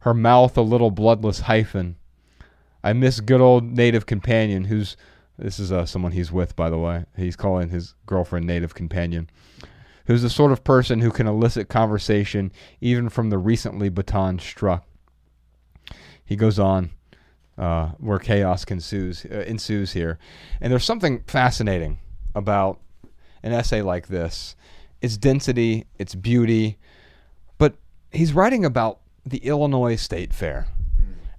her 0.00 0.14
mouth 0.14 0.56
a 0.56 0.62
little 0.62 0.90
bloodless 0.90 1.40
hyphen. 1.40 1.96
I 2.84 2.92
miss 2.92 3.20
good 3.20 3.40
old 3.40 3.64
native 3.64 4.06
companion 4.06 4.64
who's 4.64 4.96
this 5.38 5.58
is 5.58 5.72
uh, 5.72 5.86
someone 5.86 6.12
he's 6.12 6.30
with, 6.30 6.54
by 6.54 6.70
the 6.70 6.78
way. 6.78 7.04
He's 7.16 7.36
calling 7.36 7.70
his 7.70 7.94
girlfriend 8.06 8.46
native 8.46 8.74
companion, 8.74 9.30
who's 10.06 10.22
the 10.22 10.30
sort 10.30 10.52
of 10.52 10.62
person 10.62 11.00
who 11.00 11.10
can 11.10 11.26
elicit 11.26 11.68
conversation 11.68 12.52
even 12.80 13.08
from 13.08 13.30
the 13.30 13.38
recently 13.38 13.88
baton 13.88 14.38
struck. 14.38 14.86
He 16.24 16.36
goes 16.36 16.58
on 16.58 16.90
uh, 17.58 17.88
where 17.98 18.18
chaos 18.18 18.64
ensues, 18.64 19.24
uh, 19.24 19.44
ensues 19.46 19.92
here. 19.92 20.18
And 20.60 20.70
there's 20.70 20.84
something 20.84 21.22
fascinating 21.26 21.98
about 22.34 22.80
an 23.42 23.52
essay 23.52 23.82
like 23.82 24.08
this 24.08 24.54
its 25.02 25.18
density, 25.18 25.84
its 25.98 26.14
beauty, 26.14 26.78
but 27.58 27.74
he's 28.10 28.32
writing 28.32 28.64
about 28.64 29.00
the 29.26 29.38
Illinois 29.38 29.96
State 29.96 30.32
Fair. 30.32 30.66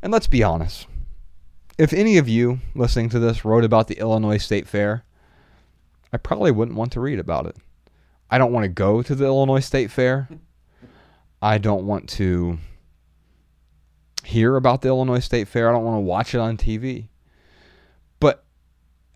And 0.01 0.11
let's 0.11 0.27
be 0.27 0.43
honest 0.43 0.85
if 1.77 1.93
any 1.93 2.17
of 2.17 2.29
you 2.29 2.59
listening 2.75 3.09
to 3.09 3.19
this 3.19 3.43
wrote 3.43 3.63
about 3.63 3.87
the 3.87 3.99
Illinois 3.99 4.37
State 4.37 4.67
Fair, 4.67 5.03
I 6.11 6.17
probably 6.17 6.51
wouldn't 6.51 6.77
want 6.77 6.91
to 6.93 6.99
read 6.99 7.19
about 7.19 7.47
it. 7.47 7.57
I 8.29 8.37
don't 8.37 8.51
want 8.51 8.63
to 8.63 8.69
go 8.69 9.01
to 9.01 9.15
the 9.15 9.25
Illinois 9.25 9.59
State 9.59 9.91
Fair. 9.91 10.29
I 11.41 11.57
don't 11.57 11.85
want 11.85 12.07
to 12.09 12.59
hear 14.23 14.55
about 14.55 14.81
the 14.81 14.87
Illinois 14.89 15.19
State 15.19 15.47
Fair. 15.47 15.69
I 15.69 15.71
don't 15.73 15.83
want 15.83 15.97
to 15.97 16.01
watch 16.01 16.33
it 16.33 16.39
on 16.39 16.57
TV. 16.57 17.07
But 18.19 18.45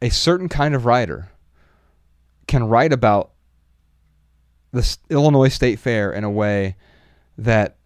a 0.02 0.10
certain 0.10 0.50
kind 0.50 0.76
of 0.76 0.86
writer 0.86 1.30
can 2.48 2.68
write 2.68 2.92
about 2.92 3.32
the 4.78 4.98
Illinois 5.10 5.50
State 5.50 5.80
Fair 5.80 6.12
in 6.12 6.24
a 6.24 6.30
way 6.30 6.76
that 7.38 7.78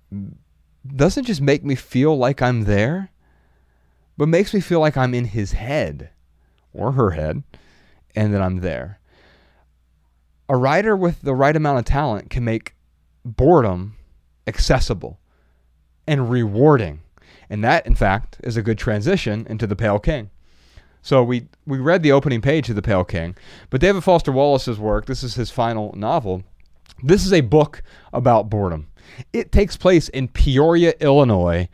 doesn't 0.96 1.26
just 1.26 1.42
make 1.42 1.64
me 1.64 1.76
feel 1.76 2.18
like 2.18 2.42
I'm 2.42 2.64
there, 2.64 3.12
but 4.18 4.28
makes 4.28 4.54
me 4.54 4.60
feel 4.60 4.80
like 4.80 4.98
I'm 4.98 5.14
in 5.14 5.26
his 5.26 5.54
head 5.54 6.10
or 6.74 6.94
her 6.94 7.12
head 7.12 7.44
and 8.16 8.34
that 8.34 8.42
I'm 8.42 8.58
there. 8.58 9.00
A 10.50 10.56
writer 10.58 10.96
with 10.96 11.22
the 11.22 11.36
right 11.36 11.56
amount 11.56 11.80
of 11.80 11.86
talent 11.86 12.30
can 12.30 12.44
make 12.44 12.76
boredom 13.24 13.96
accessible 14.48 15.20
and 16.08 16.30
rewarding. 16.30 17.02
And 17.50 17.64
that, 17.64 17.86
in 17.86 17.96
fact, 17.96 18.38
is 18.44 18.58
a 18.58 18.62
good 18.62 18.78
transition 18.78 19.46
into 19.50 19.68
The 19.68 19.76
Pale 19.76 20.00
King. 20.00 20.30
So 21.02 21.24
we, 21.24 21.48
we 21.66 21.80
read 21.80 22.04
the 22.04 22.12
opening 22.12 22.42
page 22.42 22.70
of 22.70 22.76
The 22.76 22.82
Pale 22.82 23.06
King, 23.06 23.36
but 23.70 23.82
David 23.82 24.04
Foster 24.04 24.32
Wallace's 24.32 24.80
work, 24.80 25.06
this 25.06 25.24
is 25.24 25.36
his 25.36 25.50
final 25.50 25.94
novel. 25.98 26.44
This 27.04 27.26
is 27.26 27.34
a 27.34 27.42
book 27.42 27.84
about 28.14 28.50
boredom. 28.50 28.88
It 29.34 29.52
takes 29.52 29.78
place 29.78 30.10
in 30.10 30.28
Peoria, 30.28 30.94
Illinois, 31.00 31.68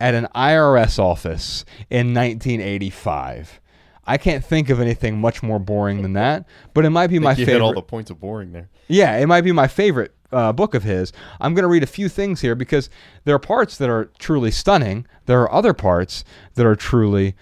at 0.00 0.14
an 0.14 0.28
IRS 0.34 0.98
office 0.98 1.64
in 1.90 2.14
1985. 2.14 3.60
I 4.06 4.16
can't 4.16 4.44
think 4.44 4.70
of 4.70 4.80
anything 4.80 5.20
much 5.20 5.42
more 5.42 5.58
boring 5.58 6.00
than 6.00 6.14
that, 6.14 6.46
but 6.72 6.86
it 6.86 6.90
might 6.90 7.08
be 7.08 7.18
my 7.18 7.34
favorite. 7.34 7.40
you 7.40 7.46
favorite. 7.46 7.58
hit 7.58 7.62
all 7.62 7.74
the 7.74 7.82
points 7.82 8.10
of 8.10 8.18
boring 8.18 8.52
there. 8.52 8.70
Yeah, 8.86 9.16
it 9.18 9.26
might 9.26 9.42
be 9.42 9.52
my 9.52 9.68
favorite 9.68 10.14
uh, 10.32 10.52
book 10.52 10.74
of 10.74 10.82
his. 10.82 11.12
I'm 11.40 11.54
going 11.54 11.64
to 11.64 11.68
read 11.68 11.82
a 11.82 11.86
few 11.86 12.08
things 12.08 12.40
here 12.40 12.54
because 12.54 12.88
there 13.24 13.34
are 13.34 13.40
parts 13.40 13.76
that 13.76 13.90
are 13.90 14.10
truly 14.18 14.50
stunning. 14.50 15.06
There 15.26 15.42
are 15.42 15.52
other 15.52 15.74
parts 15.74 16.24
that 16.54 16.64
are 16.64 16.76
truly 16.76 17.34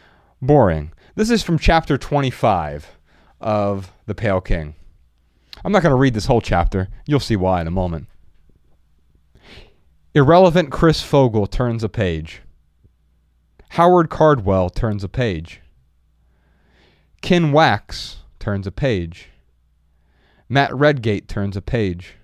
boring. 0.43 0.93
This 1.15 1.31
is 1.31 1.43
from 1.43 1.59
chapter 1.59 1.97
25 1.97 2.99
of 3.41 3.93
The 4.07 4.15
Pale 4.15 4.41
King. 4.43 4.75
I'm 5.67 5.73
not 5.73 5.83
going 5.83 5.91
to 5.91 5.97
read 5.97 6.15
this 6.15 6.27
whole 6.27 6.41
chapter. 6.41 6.89
You'll 7.09 7.19
see 7.19 7.35
why 7.35 7.61
in 7.61 7.67
a 7.67 7.73
moment. 7.73 8.07
Irrelevant 10.15 10.71
Chris 10.71 11.03
Fogle 11.03 11.49
turns 11.49 11.83
a 11.83 11.89
page. 11.89 12.43
Howard 13.71 14.09
Cardwell 14.09 14.71
turns 14.71 15.03
a 15.03 15.09
page. 15.09 15.61
Ken 17.21 17.51
Wax 17.51 18.19
turns 18.39 18.69
a 18.69 18.71
page. 18.71 19.31
Matt 20.49 20.73
Redgate 20.73 21.27
turns 21.27 21.57
a 21.57 21.63
page. 21.63 22.15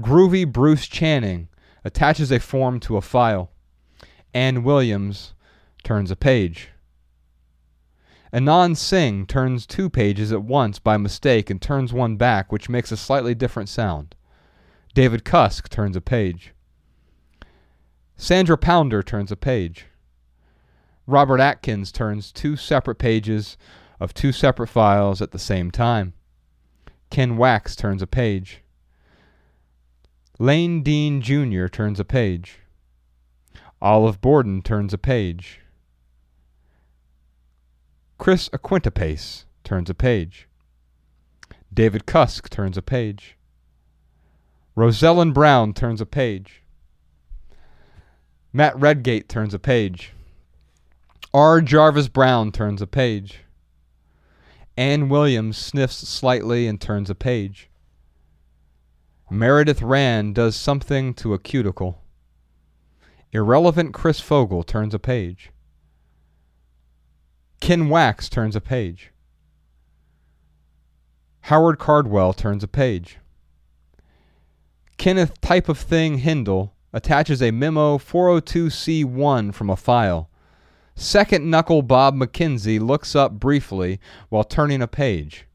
Groovy 0.00 0.50
Bruce 0.50 0.86
Channing 0.86 1.48
attaches 1.84 2.32
a 2.32 2.40
form 2.40 2.80
to 2.80 2.96
a 2.96 3.02
file. 3.02 3.50
Ann 4.32 4.64
Williams 4.64 5.34
turns 5.82 6.10
a 6.10 6.16
page. 6.16 6.70
Anand 8.34 8.76
Singh 8.76 9.26
turns 9.26 9.64
two 9.64 9.88
pages 9.88 10.32
at 10.32 10.42
once 10.42 10.80
by 10.80 10.96
mistake 10.96 11.50
and 11.50 11.62
turns 11.62 11.92
one 11.92 12.16
back, 12.16 12.50
which 12.50 12.68
makes 12.68 12.90
a 12.90 12.96
slightly 12.96 13.32
different 13.32 13.68
sound. 13.68 14.16
David 14.92 15.24
Cusk 15.24 15.68
turns 15.68 15.94
a 15.94 16.00
page. 16.00 16.52
Sandra 18.16 18.58
Pounder 18.58 19.04
turns 19.04 19.30
a 19.30 19.36
page. 19.36 19.86
Robert 21.06 21.38
Atkins 21.38 21.92
turns 21.92 22.32
two 22.32 22.56
separate 22.56 22.96
pages 22.96 23.56
of 24.00 24.12
two 24.12 24.32
separate 24.32 24.68
files 24.68 25.22
at 25.22 25.30
the 25.30 25.38
same 25.38 25.70
time. 25.70 26.12
Ken 27.10 27.36
Wax 27.36 27.76
turns 27.76 28.02
a 28.02 28.06
page. 28.06 28.62
Lane 30.40 30.82
Dean 30.82 31.20
Jr. 31.20 31.68
turns 31.68 32.00
a 32.00 32.04
page. 32.04 32.58
Olive 33.80 34.20
Borden 34.20 34.60
turns 34.60 34.92
a 34.92 34.98
page. 34.98 35.60
Chris 38.16 38.48
Acquistipace 38.50 39.44
turns 39.64 39.90
a 39.90 39.94
page. 39.94 40.48
David 41.72 42.06
Cusk 42.06 42.48
turns 42.48 42.78
a 42.78 42.82
page. 42.82 43.36
Rosellen 44.76 45.34
Brown 45.34 45.74
turns 45.74 46.00
a 46.00 46.06
page. 46.06 46.62
Matt 48.52 48.78
Redgate 48.78 49.28
turns 49.28 49.52
a 49.52 49.58
page. 49.58 50.12
R. 51.34 51.60
Jarvis 51.60 52.06
Brown 52.06 52.52
turns 52.52 52.80
a 52.80 52.86
page. 52.86 53.40
Ann 54.76 55.08
Williams 55.08 55.58
sniffs 55.58 56.08
slightly 56.08 56.68
and 56.68 56.80
turns 56.80 57.10
a 57.10 57.14
page. 57.14 57.68
Meredith 59.28 59.82
Rand 59.82 60.36
does 60.36 60.54
something 60.54 61.14
to 61.14 61.34
a 61.34 61.38
cuticle. 61.38 62.00
Irrelevant 63.32 63.92
Chris 63.92 64.20
Fogle 64.20 64.62
turns 64.62 64.94
a 64.94 65.00
page. 65.00 65.50
Ken 67.64 67.88
Wax 67.88 68.28
turns 68.28 68.54
a 68.54 68.60
page. 68.60 69.10
Howard 71.44 71.78
Cardwell 71.78 72.34
turns 72.34 72.62
a 72.62 72.68
page. 72.68 73.16
Kenneth 74.98 75.40
Type 75.40 75.70
of 75.70 75.78
Thing 75.78 76.18
Hindle 76.18 76.74
attaches 76.92 77.40
a 77.40 77.52
memo 77.52 77.96
402C1 77.96 79.54
from 79.54 79.70
a 79.70 79.76
file. 79.76 80.28
Second 80.94 81.50
knuckle 81.50 81.80
Bob 81.80 82.14
McKenzie 82.14 82.78
looks 82.78 83.16
up 83.16 83.40
briefly 83.40 83.98
while 84.28 84.44
turning 84.44 84.82
a 84.82 84.86
page. 84.86 85.46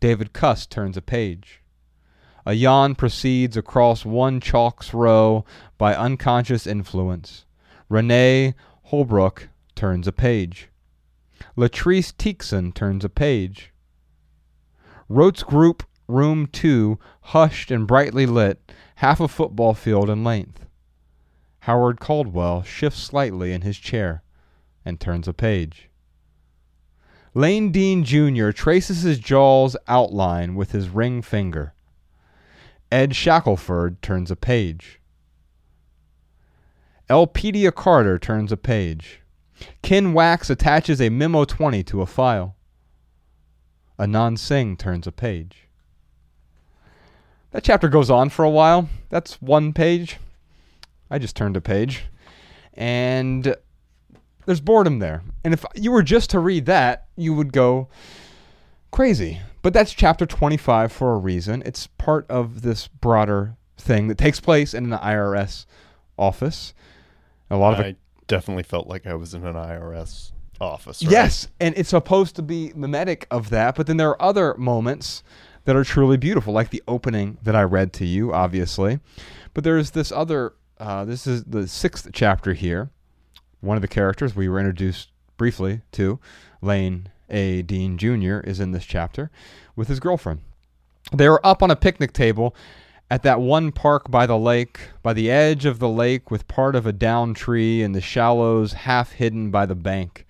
David 0.00 0.32
Cuss 0.32 0.64
turns 0.64 0.96
a 0.96 1.02
page. 1.02 1.60
A 2.46 2.54
yawn 2.54 2.94
proceeds 2.94 3.58
across 3.58 4.06
one 4.06 4.40
chalk's 4.40 4.94
row 4.94 5.44
by 5.76 5.94
unconscious 5.94 6.66
influence. 6.66 7.44
Renee 7.90 8.54
Holbrook 8.84 9.50
turns 9.74 10.08
a 10.08 10.12
page. 10.12 10.70
Latrice 11.56 12.12
Theakston 12.12 12.74
turns 12.74 13.04
a 13.04 13.08
page. 13.08 13.72
Rotes 15.08 15.42
Group, 15.42 15.82
Room 16.08 16.46
2, 16.46 16.98
hushed 17.20 17.70
and 17.70 17.86
brightly 17.86 18.26
lit, 18.26 18.72
half 18.96 19.20
a 19.20 19.28
football 19.28 19.74
field 19.74 20.10
in 20.10 20.24
length. 20.24 20.66
Howard 21.60 22.00
Caldwell 22.00 22.62
shifts 22.62 23.02
slightly 23.02 23.52
in 23.52 23.62
his 23.62 23.78
chair 23.78 24.22
and 24.84 25.00
turns 25.00 25.26
a 25.26 25.32
page. 25.32 25.88
Lane 27.32 27.72
Dean 27.72 28.04
Jr. 28.04 28.50
traces 28.50 29.02
his 29.02 29.18
jaw's 29.18 29.76
outline 29.88 30.54
with 30.54 30.72
his 30.72 30.88
ring 30.88 31.22
finger. 31.22 31.74
Ed 32.92 33.10
Shackleford 33.10 34.00
turns 34.02 34.30
a 34.30 34.36
page. 34.36 35.00
Elpidia 37.10 37.74
Carter 37.74 38.18
turns 38.18 38.52
a 38.52 38.56
page. 38.56 39.20
Ken 39.82 40.12
Wax 40.12 40.50
attaches 40.50 41.00
a 41.00 41.10
Memo 41.10 41.44
20 41.44 41.82
to 41.84 42.02
a 42.02 42.06
file. 42.06 42.56
Anand 43.98 44.38
Singh 44.38 44.76
turns 44.76 45.06
a 45.06 45.12
page. 45.12 45.68
That 47.52 47.62
chapter 47.62 47.88
goes 47.88 48.10
on 48.10 48.30
for 48.30 48.44
a 48.44 48.50
while. 48.50 48.88
That's 49.10 49.40
one 49.40 49.72
page. 49.72 50.18
I 51.08 51.18
just 51.18 51.36
turned 51.36 51.56
a 51.56 51.60
page. 51.60 52.06
And 52.72 53.54
there's 54.46 54.60
boredom 54.60 54.98
there. 54.98 55.22
And 55.44 55.54
if 55.54 55.64
you 55.76 55.92
were 55.92 56.02
just 56.02 56.30
to 56.30 56.40
read 56.40 56.66
that, 56.66 57.06
you 57.16 57.32
would 57.34 57.52
go 57.52 57.88
crazy. 58.90 59.40
But 59.62 59.72
that's 59.72 59.92
chapter 59.92 60.26
25 60.26 60.92
for 60.92 61.12
a 61.12 61.18
reason. 61.18 61.62
It's 61.64 61.86
part 61.86 62.28
of 62.28 62.62
this 62.62 62.88
broader 62.88 63.56
thing 63.78 64.08
that 64.08 64.18
takes 64.18 64.40
place 64.40 64.74
in 64.74 64.92
an 64.92 64.98
IRS 64.98 65.66
office. 66.18 66.74
A 67.50 67.56
lot 67.56 67.74
of 67.74 67.80
I 67.80 67.96
definitely 68.26 68.62
felt 68.62 68.86
like 68.86 69.06
I 69.06 69.14
was 69.14 69.34
in 69.34 69.44
an 69.46 69.54
IRS 69.54 70.32
office. 70.60 71.02
right? 71.02 71.12
Yes, 71.12 71.48
and 71.60 71.76
it's 71.76 71.90
supposed 71.90 72.36
to 72.36 72.42
be 72.42 72.72
mimetic 72.74 73.26
of 73.30 73.50
that, 73.50 73.74
but 73.74 73.86
then 73.86 73.96
there 73.96 74.10
are 74.10 74.22
other 74.22 74.54
moments 74.54 75.22
that 75.64 75.76
are 75.76 75.84
truly 75.84 76.16
beautiful, 76.16 76.52
like 76.52 76.70
the 76.70 76.82
opening 76.86 77.38
that 77.42 77.56
I 77.56 77.62
read 77.62 77.92
to 77.94 78.06
you, 78.06 78.32
obviously. 78.32 79.00
But 79.54 79.64
there's 79.64 79.92
this 79.92 80.12
other, 80.12 80.54
uh, 80.78 81.04
this 81.04 81.26
is 81.26 81.44
the 81.44 81.66
sixth 81.66 82.10
chapter 82.12 82.52
here. 82.52 82.90
One 83.60 83.76
of 83.76 83.82
the 83.82 83.88
characters 83.88 84.36
we 84.36 84.48
were 84.48 84.58
introduced 84.58 85.08
briefly 85.36 85.80
to, 85.92 86.20
Lane 86.60 87.08
A. 87.30 87.62
Dean 87.62 87.96
Jr., 87.96 88.40
is 88.40 88.60
in 88.60 88.72
this 88.72 88.84
chapter 88.84 89.30
with 89.74 89.88
his 89.88 90.00
girlfriend. 90.00 90.40
They 91.12 91.28
were 91.28 91.44
up 91.44 91.62
on 91.62 91.70
a 91.70 91.76
picnic 91.76 92.12
table 92.12 92.54
at 93.10 93.22
that 93.22 93.40
one 93.40 93.70
park 93.70 94.10
by 94.10 94.26
the 94.26 94.38
lake, 94.38 94.80
by 95.02 95.12
the 95.12 95.30
edge 95.30 95.64
of 95.64 95.78
the 95.78 95.88
lake, 95.88 96.30
with 96.30 96.48
part 96.48 96.74
of 96.74 96.86
a 96.86 96.92
down 96.92 97.34
tree 97.34 97.82
and 97.82 97.94
the 97.94 98.00
shallows 98.00 98.72
half 98.72 99.12
hidden 99.12 99.50
by 99.50 99.66
the 99.66 99.74
bank. 99.74 100.26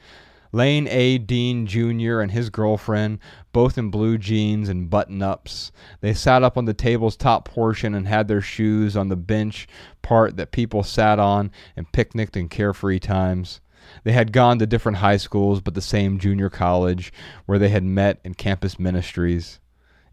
Lane 0.54 0.86
A. 0.88 1.18
Dean 1.18 1.66
Jr. 1.66 2.20
and 2.20 2.30
his 2.30 2.48
girlfriend, 2.48 3.18
both 3.52 3.76
in 3.76 3.90
blue 3.90 4.16
jeans 4.18 4.68
and 4.68 4.88
button 4.88 5.20
ups. 5.20 5.72
They 6.00 6.14
sat 6.14 6.44
up 6.44 6.56
on 6.56 6.64
the 6.64 6.74
table's 6.74 7.16
top 7.16 7.44
portion 7.44 7.92
and 7.92 8.06
had 8.06 8.28
their 8.28 8.40
shoes 8.40 8.96
on 8.96 9.08
the 9.08 9.16
bench 9.16 9.66
part 10.00 10.36
that 10.36 10.52
people 10.52 10.84
sat 10.84 11.18
on 11.18 11.50
and 11.76 11.90
picnicked 11.90 12.36
in 12.36 12.48
carefree 12.48 13.00
times. 13.00 13.60
They 14.04 14.12
had 14.12 14.32
gone 14.32 14.60
to 14.60 14.66
different 14.66 14.98
high 14.98 15.16
schools, 15.16 15.60
but 15.60 15.74
the 15.74 15.80
same 15.80 16.18
junior 16.18 16.50
college 16.50 17.12
where 17.46 17.58
they 17.58 17.70
had 17.70 17.84
met 17.84 18.20
in 18.24 18.34
campus 18.34 18.78
ministries. 18.78 19.58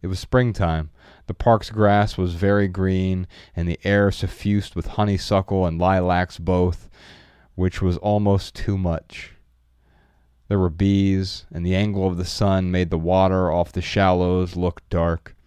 It 0.02 0.08
was 0.08 0.20
springtime. 0.20 0.90
The 1.32 1.36
park's 1.36 1.70
grass 1.70 2.18
was 2.18 2.34
very 2.34 2.68
green, 2.68 3.26
and 3.56 3.66
the 3.66 3.80
air 3.86 4.12
suffused 4.12 4.76
with 4.76 4.86
honeysuckle 5.00 5.66
and 5.66 5.80
lilacs 5.80 6.38
both, 6.38 6.90
which 7.56 7.82
was 7.82 7.96
almost 8.00 8.54
too 8.54 8.78
much. 8.78 9.32
There 10.50 10.60
were 10.60 10.70
bees, 10.70 11.46
and 11.50 11.66
the 11.66 11.74
angle 11.74 12.06
of 12.06 12.18
the 12.18 12.26
sun 12.26 12.70
made 12.70 12.90
the 12.90 12.98
water 12.98 13.50
off 13.50 13.72
the 13.72 13.82
shallows 13.82 14.58
look 14.58 14.82
dark. 14.90 15.38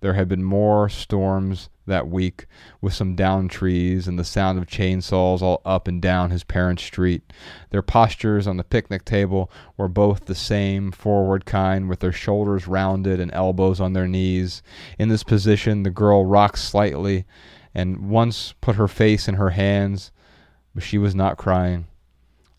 There 0.00 0.14
had 0.14 0.26
been 0.26 0.42
more 0.42 0.88
storms 0.88 1.68
that 1.86 2.08
week, 2.08 2.46
with 2.80 2.92
some 2.92 3.14
down 3.14 3.48
trees 3.48 4.06
and 4.06 4.18
the 4.18 4.24
sound 4.24 4.58
of 4.58 4.66
chainsaws 4.66 5.40
all 5.40 5.62
up 5.64 5.88
and 5.88 6.02
down 6.02 6.30
his 6.30 6.44
parents' 6.44 6.82
street. 6.82 7.22
Their 7.70 7.82
postures 7.82 8.46
on 8.46 8.56
the 8.56 8.64
picnic 8.64 9.04
table 9.04 9.50
were 9.76 9.88
both 9.88 10.26
the 10.26 10.34
same 10.34 10.92
forward 10.92 11.46
kind, 11.46 11.88
with 11.88 12.00
their 12.00 12.12
shoulders 12.12 12.66
rounded 12.66 13.20
and 13.20 13.32
elbows 13.32 13.80
on 13.80 13.92
their 13.92 14.08
knees. 14.08 14.62
In 14.98 15.08
this 15.08 15.22
position, 15.22 15.82
the 15.82 15.90
girl 15.90 16.24
rocked 16.24 16.58
slightly 16.58 17.24
and 17.74 18.10
once 18.10 18.54
put 18.60 18.76
her 18.76 18.88
face 18.88 19.28
in 19.28 19.34
her 19.34 19.50
hands, 19.50 20.10
but 20.74 20.82
she 20.82 20.98
was 20.98 21.14
not 21.14 21.36
crying. 21.36 21.86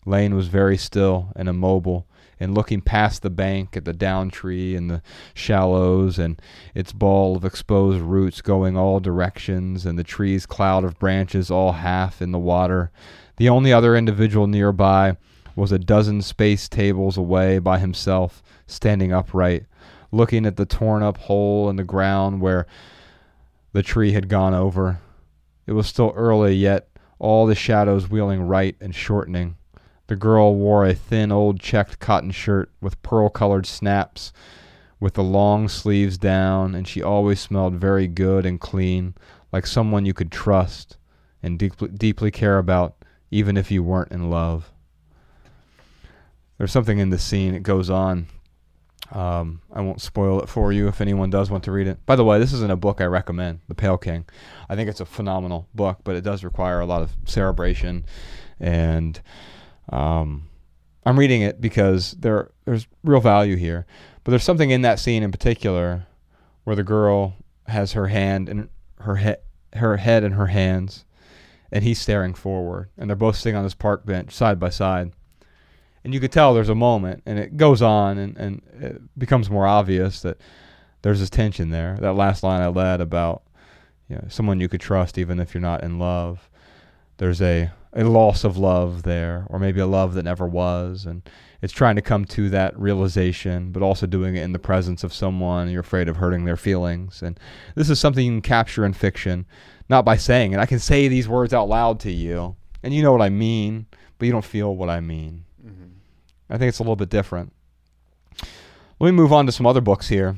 Lane 0.06 0.34
was 0.34 0.48
very 0.48 0.78
still 0.78 1.32
and 1.36 1.48
immobile, 1.48 2.06
and 2.40 2.54
looking 2.54 2.80
past 2.80 3.22
the 3.22 3.30
bank 3.30 3.76
at 3.76 3.84
the 3.84 3.92
down 3.92 4.30
tree 4.30 4.74
and 4.74 4.90
the 4.90 5.02
shallows 5.34 6.18
and 6.18 6.40
its 6.74 6.92
ball 6.92 7.36
of 7.36 7.44
exposed 7.44 8.00
roots 8.00 8.40
going 8.40 8.76
all 8.76 9.00
directions 9.00 9.84
and 9.84 9.98
the 9.98 10.04
tree's 10.04 10.46
cloud 10.46 10.84
of 10.84 10.98
branches 10.98 11.50
all 11.50 11.72
half 11.72 12.22
in 12.22 12.32
the 12.32 12.38
water. 12.38 12.90
The 13.36 13.48
only 13.48 13.72
other 13.72 13.96
individual 13.96 14.46
nearby 14.46 15.16
was 15.54 15.72
a 15.72 15.78
dozen 15.78 16.22
space 16.22 16.68
tables 16.68 17.16
away 17.16 17.58
by 17.58 17.78
himself, 17.78 18.42
standing 18.66 19.12
upright, 19.12 19.66
looking 20.12 20.46
at 20.46 20.56
the 20.56 20.66
torn 20.66 21.02
up 21.02 21.18
hole 21.18 21.68
in 21.68 21.76
the 21.76 21.84
ground 21.84 22.40
where 22.40 22.66
the 23.72 23.82
tree 23.82 24.12
had 24.12 24.28
gone 24.28 24.54
over. 24.54 25.00
It 25.66 25.72
was 25.72 25.86
still 25.86 26.12
early, 26.16 26.54
yet 26.54 26.88
all 27.18 27.44
the 27.44 27.54
shadows 27.54 28.08
wheeling 28.08 28.42
right 28.42 28.76
and 28.80 28.94
shortening. 28.94 29.57
The 30.08 30.16
girl 30.16 30.54
wore 30.54 30.84
a 30.84 30.94
thin 30.94 31.30
old 31.30 31.60
checked 31.60 32.00
cotton 32.00 32.30
shirt 32.30 32.70
with 32.80 33.00
pearl 33.02 33.28
colored 33.28 33.66
snaps, 33.66 34.32
with 34.98 35.14
the 35.14 35.22
long 35.22 35.68
sleeves 35.68 36.18
down, 36.18 36.74
and 36.74 36.88
she 36.88 37.02
always 37.02 37.40
smelled 37.40 37.74
very 37.74 38.08
good 38.08 38.44
and 38.44 38.60
clean, 38.60 39.14
like 39.52 39.66
someone 39.66 40.06
you 40.06 40.14
could 40.14 40.32
trust 40.32 40.96
and 41.42 41.58
deeply, 41.58 41.88
deeply 41.88 42.30
care 42.30 42.58
about, 42.58 42.96
even 43.30 43.56
if 43.56 43.70
you 43.70 43.82
weren't 43.82 44.10
in 44.10 44.30
love. 44.30 44.72
There's 46.56 46.72
something 46.72 46.98
in 46.98 47.10
the 47.10 47.18
scene. 47.18 47.54
It 47.54 47.62
goes 47.62 47.88
on. 47.90 48.26
Um, 49.12 49.60
I 49.72 49.80
won't 49.80 50.00
spoil 50.00 50.42
it 50.42 50.48
for 50.48 50.72
you 50.72 50.88
if 50.88 51.00
anyone 51.00 51.30
does 51.30 51.50
want 51.50 51.64
to 51.64 51.72
read 51.72 51.86
it. 51.86 52.04
By 52.04 52.16
the 52.16 52.24
way, 52.24 52.38
this 52.38 52.52
isn't 52.52 52.70
a 52.70 52.76
book 52.76 53.00
I 53.00 53.04
recommend, 53.04 53.60
The 53.68 53.74
Pale 53.74 53.98
King. 53.98 54.24
I 54.68 54.74
think 54.74 54.88
it's 54.90 55.00
a 55.00 55.06
phenomenal 55.06 55.68
book, 55.74 55.98
but 56.02 56.16
it 56.16 56.24
does 56.24 56.44
require 56.44 56.80
a 56.80 56.86
lot 56.86 57.02
of 57.02 57.14
cerebration 57.24 58.04
and 58.58 59.20
um, 59.90 60.48
I'm 61.04 61.18
reading 61.18 61.42
it 61.42 61.60
because 61.60 62.12
there 62.12 62.50
there's 62.64 62.86
real 63.02 63.20
value 63.20 63.56
here, 63.56 63.86
but 64.24 64.30
there's 64.30 64.44
something 64.44 64.70
in 64.70 64.82
that 64.82 64.98
scene 64.98 65.22
in 65.22 65.32
particular 65.32 66.06
where 66.64 66.76
the 66.76 66.84
girl 66.84 67.36
has 67.66 67.92
her 67.92 68.08
hand 68.08 68.48
in 68.48 68.68
her 69.00 69.16
head, 69.16 69.38
her 69.74 69.96
head 69.96 70.24
in 70.24 70.32
her 70.32 70.48
hands, 70.48 71.04
and 71.72 71.84
he's 71.84 72.00
staring 72.00 72.34
forward, 72.34 72.90
and 72.98 73.08
they're 73.08 73.16
both 73.16 73.36
sitting 73.36 73.56
on 73.56 73.64
this 73.64 73.74
park 73.74 74.04
bench 74.04 74.32
side 74.32 74.60
by 74.60 74.68
side, 74.68 75.12
and 76.04 76.12
you 76.12 76.20
could 76.20 76.32
tell 76.32 76.52
there's 76.52 76.68
a 76.68 76.74
moment, 76.74 77.22
and 77.24 77.38
it 77.38 77.56
goes 77.56 77.80
on, 77.80 78.18
and 78.18 78.36
and 78.36 78.62
it 78.80 79.18
becomes 79.18 79.48
more 79.48 79.66
obvious 79.66 80.20
that 80.22 80.38
there's 81.02 81.20
this 81.20 81.30
tension 81.30 81.70
there. 81.70 81.96
That 82.00 82.14
last 82.14 82.42
line 82.42 82.60
I 82.60 82.68
led 82.68 83.00
about 83.00 83.42
you 84.08 84.16
know 84.16 84.24
someone 84.28 84.60
you 84.60 84.68
could 84.68 84.80
trust 84.80 85.16
even 85.16 85.40
if 85.40 85.54
you're 85.54 85.60
not 85.60 85.82
in 85.82 85.98
love. 85.98 86.50
There's 87.16 87.40
a 87.40 87.72
a 87.92 88.04
loss 88.04 88.44
of 88.44 88.56
love 88.56 89.02
there, 89.02 89.46
or 89.48 89.58
maybe 89.58 89.80
a 89.80 89.86
love 89.86 90.14
that 90.14 90.24
never 90.24 90.46
was, 90.46 91.06
and 91.06 91.22
it's 91.60 91.72
trying 91.72 91.96
to 91.96 92.02
come 92.02 92.24
to 92.24 92.48
that 92.50 92.78
realization, 92.78 93.72
but 93.72 93.82
also 93.82 94.06
doing 94.06 94.36
it 94.36 94.42
in 94.42 94.52
the 94.52 94.58
presence 94.58 95.02
of 95.02 95.12
someone 95.12 95.70
you're 95.70 95.80
afraid 95.80 96.08
of 96.08 96.16
hurting 96.16 96.44
their 96.44 96.56
feelings. 96.56 97.22
And 97.22 97.40
this 97.74 97.90
is 97.90 97.98
something 97.98 98.24
you 98.24 98.32
can 98.32 98.42
capture 98.42 98.84
in 98.84 98.92
fiction, 98.92 99.46
not 99.88 100.04
by 100.04 100.16
saying 100.16 100.52
it. 100.52 100.60
I 100.60 100.66
can 100.66 100.78
say 100.78 101.08
these 101.08 101.28
words 101.28 101.52
out 101.52 101.68
loud 101.68 101.98
to 102.00 102.12
you, 102.12 102.54
and 102.82 102.94
you 102.94 103.02
know 103.02 103.12
what 103.12 103.22
I 103.22 103.28
mean, 103.28 103.86
but 104.18 104.26
you 104.26 104.32
don't 104.32 104.44
feel 104.44 104.76
what 104.76 104.90
I 104.90 105.00
mean. 105.00 105.44
Mm-hmm. 105.64 105.86
I 106.50 106.58
think 106.58 106.68
it's 106.68 106.78
a 106.78 106.82
little 106.82 106.94
bit 106.94 107.08
different. 107.08 107.52
Let 109.00 109.06
me 109.06 109.12
move 109.12 109.32
on 109.32 109.46
to 109.46 109.52
some 109.52 109.66
other 109.66 109.80
books 109.80 110.08
here, 110.08 110.36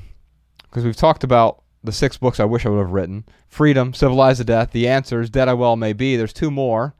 because 0.63 0.85
we've 0.85 0.97
talked 0.97 1.25
about 1.25 1.63
the 1.83 1.93
six 1.93 2.17
books 2.17 2.39
I 2.41 2.45
wish 2.45 2.65
I 2.65 2.69
would 2.69 2.79
have 2.79 2.93
written 2.93 3.25
Freedom, 3.49 3.93
Civilized 3.93 4.39
to 4.39 4.45
Death, 4.45 4.71
The 4.71 4.87
Answers, 4.87 5.29
Dead 5.29 5.49
I 5.49 5.55
Well 5.55 5.77
May 5.77 5.93
Be. 5.93 6.17
There's 6.17 6.33
two 6.33 6.51
more. 6.51 6.95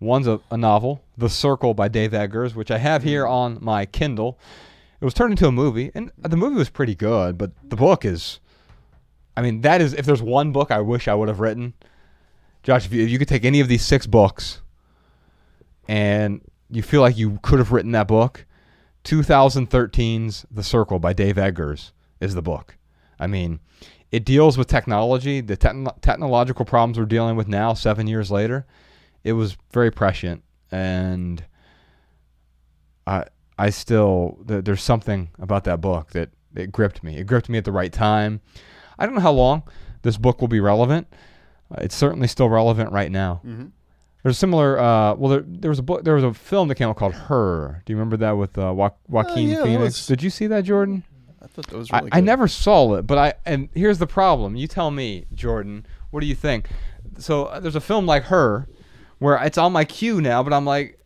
One's 0.00 0.26
a, 0.26 0.40
a 0.50 0.56
novel, 0.56 1.04
The 1.18 1.28
Circle 1.28 1.74
by 1.74 1.88
Dave 1.88 2.14
Eggers, 2.14 2.54
which 2.54 2.70
I 2.70 2.78
have 2.78 3.02
here 3.02 3.24
mm. 3.24 3.30
on 3.30 3.58
my 3.60 3.84
Kindle. 3.84 4.38
It 4.98 5.04
was 5.04 5.12
turned 5.12 5.32
into 5.32 5.46
a 5.46 5.52
movie, 5.52 5.90
and 5.94 6.10
the 6.18 6.36
movie 6.36 6.56
was 6.56 6.70
pretty 6.70 6.94
good, 6.94 7.36
but 7.36 7.52
the 7.68 7.76
book 7.76 8.04
is. 8.04 8.40
I 9.36 9.42
mean, 9.42 9.60
that 9.60 9.80
is. 9.80 9.92
If 9.92 10.06
there's 10.06 10.22
one 10.22 10.52
book 10.52 10.70
I 10.70 10.80
wish 10.80 11.06
I 11.06 11.14
would 11.14 11.28
have 11.28 11.40
written, 11.40 11.74
Josh, 12.62 12.86
if 12.86 12.92
you, 12.92 13.04
if 13.04 13.10
you 13.10 13.18
could 13.18 13.28
take 13.28 13.44
any 13.44 13.60
of 13.60 13.68
these 13.68 13.84
six 13.84 14.06
books 14.06 14.62
and 15.86 16.40
you 16.70 16.82
feel 16.82 17.02
like 17.02 17.16
you 17.16 17.38
could 17.42 17.58
have 17.58 17.72
written 17.72 17.92
that 17.92 18.08
book, 18.08 18.46
2013's 19.04 20.46
The 20.50 20.62
Circle 20.62 20.98
by 20.98 21.12
Dave 21.12 21.36
Eggers 21.36 21.92
is 22.20 22.34
the 22.34 22.42
book. 22.42 22.76
I 23.18 23.26
mean, 23.26 23.60
it 24.10 24.24
deals 24.24 24.56
with 24.56 24.66
technology, 24.66 25.42
the 25.42 25.58
techn 25.58 25.88
technological 26.00 26.64
problems 26.64 26.98
we're 26.98 27.04
dealing 27.04 27.36
with 27.36 27.48
now, 27.48 27.74
seven 27.74 28.06
years 28.06 28.30
later 28.30 28.66
it 29.24 29.32
was 29.32 29.56
very 29.72 29.90
prescient 29.90 30.42
and 30.70 31.44
I 33.06 33.24
I 33.58 33.70
still 33.70 34.38
th- 34.46 34.64
there's 34.64 34.82
something 34.82 35.30
about 35.38 35.64
that 35.64 35.80
book 35.80 36.10
that 36.12 36.30
it 36.54 36.72
gripped 36.72 37.02
me. 37.02 37.16
It 37.18 37.26
gripped 37.26 37.48
me 37.48 37.58
at 37.58 37.64
the 37.64 37.72
right 37.72 37.92
time. 37.92 38.40
I 38.98 39.06
don't 39.06 39.14
know 39.14 39.20
how 39.20 39.32
long 39.32 39.62
this 40.02 40.16
book 40.16 40.40
will 40.40 40.48
be 40.48 40.60
relevant. 40.60 41.06
Uh, 41.70 41.76
it's 41.82 41.94
certainly 41.94 42.26
still 42.26 42.48
relevant 42.48 42.92
right 42.92 43.10
now. 43.10 43.40
Mm-hmm. 43.44 43.66
There's 44.22 44.36
a 44.36 44.38
similar. 44.38 44.78
Uh, 44.78 45.14
well, 45.14 45.30
there, 45.30 45.44
there 45.46 45.70
was 45.70 45.78
a 45.78 45.82
book. 45.82 46.04
There 46.04 46.14
was 46.14 46.24
a 46.24 46.34
film 46.34 46.68
that 46.68 46.74
came 46.74 46.88
out 46.88 46.96
called 46.96 47.14
Her. 47.14 47.82
Do 47.84 47.92
you 47.92 47.96
remember 47.96 48.16
that 48.18 48.32
with 48.32 48.56
uh, 48.58 48.74
jo- 48.74 48.94
Joaquin 49.08 49.48
yeah, 49.48 49.62
Phoenix? 49.62 49.82
was- 49.82 50.06
Did 50.06 50.22
you 50.22 50.30
see 50.30 50.46
that, 50.48 50.64
Jordan? 50.64 51.04
I 51.42 51.46
thought 51.46 51.66
that 51.68 51.76
was 51.78 51.90
I, 51.90 51.98
really 52.00 52.12
I 52.12 52.16
good. 52.16 52.24
never 52.26 52.48
saw 52.48 52.94
it, 52.96 53.06
but 53.06 53.16
I 53.16 53.34
and 53.46 53.70
here's 53.74 53.98
the 53.98 54.06
problem. 54.06 54.56
You 54.56 54.66
tell 54.66 54.90
me, 54.90 55.24
Jordan. 55.34 55.86
What 56.10 56.20
do 56.20 56.26
you 56.26 56.34
think? 56.34 56.68
So 57.18 57.44
uh, 57.46 57.60
there's 57.60 57.76
a 57.76 57.80
film 57.80 58.04
like 58.04 58.24
Her, 58.24 58.68
where 59.20 59.36
it's 59.44 59.56
on 59.58 59.72
my 59.72 59.84
queue 59.84 60.20
now, 60.20 60.42
but 60.42 60.52
I'm 60.52 60.64
like, 60.64 60.98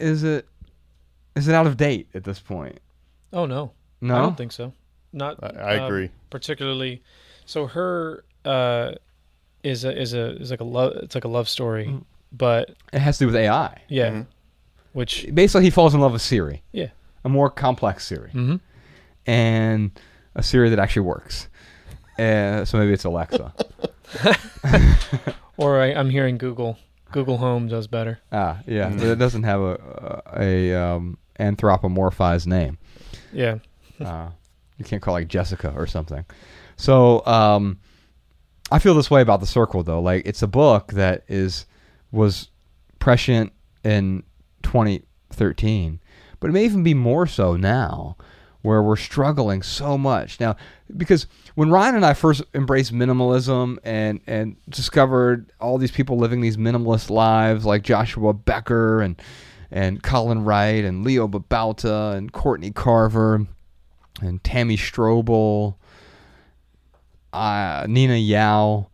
is 0.00 0.24
it 0.24 0.46
is 1.36 1.46
it 1.48 1.54
out 1.54 1.66
of 1.68 1.76
date 1.76 2.08
at 2.14 2.24
this 2.24 2.40
point? 2.40 2.80
Oh 3.32 3.46
no, 3.46 3.70
No, 4.00 4.16
I 4.16 4.18
don't 4.22 4.36
think 4.36 4.50
so. 4.52 4.72
Not. 5.12 5.38
I, 5.42 5.74
I 5.74 5.78
um, 5.78 5.84
agree. 5.84 6.10
particularly, 6.30 7.02
so 7.44 7.66
her 7.68 8.24
uh, 8.44 8.92
is 9.62 9.84
a 9.84 9.96
is 9.98 10.12
a 10.14 10.36
is 10.40 10.50
like 10.50 10.60
a 10.60 10.64
love. 10.64 10.92
It's 10.96 11.14
like 11.14 11.24
a 11.24 11.28
love 11.28 11.48
story, 11.48 11.86
Mm. 11.86 12.04
but 12.32 12.74
it 12.92 12.98
has 12.98 13.18
to 13.18 13.24
do 13.24 13.26
with 13.28 13.36
AI. 13.36 13.80
yeah, 13.88 14.10
Mhm. 14.10 14.26
which 14.92 15.26
Basically, 15.32 15.64
he 15.64 15.70
falls 15.70 15.94
in 15.94 16.00
love 16.00 16.12
with 16.12 16.22
Siri, 16.22 16.62
yeah. 16.72 16.88
a 17.24 17.28
more 17.28 17.48
complex 17.50 18.06
Siri, 18.06 18.30
Mm-hmm. 18.30 18.56
and 19.26 19.90
a 20.34 20.42
Siri 20.42 20.68
that 20.70 20.78
actually 20.78 21.02
works. 21.06 21.48
Uh, 22.18 22.64
so 22.64 22.78
maybe 22.78 22.92
it's 22.92 23.04
Alexa. 23.04 23.52
Or 25.58 25.80
I, 25.80 25.86
I'm 25.94 26.10
hearing 26.10 26.36
Google. 26.36 26.78
Google 27.12 27.38
Home 27.38 27.68
does 27.68 27.86
better. 27.86 28.18
Ah, 28.32 28.58
yeah, 28.66 28.90
Mm. 28.90 28.98
but 28.98 29.06
it 29.06 29.18
doesn't 29.18 29.44
have 29.44 29.60
a 29.60 30.22
a, 30.38 30.74
um, 30.74 31.18
anthropomorphized 31.38 32.46
name. 32.46 32.78
Yeah. 33.32 33.58
Uh, 33.98 34.28
you 34.76 34.84
can't 34.84 35.00
call 35.00 35.16
it 35.16 35.20
like 35.20 35.28
Jessica 35.28 35.72
or 35.74 35.86
something. 35.86 36.22
So 36.76 37.24
um, 37.24 37.78
I 38.70 38.78
feel 38.78 38.92
this 38.94 39.10
way 39.10 39.22
about 39.22 39.40
the 39.40 39.46
Circle 39.46 39.82
though. 39.84 40.00
Like 40.02 40.26
it's 40.26 40.42
a 40.42 40.46
book 40.46 40.92
that 40.92 41.24
is 41.28 41.64
was 42.12 42.50
prescient 42.98 43.52
in 43.84 44.22
2013, 44.64 46.00
but 46.40 46.50
it 46.50 46.52
may 46.52 46.64
even 46.66 46.82
be 46.82 46.92
more 46.94 47.26
so 47.26 47.56
now, 47.56 48.16
where 48.66 48.82
we're 48.82 48.96
struggling 48.96 49.62
so 49.62 49.96
much 49.96 50.40
now. 50.40 50.56
Because 50.96 51.26
when 51.54 51.70
Ryan 51.70 51.94
and 51.94 52.04
I 52.04 52.14
first 52.14 52.42
embraced 52.52 52.92
minimalism 52.92 53.78
and 53.84 54.20
and 54.26 54.56
discovered 54.68 55.52
all 55.60 55.78
these 55.78 55.92
people 55.92 56.18
living 56.18 56.40
these 56.40 56.56
minimalist 56.56 57.08
lives, 57.08 57.64
like 57.64 57.82
Joshua 57.82 58.34
Becker 58.34 59.00
and 59.00 59.22
and 59.70 60.02
Colin 60.02 60.44
Wright 60.44 60.84
and 60.84 61.04
Leo 61.04 61.28
Babauta 61.28 62.16
and 62.16 62.32
Courtney 62.32 62.72
Carver 62.72 63.46
and 64.20 64.42
Tammy 64.42 64.76
Strobel, 64.76 65.76
uh, 67.32 67.86
Nina 67.88 68.16
Yau. 68.16 68.88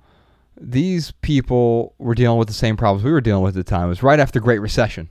These 0.60 1.12
people 1.22 1.94
were 1.98 2.14
dealing 2.14 2.38
with 2.38 2.48
the 2.48 2.54
same 2.54 2.76
problems 2.76 3.04
we 3.04 3.10
were 3.10 3.20
dealing 3.22 3.42
with 3.42 3.56
at 3.56 3.64
the 3.64 3.70
time. 3.70 3.86
It 3.86 3.88
was 3.88 4.02
right 4.02 4.20
after 4.20 4.38
the 4.38 4.44
Great 4.44 4.60
Recession, 4.60 5.08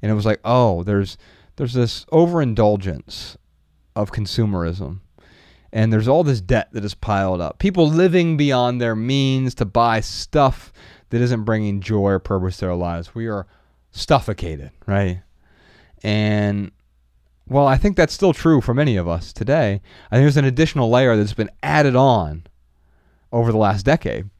and 0.00 0.10
it 0.10 0.14
was 0.14 0.24
like, 0.24 0.40
oh, 0.44 0.84
there's 0.84 1.18
there's 1.56 1.74
this 1.74 2.06
overindulgence 2.12 3.36
of 3.98 4.12
consumerism, 4.12 5.00
and 5.72 5.92
there's 5.92 6.06
all 6.06 6.22
this 6.22 6.40
debt 6.40 6.68
that 6.72 6.84
is 6.84 6.94
piled 6.94 7.40
up. 7.40 7.58
People 7.58 7.88
living 7.88 8.36
beyond 8.36 8.80
their 8.80 8.94
means 8.94 9.56
to 9.56 9.64
buy 9.64 9.98
stuff 10.00 10.72
that 11.10 11.20
isn't 11.20 11.42
bringing 11.42 11.80
joy 11.80 12.10
or 12.10 12.18
purpose 12.20 12.58
to 12.58 12.66
their 12.66 12.74
lives. 12.76 13.12
We 13.14 13.26
are 13.26 13.46
suffocated, 13.90 14.70
right? 14.86 15.22
And 16.04 16.70
well, 17.48 17.66
I 17.66 17.76
think 17.76 17.96
that's 17.96 18.12
still 18.12 18.32
true 18.32 18.60
for 18.60 18.72
many 18.72 18.96
of 18.96 19.08
us 19.08 19.32
today. 19.32 19.80
I 20.10 20.16
think 20.16 20.24
there's 20.24 20.36
an 20.36 20.44
additional 20.44 20.90
layer 20.90 21.16
that's 21.16 21.34
been 21.34 21.50
added 21.62 21.96
on 21.96 22.44
over 23.32 23.50
the 23.50 23.58
last 23.58 23.84
decade, 23.84 24.30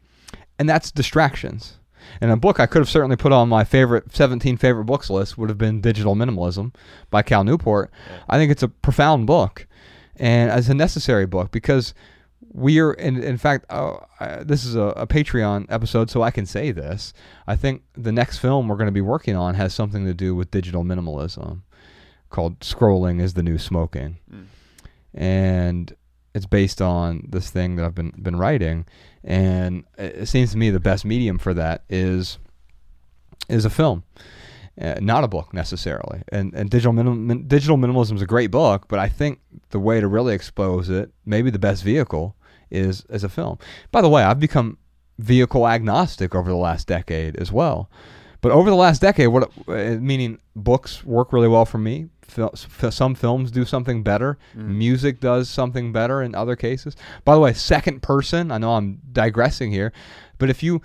and 0.57 0.69
that's 0.69 0.93
distractions. 0.93 1.78
And 2.21 2.31
a 2.31 2.37
book 2.37 2.61
I 2.61 2.67
could 2.67 2.81
have 2.81 2.89
certainly 2.89 3.17
put 3.17 3.33
on 3.33 3.49
my 3.49 3.65
favorite 3.65 4.15
17 4.15 4.57
favorite 4.57 4.85
books 4.85 5.11
list 5.11 5.39
would 5.39 5.49
have 5.49 5.59
been 5.59 5.81
Digital 5.81 6.15
Minimalism 6.15 6.75
by 7.11 7.23
Cal 7.23 7.45
Newport. 7.45 7.91
I 8.29 8.39
think 8.39 8.51
it's 8.51 8.63
a 8.63 8.69
profound 8.69 9.27
book, 9.27 9.67
and 10.17 10.51
it's 10.51 10.69
a 10.69 10.75
necessary 10.75 11.27
book 11.27 11.51
because 11.51 11.95
we 12.53 12.81
are, 12.81 12.93
in, 12.93 13.23
in 13.23 13.37
fact, 13.37 13.67
uh, 13.71 13.99
uh, 14.21 14.43
this 14.43 14.65
is 14.65 14.75
a, 14.75 14.81
a 14.81 15.07
Patreon 15.07 15.67
episode, 15.69 16.11
so 16.11 16.23
I 16.23 16.31
can 16.31 16.47
say 16.47 16.73
this. 16.73 17.13
I 17.47 17.57
think 17.57 17.83
the 17.95 18.13
next 18.13 18.39
film 18.39 18.69
we're 18.69 18.77
going 18.77 18.87
to 18.87 18.93
be 18.93 19.01
working 19.01 19.37
on 19.37 19.55
has 19.55 19.75
something 19.75 20.05
to 20.07 20.15
do 20.15 20.35
with 20.35 20.51
digital 20.51 20.83
minimalism 20.85 21.63
called 22.31 22.61
Scrolling 22.61 23.21
is 23.21 23.35
the 23.35 23.43
New 23.43 23.59
Smoking. 23.59 24.19
And 25.15 25.95
it's 26.35 26.47
based 26.47 26.81
on 26.81 27.27
this 27.29 27.51
thing 27.51 27.77
that 27.77 27.85
I've 27.85 27.95
been 27.95 28.13
been 28.23 28.37
writing 28.37 28.87
and 29.25 29.85
it 29.97 30.27
seems 30.27 30.53
to 30.53 30.59
me 30.59 30.71
the 30.71 30.81
best 30.81 31.05
medium 31.05 31.39
for 31.39 31.55
that 31.55 31.85
is 31.89 32.39
is 33.49 33.65
a 33.65 33.71
film. 33.71 34.05
Uh, 34.81 34.95
not 35.01 35.25
a 35.25 35.29
book 35.29 35.53
necessarily, 35.53 36.23
and 36.31 36.55
and 36.55 36.71
digital 36.71 36.93
minim- 36.93 37.47
digital 37.49 37.77
minimalism 37.77 38.15
is 38.15 38.23
a 38.23 38.27
great 38.27 38.51
book, 38.51 38.87
but 38.89 38.99
I 38.99 39.09
think 39.09 39.41
the 39.71 39.81
way 39.81 40.01
to 40.01 40.07
really 40.07 40.35
expose 40.35 40.89
it, 40.89 41.11
maybe 41.27 41.51
the 41.51 41.59
best 41.59 41.83
vehicle, 41.83 42.37
is 42.71 43.05
as 43.11 43.25
a 43.25 43.29
film. 43.29 43.59
By 43.91 44.03
the 44.03 44.09
way, 44.09 44.23
I've 44.23 44.39
become 44.39 44.79
vehicle 45.19 45.67
agnostic 45.67 46.35
over 46.35 46.49
the 46.49 46.57
last 46.57 46.87
decade 46.87 47.37
as 47.37 47.51
well. 47.51 47.91
But 48.41 48.53
over 48.53 48.71
the 48.71 48.77
last 48.77 49.03
decade, 49.03 49.29
what 49.29 49.51
uh, 49.67 49.97
meaning 50.01 50.39
books 50.55 51.05
work 51.05 51.33
really 51.33 51.49
well 51.49 51.65
for 51.65 51.79
me. 51.79 52.09
Fil- 52.29 52.53
f- 52.55 52.93
some 52.93 53.15
films 53.15 53.51
do 53.51 53.65
something 53.65 54.03
better. 54.03 54.39
Music 54.55 55.21
does 55.21 55.49
something 55.49 55.93
better 55.93 56.23
in 56.23 56.35
other 56.35 56.57
cases. 56.57 56.95
By 57.25 57.35
the 57.35 57.41
way, 57.41 57.53
second 57.53 58.03
person. 58.03 58.51
I 58.51 58.59
know 58.59 58.75
I'm 58.75 59.01
digressing 59.13 59.73
here, 59.73 59.93
but 60.39 60.51
if 60.51 60.63
you 60.63 60.83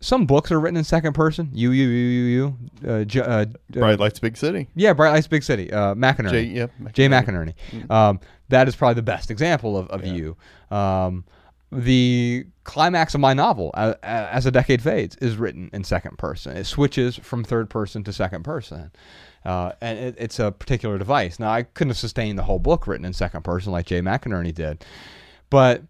some 0.00 0.26
books 0.26 0.52
are 0.52 0.60
written 0.60 0.76
in 0.76 0.84
second 0.84 1.14
person. 1.14 1.48
You, 1.54 1.70
you, 1.70 1.88
you, 1.88 2.06
you, 2.06 2.56
you. 2.82 2.88
Uh, 2.90 3.04
J- 3.04 3.20
uh, 3.20 3.46
Bright 3.70 3.98
Lights, 3.98 4.18
Big 4.18 4.36
City. 4.36 4.68
yeah, 4.74 4.92
Bright 4.92 5.12
Lights, 5.12 5.26
Big 5.26 5.42
City. 5.42 5.72
Uh, 5.72 5.94
McInerney. 5.94 6.30
Jay, 6.30 6.42
yep. 6.42 6.72
Jay 6.92 7.08
McInerney. 7.08 7.54
Um, 7.90 8.20
that 8.50 8.68
is 8.68 8.76
probably 8.76 8.96
the 8.96 9.02
best 9.02 9.30
example 9.30 9.78
of, 9.78 9.88
of 9.88 10.04
you. 10.04 10.36
Um, 10.70 11.24
the 11.72 12.44
climax 12.64 13.14
of 13.14 13.20
my 13.20 13.32
novel, 13.32 13.70
uh, 13.74 13.94
as 14.02 14.44
a 14.44 14.50
decade 14.50 14.82
fades, 14.82 15.16
is 15.16 15.36
written 15.38 15.70
in 15.72 15.84
second 15.84 16.18
person. 16.18 16.54
It 16.56 16.64
switches 16.64 17.16
from 17.16 17.42
third 17.42 17.70
person 17.70 18.04
to 18.04 18.12
second 18.12 18.44
person. 18.44 18.90
Uh, 19.44 19.72
and 19.80 19.98
it, 19.98 20.14
it's 20.18 20.38
a 20.38 20.52
particular 20.52 20.98
device. 20.98 21.38
Now, 21.38 21.50
I 21.50 21.64
couldn't 21.64 21.90
have 21.90 21.98
sustained 21.98 22.38
the 22.38 22.44
whole 22.44 22.58
book 22.58 22.86
written 22.86 23.04
in 23.04 23.12
second 23.12 23.42
person 23.42 23.72
like 23.72 23.86
Jay 23.86 24.00
McInerney 24.00 24.54
did. 24.54 24.84
But 25.50 25.82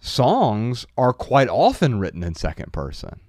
songs 0.00 0.86
are 0.96 1.12
quite 1.12 1.48
often 1.48 1.98
written 1.98 2.22
in 2.22 2.34
second 2.34 2.72
person 2.72 3.20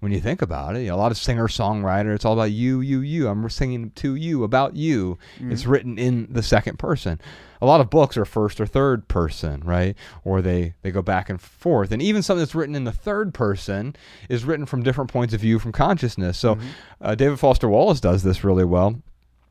when 0.00 0.12
you 0.12 0.20
think 0.20 0.42
about 0.42 0.76
it. 0.76 0.80
You 0.80 0.88
know, 0.88 0.96
a 0.96 0.96
lot 0.96 1.12
of 1.12 1.18
singer 1.18 1.46
songwriter, 1.46 2.14
it's 2.14 2.24
all 2.24 2.32
about 2.32 2.50
you, 2.50 2.80
you, 2.80 3.00
you. 3.00 3.28
I'm 3.28 3.48
singing 3.48 3.90
to 3.96 4.14
you 4.14 4.44
about 4.44 4.74
you. 4.74 5.18
It's 5.52 5.66
written 5.66 5.98
in 5.98 6.26
the 6.30 6.42
second 6.42 6.78
person. 6.78 7.20
A 7.62 7.66
lot 7.66 7.82
of 7.82 7.90
books 7.90 8.16
are 8.16 8.24
first 8.24 8.60
or 8.60 8.66
third 8.66 9.06
person, 9.08 9.60
right? 9.62 9.94
Or 10.24 10.40
they 10.40 10.74
they 10.80 10.90
go 10.90 11.02
back 11.02 11.28
and 11.28 11.40
forth. 11.40 11.92
And 11.92 12.00
even 12.00 12.22
something 12.22 12.40
that's 12.40 12.54
written 12.54 12.74
in 12.74 12.84
the 12.84 12.92
third 12.92 13.34
person 13.34 13.94
is 14.30 14.44
written 14.44 14.64
from 14.64 14.82
different 14.82 15.12
points 15.12 15.34
of 15.34 15.40
view 15.40 15.58
from 15.58 15.72
consciousness. 15.72 16.38
So 16.38 16.58
uh, 17.02 17.14
David 17.14 17.38
Foster 17.38 17.68
Wallace 17.68 18.00
does 18.00 18.22
this 18.22 18.42
really 18.42 18.64
well, 18.64 19.02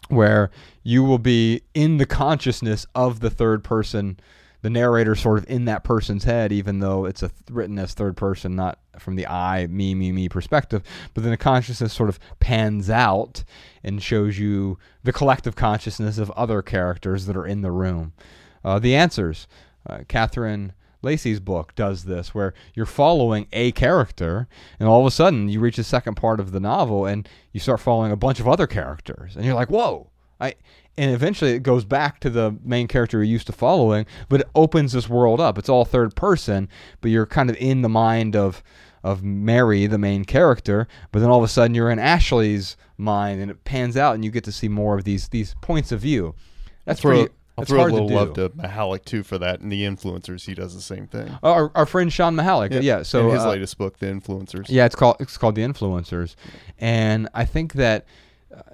where 0.08 0.50
you 0.82 1.04
will 1.04 1.20
be 1.20 1.62
in 1.76 1.98
the 1.98 2.08
consciousness 2.08 2.88
of 2.96 3.20
the 3.20 3.30
third 3.30 3.64
person 3.64 4.20
the 4.61 4.69
narrator 4.69 5.15
sort 5.15 5.38
of 5.38 5.49
in 5.49 5.65
that 5.65 5.84
person's 5.84 6.26
head, 6.26 6.52
even 6.52 6.80
though 6.80 7.06
it's 7.06 7.23
a 7.23 7.30
th- 7.30 7.41
written 7.49 7.80
as 7.80 7.94
third 7.94 8.18
person, 8.18 8.56
not 8.56 8.80
from 8.98 9.15
the 9.15 9.27
I, 9.27 9.68
me, 9.68 9.95
me, 9.95 10.11
me 10.11 10.27
perspective. 10.27 10.84
But 11.14 11.23
then 11.23 11.31
the 11.31 11.38
consciousness 11.38 11.94
sort 11.94 12.10
of 12.10 12.19
pans 12.40 12.90
out 12.90 13.44
and 13.84 14.03
shows 14.03 14.38
you 14.38 14.77
the 15.03 15.14
collective 15.14 15.56
consciousness 15.56 16.18
of 16.18 16.31
other 16.31 16.61
characters 16.61 17.26
that 17.26 17.38
are 17.38 17.45
in 17.45 17.61
the 17.61 17.72
room. 17.72 18.14
Uh, 18.64 18.80
the 18.80 18.95
answers, 18.95 19.48
uh, 19.88 19.99
Catherine 20.07 20.73
Lacey's 21.02 21.40
book 21.40 21.73
does 21.76 22.03
this, 22.03 22.36
where 22.36 22.53
you're 22.73 22.86
following 22.86 23.48
a 23.53 23.72
character, 23.72 24.49
and 24.80 24.90
all 24.90 24.99
of 24.99 25.07
a 25.07 25.11
sudden 25.11 25.48
you 25.48 25.61
reach 25.61 25.77
the 25.77 25.84
second 25.84 26.15
part 26.15 26.41
of 26.41 26.52
the 26.52 26.60
novel, 26.60 27.06
and 27.06 27.27
you 27.53 27.60
start 27.61 27.80
following 27.80 28.11
a 28.11 28.18
bunch 28.18 28.41
of 28.41 28.48
other 28.49 28.68
characters, 28.68 29.38
and 29.38 29.45
you're 29.45 29.56
like, 29.56 29.69
"Whoa!" 29.69 30.09
I 30.40 30.56
and 30.98 31.11
eventually 31.11 31.52
it 31.52 31.64
goes 31.64 31.86
back 31.86 32.20
to 32.20 32.30
the 32.30 32.56
main 32.64 32.88
character 32.88 33.18
you're 33.18 33.24
used 33.24 33.48
to 33.48 33.53
following, 33.53 34.06
but 34.28 34.41
it 34.41 34.49
opens 34.53 34.91
this 34.91 35.07
world 35.07 35.40
up. 35.40 35.57
It's 35.57 35.70
all 35.70 35.86
third 35.86 36.16
person, 36.16 36.68
but 36.99 37.10
you're 37.10 37.26
kind 37.26 37.49
of 37.49 37.56
in 37.57 37.82
the 37.82 37.90
mind 37.90 38.36
of 38.36 38.64
of 39.02 39.24
Mary, 39.24 39.88
the 39.88 39.98
main 39.98 40.26
character, 40.26 40.88
but 41.11 41.20
then 41.20 41.30
all 41.30 41.38
of 41.38 41.44
a 41.44 41.48
sudden 41.48 41.74
you're 41.74 41.90
in 41.90 41.99
Ashley's 41.99 42.76
mind, 42.98 43.41
and 43.41 43.49
it 43.49 43.64
pans 43.64 43.95
out, 43.95 44.16
and 44.16 44.26
you 44.26 44.32
get 44.32 44.44
to 44.44 44.52
see 44.52 44.68
more 44.68 44.98
of 44.98 45.06
these 45.06 45.30
these 45.30 45.56
points 45.61 45.91
of 45.91 46.02
view. 46.02 46.36
That's 46.86 47.02
pretty. 47.02 47.32
I'll 47.57 47.66
throw 47.66 47.84
a 47.84 47.88
little 47.88 48.07
to 48.07 48.16
love 48.16 48.34
to 48.36 48.49
Mihalik 48.49 49.03
too 49.06 49.24
for 49.24 49.38
that, 49.38 49.60
and 49.60 49.72
the 49.72 49.84
influencers. 49.84 50.45
He 50.45 50.53
does 50.53 50.74
the 50.74 50.82
same 50.82 51.07
thing. 51.07 51.38
Our, 51.44 51.72
our 51.76 51.86
friend 51.86 52.11
Shawn 52.11 52.36
Mihalik, 52.36 52.82
yeah. 52.82 53.03
so 53.03 53.28
in 53.28 53.36
his 53.36 53.44
uh, 53.44 53.49
latest 53.49 53.78
book, 53.78 53.99
The 53.99 54.06
Influencers. 54.07 54.68
Yeah, 54.70 54.86
it's 54.86 54.95
called 54.95 55.18
it's 55.20 55.38
called 55.38 55.56
the 55.56 55.61
influencers, 55.61 56.36
and 56.78 57.28
I 57.34 57.45
think 57.45 57.74
that 57.74 58.06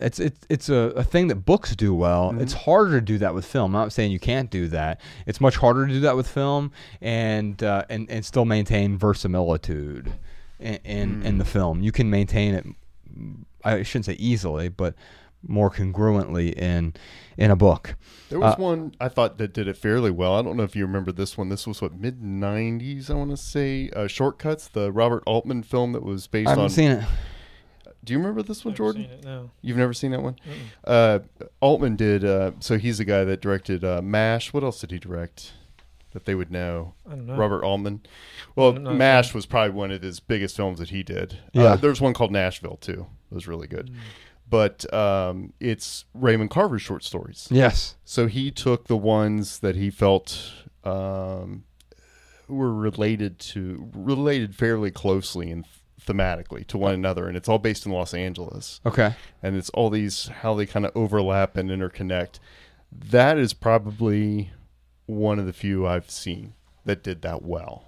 it's 0.02 0.20
it's 0.20 0.40
it's 0.50 0.70
a, 0.70 0.94
a 0.96 1.04
thing 1.04 1.28
that 1.28 1.36
books 1.46 1.76
do 1.76 1.94
well. 1.94 2.36
It's 2.40 2.54
harder 2.54 3.00
to 3.00 3.06
do 3.06 3.18
that 3.20 3.34
with 3.34 3.46
film. 3.46 3.76
I'm 3.76 3.82
not 3.84 3.94
saying 3.94 4.12
you 4.12 4.20
can't 4.20 4.50
do 4.50 4.68
that. 4.70 5.00
It's 5.26 5.40
much 5.42 5.58
harder 5.58 5.88
to 5.88 5.94
do 5.94 6.00
that 6.02 6.16
with 6.16 6.28
film, 6.28 6.72
and 7.02 7.62
uh, 7.64 7.86
and 7.90 8.10
and 8.10 8.26
still 8.26 8.46
maintain 8.46 8.98
verisimilitude 8.98 10.14
in 10.60 10.76
in, 10.84 11.24
in 11.24 11.38
the 11.38 11.46
film. 11.46 11.82
You 11.82 11.92
can 11.92 12.10
maintain 12.10 12.54
it. 12.56 12.66
I 13.64 13.84
shouldn't 13.84 14.06
say 14.06 14.14
easily, 14.14 14.70
but 14.70 14.96
more 15.48 15.70
congruently 15.70 16.54
in 16.54 16.94
in 17.38 17.52
a 17.52 17.56
book. 17.56 17.96
There 18.30 18.40
was 18.40 18.54
Uh, 18.56 18.58
one 18.58 18.96
I 19.00 19.10
thought 19.10 19.38
that 19.38 19.54
did 19.54 19.68
it 19.68 19.78
fairly 19.78 20.10
well. 20.12 20.36
I 20.36 20.42
don't 20.42 20.58
know 20.58 20.64
if 20.64 20.76
you 20.76 20.86
remember 20.86 21.12
this 21.12 21.38
one. 21.38 21.50
This 21.50 21.68
was 21.68 21.82
what 21.82 21.94
mid 21.94 22.22
'90s, 22.22 23.10
I 23.10 23.14
want 23.14 23.32
to 23.32 23.38
say. 23.38 23.90
Uh, 23.96 24.08
Short 24.08 24.40
Cuts, 24.40 24.68
the 24.68 24.92
Robert 24.92 25.24
Altman 25.26 25.64
film 25.64 25.92
that 25.94 26.04
was 26.04 26.28
based 26.28 26.48
I 26.48 26.52
haven't 26.52 26.64
on. 26.66 26.70
seen 26.72 26.92
it. 26.92 27.04
Do 28.06 28.14
you 28.14 28.20
remember 28.20 28.42
this 28.44 28.64
one, 28.64 28.72
Never 28.74 28.78
Jordan? 28.78 29.04
seen 29.04 29.12
it, 29.12 29.24
no. 29.26 29.52
You've 29.62 29.78
never 29.78 29.94
seen 29.94 30.12
that 30.12 30.22
one? 30.22 30.36
Uh, 30.84 31.20
Altman 31.60 31.96
did. 31.96 32.24
Uh, 32.24 32.52
so 32.60 32.78
he's 32.78 33.00
the 33.00 33.06
guy 33.06 33.24
that 33.26 33.42
directed 33.42 33.84
uh, 33.84 34.02
MASH. 34.02 34.54
What 34.54 34.64
else 34.64 34.80
did 34.80 34.92
he 34.92 35.00
direct 35.00 35.52
that 36.14 36.26
they 36.26 36.36
would 36.36 36.52
know? 36.52 36.94
I 37.06 37.12
don't 37.12 37.26
know. 37.26 37.36
Robert 37.36 37.64
Altman. 37.64 38.02
Well, 38.56 38.74
No, 38.74 38.92
no, 38.92 38.94
MASH 38.94 39.34
was 39.34 39.46
probably 39.46 39.72
one 39.72 39.92
of 39.92 40.02
his 40.02 40.20
biggest 40.20 40.56
films 40.56 40.80
that 40.80 40.90
he 40.90 41.04
did. 41.04 41.40
Yeah. 41.54 41.64
Uh, 41.64 41.76
there's 41.76 42.00
one 42.00 42.14
called 42.14 42.32
Nashville 42.32 42.78
too. 42.78 43.08
It 43.32 43.36
was 43.36 43.48
really 43.48 43.68
good. 43.68 43.92
But 44.48 44.92
um, 44.94 45.54
it's 45.60 46.06
Raymond 46.14 46.52
Carver's 46.52 46.84
short 46.84 47.04
stories. 47.04 47.48
Yes. 47.50 47.96
So 48.06 48.28
he 48.28 48.52
took 48.52 48.88
the 48.88 48.96
ones 48.96 49.60
that 49.60 49.76
he 49.76 49.90
felt 49.90 50.52
um, 50.84 51.64
were 52.48 52.72
related 52.74 53.40
to 53.40 53.90
related 53.96 54.56
fairly 54.56 54.92
closely 54.92 55.50
and 55.50 55.66
thematically 56.06 56.66
to 56.68 56.78
one 56.78 56.94
another, 56.94 57.28
and 57.28 57.36
it's 57.36 57.50
all 57.50 57.60
based 57.60 57.86
in 57.86 57.92
Los 57.92 58.14
Angeles, 58.14 58.80
Okay. 58.86 59.14
and 59.44 59.56
it's 59.56 59.70
all 59.72 59.90
these 59.90 60.28
how 60.42 60.54
they 60.54 60.66
kind 60.66 60.86
of 60.86 60.92
overlap 60.96 61.58
and 61.58 61.70
interconnect. 61.70 62.40
That 62.92 63.38
is 63.38 63.54
probably 63.54 64.52
one 65.06 65.40
of 65.40 65.46
the 65.46 65.54
few 65.54 65.86
I've 65.86 66.10
seen 66.10 66.54
that 66.86 67.04
did 67.04 67.22
that 67.24 67.44
well, 67.44 67.86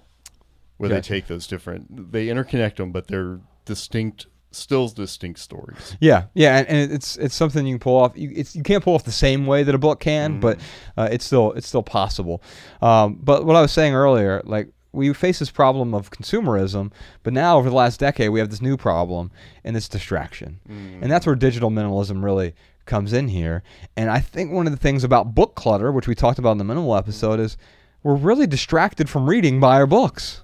where 0.76 0.90
Gotcha. 0.90 1.00
they 1.12 1.16
take 1.16 1.26
those 1.28 1.46
different, 1.46 2.12
they 2.12 2.26
interconnect 2.26 2.76
them, 2.76 2.92
but 2.92 3.06
they're 3.08 3.40
distinct, 3.64 4.26
still 4.50 4.88
distinct 4.88 5.38
stories. 5.40 5.96
Yeah, 6.00 6.24
yeah, 6.34 6.58
and, 6.58 6.68
and 6.68 6.92
it's 6.92 7.16
it's 7.16 7.34
something 7.34 7.66
you 7.66 7.74
can 7.74 7.80
pull 7.80 7.96
off. 7.96 8.12
You 8.16 8.32
it's 8.34 8.54
you 8.56 8.62
can't 8.62 8.82
pull 8.82 8.94
off 8.94 9.04
the 9.04 9.12
same 9.12 9.46
way 9.46 9.62
that 9.62 9.74
a 9.74 9.78
book 9.78 10.00
can, 10.00 10.40
but 10.40 10.58
uh, 10.96 11.08
it's 11.10 11.24
still 11.24 11.52
it's 11.52 11.66
still 11.68 11.82
possible. 11.82 12.42
Um, 12.82 13.18
but 13.22 13.44
what 13.46 13.56
I 13.56 13.60
was 13.62 13.72
saying 13.72 13.94
earlier, 13.94 14.42
like 14.44 14.68
we 14.92 15.12
face 15.12 15.38
this 15.38 15.50
problem 15.50 15.94
of 15.94 16.10
consumerism, 16.10 16.92
but 17.22 17.32
now 17.32 17.58
over 17.58 17.68
the 17.68 17.76
last 17.76 18.00
decade 18.00 18.30
we 18.30 18.40
have 18.40 18.50
this 18.50 18.62
new 18.62 18.76
problem, 18.76 19.30
and 19.64 19.76
it's 19.76 19.88
distraction, 19.88 20.60
and 21.02 21.10
that's 21.10 21.26
where 21.26 21.34
digital 21.34 21.70
minimalism 21.70 22.22
really 22.24 22.54
comes 22.86 23.12
in 23.12 23.28
here. 23.28 23.62
And 23.96 24.10
I 24.10 24.20
think 24.20 24.50
one 24.52 24.66
of 24.66 24.72
the 24.72 24.78
things 24.78 25.04
about 25.04 25.34
book 25.34 25.54
clutter, 25.54 25.92
which 25.92 26.08
we 26.08 26.14
talked 26.14 26.38
about 26.38 26.52
in 26.52 26.58
the 26.58 26.64
minimal 26.64 26.96
episode, 26.96 27.38
is 27.38 27.56
we're 28.02 28.14
really 28.14 28.46
distracted 28.46 29.10
from 29.10 29.28
reading 29.28 29.60
by 29.60 29.76
our 29.76 29.86
books. 29.86 30.42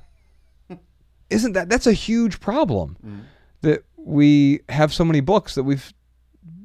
Isn't 1.31 1.53
that 1.55 1.69
that's 1.69 1.87
a 1.87 1.93
huge 1.93 2.41
problem? 2.41 2.97
that 3.62 3.83
we 3.97 4.61
have 4.69 4.93
so 4.93 5.05
many 5.05 5.21
books 5.21 5.55
that 5.55 5.65
we've 5.65 5.93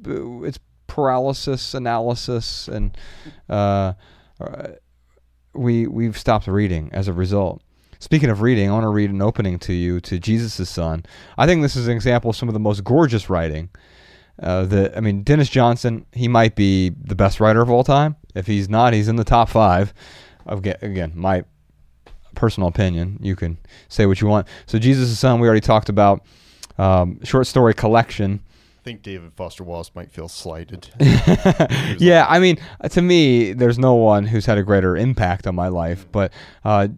it's 0.04 0.58
paralysis 0.86 1.74
analysis 1.74 2.68
and 2.68 2.96
uh, 3.48 3.94
uh, 4.40 4.68
we 5.54 5.86
we've 5.86 6.18
stopped 6.18 6.46
reading 6.46 6.90
as 6.92 7.08
a 7.08 7.12
result 7.12 7.62
speaking 8.00 8.28
of 8.28 8.42
reading 8.42 8.68
i 8.68 8.72
want 8.72 8.82
to 8.82 8.88
read 8.88 9.10
an 9.10 9.22
opening 9.22 9.58
to 9.58 9.72
you 9.72 10.00
to 10.00 10.18
jesus' 10.18 10.68
son 10.68 11.04
i 11.38 11.46
think 11.46 11.62
this 11.62 11.76
is 11.76 11.86
an 11.86 11.94
example 11.94 12.30
of 12.30 12.36
some 12.36 12.48
of 12.48 12.52
the 12.52 12.60
most 12.60 12.82
gorgeous 12.82 13.30
writing 13.30 13.68
uh, 14.42 14.64
that 14.64 14.96
i 14.96 15.00
mean 15.00 15.22
denis 15.22 15.48
johnson 15.48 16.04
he 16.12 16.26
might 16.26 16.56
be 16.56 16.88
the 16.88 17.14
best 17.14 17.38
writer 17.38 17.62
of 17.62 17.70
all 17.70 17.84
time 17.84 18.16
if 18.34 18.46
he's 18.46 18.68
not 18.68 18.92
he's 18.92 19.08
in 19.08 19.16
the 19.16 19.24
top 19.24 19.48
five 19.48 19.94
again, 20.46 20.76
again 20.82 21.12
my 21.14 21.44
personal 22.34 22.68
opinion 22.68 23.18
you 23.20 23.36
can 23.36 23.58
say 23.88 24.06
what 24.06 24.20
you 24.20 24.26
want 24.26 24.46
so 24.66 24.78
jesus' 24.78 25.16
son 25.18 25.38
we 25.38 25.46
already 25.46 25.60
talked 25.60 25.88
about 25.88 26.24
um, 26.80 27.22
short 27.24 27.46
story 27.46 27.74
collection. 27.74 28.40
I 28.78 28.82
think 28.82 29.02
David 29.02 29.32
Foster 29.34 29.62
Wallace 29.62 29.94
might 29.94 30.10
feel 30.10 30.28
slighted. 30.28 30.88
yeah, 31.98 32.24
I 32.26 32.38
mean, 32.38 32.56
to 32.90 33.02
me, 33.02 33.52
there's 33.52 33.78
no 33.78 33.94
one 33.94 34.24
who's 34.24 34.46
had 34.46 34.56
a 34.56 34.62
greater 34.62 34.96
impact 34.96 35.46
on 35.46 35.54
my 35.54 35.68
life. 35.68 36.06
But 36.10 36.32
uh, 36.64 36.88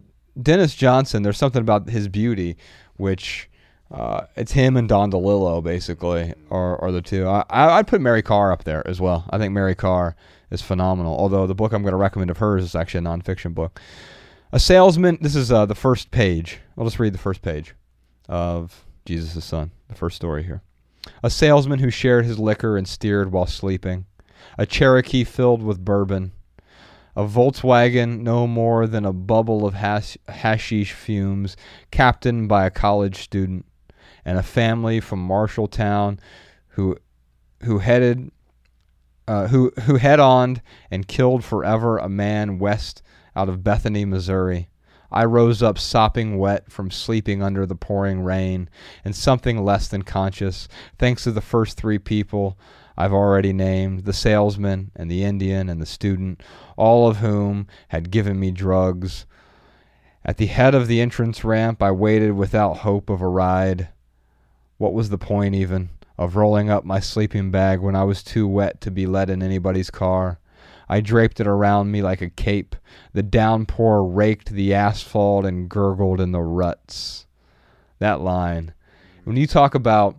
Denis 0.41 0.75
Johnson, 0.75 1.23
there's 1.23 1.37
something 1.37 1.61
about 1.61 1.89
his 1.89 2.07
beauty, 2.07 2.57
which 2.97 3.49
uh, 3.91 4.25
it's 4.35 4.53
him 4.53 4.75
and 4.75 4.89
Don 4.89 5.11
DeLillo 5.11 5.63
basically 5.63 6.33
are, 6.49 6.81
are 6.81 6.91
the 6.91 7.01
two. 7.01 7.27
I, 7.27 7.45
I'd 7.49 7.87
put 7.87 8.01
Mary 8.01 8.23
Karr 8.23 8.51
up 8.51 8.63
there 8.63 8.87
as 8.87 8.99
well. 8.99 9.25
I 9.29 9.37
think 9.37 9.53
Mary 9.53 9.75
Karr 9.75 10.15
is 10.49 10.61
phenomenal. 10.61 11.15
Although 11.15 11.45
the 11.45 11.55
book 11.55 11.73
I'm 11.73 11.83
going 11.83 11.91
to 11.91 11.97
recommend 11.97 12.31
of 12.31 12.37
hers 12.37 12.63
is 12.63 12.75
actually 12.75 13.05
a 13.05 13.09
nonfiction 13.09 13.53
book. 13.53 13.79
A 14.51 14.59
salesman. 14.59 15.17
This 15.21 15.35
is 15.35 15.51
uh, 15.51 15.65
the 15.65 15.75
first 15.75 16.11
page. 16.11 16.59
I'll 16.77 16.85
just 16.85 16.99
read 16.99 17.13
the 17.13 17.19
first 17.19 17.41
page 17.41 17.75
of 18.27 18.85
Jesus' 19.05 19.45
son, 19.45 19.71
the 19.87 19.95
first 19.95 20.15
story 20.15 20.43
here. 20.43 20.61
A 21.21 21.29
salesman 21.29 21.79
who 21.79 21.89
shared 21.89 22.25
his 22.25 22.39
liquor 22.39 22.77
and 22.77 22.87
steered 22.87 23.31
while 23.31 23.45
sleeping. 23.45 24.05
A 24.57 24.65
Cherokee 24.65 25.23
filled 25.23 25.61
with 25.61 25.83
bourbon. 25.83 26.31
A 27.15 27.25
Volkswagen 27.25 28.21
no 28.21 28.47
more 28.47 28.87
than 28.87 29.05
a 29.05 29.13
bubble 29.13 29.65
of 29.65 29.75
hash- 29.75 30.17
hashish 30.27 30.93
fumes, 30.93 31.55
captained 31.91 32.49
by 32.49 32.65
a 32.65 32.71
college 32.71 33.17
student. 33.17 33.65
And 34.25 34.37
a 34.37 34.43
family 34.43 34.99
from 35.01 35.27
Marshalltown 35.27 36.17
who 36.69 36.97
who 37.63 37.79
headed 37.79 38.31
uh, 39.27 39.47
who 39.47 39.71
who 39.81 39.95
head 39.97 40.19
on 40.19 40.61
and 40.89 41.07
killed 41.07 41.43
forever 41.43 41.97
a 41.97 42.09
man 42.09 42.57
west 42.57 43.01
out 43.35 43.49
of 43.49 43.63
Bethany, 43.63 44.05
Missouri. 44.05 44.69
I 45.11 45.25
rose 45.25 45.61
up 45.61 45.77
sopping 45.77 46.39
wet 46.39 46.71
from 46.71 46.89
sleeping 46.89 47.43
under 47.43 47.65
the 47.65 47.75
pouring 47.75 48.21
rain 48.21 48.69
and 49.05 49.15
something 49.15 49.63
less 49.63 49.87
than 49.87 50.01
conscious, 50.01 50.67
thanks 50.97 51.23
to 51.25 51.31
the 51.31 51.41
first 51.41 51.77
three 51.77 51.99
people 51.99 52.57
I've 52.97 53.13
already 53.13 53.53
named 53.53 54.05
the 54.05 54.13
salesman 54.13 54.91
and 54.95 55.09
the 55.09 55.23
Indian 55.23 55.69
and 55.69 55.81
the 55.81 55.85
student, 55.85 56.41
all 56.77 57.07
of 57.07 57.17
whom 57.17 57.67
had 57.89 58.11
given 58.11 58.39
me 58.39 58.51
drugs. 58.51 59.25
At 60.25 60.37
the 60.37 60.45
head 60.45 60.73
of 60.75 60.87
the 60.87 61.01
entrance 61.01 61.43
ramp, 61.43 61.81
I 61.83 61.91
waited 61.91 62.33
without 62.33 62.77
hope 62.77 63.09
of 63.09 63.21
a 63.21 63.27
ride. 63.27 63.89
What 64.77 64.93
was 64.93 65.09
the 65.09 65.17
point, 65.17 65.55
even, 65.55 65.89
of 66.17 66.35
rolling 66.35 66.69
up 66.69 66.85
my 66.85 66.99
sleeping 66.99 67.51
bag 67.51 67.79
when 67.79 67.95
I 67.95 68.03
was 68.03 68.23
too 68.23 68.47
wet 68.47 68.79
to 68.81 68.91
be 68.91 69.05
let 69.05 69.29
in 69.29 69.43
anybody's 69.43 69.89
car? 69.89 70.39
I 70.87 71.01
draped 71.01 71.39
it 71.39 71.47
around 71.47 71.91
me 71.91 72.01
like 72.01 72.21
a 72.21 72.29
cape. 72.29 72.75
The 73.13 73.23
downpour 73.23 74.05
raked 74.05 74.51
the 74.51 74.73
asphalt 74.73 75.45
and 75.45 75.69
gurgled 75.69 76.21
in 76.21 76.31
the 76.31 76.41
ruts. 76.41 77.25
That 77.99 78.21
line. 78.21 78.73
When 79.23 79.37
you 79.37 79.47
talk 79.47 79.75
about 79.75 80.17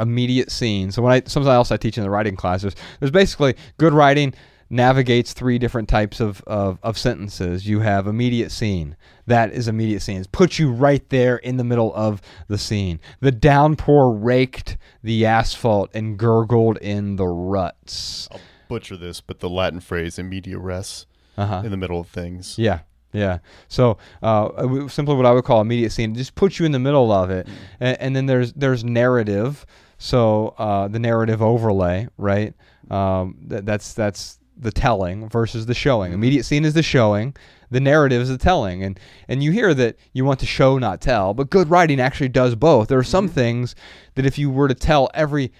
immediate 0.00 0.50
scene. 0.50 0.90
so 0.90 1.02
when 1.02 1.12
I 1.12 1.22
something 1.26 1.50
else 1.50 1.70
I 1.70 1.76
teach 1.76 1.98
in 1.98 2.04
the 2.04 2.10
writing 2.10 2.36
classes, 2.36 2.74
there's 2.98 3.10
basically 3.12 3.54
good 3.78 3.92
writing 3.92 4.34
navigates 4.72 5.32
three 5.32 5.58
different 5.58 5.88
types 5.88 6.20
of, 6.20 6.42
of, 6.46 6.78
of 6.84 6.96
sentences. 6.96 7.66
You 7.66 7.80
have 7.80 8.06
immediate 8.06 8.52
scene. 8.52 8.96
That 9.26 9.52
is 9.52 9.66
immediate 9.66 10.00
scenes. 10.00 10.28
Puts 10.28 10.60
you 10.60 10.70
right 10.70 11.06
there 11.08 11.36
in 11.38 11.56
the 11.56 11.64
middle 11.64 11.92
of 11.94 12.22
the 12.46 12.56
scene. 12.56 13.00
The 13.18 13.32
downpour 13.32 14.12
raked 14.12 14.76
the 15.02 15.26
asphalt 15.26 15.90
and 15.92 16.16
gurgled 16.16 16.78
in 16.78 17.16
the 17.16 17.26
ruts. 17.26 18.28
I'll 18.30 18.40
butcher 18.68 18.96
this, 18.96 19.20
but 19.20 19.40
the 19.40 19.50
Latin 19.50 19.80
phrase 19.80 20.18
"immediate 20.20 20.60
res" 20.60 21.06
Uh-huh. 21.36 21.62
in 21.64 21.70
the 21.72 21.76
middle 21.76 21.98
of 22.00 22.06
things. 22.08 22.56
Yeah, 22.56 22.80
yeah. 23.12 23.38
So 23.66 23.98
uh, 24.22 24.86
simply 24.88 25.16
what 25.16 25.26
I 25.26 25.32
would 25.32 25.44
call 25.44 25.60
immediate 25.60 25.90
scene, 25.90 26.14
just 26.14 26.34
puts 26.36 26.60
you 26.60 26.66
in 26.66 26.70
the 26.72 26.78
middle 26.78 27.10
of 27.10 27.30
it, 27.30 27.48
and, 27.80 28.00
and 28.00 28.16
then 28.16 28.26
there's 28.26 28.52
there's 28.52 28.84
narrative. 28.84 29.66
So 30.00 30.54
uh, 30.56 30.88
the 30.88 30.98
narrative 30.98 31.42
overlay, 31.42 32.08
right? 32.16 32.54
Um, 32.90 33.36
th- 33.48 33.64
that's 33.64 33.92
that's 33.92 34.38
the 34.56 34.72
telling 34.72 35.28
versus 35.28 35.66
the 35.66 35.74
showing. 35.74 36.14
Immediate 36.14 36.44
scene 36.44 36.64
is 36.64 36.72
the 36.72 36.82
showing. 36.82 37.36
The 37.70 37.80
narrative 37.80 38.22
is 38.22 38.30
the 38.30 38.38
telling, 38.38 38.82
and 38.82 38.98
and 39.28 39.44
you 39.44 39.52
hear 39.52 39.74
that 39.74 39.96
you 40.14 40.24
want 40.24 40.40
to 40.40 40.46
show, 40.46 40.78
not 40.78 41.02
tell. 41.02 41.34
But 41.34 41.50
good 41.50 41.68
writing 41.68 42.00
actually 42.00 42.30
does 42.30 42.54
both. 42.54 42.88
There 42.88 42.98
are 42.98 43.04
some 43.04 43.28
things 43.28 43.74
that 44.14 44.24
if 44.24 44.38
you 44.38 44.50
were 44.50 44.68
to 44.68 44.74
tell 44.74 45.10
every 45.12 45.52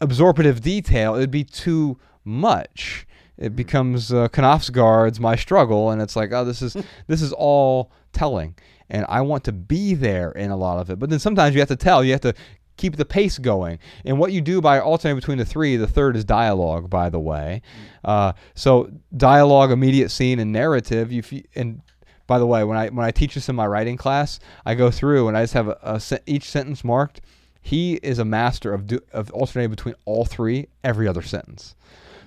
absorptive 0.00 0.60
detail, 0.60 1.16
it'd 1.16 1.32
be 1.32 1.44
too 1.44 1.98
much. 2.24 3.08
It 3.36 3.56
becomes 3.56 4.12
uh, 4.12 4.28
Knausgaard's 4.28 5.18
My 5.18 5.34
Struggle, 5.34 5.90
and 5.90 6.00
it's 6.00 6.14
like, 6.14 6.30
oh, 6.32 6.44
this 6.44 6.62
is 6.62 6.76
this 7.08 7.22
is 7.22 7.32
all 7.32 7.90
telling, 8.12 8.54
and 8.88 9.04
I 9.08 9.22
want 9.22 9.42
to 9.44 9.52
be 9.52 9.94
there 9.94 10.30
in 10.30 10.52
a 10.52 10.56
lot 10.56 10.78
of 10.78 10.90
it. 10.90 11.00
But 11.00 11.10
then 11.10 11.18
sometimes 11.18 11.56
you 11.56 11.60
have 11.60 11.68
to 11.68 11.76
tell, 11.76 12.04
you 12.04 12.12
have 12.12 12.20
to 12.20 12.34
keep 12.80 12.96
the 12.96 13.04
pace 13.04 13.38
going, 13.38 13.78
and 14.04 14.18
what 14.18 14.32
you 14.32 14.40
do 14.40 14.60
by 14.60 14.80
alternating 14.80 15.16
between 15.16 15.38
the 15.38 15.44
three, 15.44 15.76
the 15.76 15.86
third 15.86 16.16
is 16.16 16.24
dialogue, 16.24 16.88
by 16.88 17.10
the 17.10 17.20
way. 17.20 17.62
Uh, 18.04 18.32
so 18.54 18.90
dialogue, 19.16 19.70
immediate 19.70 20.10
scene, 20.10 20.38
and 20.38 20.50
narrative. 20.50 21.12
You 21.12 21.22
and 21.54 21.82
by 22.26 22.38
the 22.38 22.46
way, 22.46 22.64
when 22.64 22.78
I 22.78 22.88
when 22.88 23.04
I 23.04 23.10
teach 23.10 23.34
this 23.34 23.48
in 23.48 23.56
my 23.56 23.66
writing 23.66 23.96
class, 23.96 24.40
I 24.64 24.74
go 24.74 24.90
through 24.90 25.28
and 25.28 25.36
I 25.36 25.42
just 25.42 25.54
have 25.54 25.68
a, 25.68 25.78
a 25.82 26.00
sen- 26.00 26.20
each 26.26 26.44
sentence 26.44 26.82
marked. 26.82 27.20
He 27.60 27.94
is 28.02 28.18
a 28.18 28.24
master 28.24 28.72
of 28.72 28.86
do, 28.86 29.00
of 29.12 29.30
alternating 29.32 29.70
between 29.70 29.94
all 30.06 30.24
three 30.24 30.68
every 30.82 31.06
other 31.06 31.22
sentence. 31.22 31.74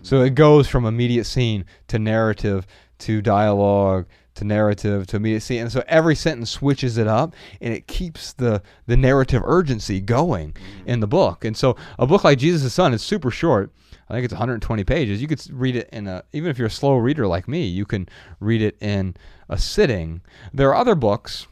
So 0.03 0.21
it 0.21 0.35
goes 0.35 0.67
from 0.67 0.85
immediate 0.85 1.23
scene 1.23 1.65
to 1.87 1.97
narrative 1.97 2.67
to 2.99 3.21
dialogue 3.21 4.05
to 4.35 4.43
narrative 4.43 5.07
to 5.07 5.17
immediate 5.17 5.41
scene, 5.41 5.61
and 5.61 5.71
so 5.71 5.83
every 5.87 6.15
sentence 6.15 6.49
switches 6.49 6.97
it 6.97 7.07
up, 7.07 7.35
and 7.61 7.73
it 7.73 7.87
keeps 7.87 8.33
the 8.33 8.61
the 8.87 8.97
narrative 8.97 9.41
urgency 9.45 9.99
going 9.99 10.55
in 10.85 10.99
the 10.99 11.07
book. 11.07 11.45
And 11.45 11.55
so 11.55 11.75
a 11.99 12.07
book 12.07 12.23
like 12.23 12.37
Jesus' 12.37 12.73
Son 12.73 12.93
is 12.93 13.01
super 13.01 13.31
short. 13.31 13.71
I 14.09 14.13
think 14.13 14.25
it's 14.25 14.33
120 14.33 14.83
pages. 14.83 15.21
You 15.21 15.27
could 15.27 15.41
read 15.51 15.75
it 15.75 15.89
in 15.91 16.07
a 16.07 16.23
even 16.33 16.49
if 16.49 16.57
you're 16.57 16.67
a 16.67 16.71
slow 16.71 16.95
reader 16.95 17.27
like 17.27 17.47
me, 17.47 17.65
you 17.65 17.85
can 17.85 18.07
read 18.39 18.61
it 18.61 18.77
in 18.81 19.15
a 19.49 19.57
sitting. 19.57 20.21
There 20.53 20.69
are 20.69 20.75
other 20.75 20.95
books 20.95 21.47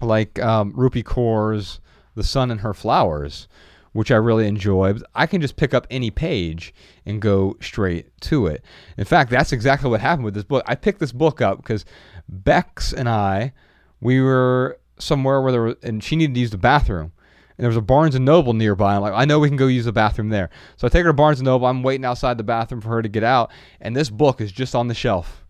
like 0.00 0.38
um, 0.40 0.72
Rupi 0.72 1.04
Kaur's 1.04 1.80
The 2.14 2.24
Sun 2.24 2.50
and 2.50 2.60
Her 2.60 2.74
Flowers, 2.74 3.48
which 3.92 4.10
I 4.10 4.16
really 4.16 4.46
enjoy. 4.46 4.94
I 5.14 5.26
can 5.26 5.40
just 5.40 5.56
pick 5.56 5.74
up 5.74 5.86
any 5.90 6.10
page 6.10 6.74
and 7.06 7.20
go 7.20 7.56
straight 7.60 8.08
to 8.22 8.46
it. 8.46 8.64
In 8.96 9.04
fact, 9.04 9.30
that's 9.30 9.52
exactly 9.52 9.90
what 9.90 10.00
happened 10.00 10.24
with 10.24 10.34
this 10.34 10.44
book. 10.44 10.64
I 10.66 10.74
picked 10.74 11.00
this 11.00 11.12
book 11.12 11.40
up 11.40 11.58
because 11.58 11.84
Bex 12.28 12.92
and 12.92 13.08
I, 13.08 13.52
we 14.00 14.20
were 14.20 14.78
somewhere 14.98 15.40
where 15.40 15.52
there 15.52 15.62
was, 15.62 15.76
and 15.82 16.02
she 16.02 16.16
needed 16.16 16.34
to 16.34 16.40
use 16.40 16.50
the 16.50 16.58
bathroom. 16.58 17.12
And 17.56 17.64
there 17.64 17.68
was 17.68 17.76
a 17.76 17.82
Barnes 17.82 18.14
and 18.14 18.24
Noble 18.24 18.54
nearby. 18.54 18.94
I'm 18.94 19.02
like, 19.02 19.14
I 19.14 19.24
know 19.24 19.40
we 19.40 19.48
can 19.48 19.56
go 19.56 19.66
use 19.66 19.86
the 19.86 19.92
bathroom 19.92 20.28
there. 20.28 20.48
So 20.76 20.86
I 20.86 20.90
take 20.90 21.02
her 21.02 21.10
to 21.10 21.12
Barnes 21.12 21.40
and 21.40 21.46
Noble. 21.46 21.66
I'm 21.66 21.82
waiting 21.82 22.04
outside 22.04 22.38
the 22.38 22.44
bathroom 22.44 22.80
for 22.80 22.90
her 22.90 23.02
to 23.02 23.08
get 23.08 23.24
out, 23.24 23.50
and 23.80 23.96
this 23.96 24.10
book 24.10 24.40
is 24.40 24.52
just 24.52 24.76
on 24.76 24.86
the 24.86 24.94
shelf. 24.94 25.44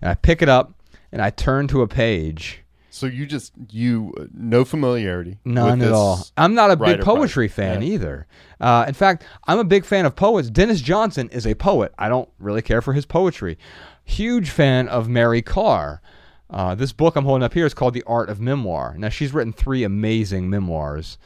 And 0.00 0.10
I 0.10 0.14
pick 0.14 0.40
it 0.40 0.48
up 0.48 0.72
and 1.12 1.20
I 1.20 1.30
turn 1.30 1.68
to 1.68 1.82
a 1.82 1.88
page. 1.88 2.59
So 2.90 3.06
you 3.06 3.24
just 3.24 3.52
you 3.70 4.12
uh, 4.20 4.24
no 4.34 4.64
familiarity. 4.64 5.38
None 5.44 5.80
at 5.80 5.92
all. 5.92 6.26
I'm 6.36 6.54
not 6.54 6.70
a 6.70 6.76
big 6.76 6.80
writer 6.88 7.02
poetry 7.02 7.48
fan 7.48 7.82
Yeah. 7.82 7.88
either. 7.88 8.26
Uh, 8.60 8.84
in 8.88 8.94
fact, 8.94 9.24
I'm 9.46 9.58
a 9.58 9.64
big 9.64 9.84
fan 9.84 10.06
of 10.06 10.16
poets. 10.16 10.50
Denis 10.50 10.80
Johnson 10.80 11.28
is 11.30 11.46
a 11.46 11.54
poet. 11.54 11.94
I 11.98 12.08
don't 12.08 12.28
really 12.38 12.62
care 12.62 12.82
for 12.82 12.92
his 12.92 13.06
poetry. 13.06 13.58
Huge 14.04 14.50
fan 14.50 14.88
of 14.88 15.08
Mary 15.08 15.40
Karr. 15.40 16.02
Uh, 16.50 16.74
this 16.74 16.92
book 16.92 17.14
I'm 17.14 17.24
holding 17.24 17.44
up 17.44 17.54
here 17.54 17.64
is 17.64 17.74
called 17.74 17.94
The 17.94 18.02
Art 18.08 18.28
of 18.28 18.40
Memoir. 18.40 18.96
Now, 18.98 19.08
she's 19.08 19.32
written 19.32 19.52
three 19.52 19.84
amazing 19.84 20.50
memoirs. 20.50 21.16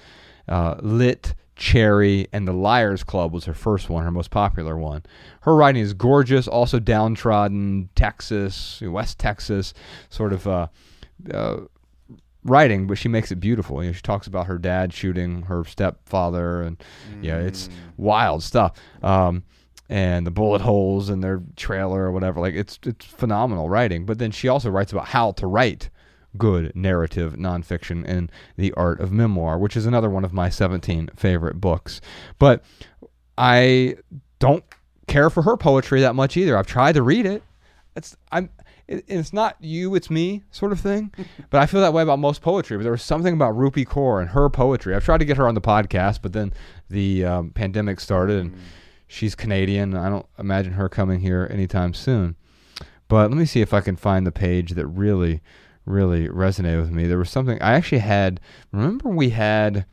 Uh, 0.46 0.74
Lit, 0.82 1.34
Cherry, 1.56 2.28
and 2.30 2.46
The 2.46 2.52
Liars 2.52 3.02
Club 3.02 3.32
was 3.32 3.46
her 3.46 3.54
first 3.54 3.88
one, 3.88 4.04
her 4.04 4.10
most 4.10 4.30
popular 4.30 4.76
one. 4.76 5.02
Her 5.40 5.56
writing 5.56 5.80
is 5.80 5.94
gorgeous, 5.94 6.46
also 6.46 6.78
downtrodden, 6.78 7.88
Texas, 7.94 8.82
West 8.84 9.18
Texas, 9.18 9.72
sort 10.10 10.34
of 10.34 10.46
uh, 10.46 10.66
uh, 11.32 11.60
writing, 12.44 12.86
but 12.86 12.98
she 12.98 13.08
makes 13.08 13.30
it 13.32 13.36
beautiful. 13.36 13.82
You 13.82 13.90
know, 13.90 13.94
she 13.94 14.02
talks 14.02 14.26
about 14.26 14.46
her 14.46 14.58
dad 14.58 14.92
shooting 14.92 15.42
her 15.42 15.64
stepfather, 15.64 16.62
and 16.62 16.82
yeah, 17.22 17.38
it's 17.38 17.68
wild 17.96 18.42
stuff. 18.42 18.78
Um, 19.02 19.44
and 19.88 20.26
the 20.26 20.30
bullet 20.30 20.62
holes 20.62 21.10
in 21.10 21.20
their 21.20 21.42
trailer 21.56 22.04
or 22.04 22.12
whatever, 22.12 22.40
like 22.40 22.54
it's 22.54 22.78
it's 22.84 23.04
phenomenal 23.04 23.68
writing. 23.68 24.06
But 24.06 24.18
then 24.18 24.30
she 24.30 24.48
also 24.48 24.70
writes 24.70 24.92
about 24.92 25.08
how 25.08 25.32
to 25.32 25.46
write 25.46 25.90
good 26.36 26.74
narrative 26.74 27.34
nonfiction 27.34 28.04
in 28.06 28.30
the 28.56 28.72
art 28.72 29.00
of 29.00 29.12
memoir, 29.12 29.58
which 29.58 29.76
is 29.76 29.86
another 29.86 30.10
one 30.10 30.24
of 30.24 30.32
my 30.32 30.48
17 30.48 31.10
favorite 31.14 31.60
books. 31.60 32.00
But 32.38 32.64
I 33.38 33.96
don't 34.38 34.64
care 35.06 35.30
for 35.30 35.42
her 35.42 35.56
poetry 35.56 36.00
that 36.00 36.14
much 36.14 36.36
either. 36.36 36.56
I've 36.56 36.66
tried 36.66 36.94
to 36.94 37.02
read 37.02 37.26
it. 37.26 37.42
It's 37.96 38.16
I'm 38.32 38.50
it, 38.86 39.04
it's 39.08 39.32
not 39.32 39.56
you, 39.60 39.94
it's 39.94 40.10
me 40.10 40.42
sort 40.50 40.72
of 40.72 40.80
thing. 40.80 41.12
but 41.50 41.60
I 41.60 41.66
feel 41.66 41.80
that 41.80 41.92
way 41.92 42.02
about 42.02 42.18
most 42.18 42.42
poetry. 42.42 42.76
But 42.76 42.82
there 42.82 42.92
was 42.92 43.02
something 43.02 43.34
about 43.34 43.54
Rupi 43.54 43.86
Kaur 43.86 44.20
and 44.20 44.30
her 44.30 44.48
poetry. 44.48 44.94
I've 44.94 45.04
tried 45.04 45.18
to 45.18 45.24
get 45.24 45.36
her 45.36 45.48
on 45.48 45.54
the 45.54 45.60
podcast, 45.60 46.20
but 46.22 46.32
then 46.32 46.52
the 46.88 47.24
um, 47.24 47.50
pandemic 47.50 48.00
started, 48.00 48.38
and 48.38 48.56
she's 49.06 49.34
Canadian. 49.34 49.96
I 49.96 50.08
don't 50.08 50.26
imagine 50.38 50.74
her 50.74 50.88
coming 50.88 51.20
here 51.20 51.48
anytime 51.50 51.94
soon. 51.94 52.36
But 53.08 53.30
let 53.30 53.38
me 53.38 53.44
see 53.44 53.60
if 53.60 53.74
I 53.74 53.80
can 53.80 53.96
find 53.96 54.26
the 54.26 54.32
page 54.32 54.72
that 54.72 54.86
really, 54.86 55.42
really 55.84 56.28
resonated 56.28 56.80
with 56.80 56.90
me. 56.90 57.06
There 57.06 57.18
was 57.18 57.30
something 57.30 57.60
I 57.60 57.74
actually 57.74 57.98
had. 57.98 58.40
Remember, 58.72 59.08
we 59.10 59.30
had 59.30 59.86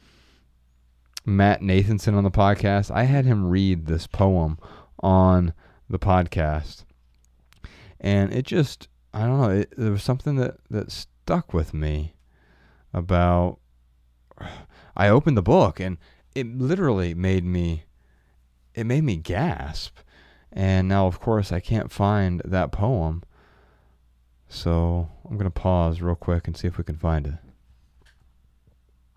Matt 1.25 1.61
Nathanson 1.61 2.15
on 2.15 2.23
the 2.23 2.31
podcast. 2.31 2.89
I 2.89 3.03
had 3.03 3.25
him 3.25 3.47
read 3.47 3.85
this 3.85 4.07
poem 4.07 4.57
on 5.03 5.53
the 5.89 5.99
podcast, 5.99 6.85
and 8.01 8.33
it 8.33 8.45
just 8.45 8.89
I 9.13 9.25
don't 9.25 9.39
know. 9.39 9.49
It, 9.49 9.73
there 9.77 9.91
was 9.91 10.03
something 10.03 10.35
that 10.35 10.57
that 10.69 10.91
stuck 10.91 11.53
with 11.53 11.73
me 11.73 12.15
about. 12.93 13.59
I 14.97 15.07
opened 15.07 15.37
the 15.37 15.43
book 15.43 15.79
and 15.79 15.97
it 16.35 16.47
literally 16.47 17.13
made 17.13 17.45
me. 17.45 17.85
It 18.73 18.85
made 18.85 19.03
me 19.03 19.17
gasp, 19.17 19.97
and 20.51 20.87
now 20.87 21.05
of 21.07 21.19
course 21.19 21.51
I 21.51 21.59
can't 21.59 21.91
find 21.91 22.41
that 22.43 22.71
poem. 22.71 23.23
So 24.49 25.09
I'm 25.29 25.37
gonna 25.37 25.51
pause 25.51 26.01
real 26.01 26.15
quick 26.15 26.47
and 26.47 26.57
see 26.57 26.67
if 26.67 26.77
we 26.77 26.83
can 26.83 26.97
find 26.97 27.27
it. 27.27 27.33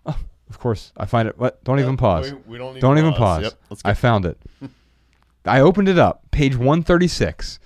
Oh, 0.05 0.19
of 0.49 0.59
course 0.59 0.91
I 0.95 1.05
find 1.05 1.27
it. 1.27 1.37
What? 1.37 1.63
Don't 1.63 1.79
even 1.79 1.97
pause. 1.97 2.31
We, 2.31 2.39
we 2.53 2.57
don't, 2.57 2.75
need 2.75 2.81
Don't 2.81 2.97
even 2.97 3.13
pause. 3.13 3.43
Yep. 3.43 3.79
I 3.83 3.93
found 3.93 4.25
it. 4.25 4.37
I 5.45 5.61
opened 5.61 5.87
it 5.87 5.99
up, 5.99 6.31
page 6.31 6.55
136. 6.55 7.59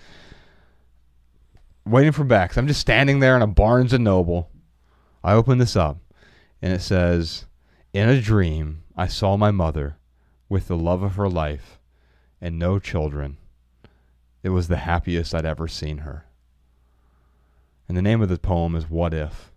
Waiting 1.89 2.11
for 2.11 2.23
Bex. 2.23 2.55
I'm 2.55 2.67
just 2.67 2.81
standing 2.81 3.19
there 3.19 3.35
in 3.35 3.41
a 3.41 3.47
Barnes 3.47 3.93
and 3.93 4.03
Noble. 4.03 4.51
I 5.23 5.33
open 5.33 5.57
this 5.57 5.75
up, 5.75 5.97
and 6.61 6.71
it 6.71 6.81
says, 6.81 7.47
"In 7.93 8.07
a 8.07 8.21
dream, 8.21 8.83
I 8.95 9.07
saw 9.07 9.37
my 9.37 9.49
mother, 9.49 9.97
with 10.47 10.67
the 10.67 10.77
love 10.77 11.01
of 11.01 11.15
her 11.15 11.27
life, 11.27 11.79
and 12.39 12.59
no 12.59 12.77
children. 12.77 13.37
It 14.43 14.49
was 14.49 14.67
the 14.67 14.77
happiest 14.77 15.33
I'd 15.33 15.45
ever 15.45 15.67
seen 15.67 15.99
her." 15.99 16.25
And 17.87 17.97
the 17.97 18.03
name 18.03 18.21
of 18.21 18.29
the 18.29 18.37
poem 18.37 18.75
is 18.75 18.87
"What 18.87 19.13
If." 19.15 19.51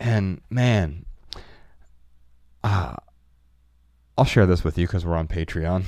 And 0.00 0.40
man, 0.48 1.04
ah. 2.62 2.96
I'll 4.16 4.24
share 4.24 4.46
this 4.46 4.64
with 4.64 4.78
you 4.78 4.86
because 4.86 5.04
we're 5.04 5.16
on 5.16 5.28
Patreon. 5.28 5.84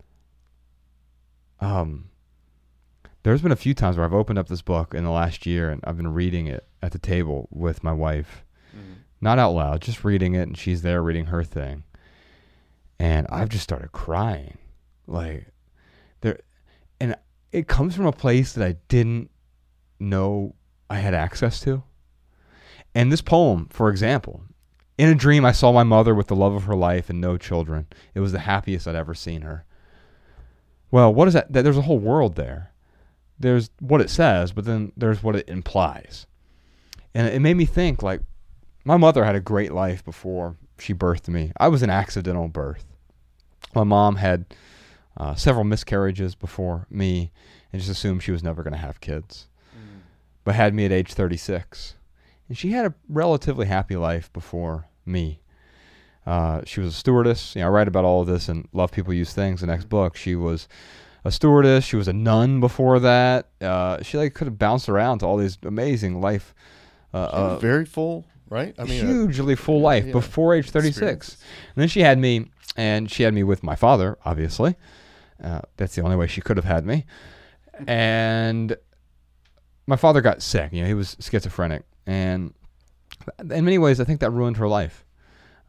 um, 1.60 2.09
there's 3.22 3.42
been 3.42 3.52
a 3.52 3.56
few 3.56 3.74
times 3.74 3.96
where 3.96 4.06
I've 4.06 4.14
opened 4.14 4.38
up 4.38 4.48
this 4.48 4.62
book 4.62 4.94
in 4.94 5.04
the 5.04 5.10
last 5.10 5.46
year 5.46 5.70
and 5.70 5.80
I've 5.84 5.96
been 5.96 6.14
reading 6.14 6.46
it 6.46 6.66
at 6.82 6.92
the 6.92 6.98
table 6.98 7.48
with 7.50 7.84
my 7.84 7.92
wife, 7.92 8.44
mm-hmm. 8.74 8.94
not 9.20 9.38
out 9.38 9.52
loud, 9.52 9.82
just 9.82 10.04
reading 10.04 10.34
it, 10.34 10.42
and 10.42 10.56
she's 10.56 10.82
there 10.82 11.02
reading 11.02 11.26
her 11.26 11.44
thing, 11.44 11.84
and 12.98 13.26
I've 13.30 13.48
just 13.48 13.64
started 13.64 13.92
crying, 13.92 14.58
like 15.06 15.48
there, 16.22 16.38
and 17.00 17.14
it 17.52 17.68
comes 17.68 17.94
from 17.94 18.06
a 18.06 18.12
place 18.12 18.52
that 18.54 18.66
I 18.66 18.76
didn't 18.88 19.30
know 19.98 20.54
I 20.88 20.98
had 20.98 21.14
access 21.14 21.60
to. 21.60 21.82
And 22.94 23.12
this 23.12 23.20
poem, 23.22 23.68
for 23.70 23.90
example, 23.90 24.42
in 24.98 25.08
a 25.08 25.14
dream, 25.14 25.44
I 25.44 25.52
saw 25.52 25.72
my 25.72 25.82
mother 25.82 26.14
with 26.14 26.26
the 26.26 26.36
love 26.36 26.54
of 26.54 26.64
her 26.64 26.74
life 26.74 27.08
and 27.08 27.20
no 27.20 27.36
children. 27.36 27.86
It 28.14 28.20
was 28.20 28.32
the 28.32 28.40
happiest 28.40 28.88
I'd 28.88 28.96
ever 28.96 29.14
seen 29.14 29.42
her. 29.42 29.64
Well, 30.90 31.14
what 31.14 31.28
is 31.28 31.34
that? 31.34 31.52
That- 31.52 31.62
There's 31.62 31.76
a 31.76 31.82
whole 31.82 31.98
world 31.98 32.34
there. 32.34 32.72
There's 33.40 33.70
what 33.80 34.00
it 34.00 34.10
says, 34.10 34.52
but 34.52 34.64
then 34.64 34.92
there's 34.96 35.22
what 35.22 35.34
it 35.34 35.48
implies. 35.48 36.26
And 37.14 37.26
it 37.26 37.40
made 37.40 37.56
me 37.56 37.64
think 37.64 38.02
like, 38.02 38.20
my 38.84 38.96
mother 38.96 39.24
had 39.24 39.34
a 39.34 39.40
great 39.40 39.72
life 39.72 40.04
before 40.04 40.56
she 40.78 40.94
birthed 40.94 41.28
me. 41.28 41.52
I 41.58 41.68
was 41.68 41.82
an 41.82 41.90
accidental 41.90 42.48
birth. 42.48 42.86
My 43.74 43.84
mom 43.84 44.16
had 44.16 44.44
uh, 45.16 45.34
several 45.34 45.64
miscarriages 45.64 46.34
before 46.34 46.86
me 46.88 47.32
and 47.72 47.80
just 47.80 47.90
assumed 47.90 48.22
she 48.22 48.32
was 48.32 48.42
never 48.42 48.62
going 48.62 48.72
to 48.72 48.78
have 48.78 49.00
kids, 49.00 49.48
but 50.44 50.54
had 50.54 50.74
me 50.74 50.84
at 50.84 50.92
age 50.92 51.12
36 51.12 51.96
and 52.50 52.58
she 52.58 52.72
had 52.72 52.84
a 52.84 52.94
relatively 53.08 53.66
happy 53.66 53.94
life 53.94 54.30
before 54.32 54.88
me. 55.06 55.40
Uh, 56.26 56.62
she 56.66 56.80
was 56.80 56.92
a 56.92 56.96
stewardess. 56.96 57.54
You 57.54 57.60
know, 57.60 57.68
I 57.68 57.70
write 57.70 57.86
about 57.86 58.04
all 58.04 58.22
of 58.22 58.26
this 58.26 58.48
in 58.48 58.66
Love 58.72 58.90
People 58.90 59.14
Use 59.14 59.32
Things, 59.32 59.60
the 59.60 59.68
next 59.68 59.88
book. 59.88 60.16
She 60.16 60.34
was 60.34 60.66
a 61.24 61.30
stewardess. 61.30 61.84
She 61.84 61.96
was 61.96 62.08
a 62.08 62.12
nun 62.12 62.60
before 62.60 63.00
that. 63.00 63.48
Uh, 63.60 64.02
she 64.02 64.18
like 64.18 64.34
could 64.34 64.46
have 64.46 64.58
bounced 64.58 64.88
around 64.88 65.18
to 65.20 65.26
all 65.26 65.36
these 65.36 65.58
amazing 65.62 66.20
life, 66.20 66.54
uh, 67.12 67.16
uh, 67.16 67.58
very 67.58 67.84
full, 67.84 68.26
right? 68.48 68.74
I 68.78 68.84
mean, 68.84 69.04
uh, 69.04 69.08
hugely 69.08 69.56
full 69.56 69.80
life 69.80 70.06
yeah, 70.06 70.12
before 70.12 70.54
age 70.54 70.70
36. 70.70 70.96
experiences. 70.96 71.36
And 71.74 71.82
then 71.82 71.88
she 71.88 72.00
had 72.00 72.18
me, 72.18 72.50
and 72.76 73.10
she 73.10 73.22
had 73.22 73.34
me 73.34 73.42
with 73.42 73.62
my 73.62 73.76
father, 73.76 74.18
obviously. 74.24 74.76
Uh, 75.42 75.60
that's 75.76 75.94
the 75.94 76.02
only 76.02 76.16
way 76.16 76.26
she 76.26 76.40
could 76.40 76.56
have 76.56 76.66
had 76.66 76.84
me. 76.84 77.06
And 77.86 78.76
my 79.86 79.96
father 79.96 80.20
got 80.20 80.42
sick. 80.42 80.72
You 80.72 80.82
know, 80.82 80.88
he 80.88 80.94
was 80.94 81.16
schizophrenic, 81.20 81.84
and 82.06 82.52
in 83.38 83.64
many 83.64 83.78
ways, 83.78 84.00
I 84.00 84.04
think 84.04 84.20
that 84.20 84.30
ruined 84.30 84.56
her 84.58 84.68
life. 84.68 85.04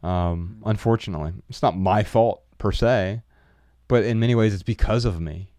Um, 0.02 0.62
unfortunately, 0.64 1.32
it's 1.48 1.62
not 1.62 1.76
my 1.76 2.02
fault 2.02 2.42
per 2.58 2.72
se, 2.72 3.22
but 3.92 4.04
in 4.04 4.18
many 4.18 4.34
ways, 4.34 4.54
it's 4.54 4.62
because 4.62 5.04
of 5.04 5.20
me. 5.20 5.52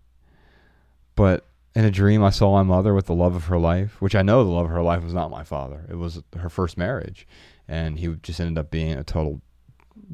But 1.13 1.45
in 1.75 1.85
a 1.85 1.91
dream, 1.91 2.23
I 2.23 2.31
saw 2.31 2.51
my 2.51 2.63
mother 2.63 2.95
with 2.95 3.05
the 3.05 3.13
love 3.13 3.35
of 3.35 3.43
her 3.43 3.59
life, 3.59 4.01
which 4.01 4.15
I 4.15 4.23
know 4.23 4.43
the 4.43 4.49
love 4.49 4.65
of 4.65 4.71
her 4.71 4.81
life 4.81 5.03
was 5.03 5.13
not 5.13 5.29
my 5.29 5.43
father. 5.43 5.85
It 5.87 5.99
was 5.99 6.23
her 6.39 6.49
first 6.49 6.75
marriage, 6.75 7.27
and 7.67 7.99
he 7.99 8.07
just 8.23 8.39
ended 8.39 8.57
up 8.57 8.71
being 8.71 8.93
a 8.93 9.03
total 9.03 9.43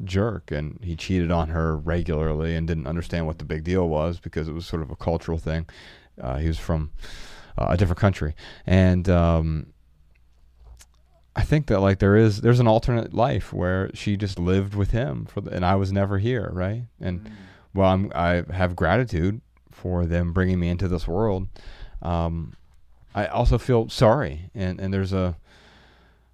jerk, 0.04 0.50
and 0.50 0.78
he 0.82 0.96
cheated 0.96 1.30
on 1.30 1.48
her 1.48 1.78
regularly 1.78 2.54
and 2.54 2.68
didn't 2.68 2.86
understand 2.86 3.26
what 3.26 3.38
the 3.38 3.46
big 3.46 3.64
deal 3.64 3.88
was 3.88 4.20
because 4.20 4.48
it 4.48 4.52
was 4.52 4.66
sort 4.66 4.82
of 4.82 4.90
a 4.90 4.96
cultural 4.96 5.38
thing. 5.38 5.66
Uh, 6.20 6.36
he 6.36 6.46
was 6.46 6.58
from 6.58 6.90
uh, 7.56 7.68
a 7.70 7.78
different 7.78 8.00
country, 8.00 8.34
and 8.66 9.08
um, 9.08 9.72
I 11.34 11.42
think 11.42 11.68
that 11.68 11.80
like 11.80 12.00
there 12.00 12.16
is 12.16 12.42
there's 12.42 12.60
an 12.60 12.68
alternate 12.68 13.14
life 13.14 13.50
where 13.50 13.90
she 13.94 14.18
just 14.18 14.38
lived 14.38 14.74
with 14.74 14.90
him 14.90 15.24
for 15.24 15.40
the, 15.40 15.52
and 15.52 15.64
I 15.64 15.76
was 15.76 15.90
never 15.90 16.18
here, 16.18 16.50
right? 16.52 16.82
And 17.00 17.30
well, 17.74 17.90
I'm, 17.90 18.12
I 18.14 18.44
have 18.52 18.76
gratitude 18.76 19.40
for 19.70 20.06
them 20.06 20.32
bringing 20.32 20.60
me 20.60 20.68
into 20.68 20.88
this 20.88 21.06
world. 21.06 21.48
Um, 22.02 22.54
I 23.14 23.26
also 23.26 23.58
feel 23.58 23.88
sorry, 23.88 24.50
and 24.54 24.80
and 24.80 24.92
there's 24.94 25.12
a 25.12 25.36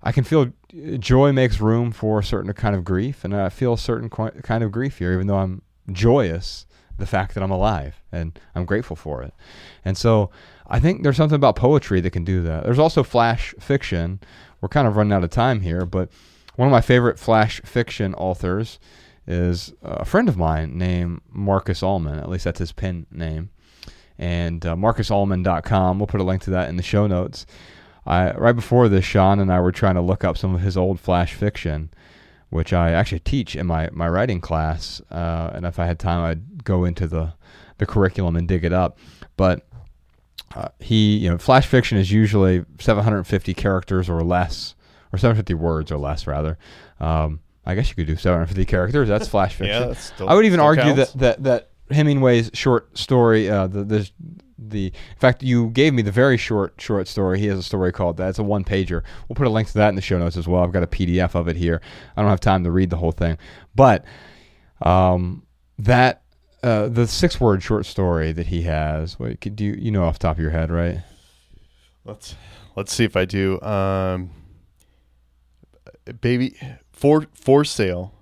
I 0.02 0.12
can 0.12 0.24
feel 0.24 0.52
joy 0.98 1.32
makes 1.32 1.60
room 1.60 1.90
for 1.90 2.18
a 2.18 2.24
certain 2.24 2.52
kind 2.52 2.76
of 2.76 2.84
grief, 2.84 3.24
and 3.24 3.34
I 3.34 3.48
feel 3.48 3.72
a 3.72 3.78
certain 3.78 4.08
qui- 4.08 4.42
kind 4.42 4.62
of 4.62 4.72
grief 4.72 4.98
here, 4.98 5.12
even 5.12 5.26
though 5.26 5.38
I'm 5.38 5.62
joyous 5.90 6.66
the 6.98 7.06
fact 7.06 7.34
that 7.34 7.42
I'm 7.42 7.50
alive 7.50 8.02
and 8.10 8.38
I'm 8.54 8.64
grateful 8.64 8.96
for 8.96 9.22
it. 9.22 9.34
And 9.84 9.98
so 9.98 10.30
I 10.66 10.80
think 10.80 11.02
there's 11.02 11.16
something 11.16 11.36
about 11.36 11.56
poetry 11.56 12.00
that 12.00 12.10
can 12.10 12.24
do 12.24 12.42
that. 12.42 12.64
There's 12.64 12.78
also 12.78 13.02
flash 13.02 13.54
fiction. 13.60 14.20
We're 14.60 14.68
kind 14.68 14.88
of 14.88 14.96
running 14.96 15.12
out 15.12 15.24
of 15.24 15.30
time 15.30 15.60
here, 15.60 15.84
but 15.84 16.10
one 16.56 16.68
of 16.68 16.72
my 16.72 16.80
favorite 16.80 17.18
flash 17.18 17.60
fiction 17.64 18.14
authors 18.14 18.78
is 19.26 19.72
a 19.82 20.04
friend 20.04 20.28
of 20.28 20.36
mine 20.36 20.78
named 20.78 21.20
Marcus 21.30 21.82
Allman. 21.82 22.18
At 22.18 22.28
least 22.28 22.44
that's 22.44 22.58
his 22.60 22.72
pen 22.72 23.06
name. 23.10 23.50
and 24.18 24.64
uh, 24.64 24.74
marcusallman.com. 24.76 25.98
We'll 25.98 26.06
put 26.06 26.20
a 26.20 26.24
link 26.24 26.42
to 26.42 26.50
that 26.50 26.68
in 26.68 26.76
the 26.76 26.82
show 26.82 27.06
notes. 27.06 27.46
I, 28.06 28.32
right 28.32 28.54
before 28.54 28.88
this, 28.88 29.04
Shawn 29.04 29.40
and 29.40 29.52
I 29.52 29.60
were 29.60 29.72
trying 29.72 29.96
to 29.96 30.00
look 30.00 30.24
up 30.24 30.38
some 30.38 30.54
of 30.54 30.60
his 30.60 30.76
old 30.76 31.00
flash 31.00 31.34
fiction, 31.34 31.90
which 32.50 32.72
I 32.72 32.92
actually 32.92 33.18
teach 33.20 33.56
in 33.56 33.66
my, 33.66 33.90
my 33.92 34.08
writing 34.08 34.40
class. 34.40 35.02
Uh, 35.10 35.50
and 35.52 35.66
if 35.66 35.78
I 35.78 35.86
had 35.86 35.98
time, 35.98 36.24
I'd 36.24 36.64
go 36.64 36.84
into 36.84 37.06
the, 37.08 37.34
the 37.78 37.86
curriculum 37.86 38.36
and 38.36 38.46
dig 38.46 38.64
it 38.64 38.72
up. 38.72 38.98
But 39.36 39.66
uh, 40.54 40.68
he, 40.78 41.16
you 41.16 41.28
know, 41.28 41.38
flash 41.38 41.66
fiction 41.66 41.98
is 41.98 42.12
usually 42.12 42.64
750 42.78 43.52
characters 43.54 44.08
or 44.08 44.22
less, 44.22 44.76
or 45.12 45.18
750 45.18 45.54
words 45.54 45.90
or 45.90 45.98
less, 45.98 46.26
rather. 46.26 46.56
Um, 47.00 47.40
I 47.66 47.74
guess 47.74 47.88
you 47.88 47.96
could 47.96 48.06
do 48.06 48.16
750 48.16 48.64
characters. 48.64 49.08
That's 49.08 49.26
flash 49.28 49.54
fiction. 49.54 49.80
Yeah, 49.80 49.88
that's 49.88 50.04
still, 50.04 50.28
I 50.28 50.34
would 50.34 50.46
even 50.46 50.60
argue 50.60 50.94
counts. 50.94 51.12
that, 51.12 51.42
that 51.42 51.42
that 51.88 51.94
Hemingway's 51.94 52.50
short 52.54 52.96
story, 52.96 53.50
uh, 53.50 53.66
the, 53.66 53.84
the 53.84 54.10
the 54.58 54.86
in 54.86 55.18
fact 55.18 55.42
you 55.42 55.70
gave 55.70 55.92
me 55.92 56.02
the 56.02 56.12
very 56.12 56.36
short 56.36 56.74
short 56.78 57.08
story. 57.08 57.40
He 57.40 57.46
has 57.46 57.58
a 57.58 57.62
story 57.62 57.92
called 57.92 58.16
that. 58.18 58.30
It's 58.30 58.38
a 58.38 58.44
one 58.44 58.64
pager. 58.64 59.02
We'll 59.28 59.34
put 59.36 59.46
a 59.46 59.50
link 59.50 59.68
to 59.68 59.74
that 59.74 59.88
in 59.88 59.96
the 59.96 60.02
show 60.02 60.18
notes 60.18 60.36
as 60.36 60.46
well. 60.48 60.62
I've 60.62 60.72
got 60.72 60.82
a 60.82 60.86
PDF 60.86 61.34
of 61.34 61.48
it 61.48 61.56
here. 61.56 61.80
I 62.16 62.22
don't 62.22 62.30
have 62.30 62.40
time 62.40 62.64
to 62.64 62.70
read 62.70 62.90
the 62.90 62.96
whole 62.96 63.12
thing, 63.12 63.36
but 63.74 64.04
um, 64.82 65.44
that 65.78 66.22
uh, 66.62 66.88
the 66.88 67.06
six 67.06 67.40
word 67.40 67.62
short 67.62 67.86
story 67.86 68.32
that 68.32 68.46
he 68.46 68.62
has. 68.62 69.18
Wait, 69.18 69.40
could 69.40 69.60
you 69.60 69.72
you 69.78 69.90
know 69.90 70.04
off 70.04 70.18
the 70.18 70.22
top 70.22 70.36
of 70.36 70.42
your 70.42 70.50
head, 70.52 70.70
right? 70.70 71.02
Let's 72.04 72.36
let's 72.76 72.92
see 72.92 73.04
if 73.04 73.16
I 73.16 73.24
do. 73.24 73.60
Um, 73.60 74.30
baby 76.20 76.56
for 76.96 77.26
for 77.34 77.64
sale, 77.64 78.14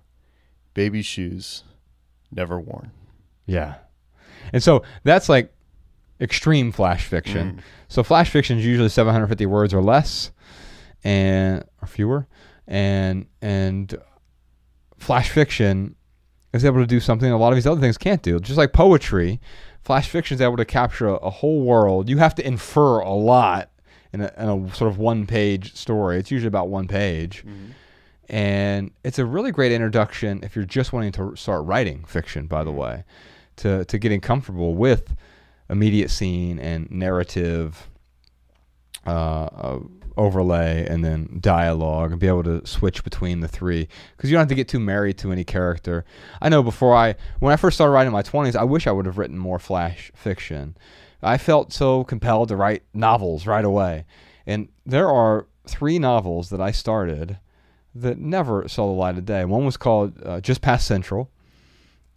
baby 0.75 1.01
shoes, 1.01 1.63
never 2.31 2.61
worn. 2.61 2.91
Yeah. 3.47 3.77
And 4.53 4.63
so 4.63 4.83
that's 5.05 5.29
like 5.29 5.55
extreme 6.21 6.73
flash 6.73 7.07
fiction. 7.07 7.57
Mm. 7.57 7.61
So 7.89 8.03
flash 8.03 8.31
fiction 8.31 8.59
is 8.59 8.67
usually 8.67 8.89
750 8.89 9.47
words 9.47 9.73
or 9.73 9.81
less 9.81 10.33
and 11.05 11.65
or 11.81 11.87
fewer 11.87 12.27
and 12.67 13.27
and 13.41 13.97
flash 14.99 15.31
fiction 15.31 15.95
is 16.53 16.65
able 16.65 16.79
to 16.81 16.87
do 16.87 17.01
something 17.01 17.31
a 17.31 17.37
lot 17.37 17.51
of 17.53 17.57
these 17.57 17.67
other 17.67 17.81
things 17.81 17.99
can't 17.99 18.23
do. 18.23 18.39
Just 18.41 18.59
like 18.59 18.73
poetry, 18.73 19.41
flash 19.83 20.09
fiction 20.09 20.35
is 20.35 20.41
able 20.41 20.57
to 20.57 20.65
capture 20.65 21.09
a, 21.09 21.15
a 21.15 21.31
whole 21.31 21.63
world. 21.63 22.09
You 22.09 22.19
have 22.19 22.35
to 22.37 22.47
infer 22.47 23.01
a 23.01 23.13
lot 23.13 23.71
in 24.13 24.21
a, 24.21 24.33
in 24.39 24.49
a 24.49 24.75
sort 24.75 24.91
of 24.91 24.99
one 24.99 25.27
page 25.27 25.75
story. 25.75 26.19
It's 26.19 26.31
usually 26.31 26.49
about 26.49 26.69
one 26.69 26.89
page. 26.89 27.45
And 28.29 28.91
it's 29.03 29.19
a 29.19 29.27
really 29.27 29.53
great 29.53 29.73
introduction 29.73 30.41
if 30.43 30.57
you're 30.57 30.65
just 30.65 30.93
wanting 30.93 31.13
to 31.13 31.37
start 31.37 31.65
writing 31.65 32.05
fiction, 32.05 32.47
by 32.47 32.65
the 32.65 32.73
way, 32.73 33.05
to, 33.57 33.85
to 33.85 33.99
getting 33.99 34.21
comfortable 34.21 34.75
with 34.75 35.15
immediate 35.69 36.11
scene 36.11 36.59
and 36.59 36.91
narrative 36.91 37.89
uh, 39.07 39.11
uh, 39.11 39.79
overlay 40.17 40.87
and 40.89 41.05
then 41.05 41.39
dialogue 41.41 42.13
and 42.13 42.21
be 42.21 42.29
able 42.29 42.45
to 42.45 42.65
switch 42.67 43.03
between 43.03 43.41
the 43.41 43.49
three 43.49 43.89
because 44.17 44.31
you 44.31 44.35
don't 44.35 44.43
have 44.43 44.49
to 44.49 44.55
get 44.55 44.69
too 44.69 44.79
married 44.79 45.19
to 45.19 45.33
any 45.33 45.45
character. 45.45 46.05
I 46.41 46.49
know 46.49 46.63
before 46.63 46.95
I, 46.95 47.17
when 47.41 47.53
I 47.53 47.57
first 47.57 47.77
started 47.77 47.93
writing 47.93 48.09
in 48.09 48.13
my 48.13 48.23
20s, 48.23 48.57
I 48.57 48.65
wish 48.65 48.87
I 48.87 48.93
would 48.93 49.07
have 49.07 49.19
written 49.19 49.39
more 49.39 49.59
flash 49.59 50.13
fiction. 50.15 50.77
I 51.23 51.39
felt 51.39 51.73
so 51.73 52.05
compelled 52.05 52.49
to 52.49 52.57
write 52.57 52.83
novels 52.93 53.47
right 53.47 53.65
away. 53.65 54.05
And 54.47 54.69
there 54.87 55.11
are 55.11 55.47
three 55.67 55.99
novels 55.99 56.51
that 56.51 56.61
I 56.61 56.71
started 56.71 57.39
that 57.95 58.19
never 58.19 58.67
saw 58.69 58.87
the 58.87 58.93
light 58.93 59.17
of 59.17 59.25
day. 59.25 59.45
One 59.45 59.65
was 59.65 59.77
called 59.77 60.21
uh, 60.25 60.41
Just 60.41 60.61
Past 60.61 60.87
Central, 60.87 61.31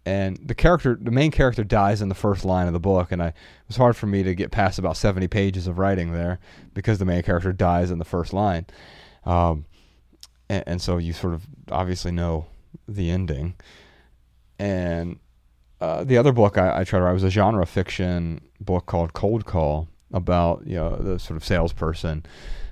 and 0.04 0.38
the 0.38 0.54
character, 0.54 0.98
the 1.00 1.10
main 1.10 1.30
character, 1.30 1.62
dies 1.64 2.00
in 2.00 2.08
the 2.08 2.14
first 2.14 2.44
line 2.44 2.66
of 2.66 2.72
the 2.72 2.80
book, 2.80 3.12
and 3.12 3.22
I 3.22 3.28
it 3.28 3.34
was 3.68 3.76
hard 3.76 3.96
for 3.96 4.06
me 4.06 4.22
to 4.22 4.34
get 4.34 4.50
past 4.50 4.78
about 4.78 4.96
seventy 4.96 5.28
pages 5.28 5.66
of 5.66 5.78
writing 5.78 6.12
there 6.12 6.38
because 6.74 6.98
the 6.98 7.04
main 7.04 7.22
character 7.22 7.52
dies 7.52 7.90
in 7.90 7.98
the 7.98 8.04
first 8.04 8.32
line, 8.32 8.66
um, 9.24 9.66
and, 10.48 10.64
and 10.66 10.82
so 10.82 10.98
you 10.98 11.12
sort 11.12 11.34
of 11.34 11.46
obviously 11.70 12.10
know 12.10 12.46
the 12.86 13.10
ending. 13.10 13.54
And 14.58 15.20
uh, 15.80 16.02
the 16.04 16.18
other 16.18 16.32
book 16.32 16.58
I, 16.58 16.80
I 16.80 16.84
tried 16.84 17.00
to 17.00 17.04
write 17.04 17.12
was 17.12 17.22
a 17.22 17.30
genre 17.30 17.66
fiction 17.66 18.40
book 18.60 18.86
called 18.86 19.12
Cold 19.12 19.44
Call 19.44 19.88
about 20.12 20.66
you 20.66 20.74
know 20.74 20.96
the 20.96 21.18
sort 21.18 21.36
of 21.36 21.44
salesperson 21.44 22.24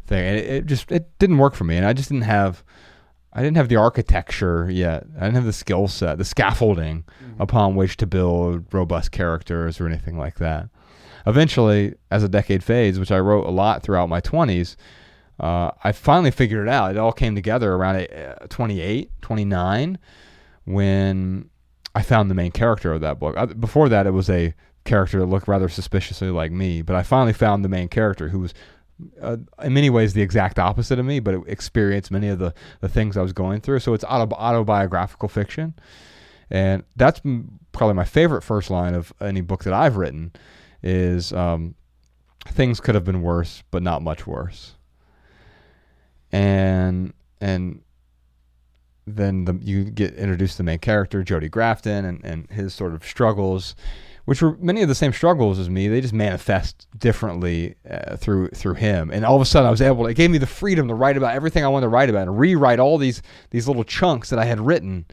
thing, 0.06 0.26
and 0.26 0.36
it, 0.38 0.46
it 0.46 0.66
just 0.66 0.90
it 0.90 1.18
didn't 1.18 1.38
work 1.38 1.54
for 1.54 1.64
me, 1.64 1.76
and 1.76 1.86
I 1.86 1.92
just 1.92 2.08
didn't 2.08 2.24
have. 2.24 2.64
I 3.36 3.42
didn't 3.42 3.58
have 3.58 3.68
the 3.68 3.76
architecture 3.76 4.70
yet. 4.70 5.04
I 5.14 5.24
didn't 5.24 5.34
have 5.34 5.44
the 5.44 5.52
skill 5.52 5.88
set, 5.88 6.16
the 6.16 6.24
scaffolding 6.24 7.04
upon 7.38 7.76
which 7.76 7.98
to 7.98 8.06
build 8.06 8.72
robust 8.72 9.12
characters 9.12 9.78
or 9.78 9.86
anything 9.86 10.16
like 10.16 10.36
that. 10.36 10.70
Eventually, 11.26 11.94
as 12.10 12.22
a 12.22 12.30
decade 12.30 12.64
fades, 12.64 12.98
which 12.98 13.12
I 13.12 13.18
wrote 13.18 13.46
a 13.46 13.50
lot 13.50 13.82
throughout 13.82 14.08
my 14.08 14.22
20s, 14.22 14.76
uh, 15.38 15.70
I 15.84 15.92
finally 15.92 16.30
figured 16.30 16.66
it 16.66 16.70
out. 16.70 16.92
It 16.92 16.96
all 16.96 17.12
came 17.12 17.34
together 17.34 17.74
around 17.74 17.96
uh, 18.10 18.46
28, 18.48 19.10
29, 19.20 19.98
when 20.64 21.50
I 21.94 22.02
found 22.02 22.30
the 22.30 22.34
main 22.34 22.52
character 22.52 22.94
of 22.94 23.02
that 23.02 23.18
book. 23.18 23.36
Uh, 23.36 23.46
before 23.46 23.90
that, 23.90 24.06
it 24.06 24.12
was 24.12 24.30
a 24.30 24.54
character 24.84 25.18
that 25.18 25.26
looked 25.26 25.46
rather 25.48 25.68
suspiciously 25.68 26.30
like 26.30 26.52
me, 26.52 26.80
but 26.80 26.96
I 26.96 27.02
finally 27.02 27.34
found 27.34 27.62
the 27.62 27.68
main 27.68 27.88
character 27.88 28.30
who 28.30 28.38
was 28.38 28.54
uh, 29.20 29.36
in 29.62 29.74
many 29.74 29.90
ways 29.90 30.12
the 30.12 30.22
exact 30.22 30.58
opposite 30.58 30.98
of 30.98 31.06
me, 31.06 31.20
but 31.20 31.34
it 31.34 31.42
experienced 31.46 32.10
many 32.10 32.28
of 32.28 32.38
the, 32.38 32.54
the 32.80 32.88
things 32.88 33.16
I 33.16 33.22
was 33.22 33.32
going 33.32 33.60
through. 33.60 33.80
So 33.80 33.94
it's 33.94 34.04
auto, 34.04 34.34
autobiographical 34.34 35.28
fiction. 35.28 35.74
And 36.50 36.84
that's 36.94 37.20
probably 37.72 37.94
my 37.94 38.04
favorite 38.04 38.42
first 38.42 38.70
line 38.70 38.94
of 38.94 39.12
any 39.20 39.40
book 39.40 39.64
that 39.64 39.72
I've 39.72 39.96
written 39.96 40.32
is 40.82 41.32
um, 41.32 41.74
things 42.46 42.80
could 42.80 42.94
have 42.94 43.04
been 43.04 43.22
worse, 43.22 43.62
but 43.70 43.82
not 43.82 44.02
much 44.02 44.26
worse. 44.26 44.74
And 46.32 47.12
and 47.40 47.82
then 49.06 49.44
the, 49.44 49.58
you 49.62 49.84
get 49.84 50.14
introduced 50.14 50.54
to 50.54 50.58
the 50.58 50.64
main 50.64 50.78
character, 50.78 51.22
Jody 51.22 51.48
Grafton, 51.48 52.04
and, 52.04 52.24
and 52.24 52.50
his 52.50 52.74
sort 52.74 52.92
of 52.92 53.04
struggles, 53.04 53.76
which 54.26 54.42
were 54.42 54.56
many 54.58 54.82
of 54.82 54.88
the 54.88 54.94
same 54.94 55.12
struggles 55.12 55.58
as 55.58 55.70
me. 55.70 55.88
They 55.88 56.00
just 56.00 56.12
manifest 56.12 56.86
differently 56.98 57.76
uh, 57.90 58.16
through 58.16 58.48
through 58.48 58.74
him. 58.74 59.10
And 59.10 59.24
all 59.24 59.36
of 59.36 59.42
a 59.42 59.46
sudden, 59.46 59.66
I 59.66 59.70
was 59.70 59.80
able. 59.80 60.04
to, 60.04 60.10
It 60.10 60.14
gave 60.14 60.30
me 60.30 60.38
the 60.38 60.46
freedom 60.46 60.88
to 60.88 60.94
write 60.94 61.16
about 61.16 61.34
everything 61.34 61.64
I 61.64 61.68
wanted 61.68 61.86
to 61.86 61.90
write 61.90 62.10
about 62.10 62.28
and 62.28 62.38
rewrite 62.38 62.78
all 62.78 62.98
these 62.98 63.22
these 63.50 63.66
little 63.66 63.84
chunks 63.84 64.28
that 64.30 64.38
I 64.38 64.44
had 64.44 64.60
written 64.60 65.06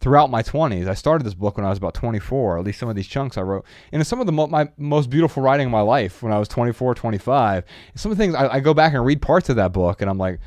throughout 0.00 0.30
my 0.30 0.42
20s. 0.42 0.88
I 0.88 0.94
started 0.94 1.24
this 1.26 1.34
book 1.34 1.58
when 1.58 1.66
I 1.66 1.68
was 1.68 1.76
about 1.76 1.92
24, 1.92 2.58
at 2.58 2.64
least 2.64 2.78
some 2.78 2.88
of 2.88 2.96
these 2.96 3.06
chunks 3.06 3.36
I 3.36 3.42
wrote. 3.42 3.66
And 3.92 4.06
some 4.06 4.18
of 4.18 4.26
the 4.26 4.32
mo- 4.32 4.46
my 4.46 4.70
most 4.78 5.10
beautiful 5.10 5.42
writing 5.42 5.66
in 5.66 5.70
my 5.70 5.82
life 5.82 6.22
when 6.22 6.32
I 6.32 6.38
was 6.38 6.48
24, 6.48 6.94
25. 6.94 7.64
Some 7.96 8.10
of 8.10 8.16
the 8.16 8.22
things 8.24 8.34
I, 8.34 8.54
I 8.54 8.60
go 8.60 8.72
back 8.72 8.94
and 8.94 9.04
read 9.04 9.20
parts 9.20 9.50
of 9.50 9.56
that 9.56 9.72
book 9.72 10.00
and 10.00 10.10
I'm 10.10 10.16
like, 10.16 10.40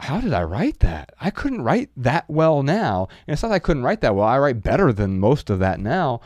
how 0.00 0.20
did 0.20 0.32
I 0.32 0.42
write 0.42 0.80
that? 0.80 1.12
I 1.20 1.30
couldn't 1.30 1.62
write 1.62 1.90
that 1.98 2.28
well 2.28 2.62
now. 2.62 3.08
And 3.26 3.34
it's 3.34 3.42
not 3.42 3.50
that 3.50 3.56
I 3.56 3.58
couldn't 3.60 3.82
write 3.82 4.00
that 4.00 4.16
well. 4.16 4.26
I 4.26 4.38
write 4.38 4.62
better 4.62 4.92
than 4.92 5.20
most 5.20 5.50
of 5.50 5.58
that 5.58 5.78
now. 5.78 6.20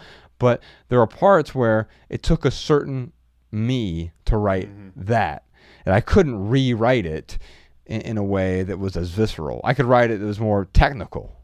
But 0.44 0.62
there 0.90 1.00
are 1.00 1.06
parts 1.06 1.54
where 1.54 1.88
it 2.10 2.22
took 2.22 2.44
a 2.44 2.50
certain 2.50 3.12
me 3.50 4.12
to 4.26 4.36
write 4.36 4.68
mm-hmm. 4.68 5.04
that. 5.04 5.44
And 5.86 5.94
I 5.94 6.02
couldn't 6.02 6.50
rewrite 6.50 7.06
it 7.06 7.38
in, 7.86 8.02
in 8.02 8.18
a 8.18 8.22
way 8.22 8.62
that 8.62 8.78
was 8.78 8.94
as 8.94 9.08
visceral. 9.08 9.62
I 9.64 9.72
could 9.72 9.86
write 9.86 10.10
it 10.10 10.20
that 10.20 10.26
was 10.26 10.38
more 10.38 10.66
technical, 10.74 11.34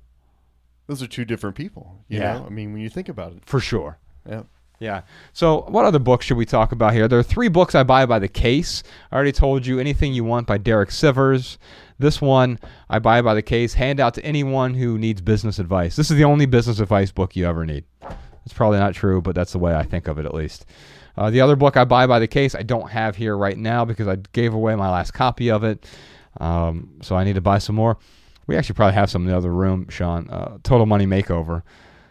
Those 0.86 1.02
are 1.02 1.06
two 1.06 1.24
different 1.24 1.56
people. 1.56 2.04
You 2.08 2.18
Yeah. 2.18 2.34
know, 2.34 2.46
I 2.46 2.50
mean, 2.50 2.74
when 2.74 2.82
you 2.82 2.90
think 2.90 3.08
about 3.08 3.32
it, 3.32 3.42
for 3.46 3.58
sure. 3.58 3.96
yeah. 4.28 4.42
Yeah. 4.80 5.02
So, 5.32 5.64
what 5.68 5.84
other 5.86 5.98
books 5.98 6.26
should 6.26 6.36
we 6.36 6.46
talk 6.46 6.72
about 6.72 6.92
here? 6.92 7.06
There 7.08 7.18
are 7.18 7.22
three 7.22 7.48
books 7.48 7.74
I 7.74 7.82
buy 7.84 8.04
by 8.06 8.18
the 8.18 8.28
case. 8.28 8.82
I 9.10 9.14
already 9.14 9.32
told 9.32 9.66
you 9.66 9.78
Anything 9.78 10.12
You 10.12 10.24
Want 10.24 10.46
by 10.46 10.58
Derek 10.58 10.90
Sivers. 10.90 11.58
This 11.98 12.20
one 12.20 12.58
I 12.88 12.98
buy 12.98 13.22
by 13.22 13.34
the 13.34 13.42
case, 13.42 13.74
hand 13.74 14.00
out 14.00 14.14
to 14.14 14.24
anyone 14.24 14.74
who 14.74 14.98
needs 14.98 15.20
business 15.20 15.58
advice. 15.58 15.96
This 15.96 16.10
is 16.10 16.16
the 16.16 16.24
only 16.24 16.46
business 16.46 16.80
advice 16.80 17.12
book 17.12 17.36
you 17.36 17.46
ever 17.46 17.64
need. 17.66 17.84
It's 18.44 18.54
probably 18.54 18.78
not 18.78 18.94
true, 18.94 19.20
but 19.20 19.34
that's 19.34 19.52
the 19.52 19.58
way 19.58 19.74
I 19.74 19.82
think 19.82 20.08
of 20.08 20.18
it 20.18 20.26
at 20.26 20.34
least. 20.34 20.66
Uh, 21.16 21.30
the 21.30 21.40
other 21.40 21.56
book 21.56 21.76
I 21.76 21.84
buy 21.84 22.06
by 22.06 22.18
the 22.18 22.26
case, 22.26 22.54
I 22.54 22.62
don't 22.62 22.90
have 22.90 23.16
here 23.16 23.36
right 23.36 23.58
now 23.58 23.84
because 23.84 24.08
I 24.08 24.16
gave 24.32 24.54
away 24.54 24.74
my 24.76 24.90
last 24.90 25.10
copy 25.12 25.50
of 25.50 25.64
it. 25.64 25.86
Um, 26.40 26.98
so 27.02 27.16
I 27.16 27.24
need 27.24 27.34
to 27.34 27.40
buy 27.40 27.58
some 27.58 27.76
more. 27.76 27.98
We 28.46 28.56
actually 28.56 28.74
probably 28.74 28.94
have 28.94 29.10
some 29.10 29.22
in 29.22 29.28
the 29.28 29.36
other 29.36 29.52
room, 29.52 29.88
Shawn. 29.88 30.28
Uh, 30.30 30.58
Total 30.62 30.86
Money 30.86 31.06
Makeover. 31.06 31.62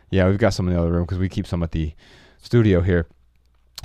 Yeah, 0.10 0.28
we've 0.28 0.38
got 0.38 0.54
some 0.54 0.68
in 0.68 0.74
the 0.74 0.80
other 0.80 0.92
room 0.92 1.04
because 1.04 1.18
we 1.18 1.30
keep 1.30 1.48
some 1.48 1.64
at 1.64 1.72
the 1.72 1.94
studio 2.42 2.82
here. 2.82 3.08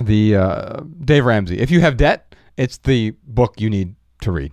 The 0.02 0.36
uh, 0.36 0.80
Dave 1.04 1.24
Ramsey. 1.24 1.58
If 1.58 1.70
you 1.70 1.80
have 1.80 1.96
debt, 1.96 2.34
it's 2.56 2.78
the 2.78 3.14
book 3.24 3.60
you 3.60 3.70
need 3.70 3.94
to 4.22 4.32
read. 4.32 4.52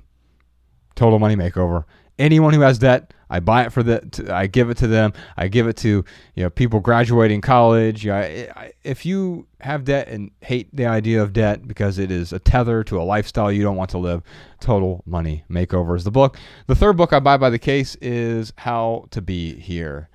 Total 0.96 1.20
Money 1.20 1.36
Makeover. 1.36 1.86
Anyone 2.22 2.54
who 2.54 2.62
has 2.62 2.78
debt, 2.78 3.14
I 3.32 3.40
buy 3.40 3.64
it 3.64 3.72
for 3.72 3.82
the. 3.82 4.02
To, 4.02 4.36
I 4.36 4.46
give 4.48 4.70
it 4.70 4.78
to 4.78 4.88
them. 4.88 5.14
I 5.38 5.48
give 5.48 5.68
it 5.68 5.78
to 5.78 6.06
you 6.36 6.44
know 6.44 6.50
people 6.50 6.80
graduating 6.80 7.42
college. 7.42 8.04
You 8.04 8.12
know, 8.12 8.18
I, 8.18 8.50
I, 8.56 8.72
if 8.84 9.06
you 9.06 9.48
have 9.62 9.86
debt 9.86 10.08
and 10.08 10.30
hate 10.42 10.70
the 10.76 10.86
idea 10.86 11.24
of 11.24 11.34
debt 11.34 11.68
because 11.68 11.98
it 11.98 12.12
is 12.12 12.32
a 12.32 12.40
tether 12.40 12.84
to 12.84 13.02
a 13.02 13.04
lifestyle 13.04 13.52
you 13.52 13.64
don't 13.64 13.78
want 13.78 13.90
to 13.92 13.98
live, 13.98 14.22
Total 14.60 15.02
Money 15.06 15.44
Makeover 15.50 15.96
is 15.96 16.04
the 16.04 16.12
book. 16.12 16.38
The 16.68 16.76
third 16.76 16.98
book 16.98 17.12
I 17.12 17.20
buy 17.20 17.38
by 17.38 17.50
the 17.50 17.60
case 17.60 17.96
is 18.02 18.54
How 18.58 19.08
to 19.12 19.22
Be 19.22 19.60
Here 19.60 20.10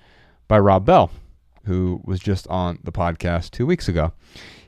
by 0.46 0.58
Rob 0.58 0.84
Bell, 0.84 1.10
who 1.64 2.00
was 2.04 2.20
just 2.20 2.46
on 2.48 2.78
the 2.84 2.92
podcast 2.92 3.50
two 3.50 3.66
weeks 3.66 3.88
ago. 3.88 4.12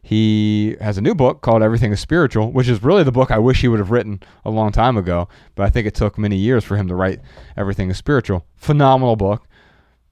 He 0.08 0.74
has 0.80 0.96
a 0.96 1.02
new 1.02 1.14
book 1.14 1.42
called 1.42 1.62
Everything 1.62 1.92
is 1.92 2.00
Spiritual, 2.00 2.50
which 2.50 2.66
is 2.66 2.82
really 2.82 3.02
the 3.02 3.12
book 3.12 3.30
I 3.30 3.38
wish 3.38 3.60
he 3.60 3.68
would 3.68 3.78
have 3.78 3.90
written 3.90 4.22
a 4.42 4.48
long 4.48 4.72
time 4.72 4.96
ago, 4.96 5.28
but 5.54 5.66
I 5.66 5.68
think 5.68 5.86
it 5.86 5.94
took 5.94 6.16
many 6.16 6.34
years 6.34 6.64
for 6.64 6.78
him 6.78 6.88
to 6.88 6.94
write 6.94 7.20
Everything 7.58 7.90
is 7.90 7.98
Spiritual. 7.98 8.46
Phenomenal 8.56 9.16
book. 9.16 9.46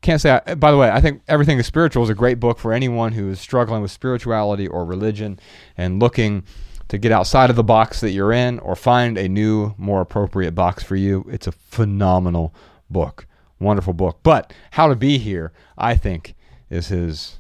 Can't 0.03 0.21
say, 0.21 0.39
I, 0.45 0.55
by 0.55 0.71
the 0.71 0.77
way, 0.77 0.91
I 0.91 1.01
think 1.01 1.23
Everything 1.29 1.59
is 1.59 1.65
Spiritual 1.65 2.03
is 2.03 2.11
a 2.11 2.15
great 2.15 2.39
book 2.39 2.59
for 2.59 2.75
anyone 2.75 3.13
who 3.13 3.31
is 3.31 3.41
struggling 3.41 3.81
with 3.81 3.91
spirituality 3.91 4.69
or 4.69 4.85
religion 4.85 5.41
and 5.79 5.99
looking 5.99 6.45
to 6.89 6.99
get 6.99 7.11
outside 7.11 7.49
of 7.49 7.57
the 7.57 7.65
box 7.65 8.01
that 8.01 8.11
you're 8.11 8.35
in 8.35 8.59
or 8.59 8.77
find 8.77 9.17
a 9.17 9.31
new, 9.31 9.75
more 9.79 10.03
appropriate 10.03 10.55
box 10.55 10.85
for 10.85 10.97
you. 10.97 11.25
It's 11.31 11.47
a 11.47 11.53
phenomenal 11.53 12.55
book. 12.91 13.27
Wonderful 13.59 13.95
book. 13.95 14.19
But 14.23 14.53
How 14.73 14.89
to 14.89 14.95
Be 14.95 15.17
Here, 15.17 15.55
I 15.79 15.97
think, 15.97 16.35
is 16.69 16.89
his 16.89 17.39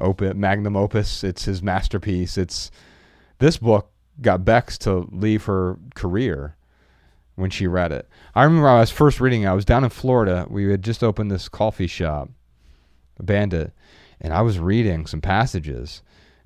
opus, 0.00 0.34
magnum 0.34 0.76
opus. 0.76 1.24
It's 1.24 1.44
his 1.44 1.62
masterpiece. 1.62 2.38
It's 2.38 2.70
this 3.38 3.56
book 3.56 3.90
got 4.20 4.44
Bex 4.44 4.76
to 4.78 5.08
leave 5.10 5.44
her 5.44 5.78
career 5.94 6.56
when 7.36 7.50
she 7.50 7.66
read 7.66 7.92
it. 7.92 8.08
I 8.34 8.44
remember 8.44 8.68
I 8.68 8.80
was 8.80 8.90
first 8.90 9.20
reading. 9.20 9.46
I 9.46 9.54
was 9.54 9.64
down 9.64 9.84
in 9.84 9.90
Florida. 9.90 10.46
We 10.48 10.70
had 10.70 10.82
just 10.82 11.02
opened 11.02 11.30
this 11.30 11.48
coffee 11.48 11.86
shop, 11.86 12.28
Bandit, 13.18 13.72
and 14.20 14.32
I 14.32 14.42
was 14.42 14.58
reading 14.58 15.06
some 15.06 15.20
passages. 15.20 16.02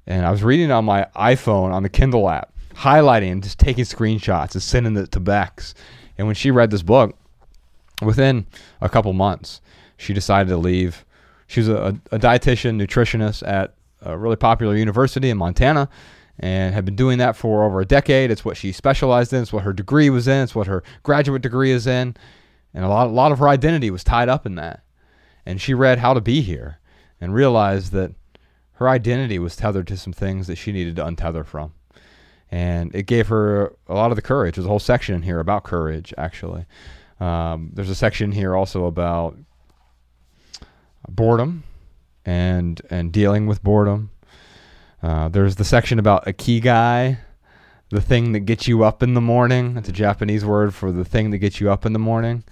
And 0.07 0.27
I 0.27 0.31
was 0.31 0.43
reading 0.43 0.71
on 0.71 0.85
my 0.85 1.07
iPhone 1.17 1.73
on 1.73 1.83
the 1.83 1.89
Kindle 1.89 2.29
app, 2.29 2.53
highlighting 2.75 3.33
and 3.33 3.43
just 3.43 3.59
taking 3.59 3.85
screenshots 3.85 4.53
and 4.53 4.63
sending 4.63 4.97
it 4.97 5.11
to 5.13 5.21
Bex. 5.21 5.75
And 6.19 6.27
when 6.27 6.37
she 6.37 6.51
read 6.51 6.71
this 6.71 6.83
book, 6.83 7.17
within 8.03 8.47
a 8.81 8.89
couple 8.89 9.13
months, 9.13 9.61
she 9.97 10.13
decided 10.13 10.51
to 10.51 10.57
leave. 10.57 11.05
She 11.47 11.61
was 11.61 11.69
a, 11.69 11.99
a 12.11 12.19
dietitian, 12.19 12.81
nutritionist 12.81 13.47
at 13.47 13.75
a 14.03 14.17
really 14.17 14.37
popular 14.37 14.77
university 14.77 15.31
in 15.31 15.39
Montana 15.39 15.89
and 16.39 16.75
had 16.75 16.85
been 16.85 16.97
doing 16.97 17.19
that 17.19 17.37
for 17.37 17.65
over 17.65 17.81
a 17.81 17.87
decade. 17.87 18.31
It's 18.31 18.45
what 18.45 18.57
she 18.57 18.73
specialized 18.73 19.33
in. 19.33 19.43
It's 19.43 19.53
what 19.53 19.63
her 19.63 19.73
degree 19.73 20.11
was 20.11 20.27
in. 20.27 20.43
It's 20.43 20.55
what 20.55 20.67
her 20.67 20.83
graduate 21.03 21.43
degree 21.43 21.71
is 21.71 21.87
in. 21.87 22.17
And 22.73 22.85
a 22.85 22.89
lot, 22.89 23.07
a 23.07 23.11
lot 23.11 23.33
of 23.33 23.39
her 23.39 23.49
identity 23.49 23.91
was 23.91 24.03
tied 24.03 24.29
up 24.29 24.47
in 24.47 24.57
that. 24.57 24.83
And 25.47 25.61
she 25.61 25.75
read 25.75 25.99
How 25.99 26.15
to 26.15 26.21
Be 26.21 26.41
Here 26.41 26.81
and 27.21 27.35
realized 27.35 27.93
that 27.93 28.13
her 28.75 28.89
identity 28.89 29.39
was 29.39 29.55
tethered 29.55 29.87
to 29.89 29.97
some 29.97 30.13
things 30.13 30.49
that 30.49 30.57
she 30.57 30.73
needed 30.73 30.97
to 30.97 31.05
untether 31.05 31.47
from. 31.47 31.73
And 32.51 32.95
it 32.95 33.07
gave 33.07 33.29
her 33.29 33.75
a 33.89 33.95
lot 33.95 34.11
of 34.11 34.17
the 34.17 34.23
courage. 34.23 34.57
There's 34.57 34.67
a 34.67 34.69
whole 34.69 34.79
section 34.79 35.15
in 35.15 35.23
here 35.23 35.39
about 35.39 35.65
courage, 35.65 36.13
actually. 36.19 36.67
Um, 37.21 37.71
there's 37.73 37.91
a 37.91 37.95
section 37.95 38.33
here 38.33 38.57
also 38.57 38.87
about 38.87 39.37
boredom 41.09 41.65
and 42.25 42.81
and 42.91 43.13
dealing 43.13 43.47
with 43.47 43.63
boredom. 43.63 44.11
Uh, 45.03 45.29
there's 45.29 45.57
the 45.57 45.65
section 45.65 45.99
about 45.99 46.25
ikigai, 46.25 47.19
the 47.91 48.01
thing 48.01 48.33
that 48.33 48.41
gets 48.41 48.67
you 48.67 48.85
up 48.85 49.03
in 49.03 49.15
the 49.15 49.21
morning. 49.21 49.75
That's 49.75 49.89
a 49.89 49.93
Japanese 49.93 50.45
word 50.45 50.75
for 50.75 50.91
the 50.91 51.05
thing 51.05 51.31
that 51.31 51.39
gets 51.39 51.61
you 51.61 51.71
up 51.71 51.85
in 51.85 51.93
the 51.93 51.99
morning. 51.99 52.45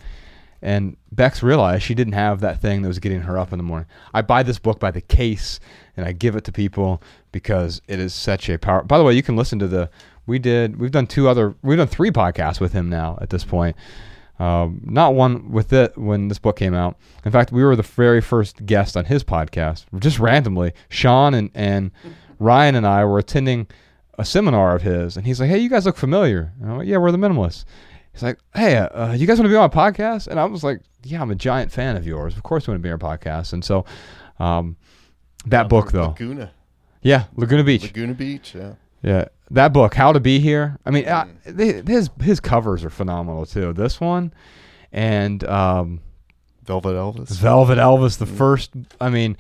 And 0.60 0.96
Bex 1.10 1.42
realized 1.42 1.82
she 1.82 1.94
didn't 1.94 2.12
have 2.12 2.40
that 2.40 2.60
thing 2.60 2.82
that 2.82 2.88
was 2.88 3.00
getting 3.00 3.22
her 3.22 3.36
up 3.36 3.52
in 3.52 3.58
the 3.58 3.64
morning. 3.64 3.88
I 4.14 4.22
buy 4.22 4.44
this 4.44 4.60
book 4.60 4.78
by 4.78 4.92
the 4.92 5.00
case 5.00 5.58
and 5.96 6.06
I 6.06 6.12
give 6.12 6.36
it 6.36 6.44
to 6.44 6.52
people 6.52 7.02
because 7.32 7.82
it 7.88 7.98
is 7.98 8.14
such 8.14 8.48
a 8.48 8.58
power. 8.58 8.84
By 8.84 8.98
the 8.98 9.04
way, 9.04 9.14
you 9.14 9.22
can 9.22 9.36
listen 9.36 9.58
to 9.58 9.66
the. 9.66 9.90
We 10.24 10.38
did. 10.38 10.78
We've 10.78 10.92
done 10.92 11.08
two 11.08 11.28
other. 11.28 11.56
We've 11.62 11.78
done 11.78 11.88
three 11.88 12.12
podcasts 12.12 12.60
with 12.60 12.72
him 12.72 12.88
now 12.88 13.18
at 13.20 13.30
this 13.30 13.44
point. 13.44 13.76
Um, 14.42 14.80
not 14.82 15.14
one 15.14 15.52
with 15.52 15.72
it 15.72 15.96
when 15.96 16.26
this 16.26 16.40
book 16.40 16.56
came 16.56 16.74
out. 16.74 16.98
In 17.24 17.30
fact, 17.30 17.52
we 17.52 17.62
were 17.62 17.76
the 17.76 17.84
very 17.84 18.20
first 18.20 18.66
guest 18.66 18.96
on 18.96 19.04
his 19.04 19.22
podcast, 19.22 19.84
just 20.00 20.18
randomly. 20.18 20.72
Shawn 20.88 21.32
and, 21.32 21.48
and 21.54 21.92
Ryan 22.40 22.74
and 22.74 22.84
I 22.84 23.04
were 23.04 23.20
attending 23.20 23.68
a 24.18 24.24
seminar 24.24 24.74
of 24.74 24.82
his, 24.82 25.16
and 25.16 25.24
he's 25.24 25.38
like, 25.38 25.48
"Hey, 25.48 25.58
you 25.58 25.68
guys 25.70 25.86
look 25.86 25.96
familiar." 25.96 26.52
And 26.60 26.72
I'm 26.72 26.78
like, 26.78 26.88
"Yeah, 26.88 26.96
we're 26.96 27.12
the 27.12 27.18
Minimalists." 27.18 27.64
He's 28.12 28.24
like, 28.24 28.40
"Hey, 28.52 28.76
uh, 28.78 29.12
you 29.12 29.28
guys 29.28 29.38
want 29.38 29.46
to 29.46 29.48
be 29.48 29.54
on 29.54 29.64
a 29.64 29.70
podcast?" 29.70 30.26
And 30.26 30.40
I 30.40 30.44
was 30.46 30.64
like, 30.64 30.80
"Yeah, 31.04 31.22
I'm 31.22 31.30
a 31.30 31.36
giant 31.36 31.70
fan 31.70 31.96
of 31.96 32.04
yours. 32.04 32.36
Of 32.36 32.42
course, 32.42 32.66
we 32.66 32.72
want 32.72 32.82
to 32.82 32.88
be 32.88 32.90
on 32.90 33.00
our 33.00 33.16
podcast." 33.16 33.52
And 33.52 33.64
so, 33.64 33.84
um, 34.40 34.76
that 35.46 35.68
book 35.68 35.92
though, 35.92 36.08
Laguna, 36.08 36.50
yeah, 37.00 37.26
Laguna 37.36 37.62
Beach, 37.62 37.84
Laguna 37.84 38.14
Beach. 38.14 38.56
Yeah. 38.56 38.72
Yeah, 39.02 39.26
that 39.50 39.72
book, 39.72 39.94
How 39.94 40.12
to 40.12 40.20
Be 40.20 40.38
Here. 40.38 40.78
I 40.86 40.90
mean, 40.90 41.06
uh, 41.06 41.26
they, 41.44 41.82
his 41.82 42.10
his 42.20 42.40
covers 42.40 42.84
are 42.84 42.90
phenomenal 42.90 43.46
too. 43.46 43.72
This 43.72 44.00
one, 44.00 44.32
and 44.92 45.42
um, 45.44 46.00
Velvet 46.64 46.94
Elvis. 46.94 47.30
Velvet 47.30 47.78
Elvis, 47.78 48.18
the 48.18 48.26
first. 48.26 48.70
I 49.00 49.10
mean, 49.10 49.36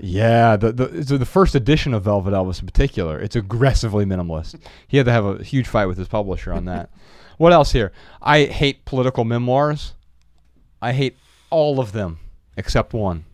yeah, 0.00 0.56
the 0.56 0.72
the 0.72 1.04
so 1.04 1.18
the 1.18 1.26
first 1.26 1.54
edition 1.54 1.92
of 1.94 2.04
Velvet 2.04 2.32
Elvis 2.32 2.60
in 2.60 2.66
particular. 2.66 3.18
It's 3.18 3.34
aggressively 3.34 4.04
minimalist. 4.04 4.60
He 4.86 4.96
had 4.96 5.06
to 5.06 5.12
have 5.12 5.24
a 5.24 5.42
huge 5.42 5.66
fight 5.66 5.86
with 5.86 5.98
his 5.98 6.08
publisher 6.08 6.52
on 6.52 6.66
that. 6.66 6.90
what 7.38 7.52
else 7.52 7.72
here? 7.72 7.92
I 8.22 8.44
hate 8.44 8.84
political 8.84 9.24
memoirs. 9.24 9.94
I 10.80 10.92
hate 10.92 11.16
all 11.50 11.80
of 11.80 11.92
them 11.92 12.20
except 12.56 12.92
one, 12.92 13.24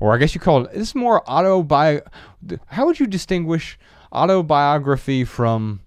or 0.00 0.14
I 0.14 0.18
guess 0.18 0.34
you 0.34 0.40
call 0.40 0.64
it. 0.64 0.72
This 0.72 0.88
is 0.88 0.94
more 0.94 1.22
autobi. 1.24 2.00
How 2.66 2.86
would 2.86 2.98
you 2.98 3.06
distinguish 3.06 3.78
autobiography 4.14 5.24
from 5.24 5.80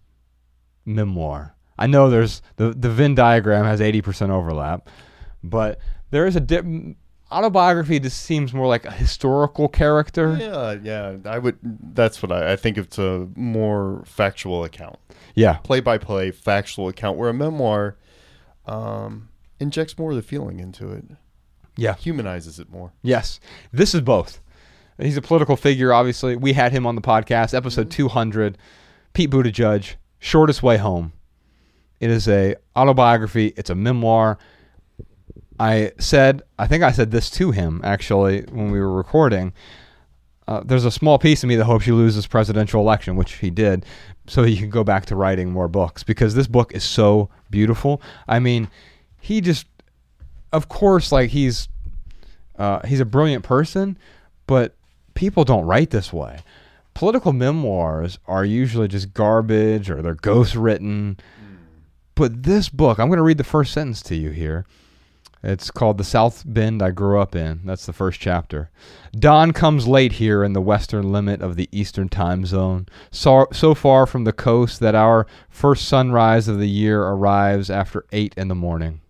memoir? 0.86 1.56
I 1.78 1.88
know 1.88 2.10
there's 2.10 2.42
the 2.56 2.72
the 2.72 2.90
Venn 2.90 3.16
diagram 3.16 3.66
has 3.66 3.82
eighty 3.82 4.02
percent 4.02 4.32
overlap, 4.32 4.90
but 5.44 5.80
there 6.12 6.26
is 6.26 6.36
a 6.36 6.40
dip. 6.40 6.66
Autobiography 7.30 8.00
just 8.00 8.22
seems 8.22 8.54
more 8.54 8.68
like 8.68 8.86
a 8.86 8.92
historical 8.92 9.68
character. 9.68 10.38
Yeah, 10.40 10.78
yeah. 10.82 11.18
I 11.26 11.38
would. 11.40 11.58
That's 11.62 12.24
what 12.24 12.32
I, 12.32 12.54
I 12.54 12.56
think. 12.56 12.78
It's 12.78 12.98
a 12.98 13.28
more 13.36 14.04
factual 14.06 14.64
account, 14.64 14.96
Yeah, 15.36 15.56
play 15.58 15.82
by 15.82 15.98
play 15.98 16.32
factual 16.32 16.88
account, 16.88 17.18
where 17.18 17.30
a 17.30 17.34
memoir 17.34 17.98
um, 18.66 19.28
injects 19.60 19.98
more 19.98 20.12
of 20.12 20.16
the 20.16 20.22
feeling 20.24 20.62
into 20.62 20.90
it, 20.92 21.04
yeah, 21.76 21.96
humanizes 21.96 22.60
it 22.60 22.70
more. 22.72 22.94
yes. 23.04 23.40
This 23.74 23.94
is 23.94 24.02
both. 24.02 24.40
He's 25.00 25.18
a 25.18 25.22
political 25.22 25.56
figure, 25.56 25.94
obviously. 25.94 26.36
We 26.36 26.54
had 26.54 26.72
him 26.72 26.86
on 26.86 26.96
the 26.96 27.02
podcast, 27.02 27.54
episode 27.54 27.92
200. 27.92 28.58
Pete 29.14 29.30
Buttigieg, 29.30 29.96
Shortest 30.20 30.62
Way 30.62 30.78
Home. 30.78 31.12
It 32.00 32.10
is 32.10 32.28
a 32.28 32.56
autobiography. 32.76 33.54
It's 33.58 33.70
a 33.70 33.76
memoir. 33.76 34.38
I 35.60 35.92
said, 36.00 36.44
I 36.60 36.68
think 36.68 36.84
I 36.84 36.92
said 36.92 37.12
this 37.12 37.30
to 37.32 37.52
him 37.52 37.82
actually 37.84 38.42
when 38.44 38.72
we 38.72 38.80
were 38.80 38.94
recording. 38.94 39.54
Uh, 40.48 40.62
there's 40.64 40.86
a 40.86 40.92
small 40.92 41.20
piece 41.20 41.44
of 41.44 41.50
me 41.50 41.56
that 41.56 41.66
hopes 41.66 41.86
he 41.86 41.92
loses 41.92 42.26
presidential 42.26 42.80
election, 42.80 43.16
which 43.16 43.34
he 43.34 43.50
did, 43.50 43.86
so 44.28 44.44
he 44.44 44.56
can 44.56 44.70
go 44.70 44.84
back 44.84 45.06
to 45.08 45.16
writing 45.16 45.52
more 45.52 45.68
books 45.68 46.04
because 46.04 46.36
this 46.36 46.48
book 46.48 46.74
is 46.74 46.84
so 46.84 47.30
beautiful. 47.50 48.02
I 48.28 48.40
mean, 48.40 48.70
he 49.20 49.42
just, 49.42 49.66
of 50.54 50.70
course, 50.70 51.12
like 51.12 51.32
he's, 51.32 51.68
uh, 52.58 52.86
he's 52.88 53.02
a 53.02 53.06
brilliant 53.06 53.44
person, 53.44 53.98
but 54.46 54.77
people 55.18 55.44
don't 55.44 55.66
write 55.66 55.90
this 55.90 56.14
way. 56.14 56.40
Political 56.94 57.34
memoirs 57.34 58.20
are 58.28 58.46
usually 58.46 58.88
just 58.88 59.16
garbage 59.16 59.90
or 59.90 60.04
they're 60.04 60.14
ghost 60.14 60.54
written. 60.54 61.18
But 62.14 62.44
this 62.44 62.70
book, 62.70 63.00
I'm 63.00 63.08
going 63.08 63.18
to 63.18 63.24
read 63.24 63.40
the 63.40 63.44
first 63.44 63.74
sentence 63.74 64.04
to 64.04 64.16
you 64.16 64.30
here. 64.30 64.68
It's 65.42 65.72
called 65.72 65.98
The 65.98 66.04
South 66.04 66.44
Bend 66.46 66.84
I 66.84 66.92
Grew 66.92 67.20
Up 67.20 67.36
In. 67.36 67.62
That's 67.66 67.88
the 67.88 67.94
first 67.94 68.20
chapter. 68.20 68.70
Dawn 69.12 69.54
comes 69.54 69.88
late 69.88 70.14
here 70.14 70.44
in 70.44 70.54
the 70.54 70.62
western 70.62 71.12
limit 71.12 71.42
of 71.42 71.56
the 71.56 71.70
eastern 71.72 72.10
time 72.10 72.46
zone, 72.46 72.86
so, 73.10 73.48
so 73.52 73.74
far 73.74 74.06
from 74.06 74.24
the 74.24 74.34
coast 74.34 74.80
that 74.82 74.94
our 74.94 75.26
first 75.50 75.88
sunrise 75.88 76.48
of 76.48 76.60
the 76.60 76.70
year 76.70 77.02
arrives 77.02 77.72
after 77.72 78.06
8 78.12 78.36
in 78.38 78.50
the 78.50 78.56
morning. 78.56 79.02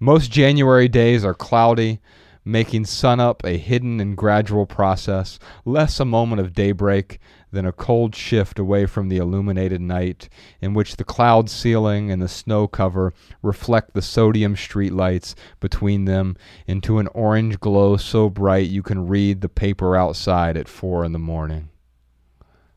Most 0.00 0.30
January 0.30 0.88
days 0.88 1.26
are 1.26 1.34
cloudy, 1.34 2.00
making 2.44 2.84
sunup 2.84 3.42
a 3.44 3.56
hidden 3.56 4.00
and 4.00 4.16
gradual 4.16 4.66
process, 4.66 5.38
less 5.64 5.98
a 5.98 6.04
moment 6.04 6.40
of 6.40 6.52
daybreak 6.52 7.18
than 7.50 7.64
a 7.64 7.72
cold 7.72 8.14
shift 8.14 8.58
away 8.58 8.84
from 8.84 9.08
the 9.08 9.16
illuminated 9.16 9.80
night, 9.80 10.28
in 10.60 10.74
which 10.74 10.96
the 10.96 11.04
cloud 11.04 11.48
ceiling 11.48 12.10
and 12.10 12.20
the 12.20 12.28
snow 12.28 12.66
cover 12.66 13.14
reflect 13.42 13.94
the 13.94 14.02
sodium 14.02 14.54
streetlights 14.54 15.34
between 15.60 16.04
them 16.04 16.36
into 16.66 16.98
an 16.98 17.06
orange 17.08 17.58
glow 17.60 17.96
so 17.96 18.28
bright 18.28 18.68
you 18.68 18.82
can 18.82 19.06
read 19.06 19.40
the 19.40 19.48
paper 19.48 19.96
outside 19.96 20.56
at 20.56 20.68
four 20.68 21.04
in 21.04 21.12
the 21.12 21.18
morning. 21.18 21.70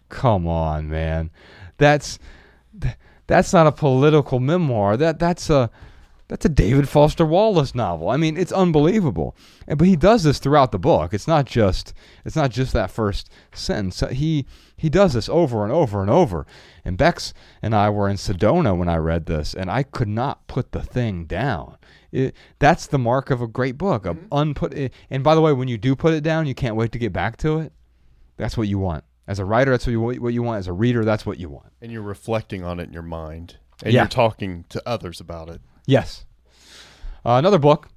Come 0.10 0.48
on, 0.48 0.89
man. 0.89 1.31
That's 1.77 2.18
that's 3.26 3.52
not 3.52 3.68
a 3.68 3.72
political 3.72 4.39
memoir. 4.39 4.95
That 4.95 5.19
that's 5.19 5.49
a 5.49 5.69
that's 6.28 6.45
a 6.45 6.49
David 6.49 6.90
Foster 6.90 7.26
Wallace 7.26 7.74
novel. 7.74 8.10
I 8.10 8.18
mean, 8.18 8.36
it's 8.36 8.52
unbelievable. 8.52 9.36
And- 9.66 9.78
But 9.78 9.88
he 9.88 9.95
does 9.95 10.24
this 10.24 10.40
throughout 10.40 10.72
the 10.72 10.80
book. 10.80 11.14
It's 11.14 11.28
not 11.28 11.45
just 11.45 11.94
it's 12.26 12.36
not 12.36 12.52
just 12.52 12.74
that 12.74 12.91
first 12.91 13.30
sentence. 13.54 14.04
Uh, 14.04 14.10
he 14.10 14.45
he 14.76 14.90
does 14.90 15.14
this 15.14 15.30
over 15.30 15.64
and 15.64 15.72
over 15.72 16.02
and 16.02 16.10
over. 16.10 16.45
And 16.84 16.98
Bex 16.98 17.34
and 17.62 17.74
I 17.74 17.90
were 17.90 18.10
in 18.10 18.18
Sedona 18.18 18.78
when 18.78 18.90
I 18.90 18.98
read 18.98 19.26
this, 19.26 19.54
and 19.54 19.72
I 19.72 19.84
could 19.84 20.10
not 20.10 20.48
put 20.48 20.72
the 20.72 20.82
thing 20.82 21.26
down. 21.26 21.78
It, 22.12 22.36
that's 22.60 22.88
the 22.88 22.99
mark 22.99 23.30
of 23.32 23.41
a 23.41 23.48
great 23.48 23.78
book. 23.78 24.06
A 24.06 24.14
mm-hmm. 24.14 24.34
unput. 24.34 24.74
Eh, 24.78 24.90
and 25.10 25.24
by 25.24 25.34
the 25.36 25.41
way, 25.41 25.54
when 25.54 25.68
you 25.68 25.78
do 25.78 25.95
put 25.95 26.14
it 26.14 26.24
down, 26.24 26.45
you 26.45 26.56
can't 26.56 26.76
wait 26.76 26.91
to 26.91 26.99
get 26.99 27.14
back 27.14 27.38
to 27.38 27.60
it. 27.60 27.74
That's 28.38 28.58
what 28.58 28.68
you 28.68 28.80
want. 28.80 29.04
As 29.28 29.40
a 29.40 29.45
writer, 29.45 29.72
that's 29.72 29.86
what 29.86 29.91
you, 29.91 30.02
what 30.02 30.34
you 30.34 30.44
want. 30.44 30.60
As 30.60 30.68
a 30.68 30.74
reader, 30.74 31.04
that's 31.04 31.26
what 31.26 31.38
you 31.40 31.49
want. 31.49 31.74
And 31.82 31.91
you're 31.91 32.02
reflecting 32.02 32.64
on 32.64 32.80
it 32.80 32.84
in 32.84 32.94
your 32.94 33.02
mind, 33.02 33.58
and 33.84 33.94
Yeah. 33.94 34.04
you're 34.04 34.10
talking 34.10 34.64
to 34.70 34.82
others 34.88 35.20
about 35.20 35.49
it. 35.49 35.62
Yes. 35.88 36.26
Uh, 37.26 37.38
another 37.38 37.58
book 37.58 37.90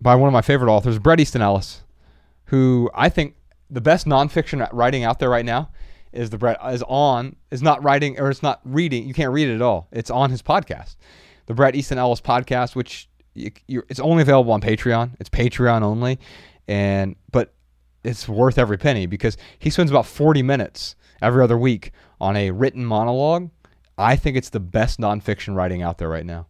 by 0.00 0.16
one 0.16 0.26
of 0.26 0.32
my 0.32 0.42
favorite 0.42 0.72
authors, 0.72 0.98
Bret 0.98 1.20
Easton 1.20 1.42
Ellis, 1.42 1.82
who 2.46 2.90
I 2.94 3.08
think 3.08 3.36
the 3.70 3.80
best 3.80 4.06
nonfiction 4.06 4.68
writing 4.72 5.04
out 5.04 5.20
there 5.20 5.30
right 5.30 5.44
now 5.44 5.70
is 6.12 6.30
the 6.30 6.38
Brett 6.38 6.58
is 6.70 6.82
on 6.88 7.36
is 7.50 7.62
not 7.62 7.82
writing 7.82 8.18
or 8.18 8.30
it's 8.30 8.42
not 8.42 8.60
reading. 8.64 9.06
You 9.06 9.14
can't 9.14 9.32
read 9.32 9.48
it 9.48 9.54
at 9.54 9.62
all. 9.62 9.88
It's 9.92 10.10
on 10.10 10.30
his 10.30 10.42
podcast, 10.42 10.96
the 11.46 11.54
Bret 11.54 11.76
Easton 11.76 11.98
Ellis 11.98 12.20
podcast, 12.20 12.74
which 12.74 13.08
you, 13.34 13.50
you, 13.66 13.82
it's 13.88 14.00
only 14.00 14.22
available 14.22 14.52
on 14.52 14.60
Patreon. 14.60 15.12
It's 15.20 15.30
Patreon 15.30 15.82
only, 15.82 16.18
and 16.66 17.16
but 17.30 17.54
it's 18.04 18.28
worth 18.28 18.58
every 18.58 18.78
penny 18.78 19.06
because 19.06 19.36
he 19.58 19.70
spends 19.70 19.90
about 19.90 20.06
40 20.06 20.42
minutes 20.42 20.96
every 21.20 21.44
other 21.44 21.56
week 21.56 21.92
on 22.20 22.36
a 22.36 22.50
written 22.50 22.84
monologue. 22.84 23.50
I 23.96 24.16
think 24.16 24.36
it's 24.36 24.50
the 24.50 24.60
best 24.60 24.98
nonfiction 24.98 25.54
writing 25.54 25.82
out 25.82 25.98
there 25.98 26.08
right 26.08 26.26
now. 26.26 26.46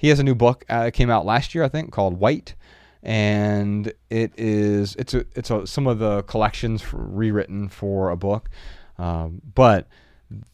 He 0.00 0.08
has 0.08 0.18
a 0.18 0.24
new 0.24 0.34
book 0.34 0.64
uh, 0.70 0.90
came 0.94 1.10
out 1.10 1.26
last 1.26 1.54
year, 1.54 1.62
I 1.62 1.68
think, 1.68 1.92
called 1.92 2.18
White, 2.18 2.54
and 3.02 3.92
it 4.08 4.32
is 4.38 4.96
it's 4.96 5.12
a, 5.12 5.26
it's 5.36 5.50
a, 5.50 5.66
some 5.66 5.86
of 5.86 5.98
the 5.98 6.22
collections 6.22 6.80
for, 6.80 6.96
rewritten 6.96 7.68
for 7.68 8.08
a 8.08 8.16
book, 8.16 8.48
um, 8.96 9.42
but 9.54 9.88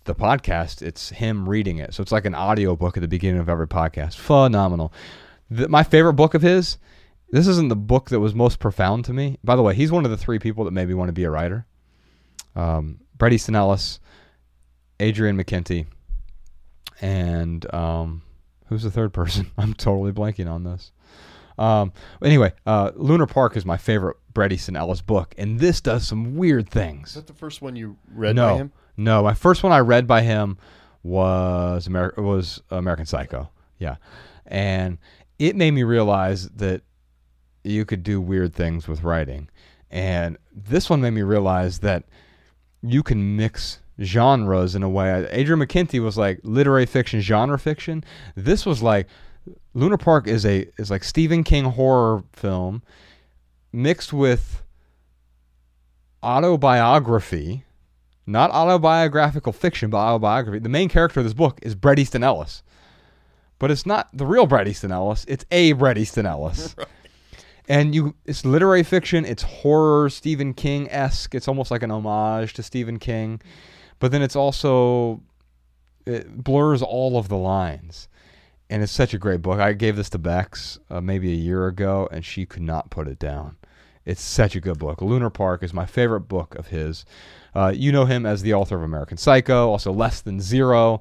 the 0.02 0.16
podcast 0.16 0.82
it's 0.82 1.10
him 1.10 1.48
reading 1.48 1.78
it, 1.78 1.94
so 1.94 2.02
it's 2.02 2.10
like 2.10 2.24
an 2.24 2.34
audio 2.34 2.74
book 2.74 2.96
at 2.96 3.02
the 3.02 3.06
beginning 3.08 3.38
of 3.38 3.48
every 3.48 3.68
podcast. 3.68 4.14
Phenomenal. 4.14 4.92
The, 5.48 5.68
my 5.68 5.84
favorite 5.84 6.14
book 6.14 6.34
of 6.34 6.42
his. 6.42 6.78
This 7.30 7.46
isn't 7.46 7.68
the 7.68 7.76
book 7.76 8.10
that 8.10 8.18
was 8.18 8.34
most 8.34 8.58
profound 8.58 9.04
to 9.04 9.12
me. 9.12 9.38
By 9.44 9.54
the 9.54 9.62
way, 9.62 9.76
he's 9.76 9.92
one 9.92 10.04
of 10.04 10.10
the 10.10 10.16
three 10.16 10.40
people 10.40 10.64
that 10.64 10.72
made 10.72 10.88
me 10.88 10.94
want 10.94 11.06
to 11.06 11.12
be 11.12 11.22
a 11.22 11.30
writer. 11.30 11.66
Um, 12.56 12.98
Bret 13.16 13.32
Easton 13.32 13.54
Adrian 14.98 15.36
McKinty, 15.36 15.86
and 17.00 17.72
um, 17.72 18.22
who's 18.68 18.82
the 18.82 18.90
third 18.90 19.12
person? 19.12 19.50
I'm 19.58 19.74
totally 19.74 20.12
blanking 20.12 20.50
on 20.50 20.64
this. 20.64 20.92
Um, 21.58 21.92
anyway, 22.22 22.52
uh, 22.66 22.92
Lunar 22.94 23.26
Park 23.26 23.56
is 23.56 23.64
my 23.64 23.76
favorite 23.76 24.16
Bret 24.34 24.52
Easton 24.52 24.76
Ellis 24.76 25.00
book, 25.00 25.34
and 25.38 25.58
this 25.58 25.80
does 25.80 26.06
some 26.06 26.36
weird 26.36 26.68
things. 26.68 27.10
Is 27.10 27.14
that 27.14 27.26
the 27.26 27.32
first 27.32 27.62
one 27.62 27.76
you 27.76 27.96
read 28.12 28.36
no, 28.36 28.52
by 28.52 28.56
him? 28.58 28.72
no, 28.96 29.22
my 29.22 29.34
first 29.34 29.62
one 29.62 29.72
I 29.72 29.78
read 29.78 30.06
by 30.06 30.20
him 30.20 30.58
was 31.02 31.88
Amer- 31.88 32.14
was 32.18 32.62
American 32.70 33.06
Psycho. 33.06 33.48
Yeah, 33.78 33.96
and 34.46 34.98
it 35.38 35.56
made 35.56 35.70
me 35.70 35.82
realize 35.82 36.48
that 36.50 36.82
you 37.64 37.84
could 37.84 38.02
do 38.02 38.20
weird 38.20 38.54
things 38.54 38.86
with 38.86 39.02
writing, 39.02 39.48
and 39.90 40.36
this 40.52 40.90
one 40.90 41.00
made 41.00 41.12
me 41.12 41.22
realize 41.22 41.78
that 41.78 42.04
you 42.82 43.02
can 43.02 43.36
mix 43.36 43.80
genres 44.00 44.74
in 44.74 44.82
a 44.82 44.88
way. 44.88 45.26
Adrian 45.30 45.60
McKinty 45.60 46.02
was 46.02 46.16
like 46.16 46.40
literary 46.42 46.86
fiction, 46.86 47.20
genre 47.20 47.58
fiction. 47.58 48.04
This 48.34 48.66
was 48.66 48.82
like 48.82 49.06
Lunar 49.74 49.96
Park 49.96 50.26
is 50.26 50.44
a 50.44 50.68
is 50.78 50.90
like 50.90 51.04
Stephen 51.04 51.44
King 51.44 51.64
horror 51.64 52.24
film 52.32 52.82
mixed 53.72 54.12
with 54.12 54.62
autobiography, 56.22 57.64
not 58.26 58.50
autobiographical 58.50 59.52
fiction, 59.52 59.90
but 59.90 59.98
autobiography. 59.98 60.58
The 60.58 60.68
main 60.68 60.88
character 60.88 61.20
of 61.20 61.24
this 61.24 61.34
book 61.34 61.58
is 61.62 61.74
Bret 61.74 61.98
Easton 61.98 62.24
Ellis, 62.24 62.62
but 63.58 63.70
it's 63.70 63.86
not 63.86 64.08
the 64.12 64.26
real 64.26 64.46
Bret 64.46 64.68
Easton 64.68 64.92
Ellis. 64.92 65.24
It's 65.28 65.44
a 65.50 65.72
Bret 65.72 65.98
Easton 65.98 66.26
Ellis. 66.26 66.74
And 67.68 67.94
you, 67.94 68.14
it's 68.24 68.44
literary 68.44 68.82
fiction. 68.82 69.24
It's 69.24 69.42
horror, 69.42 70.08
Stephen 70.08 70.54
King 70.54 70.88
esque. 70.90 71.34
It's 71.34 71.48
almost 71.48 71.70
like 71.70 71.82
an 71.82 71.90
homage 71.90 72.54
to 72.54 72.62
Stephen 72.62 72.98
King, 72.98 73.40
but 73.98 74.12
then 74.12 74.22
it's 74.22 74.36
also 74.36 75.22
it 76.06 76.42
blurs 76.42 76.82
all 76.82 77.18
of 77.18 77.28
the 77.28 77.36
lines 77.36 78.08
and 78.68 78.82
it's 78.82 78.92
such 78.92 79.14
a 79.14 79.18
great 79.18 79.42
book. 79.42 79.60
I 79.60 79.72
gave 79.72 79.96
this 79.96 80.10
to 80.10 80.18
Bex 80.18 80.78
uh, 80.90 81.00
maybe 81.00 81.30
a 81.32 81.36
year 81.36 81.66
ago, 81.66 82.08
and 82.10 82.24
she 82.24 82.46
could 82.46 82.62
not 82.62 82.90
put 82.90 83.06
it 83.06 83.18
down. 83.18 83.56
It's 84.04 84.22
such 84.22 84.54
a 84.54 84.60
good 84.60 84.78
book. 84.78 85.02
Lunar 85.02 85.30
Park 85.30 85.62
is 85.62 85.72
my 85.72 85.86
favorite 85.86 86.22
book 86.22 86.54
of 86.54 86.68
his. 86.68 87.04
Uh, 87.54 87.72
you 87.74 87.90
know 87.90 88.04
him 88.04 88.26
as 88.26 88.42
the 88.42 88.54
author 88.54 88.76
of 88.76 88.82
American 88.82 89.16
Psycho, 89.16 89.68
also 89.68 89.92
Less 89.92 90.20
Than 90.20 90.40
Zero, 90.40 91.00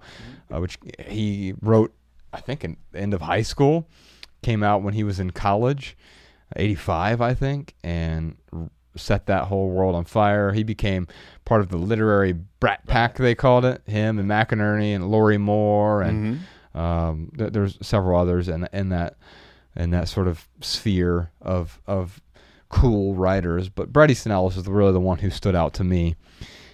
uh, 0.53 0.59
which 0.59 0.77
he 1.07 1.53
wrote, 1.61 1.93
I 2.33 2.39
think, 2.39 2.63
in 2.63 2.77
end 2.93 3.13
of 3.13 3.21
high 3.21 3.41
school. 3.41 3.87
Came 4.41 4.63
out 4.63 4.83
when 4.83 4.93
he 4.93 5.03
was 5.03 5.19
in 5.19 5.31
college, 5.31 5.97
85, 6.55 7.21
I 7.21 7.33
think, 7.33 7.73
and 7.83 8.37
set 8.95 9.25
that 9.27 9.45
whole 9.45 9.69
world 9.69 9.95
on 9.95 10.05
fire. 10.05 10.51
He 10.53 10.63
became 10.63 11.07
part 11.45 11.61
of 11.61 11.69
the 11.69 11.77
literary 11.77 12.33
Brat 12.59 12.85
Pack, 12.87 13.17
they 13.17 13.35
called 13.35 13.65
it. 13.65 13.81
Him 13.85 14.17
and 14.19 14.29
McInerney 14.29 14.95
and 14.95 15.09
Laurie 15.11 15.37
Moore 15.37 16.01
and 16.01 16.39
Mhm. 16.73 16.79
um, 16.79 17.31
th- 17.37 17.53
there's 17.53 17.77
several 17.85 18.19
others 18.19 18.47
in 18.49 18.67
in 18.73 18.89
that 18.89 19.15
in 19.75 19.89
that 19.91 20.07
sort 20.07 20.27
of 20.27 20.47
sphere 20.61 21.31
of 21.41 21.79
of 21.87 22.21
cool 22.69 23.13
writers, 23.13 23.69
but 23.69 23.91
Bret 23.93 24.09
Easton 24.11 24.31
Ellis 24.31 24.57
is 24.57 24.67
really 24.67 24.91
the 24.93 24.99
one 24.99 25.19
who 25.19 25.29
stood 25.29 25.55
out 25.55 25.73
to 25.75 25.83
me 25.83 26.15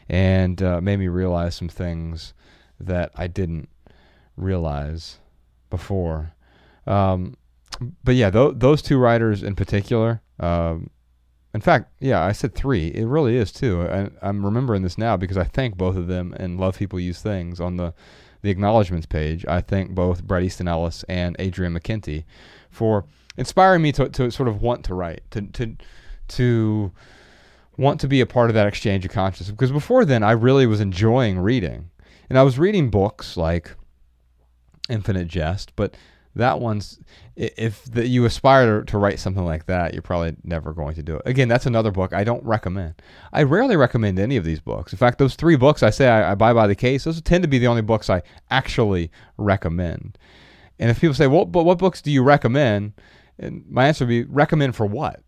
and 0.09 0.61
uh, 0.61 0.79
made 0.81 0.97
me 0.99 1.07
realize 1.07 1.55
some 1.55 1.67
things 1.69 2.33
that 2.79 3.11
I 3.15 3.27
didn't 3.27 3.69
realize 4.37 5.19
before. 5.69 6.33
Um, 6.87 7.35
but 8.03 8.15
yeah, 8.15 8.29
th- 8.29 8.53
those 8.57 8.81
two 8.81 8.97
writers 8.97 9.43
in 9.43 9.55
particular. 9.55 10.21
Um, 10.39 10.89
in 11.53 11.61
fact, 11.61 11.91
yeah, 11.99 12.23
I 12.23 12.31
said 12.31 12.55
three. 12.55 12.87
It 12.87 13.05
really 13.05 13.35
is 13.35 13.51
two. 13.51 13.81
I, 13.83 14.09
I'm 14.21 14.45
remembering 14.45 14.83
this 14.83 14.97
now 14.97 15.17
because 15.17 15.37
I 15.37 15.43
thank 15.43 15.77
both 15.77 15.97
of 15.97 16.07
them 16.07 16.33
and 16.37 16.59
love 16.59 16.77
people 16.77 16.99
use 16.99 17.21
things 17.21 17.59
on 17.59 17.77
the 17.77 17.93
the 18.41 18.49
acknowledgments 18.49 19.05
page. 19.05 19.45
I 19.45 19.61
thank 19.61 19.91
both 19.91 20.23
Bret 20.23 20.43
Easton 20.43 20.67
Ellis 20.67 21.03
and 21.07 21.35
Adrian 21.37 21.77
McKinty 21.77 22.23
for 22.71 23.05
inspiring 23.37 23.81
me 23.81 23.91
to, 23.91 24.09
to 24.09 24.31
sort 24.31 24.49
of 24.49 24.61
want 24.61 24.83
to 24.85 24.93
write, 24.93 25.21
to 25.31 25.41
to 25.41 25.75
to 26.29 26.91
want 27.77 27.99
to 28.01 28.07
be 28.07 28.21
a 28.21 28.25
part 28.25 28.49
of 28.49 28.53
that 28.53 28.67
exchange 28.67 29.05
of 29.05 29.11
consciousness. 29.11 29.51
Because 29.51 29.71
before 29.71 30.05
then, 30.05 30.23
I 30.23 30.31
really 30.31 30.65
was 30.65 30.79
enjoying 30.81 31.39
reading, 31.39 31.89
and 32.29 32.39
I 32.39 32.43
was 32.43 32.57
reading 32.57 32.89
books 32.89 33.37
like 33.37 33.75
Infinite 34.89 35.27
Jest, 35.27 35.73
but 35.75 35.95
that 36.35 36.59
one's 36.59 36.99
if 37.35 37.83
the, 37.85 38.07
you 38.07 38.25
aspire 38.25 38.79
to, 38.79 38.85
to 38.85 38.97
write 38.97 39.19
something 39.19 39.43
like 39.43 39.65
that, 39.65 39.93
you're 39.93 40.01
probably 40.01 40.35
never 40.43 40.73
going 40.73 40.95
to 40.95 41.03
do 41.03 41.17
it. 41.17 41.23
Again, 41.25 41.47
that's 41.47 41.65
another 41.65 41.91
book 41.91 42.13
I 42.13 42.23
don't 42.23 42.43
recommend. 42.43 43.01
I 43.33 43.43
rarely 43.43 43.75
recommend 43.75 44.19
any 44.19 44.37
of 44.37 44.43
these 44.43 44.59
books. 44.59 44.93
In 44.93 44.97
fact, 44.97 45.17
those 45.17 45.35
three 45.35 45.55
books 45.55 45.83
I 45.83 45.89
say 45.89 46.07
I, 46.07 46.31
I 46.31 46.35
buy 46.35 46.53
by 46.53 46.67
the 46.67 46.75
case, 46.75 47.03
those 47.03 47.21
tend 47.21 47.43
to 47.43 47.49
be 47.49 47.57
the 47.57 47.67
only 47.67 47.81
books 47.81 48.09
I 48.09 48.21
actually 48.49 49.11
recommend. 49.37 50.17
And 50.79 50.89
if 50.89 51.01
people 51.01 51.13
say, 51.13 51.27
"Well, 51.27 51.45
but 51.45 51.63
what 51.63 51.77
books 51.77 52.01
do 52.01 52.11
you 52.11 52.23
recommend?" 52.23 52.93
and 53.37 53.65
my 53.69 53.87
answer 53.87 54.05
would 54.05 54.09
be, 54.09 54.23
"Recommend 54.23 54.75
for 54.75 54.85
what?" 54.85 55.21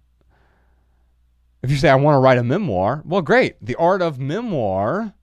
If 1.62 1.72
you 1.72 1.78
say 1.78 1.90
I 1.90 1.96
want 1.96 2.16
to 2.16 2.20
write 2.20 2.38
a 2.38 2.44
memoir, 2.44 3.02
well, 3.06 3.22
great. 3.22 3.56
The 3.62 3.76
Art 3.76 4.02
of 4.02 4.20
Memoir 4.20 5.14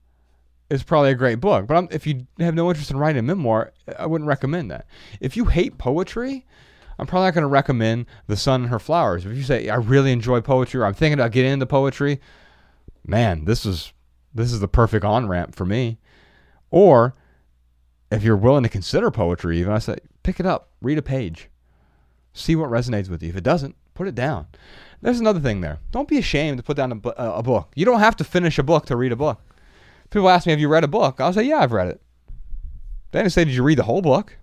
is 0.71 0.83
probably 0.83 1.11
a 1.11 1.15
great 1.15 1.41
book. 1.41 1.67
But 1.67 1.75
I'm, 1.75 1.87
if 1.91 2.07
you 2.07 2.25
have 2.39 2.55
no 2.55 2.69
interest 2.69 2.89
in 2.89 2.97
writing 2.97 3.19
a 3.19 3.23
memoir, 3.23 3.73
I 3.99 4.05
wouldn't 4.05 4.27
recommend 4.27 4.71
that. 4.71 4.87
If 5.19 5.35
you 5.35 5.45
hate 5.45 5.77
poetry, 5.77 6.45
I'm 6.97 7.05
probably 7.05 7.27
not 7.27 7.33
going 7.33 7.41
to 7.43 7.49
recommend 7.49 8.05
The 8.27 8.37
Sun 8.37 8.61
and 8.61 8.69
Her 8.69 8.79
Flowers. 8.79 9.25
If 9.25 9.35
you 9.35 9.43
say 9.43 9.67
I 9.67 9.75
really 9.75 10.13
enjoy 10.13 10.39
poetry 10.39 10.79
or 10.79 10.85
I'm 10.85 10.93
thinking 10.93 11.19
about 11.19 11.33
getting 11.33 11.51
into 11.51 11.65
poetry, 11.65 12.21
man, 13.05 13.43
this 13.43 13.65
is 13.65 13.91
this 14.33 14.53
is 14.53 14.61
the 14.61 14.67
perfect 14.69 15.03
on 15.03 15.27
ramp 15.27 15.55
for 15.55 15.65
me. 15.65 15.99
Or 16.69 17.15
if 18.09 18.23
you're 18.23 18.37
willing 18.37 18.63
to 18.63 18.69
consider 18.69 19.11
poetry, 19.11 19.59
even 19.59 19.73
I 19.73 19.79
say 19.79 19.97
pick 20.23 20.39
it 20.39 20.45
up, 20.45 20.69
read 20.81 20.97
a 20.97 21.01
page, 21.01 21.49
see 22.31 22.55
what 22.55 22.69
resonates 22.69 23.09
with 23.09 23.21
you. 23.21 23.29
If 23.29 23.35
it 23.35 23.43
doesn't, 23.43 23.75
put 23.93 24.07
it 24.07 24.15
down. 24.15 24.47
There's 25.01 25.19
another 25.19 25.41
thing 25.41 25.59
there. 25.59 25.79
Don't 25.91 26.07
be 26.07 26.17
ashamed 26.17 26.57
to 26.59 26.63
put 26.63 26.77
down 26.77 26.93
a, 26.93 27.09
a 27.09 27.31
a 27.39 27.43
book. 27.43 27.73
You 27.75 27.83
don't 27.83 27.99
have 27.99 28.15
to 28.17 28.23
finish 28.23 28.57
a 28.57 28.63
book 28.63 28.85
to 28.85 28.95
read 28.95 29.11
a 29.11 29.17
book. 29.17 29.41
People 30.11 30.29
ask 30.29 30.45
me, 30.45 30.51
"Have 30.51 30.59
you 30.59 30.67
read 30.67 30.83
a 30.83 30.89
book?" 30.89 31.19
I'll 31.19 31.33
say, 31.33 31.43
"Yeah, 31.43 31.57
I've 31.57 31.71
read 31.71 31.87
it." 31.87 32.01
They 33.11 33.19
didn't 33.21 33.33
say, 33.33 33.45
"Did 33.45 33.55
you 33.55 33.63
read 33.63 33.77
the 33.77 33.83
whole 33.83 34.01
book?" 34.01 34.37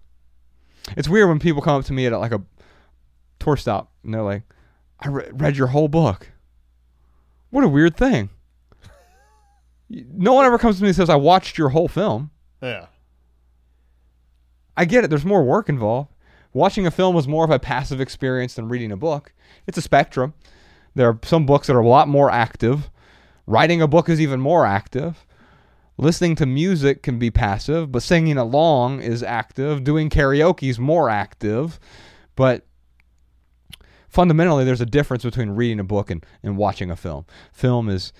It's 0.96 1.08
weird 1.08 1.28
when 1.28 1.38
people 1.38 1.62
come 1.62 1.78
up 1.78 1.84
to 1.84 1.92
me 1.92 2.06
at 2.06 2.12
like 2.12 2.32
a 2.32 2.42
tour 3.38 3.56
stop 3.56 3.92
and 4.02 4.12
they're 4.12 4.22
like, 4.22 4.42
"I 4.98 5.08
re- 5.08 5.30
read 5.32 5.56
your 5.56 5.68
whole 5.68 5.88
book." 5.88 6.32
What 7.50 7.64
a 7.64 7.68
weird 7.68 7.96
thing. 7.96 8.30
No 9.90 10.32
one 10.34 10.44
ever 10.44 10.58
comes 10.58 10.76
to 10.76 10.82
me 10.82 10.88
and 10.88 10.96
says, 10.96 11.10
"I 11.10 11.16
watched 11.16 11.56
your 11.58 11.70
whole 11.70 11.88
film." 11.88 12.30
Yeah. 12.62 12.86
I 14.76 14.84
get 14.84 15.04
it. 15.04 15.10
There's 15.10 15.24
more 15.24 15.44
work 15.44 15.68
involved. 15.68 16.10
Watching 16.52 16.86
a 16.86 16.90
film 16.90 17.16
is 17.16 17.28
more 17.28 17.44
of 17.44 17.50
a 17.50 17.58
passive 17.58 18.00
experience 18.00 18.54
than 18.54 18.68
reading 18.68 18.92
a 18.92 18.96
book. 18.96 19.32
It's 19.66 19.78
a 19.78 19.82
spectrum. 19.82 20.34
There 20.94 21.08
are 21.08 21.18
some 21.22 21.46
books 21.46 21.66
that 21.66 21.76
are 21.76 21.80
a 21.80 21.88
lot 21.88 22.08
more 22.08 22.30
active. 22.30 22.90
Writing 23.46 23.82
a 23.82 23.88
book 23.88 24.08
is 24.08 24.20
even 24.20 24.40
more 24.40 24.64
active. 24.64 25.26
Listening 25.98 26.36
to 26.36 26.46
music 26.46 27.02
can 27.02 27.18
be 27.18 27.30
passive, 27.30 27.90
but 27.90 28.02
singing 28.02 28.38
along 28.38 29.02
is 29.02 29.22
active. 29.22 29.82
Doing 29.82 30.08
karaoke 30.08 30.70
is 30.70 30.78
more 30.78 31.10
active. 31.10 31.80
But 32.36 32.64
fundamentally, 34.08 34.64
there's 34.64 34.80
a 34.80 34.86
difference 34.86 35.24
between 35.24 35.50
reading 35.50 35.80
a 35.80 35.84
book 35.84 36.10
and, 36.10 36.24
and 36.42 36.56
watching 36.56 36.88
a 36.90 36.96
film. 36.96 37.26
Film 37.52 37.88
is, 37.88 38.12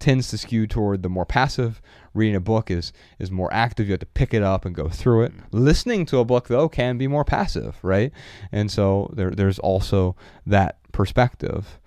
tends 0.00 0.28
to 0.30 0.38
skew 0.38 0.66
toward 0.66 1.04
the 1.04 1.08
more 1.08 1.24
passive. 1.24 1.80
Reading 2.12 2.34
a 2.34 2.40
book 2.40 2.72
is 2.72 2.92
is 3.20 3.30
more 3.30 3.52
active. 3.52 3.86
You 3.86 3.92
have 3.92 4.00
to 4.00 4.06
pick 4.06 4.34
it 4.34 4.42
up 4.42 4.64
and 4.64 4.74
go 4.74 4.88
through 4.88 5.22
it. 5.22 5.32
Mm. 5.32 5.42
Listening 5.52 6.06
to 6.06 6.18
a 6.18 6.24
book 6.24 6.48
though 6.48 6.68
can 6.68 6.98
be 6.98 7.06
more 7.06 7.24
passive, 7.24 7.76
right? 7.82 8.10
And 8.50 8.68
so 8.68 9.12
there 9.14 9.30
there's 9.30 9.60
also 9.60 10.16
that 10.44 10.78
perspective. 10.90 11.78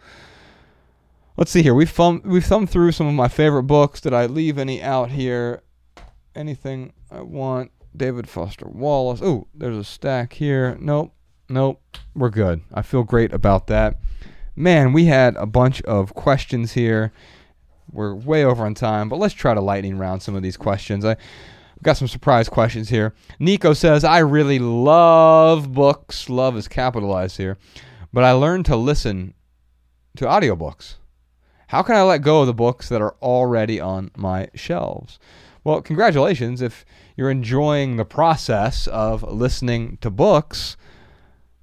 Let's 1.36 1.52
see 1.52 1.64
here. 1.64 1.74
We've 1.74 1.90
thumbed, 1.90 2.26
we've 2.26 2.46
thumbed 2.46 2.70
through 2.70 2.92
some 2.92 3.08
of 3.08 3.14
my 3.14 3.28
favorite 3.28 3.64
books. 3.64 4.00
Did 4.00 4.14
I 4.14 4.28
leave 4.28 4.58
any 4.58 4.82
out 4.82 5.10
here? 5.10 5.64
Anything 6.36 6.94
I 7.12 7.22
want? 7.22 7.72
David 7.96 8.28
Foster 8.30 8.68
Wallace. 8.68 9.22
Oh, 9.24 9.48
there's 9.54 9.78
a 9.78 9.84
stack 9.84 10.34
here. 10.34 10.78
Nope. 10.80 11.14
Nope. 11.50 11.82
We're 12.16 12.30
good. 12.30 12.62
I 12.74 12.82
feel 12.82 13.04
great 13.04 13.34
about 13.34 13.68
that. 13.68 14.00
Man, 14.56 14.94
we 14.94 15.06
had 15.06 15.36
a 15.36 15.46
bunch 15.46 15.82
of 15.84 16.14
questions 16.14 16.74
here. 16.74 17.12
We're 17.92 18.16
way 18.16 18.44
over 18.44 18.66
on 18.66 18.74
time, 18.76 19.10
but 19.10 19.18
let's 19.18 19.34
try 19.34 19.54
to 19.54 19.62
lightning 19.62 19.98
round 19.98 20.22
some 20.22 20.36
of 20.36 20.44
these 20.44 20.58
questions. 20.58 21.04
I 21.06 21.18
got 21.82 21.98
some 21.98 22.08
surprise 22.08 22.50
questions 22.50 22.90
here. 22.90 23.14
Nico 23.40 23.74
says, 23.74 24.04
I 24.04 24.20
really 24.20 24.60
love 24.60 25.74
books. 25.74 26.30
Love 26.30 26.56
is 26.58 26.68
capitalized 26.68 27.38
here. 27.38 27.58
But 28.12 28.24
I 28.24 28.32
learned 28.32 28.66
to 28.68 28.76
listen 28.76 29.34
to 30.18 30.26
audiobooks. 30.26 30.96
How 31.74 31.82
can 31.82 31.96
I 31.96 32.04
let 32.04 32.22
go 32.22 32.42
of 32.42 32.46
the 32.46 32.54
books 32.54 32.88
that 32.90 33.02
are 33.02 33.16
already 33.20 33.80
on 33.80 34.12
my 34.16 34.48
shelves? 34.54 35.18
Well, 35.64 35.82
congratulations. 35.82 36.62
If 36.62 36.86
you're 37.18 37.32
enjoying 37.32 37.96
the 37.98 38.06
process 38.06 38.86
of 38.86 39.24
listening 39.24 39.98
to 40.02 40.12
books, 40.12 40.78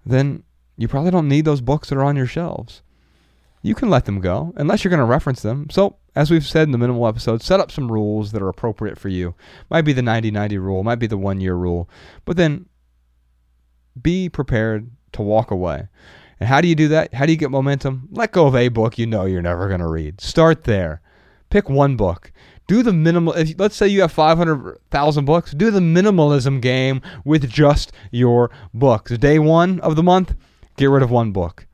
then 0.05 0.43
you 0.77 0.89
probably 0.89 1.12
don't 1.12 1.28
need 1.28 1.45
those 1.45 1.61
books 1.61 1.89
that 1.89 1.97
are 1.97 2.03
on 2.03 2.16
your 2.16 2.27
shelves. 2.27 2.82
You 3.62 3.77
can 3.77 3.89
let 3.89 4.07
them 4.07 4.20
go 4.20 4.53
unless 4.57 4.82
you're 4.82 4.91
going 4.91 4.99
to 4.99 5.05
reference 5.05 5.43
them. 5.43 5.70
So, 5.70 5.99
as 6.16 6.28
we've 6.28 6.45
said 6.45 6.65
in 6.65 6.73
the 6.73 6.78
minimal 6.78 7.07
episode, 7.07 7.41
set 7.41 7.61
up 7.61 7.70
some 7.70 7.93
rules 7.93 8.32
that 8.32 8.43
are 8.43 8.49
appropriate 8.49 8.99
for 8.99 9.11
you. 9.11 9.37
Might 9.70 9.82
be 9.82 9.93
the 9.93 10.03
90 10.03 10.32
90 10.32 10.59
rule, 10.59 10.82
might 10.82 10.99
be 10.99 11.07
the 11.07 11.19
one 11.19 11.41
year 11.41 11.55
rule, 11.55 11.89
but 12.24 12.37
then 12.37 12.66
be 14.03 14.28
prepared 14.28 14.91
to 15.12 15.23
walk 15.23 15.53
away. 15.53 15.87
And 16.41 16.49
how 16.49 16.62
do 16.62 16.69
you 16.69 16.75
do 16.75 16.89
that? 16.89 17.12
How 17.12 17.27
do 17.27 17.33
you 17.33 17.39
get 17.39 17.51
momentum? 17.51 18.09
Let 18.11 18.33
go 18.33 18.47
of 18.47 18.57
a 18.57 18.69
book 18.69 18.99
you 18.99 19.07
know 19.07 19.27
you're 19.27 19.43
never 19.43 19.69
going 19.69 19.81
to 19.81 19.87
read. 19.87 20.21
Start 20.21 20.65
there. 20.65 21.03
Pick 21.51 21.69
one 21.69 21.97
book. 21.97 22.33
Do 22.67 22.83
the 22.83 22.93
minimal. 22.93 23.35
If, 23.35 23.59
let's 23.59 23.77
say 23.77 23.89
you 23.89 24.01
have 24.01 24.12
500,000 24.12 25.25
books, 25.25 25.53
do 25.53 25.71
the 25.71 25.81
minimalism 25.81 26.62
game 26.62 27.03
with 27.25 27.51
just 27.51 27.93
your 28.11 28.51
books. 28.73 29.17
Day 29.19 29.39
one 29.39 29.81
of 29.81 29.97
the 29.97 30.03
month, 30.03 30.35
get 30.77 30.87
rid 30.87 31.03
of 31.03 31.11
one 31.11 31.33
book. 31.33 31.67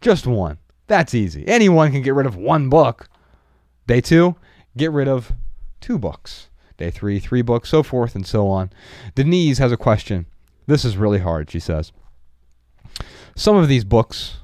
Just 0.00 0.26
one. 0.26 0.58
That's 0.86 1.14
easy. 1.14 1.46
Anyone 1.46 1.92
can 1.92 2.02
get 2.02 2.14
rid 2.14 2.26
of 2.26 2.36
one 2.36 2.68
book. 2.68 3.08
Day 3.86 4.00
two, 4.00 4.36
get 4.76 4.90
rid 4.90 5.08
of 5.08 5.32
two 5.80 5.98
books. 5.98 6.48
Day 6.76 6.90
three, 6.90 7.20
three 7.20 7.42
books, 7.42 7.68
so 7.68 7.82
forth 7.82 8.14
and 8.14 8.26
so 8.26 8.48
on. 8.48 8.70
Denise 9.14 9.58
has 9.58 9.72
a 9.72 9.76
question. 9.76 10.26
This 10.66 10.84
is 10.84 10.96
really 10.96 11.20
hard, 11.20 11.50
she 11.50 11.60
says. 11.60 11.92
Some 13.40 13.56
of 13.56 13.68
these 13.68 13.84
books 13.84 14.36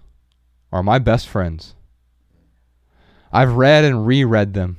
are 0.73 0.83
my 0.83 0.99
best 0.99 1.29
friends. 1.29 1.75
I've 3.31 3.53
read 3.53 3.85
and 3.85 4.07
reread 4.07 4.55
them. 4.55 4.79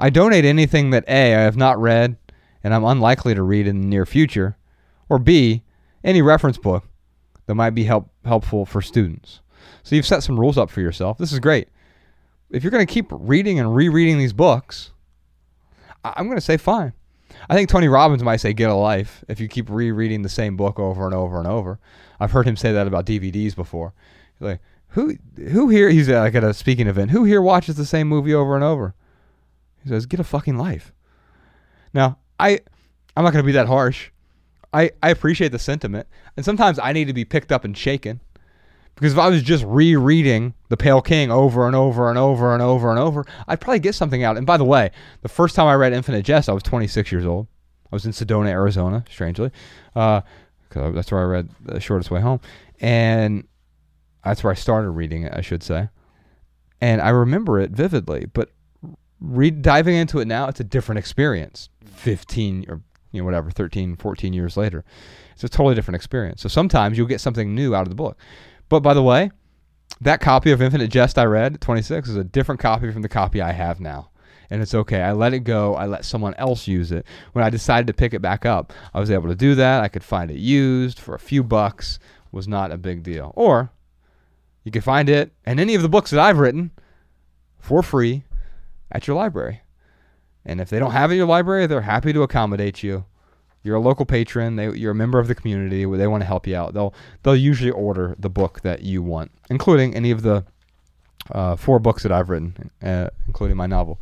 I 0.00 0.10
donate 0.10 0.44
anything 0.44 0.90
that 0.90 1.04
A, 1.06 1.36
I 1.36 1.42
have 1.42 1.56
not 1.56 1.80
read 1.80 2.16
and 2.64 2.74
I'm 2.74 2.82
unlikely 2.82 3.32
to 3.36 3.44
read 3.44 3.68
in 3.68 3.80
the 3.80 3.86
near 3.86 4.04
future, 4.04 4.56
or 5.08 5.20
B, 5.20 5.62
any 6.02 6.20
reference 6.20 6.58
book 6.58 6.82
that 7.46 7.54
might 7.54 7.76
be 7.76 7.84
help, 7.84 8.10
helpful 8.24 8.66
for 8.66 8.82
students. 8.82 9.40
So 9.84 9.94
you've 9.94 10.04
set 10.04 10.24
some 10.24 10.40
rules 10.40 10.58
up 10.58 10.68
for 10.68 10.80
yourself. 10.80 11.16
This 11.16 11.32
is 11.32 11.38
great. 11.38 11.68
If 12.50 12.64
you're 12.64 12.72
going 12.72 12.84
to 12.84 12.92
keep 12.92 13.06
reading 13.12 13.60
and 13.60 13.72
rereading 13.72 14.18
these 14.18 14.32
books, 14.32 14.90
I'm 16.02 16.26
going 16.26 16.38
to 16.38 16.40
say 16.40 16.56
fine. 16.56 16.92
I 17.48 17.54
think 17.54 17.68
Tony 17.68 17.88
Robbins 17.88 18.22
might 18.22 18.36
say 18.36 18.52
get 18.52 18.70
a 18.70 18.74
life 18.74 19.24
if 19.28 19.40
you 19.40 19.48
keep 19.48 19.68
rereading 19.68 20.22
the 20.22 20.28
same 20.28 20.56
book 20.56 20.78
over 20.78 21.04
and 21.04 21.14
over 21.14 21.38
and 21.38 21.46
over. 21.46 21.78
I've 22.18 22.32
heard 22.32 22.46
him 22.46 22.56
say 22.56 22.72
that 22.72 22.86
about 22.86 23.06
DVDs 23.06 23.54
before. 23.54 23.92
Like, 24.40 24.60
who 24.88 25.16
who 25.36 25.68
here 25.68 25.88
he's 25.90 26.08
uh, 26.08 26.20
like 26.20 26.34
at 26.34 26.44
a 26.44 26.54
speaking 26.54 26.86
event, 26.86 27.10
who 27.10 27.24
here 27.24 27.42
watches 27.42 27.76
the 27.76 27.84
same 27.84 28.08
movie 28.08 28.34
over 28.34 28.54
and 28.54 28.64
over? 28.64 28.94
He 29.82 29.88
says, 29.88 30.06
get 30.06 30.20
a 30.20 30.24
fucking 30.24 30.56
life. 30.56 30.92
Now, 31.92 32.18
I 32.38 32.60
I'm 33.16 33.24
not 33.24 33.32
to 33.32 33.42
be 33.42 33.52
that 33.52 33.66
harsh. 33.66 34.10
I 34.72 34.90
I 35.02 35.10
appreciate 35.10 35.52
the 35.52 35.58
sentiment, 35.58 36.06
and 36.36 36.44
sometimes 36.44 36.78
I 36.78 36.92
need 36.92 37.06
to 37.06 37.12
be 37.12 37.24
picked 37.24 37.52
up 37.52 37.64
and 37.64 37.76
shaken. 37.76 38.20
Because 38.94 39.12
if 39.12 39.18
I 39.18 39.28
was 39.28 39.42
just 39.42 39.64
rereading 39.64 40.54
The 40.68 40.76
Pale 40.76 41.02
King 41.02 41.30
over 41.30 41.66
and 41.66 41.74
over 41.74 42.08
and 42.08 42.18
over 42.18 42.52
and 42.52 42.62
over 42.62 42.90
and 42.90 42.98
over, 42.98 43.24
I'd 43.48 43.60
probably 43.60 43.80
get 43.80 43.94
something 43.94 44.22
out. 44.22 44.36
And 44.36 44.46
by 44.46 44.56
the 44.56 44.64
way, 44.64 44.90
the 45.22 45.28
first 45.28 45.56
time 45.56 45.66
I 45.66 45.74
read 45.74 45.92
Infinite 45.92 46.22
Jest, 46.22 46.48
I 46.48 46.52
was 46.52 46.62
26 46.62 47.10
years 47.10 47.26
old. 47.26 47.48
I 47.90 47.96
was 47.96 48.06
in 48.06 48.12
Sedona, 48.12 48.48
Arizona, 48.48 49.04
strangely. 49.10 49.50
Uh, 49.94 50.20
that's 50.70 51.10
where 51.12 51.20
I 51.20 51.24
read 51.24 51.48
The 51.60 51.80
Shortest 51.80 52.10
Way 52.10 52.20
Home. 52.20 52.40
And 52.80 53.46
that's 54.24 54.42
where 54.44 54.52
I 54.52 54.54
started 54.54 54.90
reading 54.90 55.24
it, 55.24 55.32
I 55.34 55.40
should 55.40 55.62
say. 55.62 55.88
And 56.80 57.00
I 57.00 57.10
remember 57.10 57.60
it 57.60 57.70
vividly. 57.70 58.26
But 58.26 58.50
read, 59.20 59.62
diving 59.62 59.96
into 59.96 60.20
it 60.20 60.26
now, 60.26 60.48
it's 60.48 60.60
a 60.60 60.64
different 60.64 60.98
experience. 60.98 61.68
15 61.84 62.66
or 62.68 62.80
you 63.12 63.20
know 63.20 63.24
whatever 63.24 63.50
13 63.50 63.96
14 63.96 64.32
years 64.32 64.56
later 64.56 64.84
it's 65.32 65.44
a 65.44 65.48
totally 65.48 65.74
different 65.74 65.96
experience 65.96 66.42
so 66.42 66.48
sometimes 66.48 66.98
you'll 66.98 67.06
get 67.06 67.20
something 67.20 67.54
new 67.54 67.74
out 67.74 67.82
of 67.82 67.88
the 67.88 67.94
book 67.94 68.18
but 68.74 68.82
by 68.82 68.92
the 68.92 69.04
way, 69.04 69.30
that 70.00 70.20
copy 70.20 70.50
of 70.50 70.60
Infinite 70.60 70.90
Jest 70.90 71.16
I 71.16 71.26
read, 71.26 71.60
26, 71.60 72.08
is 72.08 72.16
a 72.16 72.24
different 72.24 72.60
copy 72.60 72.90
from 72.90 73.02
the 73.02 73.08
copy 73.08 73.40
I 73.40 73.52
have 73.52 73.78
now. 73.78 74.10
And 74.50 74.60
it's 74.60 74.74
okay. 74.74 75.00
I 75.00 75.12
let 75.12 75.32
it 75.32 75.44
go. 75.44 75.76
I 75.76 75.86
let 75.86 76.04
someone 76.04 76.34
else 76.34 76.66
use 76.66 76.90
it. 76.90 77.06
When 77.34 77.44
I 77.44 77.50
decided 77.50 77.86
to 77.86 77.92
pick 77.92 78.14
it 78.14 78.20
back 78.20 78.44
up, 78.44 78.72
I 78.92 78.98
was 78.98 79.12
able 79.12 79.28
to 79.28 79.36
do 79.36 79.54
that. 79.54 79.84
I 79.84 79.86
could 79.86 80.02
find 80.02 80.28
it 80.28 80.38
used 80.38 80.98
for 80.98 81.14
a 81.14 81.20
few 81.20 81.44
bucks. 81.44 82.00
Was 82.32 82.48
not 82.48 82.72
a 82.72 82.76
big 82.76 83.04
deal. 83.04 83.32
Or 83.36 83.70
you 84.64 84.72
can 84.72 84.82
find 84.82 85.08
it 85.08 85.32
and 85.44 85.60
any 85.60 85.76
of 85.76 85.82
the 85.82 85.88
books 85.88 86.10
that 86.10 86.18
I've 86.18 86.40
written 86.40 86.72
for 87.60 87.80
free 87.80 88.24
at 88.90 89.06
your 89.06 89.14
library. 89.14 89.62
And 90.44 90.60
if 90.60 90.68
they 90.68 90.80
don't 90.80 90.90
have 90.90 91.12
it 91.12 91.14
in 91.14 91.18
your 91.18 91.28
library, 91.28 91.68
they're 91.68 91.82
happy 91.82 92.12
to 92.12 92.24
accommodate 92.24 92.82
you 92.82 93.04
you're 93.64 93.76
a 93.76 93.80
local 93.80 94.04
patron. 94.04 94.56
They, 94.56 94.70
you're 94.72 94.92
a 94.92 94.94
member 94.94 95.18
of 95.18 95.26
the 95.26 95.34
community. 95.34 95.84
They 95.84 96.06
want 96.06 96.20
to 96.20 96.26
help 96.26 96.46
you 96.46 96.54
out. 96.54 96.74
They'll 96.74 96.94
they'll 97.22 97.34
usually 97.34 97.70
order 97.70 98.14
the 98.18 98.28
book 98.28 98.60
that 98.60 98.82
you 98.82 99.02
want, 99.02 99.32
including 99.50 99.96
any 99.96 100.10
of 100.10 100.22
the 100.22 100.44
uh, 101.32 101.56
four 101.56 101.78
books 101.80 102.02
that 102.02 102.12
I've 102.12 102.28
written, 102.28 102.70
uh, 102.82 103.08
including 103.26 103.56
my 103.56 103.66
novel. 103.66 103.98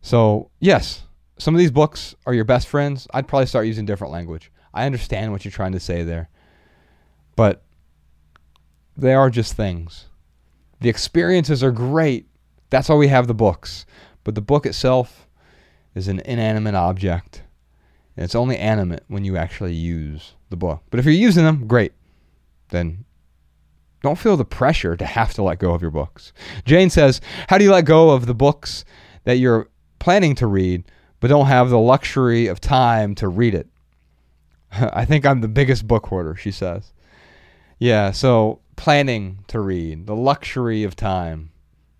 So 0.00 0.50
yes, 0.58 1.02
some 1.38 1.54
of 1.54 1.58
these 1.58 1.70
books 1.70 2.16
are 2.26 2.34
your 2.34 2.46
best 2.46 2.66
friends. 2.66 3.06
I'd 3.12 3.28
probably 3.28 3.46
start 3.46 3.66
using 3.66 3.84
different 3.84 4.12
language. 4.12 4.50
I 4.72 4.86
understand 4.86 5.30
what 5.30 5.44
you're 5.44 5.52
trying 5.52 5.72
to 5.72 5.80
say 5.80 6.02
there, 6.02 6.30
but 7.36 7.62
they 8.96 9.12
are 9.12 9.28
just 9.28 9.54
things. 9.54 10.06
The 10.80 10.88
experiences 10.88 11.62
are 11.62 11.72
great. 11.72 12.26
That's 12.70 12.88
why 12.88 12.94
we 12.94 13.08
have 13.08 13.26
the 13.26 13.34
books. 13.34 13.84
But 14.24 14.34
the 14.34 14.40
book 14.40 14.64
itself 14.64 15.26
is 15.94 16.08
an 16.08 16.20
inanimate 16.20 16.74
object 16.74 17.42
and 18.20 18.26
it's 18.26 18.34
only 18.34 18.58
animate 18.58 19.00
when 19.08 19.24
you 19.24 19.38
actually 19.38 19.72
use 19.72 20.34
the 20.50 20.56
book. 20.56 20.82
But 20.90 21.00
if 21.00 21.06
you're 21.06 21.14
using 21.14 21.42
them, 21.42 21.66
great. 21.66 21.94
Then 22.68 23.06
don't 24.02 24.18
feel 24.18 24.36
the 24.36 24.44
pressure 24.44 24.94
to 24.94 25.06
have 25.06 25.32
to 25.34 25.42
let 25.42 25.58
go 25.58 25.72
of 25.72 25.80
your 25.80 25.90
books. 25.90 26.34
Jane 26.66 26.90
says, 26.90 27.22
How 27.48 27.56
do 27.56 27.64
you 27.64 27.72
let 27.72 27.86
go 27.86 28.10
of 28.10 28.26
the 28.26 28.34
books 28.34 28.84
that 29.24 29.38
you're 29.38 29.70
planning 30.00 30.34
to 30.34 30.46
read, 30.46 30.84
but 31.20 31.28
don't 31.28 31.46
have 31.46 31.70
the 31.70 31.78
luxury 31.78 32.46
of 32.46 32.60
time 32.60 33.14
to 33.14 33.26
read 33.26 33.54
it? 33.54 33.68
I 34.70 35.06
think 35.06 35.24
I'm 35.24 35.40
the 35.40 35.48
biggest 35.48 35.88
book 35.88 36.06
hoarder, 36.06 36.36
she 36.36 36.50
says. 36.50 36.92
Yeah, 37.78 38.10
so 38.10 38.60
planning 38.76 39.44
to 39.48 39.60
read, 39.60 40.06
the 40.06 40.14
luxury 40.14 40.84
of 40.84 40.94
time. 40.94 41.52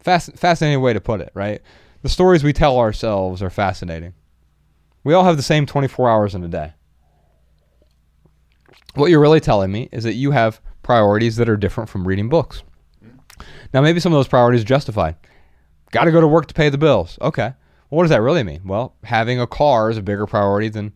Fasc- 0.05 0.39
fascinating 0.39 0.83
way 0.83 0.93
to 0.93 1.01
put 1.01 1.23
it, 1.23 1.31
right? 1.33 1.63
The 2.03 2.11
stories 2.11 2.45
we 2.45 2.53
tell 2.53 2.79
ourselves 2.79 3.43
are 3.43 3.49
fascinating. 3.49 4.13
We 5.05 5.15
all 5.15 5.25
have 5.25 5.37
the 5.37 5.43
same 5.43 5.67
24 5.67 6.11
hours 6.11 6.35
in 6.35 6.45
a 6.45 6.49
day. 6.49 6.75
What 8.95 9.11
you're 9.11 9.21
really 9.21 9.41
telling 9.41 9.71
me 9.71 9.89
is 9.93 10.05
that 10.05 10.15
you 10.15 10.33
have 10.33 10.61
priorities 10.83 11.37
that 11.37 11.49
are 11.49 11.57
different 11.57 11.89
from 11.89 12.07
reading 12.07 12.29
books. 12.29 12.63
Now, 13.73 13.81
maybe 13.81 14.01
some 14.01 14.13
of 14.13 14.19
those 14.19 14.29
priorities 14.29 14.63
are 14.63 14.67
justified. 14.67 15.17
Got 15.93 16.05
to 16.05 16.13
go 16.13 16.21
to 16.21 16.29
work 16.29 16.47
to 16.47 16.55
pay 16.55 16.69
the 16.69 16.79
bills. 16.79 17.19
Okay. 17.21 17.55
Well, 17.91 17.97
what 17.97 18.03
does 18.05 18.11
that 18.11 18.23
really 18.23 18.43
mean? 18.43 18.63
Well, 18.65 18.95
having 19.05 19.41
a 19.41 19.47
car 19.47 19.91
is 19.91 19.97
a 19.97 20.03
bigger 20.03 20.27
priority 20.27 20.69
than 20.69 20.93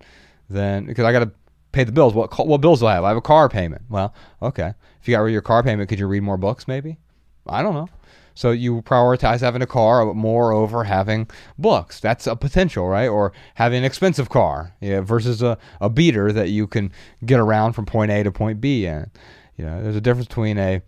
than 0.48 0.86
because 0.86 1.04
I 1.04 1.12
got 1.12 1.20
to 1.20 1.32
pay 1.72 1.84
the 1.84 1.92
bills. 1.92 2.14
What 2.14 2.46
what 2.46 2.60
bills 2.60 2.80
do 2.80 2.86
I 2.86 2.94
have? 2.94 3.04
I 3.04 3.08
have 3.08 3.16
a 3.16 3.22
car 3.22 3.48
payment. 3.48 3.82
Well, 3.88 4.14
okay. 4.42 4.74
If 5.00 5.08
you 5.08 5.14
got 5.14 5.20
rid 5.20 5.30
of 5.30 5.32
your 5.32 5.42
car 5.42 5.62
payment, 5.62 5.88
could 5.88 5.98
you 5.98 6.06
read 6.06 6.22
more 6.22 6.36
books? 6.36 6.68
Maybe. 6.68 6.98
I 7.46 7.62
don't 7.62 7.74
know. 7.74 7.88
So 8.34 8.50
you 8.50 8.82
prioritize 8.82 9.40
having 9.40 9.62
a 9.62 9.66
car 9.66 10.12
more 10.12 10.52
over 10.52 10.84
having 10.84 11.28
books. 11.56 12.00
That's 12.00 12.26
a 12.26 12.34
potential, 12.34 12.88
right? 12.88 13.06
Or 13.06 13.32
having 13.54 13.78
an 13.78 13.84
expensive 13.84 14.28
car 14.28 14.74
yeah, 14.80 15.00
versus 15.00 15.40
a, 15.40 15.56
a 15.80 15.88
beater 15.88 16.32
that 16.32 16.48
you 16.48 16.66
can 16.66 16.90
get 17.24 17.38
around 17.38 17.74
from 17.74 17.86
point 17.86 18.10
A 18.10 18.24
to 18.24 18.32
point 18.32 18.60
B 18.60 18.86
in. 18.86 19.10
You 19.56 19.64
know, 19.64 19.82
there's 19.82 19.94
a 19.94 20.00
difference 20.00 20.26
between 20.26 20.58
a, 20.58 20.82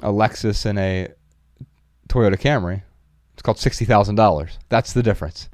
a 0.00 0.12
Lexus 0.12 0.64
and 0.64 0.78
a 0.78 1.08
Toyota 2.08 2.36
Camry. 2.36 2.82
It's 3.32 3.42
called 3.42 3.58
sixty 3.58 3.84
thousand 3.84 4.14
dollars. 4.14 4.58
That's 4.68 4.92
the 4.92 5.02
difference. 5.02 5.48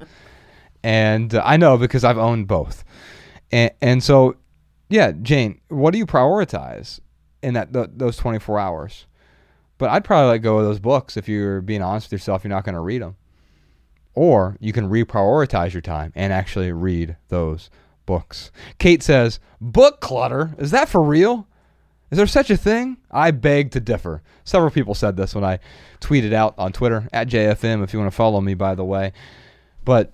And 0.83 1.33
uh, 1.33 1.41
I 1.43 1.57
know 1.57 1.77
because 1.77 2.03
I've 2.03 2.17
owned 2.17 2.47
both. 2.47 2.83
And, 3.51 3.71
and 3.81 4.03
so, 4.03 4.35
yeah, 4.89 5.13
Jane, 5.13 5.61
what 5.69 5.91
do 5.91 5.97
you 5.97 6.05
prioritize 6.05 6.99
in 7.41 7.55
that 7.55 7.73
th- 7.73 7.89
those 7.95 8.17
twenty 8.17 8.37
four 8.37 8.59
hours? 8.59 9.07
But 9.79 9.89
I'd 9.89 10.03
probably 10.03 10.29
let 10.29 10.37
go 10.39 10.59
of 10.59 10.65
those 10.65 10.79
books 10.79 11.17
if 11.17 11.27
you're 11.27 11.61
being 11.61 11.81
honest 11.81 12.07
with 12.07 12.19
yourself. 12.19 12.43
You're 12.43 12.49
not 12.49 12.65
going 12.65 12.75
to 12.75 12.81
read 12.81 13.01
them, 13.01 13.15
or 14.13 14.57
you 14.59 14.71
can 14.71 14.89
reprioritize 14.89 15.73
your 15.73 15.81
time 15.81 16.11
and 16.15 16.31
actually 16.31 16.71
read 16.71 17.15
those 17.29 17.71
books. 18.05 18.51
Kate 18.77 19.01
says, 19.01 19.39
"Book 19.59 20.01
clutter 20.01 20.53
is 20.59 20.69
that 20.71 20.89
for 20.89 21.01
real?" 21.01 21.47
Is 22.11 22.17
there 22.17 22.27
such 22.27 22.49
a 22.49 22.57
thing? 22.57 22.97
I 23.11 23.31
beg 23.31 23.71
to 23.71 23.79
differ. 23.79 24.23
Several 24.43 24.71
people 24.71 24.95
said 24.95 25.15
this 25.15 25.35
when 25.35 25.43
I 25.43 25.59
tweeted 26.01 26.33
out 26.33 26.55
on 26.57 26.73
Twitter 26.73 27.07
at 27.13 27.27
JFM. 27.27 27.83
If 27.83 27.93
you 27.93 27.99
want 27.99 28.11
to 28.11 28.15
follow 28.15 28.41
me, 28.41 28.55
by 28.55 28.75
the 28.75 28.83
way, 28.83 29.13
but 29.85 30.11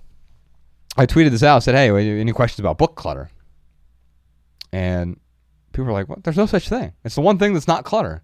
I 0.96 1.06
tweeted 1.06 1.30
this 1.30 1.42
out. 1.42 1.62
Said, 1.62 1.74
"Hey, 1.74 1.88
any 2.20 2.32
questions 2.32 2.60
about 2.60 2.78
book 2.78 2.94
clutter?" 2.94 3.30
And 4.72 5.18
people 5.72 5.86
were 5.86 5.92
like, 5.92 6.08
"What? 6.08 6.22
There's 6.22 6.36
no 6.36 6.46
such 6.46 6.68
thing. 6.68 6.92
It's 7.04 7.16
the 7.16 7.20
one 7.22 7.38
thing 7.38 7.52
that's 7.52 7.66
not 7.66 7.84
clutter." 7.84 8.22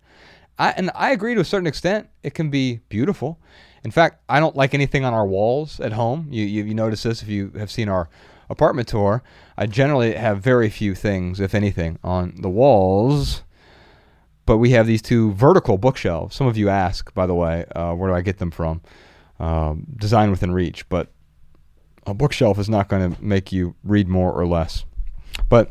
I, 0.59 0.71
and 0.73 0.91
I 0.95 1.13
agree 1.13 1.35
to 1.35 1.41
a 1.41 1.45
certain 1.45 1.67
extent. 1.67 2.09
It 2.23 2.35
can 2.35 2.51
be 2.51 2.81
beautiful. 2.89 3.41
In 3.85 3.91
fact, 3.91 4.23
I 4.29 4.39
don't 4.39 4.55
like 4.55 4.75
anything 4.75 5.05
on 5.05 5.13
our 5.13 5.27
walls 5.27 5.81
at 5.81 5.93
home. 5.93 6.29
You, 6.31 6.45
you, 6.45 6.65
you 6.65 6.75
notice 6.75 7.03
this 7.03 7.23
if 7.23 7.29
you 7.29 7.51
have 7.59 7.71
seen 7.71 7.89
our 7.89 8.09
apartment 8.49 8.89
tour. 8.89 9.23
I 9.57 9.67
generally 9.67 10.15
have 10.15 10.41
very 10.41 10.71
few 10.71 10.95
things, 10.95 11.41
if 11.41 11.55
anything, 11.55 11.99
on 12.05 12.35
the 12.39 12.51
walls 12.51 13.43
but 14.47 14.59
we 14.59 14.71
have 14.71 14.87
these 14.87 15.03
two 15.03 15.33
vertical 15.33 15.79
bookshelves. 15.79 16.35
Some 16.35 16.47
of 16.47 16.57
you 16.57 16.69
ask, 16.69 17.13
by 17.15 17.27
the 17.27 17.35
way, 17.35 17.65
uh, 17.77 17.95
where 17.95 18.11
do 18.11 18.15
I 18.15 18.23
get 18.23 18.39
them 18.39 18.51
from? 18.51 18.83
Um, 19.39 19.87
design 19.97 20.31
within 20.31 20.53
reach, 20.53 20.89
but 20.89 21.09
a 22.07 22.15
bookshelf 22.15 22.59
is 22.59 22.69
not 22.69 22.89
going 22.89 23.15
to 23.15 23.25
make 23.25 23.53
you 23.53 23.75
read 23.85 24.09
more 24.09 24.33
or 24.33 24.47
less. 24.47 24.85
But 25.49 25.71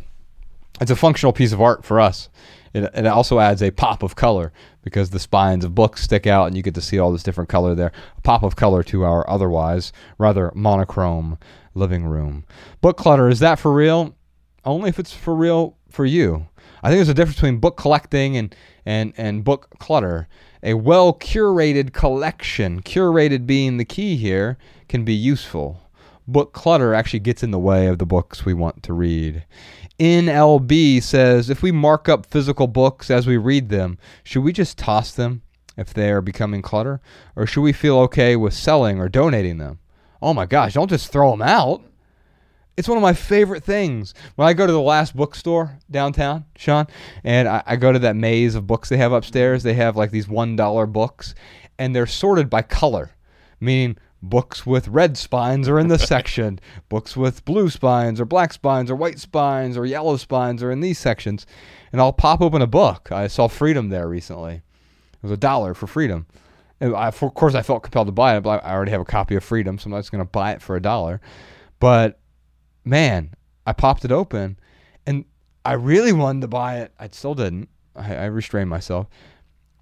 it's 0.80 0.92
a 0.92 0.96
functional 0.96 1.34
piece 1.34 1.52
of 1.52 1.62
art 1.62 1.84
for 1.84 2.00
us. 2.00 2.30
It, 2.74 2.84
it 2.94 3.06
also 3.06 3.40
adds 3.40 3.62
a 3.62 3.72
pop 3.72 4.04
of 4.04 4.16
color 4.16 4.52
because 4.84 5.10
the 5.10 5.20
spines 5.20 5.66
of 5.66 5.76
books 5.76 6.04
stick 6.04 6.26
out 6.26 6.48
and 6.48 6.56
you 6.56 6.64
get 6.64 6.76
to 6.76 6.82
see 6.82 7.00
all 7.00 7.12
this 7.12 7.24
different 7.24 7.50
color 7.50 7.76
there. 7.76 7.92
A 8.18 8.22
pop 8.22 8.44
of 8.44 8.56
color 8.56 8.84
to 8.84 9.04
our 9.04 9.30
otherwise 9.30 9.92
rather 10.18 10.52
monochrome 10.56 11.38
living 11.74 12.06
room. 12.06 12.46
Book 12.82 12.98
clutter, 12.98 13.30
is 13.30 13.40
that 13.40 13.60
for 13.60 13.74
real? 13.74 14.16
Only 14.64 14.90
if 14.90 15.00
it's 15.00 15.14
for 15.14 15.36
real 15.36 15.78
for 15.90 16.06
you. 16.06 16.48
I 16.84 16.90
think 16.90 16.98
there's 16.98 17.10
a 17.10 17.14
difference 17.14 17.38
between 17.38 17.60
book 17.60 17.78
collecting 17.78 18.38
and, 18.38 18.56
and, 18.86 19.14
and 19.18 19.44
book 19.44 19.70
clutter. 19.80 20.28
A 20.64 20.76
well 20.76 21.14
curated 21.14 21.94
collection, 21.94 22.82
curated 22.82 23.46
being 23.46 23.78
the 23.78 23.86
key 23.86 24.16
here, 24.16 24.58
can 24.88 25.04
be 25.04 25.14
useful. 25.14 25.80
Book 26.28 26.54
clutter 26.54 26.94
actually 26.94 27.20
gets 27.20 27.44
in 27.44 27.52
the 27.52 27.60
way 27.60 27.88
of 27.88 27.98
the 27.98 28.06
books 28.06 28.46
we 28.46 28.54
want 28.54 28.84
to 28.84 28.94
read. 28.94 29.44
NLB 30.02 31.04
says 31.04 31.52
if 31.52 31.62
we 31.62 31.72
mark 31.72 32.10
up 32.10 32.26
physical 32.26 32.66
books 32.66 33.12
as 33.12 33.28
we 33.28 33.38
read 33.38 33.70
them, 33.70 34.00
should 34.24 34.42
we 34.42 34.52
just 34.52 34.80
toss 34.80 35.14
them 35.14 35.44
if 35.78 35.94
they 35.94 36.10
are 36.10 36.22
becoming 36.22 36.64
clutter? 36.64 37.00
Or 37.36 37.46
should 37.46 37.62
we 37.62 37.72
feel 37.72 38.00
okay 38.00 38.36
with 38.36 38.56
selling 38.56 39.00
or 39.00 39.08
donating 39.08 39.60
them? 39.60 39.78
Oh 40.20 40.34
my 40.34 40.48
gosh, 40.48 40.74
don't 40.74 40.90
just 40.90 41.12
throw 41.12 41.30
them 41.30 41.44
out. 41.44 41.84
It's 42.78 42.88
one 42.88 42.98
of 42.98 43.04
my 43.04 43.14
favorite 43.14 43.64
things. 43.64 44.16
When 44.38 44.48
I 44.48 44.54
go 44.54 44.66
to 44.66 44.74
the 44.74 44.82
last 44.82 45.16
bookstore 45.16 45.78
downtown, 45.92 46.46
Shawn, 46.56 46.88
and 47.24 47.48
I, 47.48 47.62
I 47.68 47.76
go 47.76 47.92
to 47.92 48.00
that 48.00 48.16
maze 48.16 48.56
of 48.56 48.66
books 48.66 48.90
they 48.90 48.98
have 48.98 49.12
upstairs, 49.12 49.62
they 49.62 49.76
have 49.76 49.96
like 49.96 50.10
these 50.10 50.26
$1 50.26 50.92
books, 50.92 51.36
and 51.78 51.96
they're 51.96 52.08
sorted 52.08 52.50
by 52.50 52.64
color, 52.64 53.12
meaning 53.60 53.98
books 54.22 54.66
with 54.66 54.88
red 54.88 55.18
spines 55.18 55.68
are 55.68 55.80
in 55.80 55.88
this 55.88 56.04
section, 56.04 56.60
books 56.90 57.18
with 57.18 57.44
blue 57.46 57.70
spines 57.70 58.20
or 58.20 58.26
black 58.26 58.54
spines 58.54 58.92
or 58.92 58.96
white 58.96 59.20
spines 59.20 59.78
or 59.78 59.86
yellow 59.86 60.18
spines 60.18 60.62
are 60.62 60.72
in 60.72 60.82
these 60.82 61.00
sections. 61.00 61.46
And 61.92 62.00
I'll 62.00 62.14
pop 62.14 62.42
open 62.42 62.62
a 62.62 62.68
book. 62.68 63.12
I 63.12 63.28
saw 63.28 63.48
Freedom 63.48 63.90
there 63.90 64.08
recently. 64.08 64.56
It 64.56 65.24
was 65.24 65.32
a 65.32 65.38
dollar 65.38 65.74
for 65.74 65.88
Freedom. 65.88 66.28
And 66.80 66.96
I, 66.96 67.08
of 67.08 67.20
course, 67.20 67.54
I 67.54 67.62
felt 67.62 67.84
compelled 67.84 68.08
to 68.08 68.12
buy 68.12 68.38
it, 68.38 68.42
but 68.42 68.64
I 68.64 68.74
already 68.74 68.92
have 68.92 69.02
a 69.02 69.06
copy 69.06 69.36
of 69.36 69.44
Freedom, 69.44 69.78
so 69.78 69.86
I'm 69.86 69.92
not 69.92 70.00
just 70.00 70.12
going 70.12 70.24
to 70.24 70.30
buy 70.30 70.52
it 70.52 70.62
for 70.62 70.76
a 70.76 70.82
dollar. 70.82 71.22
But 71.80 72.20
man, 72.86 73.32
I 73.66 73.74
popped 73.74 74.06
it 74.06 74.12
open 74.12 74.58
and 75.06 75.26
I 75.66 75.74
really 75.74 76.12
wanted 76.12 76.42
to 76.42 76.48
buy 76.48 76.80
it. 76.80 76.94
I 77.00 77.08
still 77.10 77.36
didn't. 77.36 77.70
I, 77.96 78.16
I 78.16 78.26
restrained 78.26 78.70
myself 78.70 79.08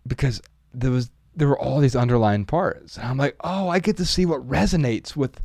because 0.07 0.41
there 0.73 0.91
was 0.91 1.11
there 1.39 1.47
were 1.47 1.59
all 1.59 1.79
these 1.79 1.95
underlying 1.95 2.45
parts. 2.45 2.97
And 2.97 3.07
I'm 3.07 3.17
like, 3.17 3.35
oh, 3.43 3.69
I 3.69 3.79
get 3.79 3.97
to 3.97 4.05
see 4.05 4.25
what 4.25 4.47
resonates 4.47 5.15
with 5.15 5.41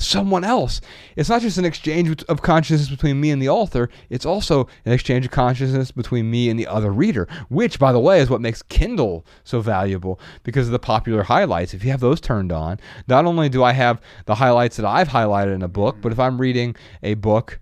someone 0.00 0.44
else. 0.44 0.80
It's 1.16 1.28
not 1.28 1.42
just 1.42 1.58
an 1.58 1.64
exchange 1.64 2.22
of 2.24 2.42
consciousness 2.42 2.88
between 2.88 3.20
me 3.20 3.30
and 3.30 3.42
the 3.42 3.48
author, 3.48 3.90
it's 4.10 4.26
also 4.26 4.68
an 4.84 4.92
exchange 4.92 5.24
of 5.24 5.30
consciousness 5.30 5.90
between 5.90 6.30
me 6.30 6.48
and 6.48 6.58
the 6.58 6.66
other 6.66 6.92
reader, 6.92 7.28
which, 7.48 7.78
by 7.78 7.92
the 7.92 7.98
way, 7.98 8.20
is 8.20 8.30
what 8.30 8.40
makes 8.40 8.62
Kindle 8.62 9.26
so 9.44 9.60
valuable 9.60 10.20
because 10.42 10.66
of 10.66 10.72
the 10.72 10.78
popular 10.78 11.24
highlights. 11.24 11.74
If 11.74 11.84
you 11.84 11.90
have 11.90 12.00
those 12.00 12.20
turned 12.20 12.52
on, 12.52 12.78
not 13.06 13.26
only 13.26 13.48
do 13.48 13.62
I 13.62 13.72
have 13.72 14.00
the 14.26 14.36
highlights 14.36 14.76
that 14.76 14.86
I've 14.86 15.08
highlighted 15.08 15.54
in 15.54 15.62
a 15.62 15.68
book, 15.68 15.96
but 16.00 16.12
if 16.12 16.18
I'm 16.18 16.40
reading 16.40 16.76
a 17.02 17.14
book 17.14 17.58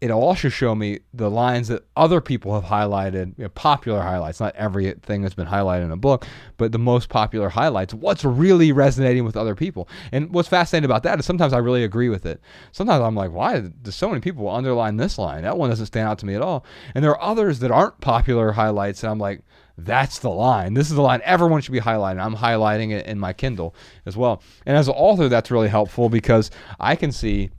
it'll 0.00 0.20
also 0.20 0.48
show 0.48 0.74
me 0.74 1.00
the 1.14 1.30
lines 1.30 1.68
that 1.68 1.84
other 1.96 2.20
people 2.20 2.54
have 2.54 2.64
highlighted, 2.70 3.32
you 3.38 3.44
know, 3.44 3.48
popular 3.50 4.02
highlights, 4.02 4.40
not 4.40 4.54
everything 4.54 5.22
that's 5.22 5.34
been 5.34 5.46
highlighted 5.46 5.84
in 5.84 5.90
a 5.90 5.96
book, 5.96 6.26
but 6.58 6.72
the 6.72 6.78
most 6.78 7.08
popular 7.08 7.48
highlights, 7.48 7.94
what's 7.94 8.24
really 8.24 8.72
resonating 8.72 9.24
with 9.24 9.36
other 9.36 9.54
people. 9.54 9.88
And 10.12 10.30
what's 10.32 10.48
fascinating 10.48 10.84
about 10.84 11.02
that 11.04 11.18
is 11.18 11.24
sometimes 11.24 11.54
I 11.54 11.58
really 11.58 11.82
agree 11.82 12.10
with 12.10 12.26
it. 12.26 12.40
Sometimes 12.72 13.02
I'm 13.02 13.14
like, 13.14 13.32
why 13.32 13.58
do 13.60 13.90
so 13.90 14.08
many 14.08 14.20
people 14.20 14.48
underline 14.50 14.98
this 14.98 15.16
line? 15.16 15.42
That 15.42 15.56
one 15.56 15.70
doesn't 15.70 15.86
stand 15.86 16.08
out 16.08 16.18
to 16.18 16.26
me 16.26 16.34
at 16.34 16.42
all. 16.42 16.66
And 16.94 17.02
there 17.02 17.12
are 17.12 17.22
others 17.22 17.60
that 17.60 17.70
aren't 17.70 18.00
popular 18.00 18.52
highlights, 18.52 19.02
and 19.02 19.10
I'm 19.10 19.18
like, 19.18 19.40
that's 19.78 20.18
the 20.18 20.30
line. 20.30 20.74
This 20.74 20.88
is 20.88 20.96
the 20.96 21.02
line 21.02 21.20
everyone 21.24 21.60
should 21.60 21.72
be 21.72 21.80
highlighting. 21.80 22.24
I'm 22.24 22.36
highlighting 22.36 22.92
it 22.92 23.06
in 23.06 23.18
my 23.18 23.32
Kindle 23.32 23.74
as 24.06 24.16
well. 24.16 24.42
And 24.64 24.76
as 24.76 24.88
an 24.88 24.94
author, 24.94 25.28
that's 25.28 25.50
really 25.50 25.68
helpful 25.68 26.08
because 26.08 26.50
I 26.80 26.96
can 26.96 27.12
see 27.12 27.50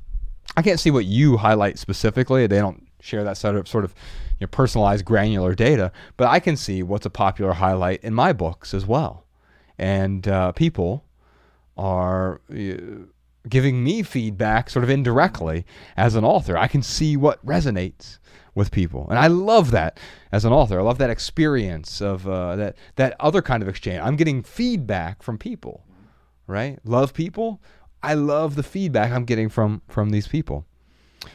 I 0.58 0.64
can't 0.64 0.80
see 0.80 0.90
what 0.90 1.06
you 1.06 1.38
highlight 1.38 1.78
specifically. 1.78 2.48
They 2.48 2.58
don't 2.58 2.88
share 3.00 3.24
that 3.24 3.38
sort 3.38 3.56
of 3.56 3.68
sort 3.68 3.86
of 3.86 3.94
you 4.40 4.46
know, 4.46 4.48
personalized 4.48 5.06
granular 5.06 5.54
data, 5.54 5.92
but 6.18 6.28
I 6.28 6.40
can 6.40 6.58
see 6.58 6.82
what's 6.82 7.06
a 7.06 7.12
popular 7.12 7.54
highlight 7.54 8.04
in 8.04 8.14
my 8.14 8.34
books 8.34 8.74
as 8.74 8.86
well. 8.86 9.26
And 9.78 10.28
uh, 10.28 10.52
people 10.54 11.06
are 11.78 12.42
uh, 12.52 13.06
giving 13.48 13.84
me 13.84 14.02
feedback 14.02 14.72
sort 14.72 14.84
of 14.84 14.90
indirectly 14.90 15.64
as 15.96 16.16
an 16.16 16.26
author. 16.26 16.58
I 16.58 16.68
can 16.68 16.82
see 16.82 17.16
what 17.16 17.46
resonates 17.46 18.18
with 18.56 18.72
people, 18.72 19.08
and 19.12 19.20
I 19.20 19.28
love 19.28 19.70
that 19.72 20.00
as 20.32 20.44
an 20.44 20.52
author. 20.52 20.80
I 20.80 20.82
love 20.82 20.98
that 20.98 21.12
experience 21.12 22.02
of 22.02 22.28
uh, 22.28 22.56
that 22.56 22.76
that 22.96 23.16
other 23.20 23.44
kind 23.44 23.62
of 23.62 23.70
exchange. 23.70 24.02
I'm 24.02 24.16
getting 24.16 24.42
feedback 24.42 25.22
from 25.22 25.38
people, 25.38 25.84
right? 26.48 26.80
Love 26.84 27.14
people. 27.14 27.62
I 28.08 28.14
love 28.14 28.56
the 28.56 28.64
feedback 28.64 29.12
I'm 29.12 29.26
getting 29.26 29.50
from 29.50 29.82
from 29.90 30.12
these 30.12 30.30
people. 30.30 30.66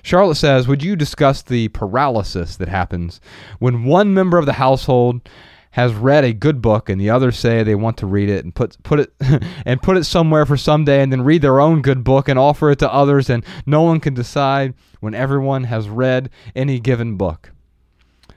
Charlotte 0.02 0.36
says, 0.36 0.66
"Would 0.66 0.82
you 0.82 0.96
discuss 0.96 1.42
the 1.42 1.68
paralysis 1.68 2.56
that 2.56 2.68
happens 2.68 3.20
when 3.58 3.84
one 3.84 4.14
member 4.14 4.38
of 4.38 4.46
the 4.46 4.54
household 4.54 5.28
has 5.72 5.92
read 5.92 6.24
a 6.24 6.32
good 6.32 6.62
book 6.62 6.88
and 6.88 6.98
the 6.98 7.10
others 7.10 7.38
say 7.38 7.62
they 7.62 7.74
want 7.74 7.98
to 7.98 8.06
read 8.06 8.30
it 8.30 8.42
and 8.42 8.54
put 8.54 8.82
put 8.84 9.00
it 9.00 9.12
and 9.66 9.82
put 9.82 9.98
it 9.98 10.04
somewhere 10.04 10.46
for 10.46 10.56
someday 10.56 11.02
and 11.02 11.12
then 11.12 11.20
read 11.20 11.42
their 11.42 11.60
own 11.60 11.82
good 11.82 12.02
book 12.02 12.26
and 12.26 12.38
offer 12.38 12.70
it 12.70 12.78
to 12.78 12.90
others 12.90 13.28
and 13.28 13.44
no 13.66 13.82
one 13.82 14.00
can 14.00 14.14
decide 14.14 14.72
when 15.00 15.14
everyone 15.14 15.64
has 15.64 15.90
read 15.90 16.30
any 16.56 16.80
given 16.80 17.16
book?" 17.18 17.52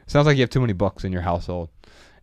Sounds 0.08 0.28
like 0.28 0.36
you 0.36 0.44
have 0.44 0.50
too 0.50 0.60
many 0.60 0.74
books 0.74 1.06
in 1.06 1.14
your 1.14 1.22
household 1.22 1.70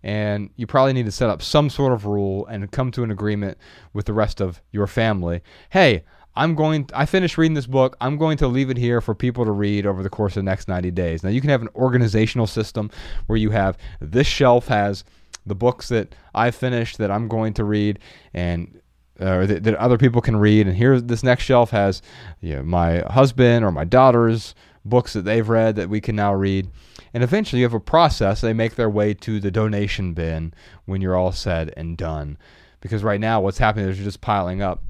and 0.02 0.50
you 0.56 0.66
probably 0.66 0.92
need 0.92 1.06
to 1.06 1.12
set 1.12 1.30
up 1.30 1.42
some 1.42 1.70
sort 1.70 1.92
of 1.92 2.06
rule 2.06 2.46
and 2.46 2.70
come 2.72 2.90
to 2.92 3.02
an 3.02 3.10
agreement 3.10 3.58
with 3.92 4.06
the 4.06 4.12
rest 4.12 4.40
of 4.40 4.60
your 4.72 4.86
family. 4.86 5.42
Hey, 5.70 6.04
I'm 6.34 6.54
going 6.54 6.88
I 6.94 7.06
finished 7.06 7.36
reading 7.36 7.54
this 7.54 7.66
book. 7.66 7.96
I'm 8.00 8.16
going 8.16 8.38
to 8.38 8.48
leave 8.48 8.70
it 8.70 8.76
here 8.76 9.00
for 9.00 9.14
people 9.14 9.44
to 9.44 9.52
read 9.52 9.86
over 9.86 10.02
the 10.02 10.10
course 10.10 10.32
of 10.32 10.44
the 10.44 10.50
next 10.50 10.66
90 10.66 10.90
days. 10.90 11.22
Now 11.22 11.30
you 11.30 11.40
can 11.40 11.50
have 11.50 11.62
an 11.62 11.68
organizational 11.74 12.46
system 12.46 12.90
where 13.26 13.36
you 13.36 13.50
have 13.50 13.76
this 14.00 14.26
shelf 14.26 14.68
has 14.68 15.04
the 15.44 15.54
books 15.54 15.88
that 15.88 16.14
I 16.34 16.50
finished 16.50 16.98
that 16.98 17.10
I'm 17.10 17.28
going 17.28 17.52
to 17.54 17.64
read 17.64 17.98
and 18.32 18.80
uh, 19.20 19.46
that, 19.46 19.64
that, 19.64 19.74
other 19.74 19.98
people 19.98 20.20
can 20.20 20.36
read 20.36 20.66
and 20.66 20.76
here 20.76 21.00
this 21.00 21.22
next 21.22 21.44
shelf 21.44 21.70
has 21.70 22.00
you 22.40 22.56
know, 22.56 22.62
my 22.62 23.00
husband 23.00 23.64
or 23.64 23.70
my 23.70 23.84
daughter's 23.84 24.54
books 24.84 25.12
that 25.12 25.22
they've 25.22 25.48
read 25.48 25.76
that 25.76 25.88
we 25.88 26.00
can 26.00 26.16
now 26.16 26.34
read 26.34 26.68
and 27.14 27.22
eventually 27.22 27.60
you 27.60 27.66
have 27.66 27.74
a 27.74 27.80
process. 27.80 28.40
They 28.40 28.52
make 28.52 28.74
their 28.74 28.90
way 28.90 29.14
to 29.14 29.40
the 29.40 29.50
donation 29.50 30.14
bin 30.14 30.54
when 30.86 31.00
you're 31.00 31.16
all 31.16 31.32
said 31.32 31.72
and 31.76 31.96
done. 31.96 32.38
Because 32.80 33.02
right 33.02 33.20
now, 33.20 33.40
what's 33.40 33.58
happening 33.58 33.88
is 33.88 33.98
you're 33.98 34.04
just 34.04 34.20
piling 34.20 34.62
up. 34.62 34.82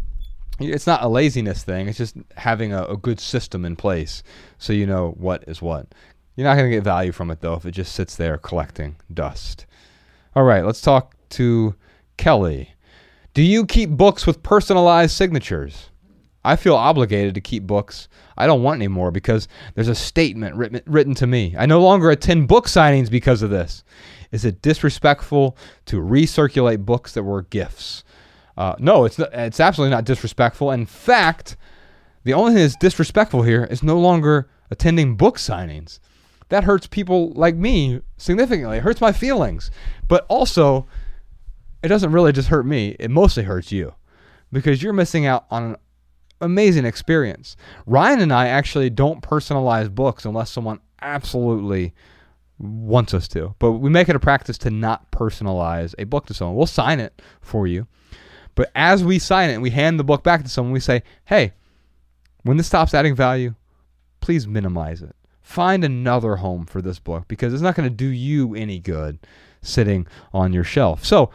It's 0.61 0.87
not 0.87 1.03
a 1.03 1.09
laziness 1.09 1.65
thing, 1.65 1.89
it's 1.89 1.99
just 1.99 2.17
having 2.37 2.73
a, 2.73 2.85
a 2.85 2.97
good 2.97 3.19
system 3.19 3.65
in 3.65 3.75
place 3.75 4.23
so 4.59 4.73
you 4.73 4.87
know 4.87 5.15
what 5.19 5.45
is 5.49 5.61
what. 5.61 5.89
You're 6.37 6.47
not 6.47 6.57
going 6.57 6.71
to 6.71 6.77
get 6.77 6.85
value 6.85 7.13
from 7.13 7.31
it, 7.31 7.41
though, 7.41 7.55
if 7.55 7.67
it 7.67 7.73
just 7.73 7.95
sits 7.95 8.17
there 8.17 8.39
collecting 8.39 8.97
dust. 9.13 9.67
All 10.35 10.45
right, 10.45 10.65
let's 10.65 10.81
talk 10.81 11.15
to 11.31 11.75
Kelly. 12.17 12.75
Do 13.35 13.43
you 13.43 13.67
keep 13.67 13.91
books 13.91 14.27
with 14.27 14.43
personalized 14.43 15.15
signatures? 15.17 15.91
I 16.45 16.57
feel 16.57 16.75
obligated 16.75 17.35
to 17.35 17.41
keep 17.41 17.67
books. 17.67 18.09
I 18.37 18.47
don't 18.47 18.63
want 18.63 18.79
any 18.79 18.89
more 18.89 19.11
because 19.11 19.47
there's 19.75 19.89
a 19.89 19.95
statement 19.95 20.57
written, 20.57 20.81
written 20.87 21.15
to 21.17 21.27
me. 21.27 21.55
I 21.57 21.67
no 21.67 21.81
longer 21.81 22.11
attend 22.11 22.49
book 22.49 22.67
signings 22.67 23.11
because 23.11 23.43
of 23.43 23.51
this. 23.51 23.85
Is 24.33 24.45
it 24.45 24.63
disrespectful 24.63 25.57
to 25.87 26.01
recirculate 26.01 26.85
books 26.85 27.13
that 27.15 27.23
were 27.23 27.43
gifts? 27.43 28.03
Uh, 28.57 28.75
no, 28.79 29.05
it's 29.05 29.19
it's 29.19 29.61
absolutely 29.61 29.95
not 29.95 30.05
disrespectful. 30.05 30.71
In 30.71 30.87
fact, 30.87 31.57
the 32.25 32.35
only 32.35 32.53
thing 32.53 32.63
that's 32.63 32.77
disrespectful 32.77 33.43
here 33.43 33.65
is 33.65 33.83
no 33.83 33.99
longer 33.99 34.49
attending 34.71 35.17
book 35.17 35.39
signings. 35.39 36.01
That 36.49 36.65
hurts 36.65 36.87
people 36.87 37.31
like 37.33 37.55
me 37.55 38.03
significantly. 38.17 38.79
It 38.79 38.83
hurts 38.83 39.01
my 39.01 39.13
feelings. 39.13 39.71
But 40.09 40.27
also, 40.29 40.87
it 41.83 41.89
doesn't 41.89 42.13
really 42.13 42.33
just 42.33 42.49
hurt 42.49 42.67
me, 42.67 42.97
it 42.99 43.11
mostly 43.11 43.45
hurts 43.45 43.73
you 43.73 43.95
because 44.53 44.83
you're 44.83 44.93
missing 44.93 45.25
out 45.25 45.47
on 45.51 45.63
an 45.63 45.77
amazing 46.43 46.85
experience. 46.85 47.57
Ryan 47.87 48.21
and 48.21 48.33
I 48.33 48.49
actually 48.49 48.91
don't 48.91 49.23
personalize 49.23 49.93
books 49.93 50.25
unless 50.25 50.51
someone 50.51 50.81
absolutely 51.01 51.95
wants 52.59 53.15
us 53.15 53.27
to. 53.29 53.55
But 53.59 53.73
we 53.73 53.91
make 53.91 54.09
it 54.09 54.17
a 54.17 54.21
practice 54.21 54.59
to 54.59 54.71
not 54.71 55.11
personalize 55.11 55.95
a 55.99 56.05
book 56.05 56.27
to 56.27 56.35
someone. 56.35 56.57
We'll 56.57 56.67
sign 56.67 57.01
it 57.01 57.23
for 57.41 57.67
you. 57.67 57.87
But 58.55 58.71
as 58.75 59.03
we 59.03 59.19
sign 59.19 59.51
it 59.51 59.55
and 59.55 59.63
we 59.63 59.71
hand 59.71 59.99
the 59.99 60.05
book 60.05 60.23
back 60.23 60.43
to 60.43 60.49
someone, 60.49 60.73
we 60.73 60.81
say, 60.81 61.03
hey, 61.25 61.53
when 62.43 62.57
this 62.57 62.67
stops 62.67 62.93
adding 62.93 63.15
value, 63.15 63.55
please 64.21 64.47
minimize 64.47 65.03
it. 65.03 65.17
Find 65.41 65.85
another 65.85 66.37
home 66.37 66.67
for 66.67 66.83
this 66.83 66.99
book 66.99 67.27
because 67.29 67.53
it's 67.53 67.63
not 67.63 67.75
going 67.75 67.89
to 67.89 67.95
do 67.95 68.07
you 68.07 68.55
any 68.55 68.79
good 68.79 69.19
sitting 69.63 70.07
on 70.33 70.53
your 70.53 70.65
shelf. 70.65 71.05
So, 71.05 71.31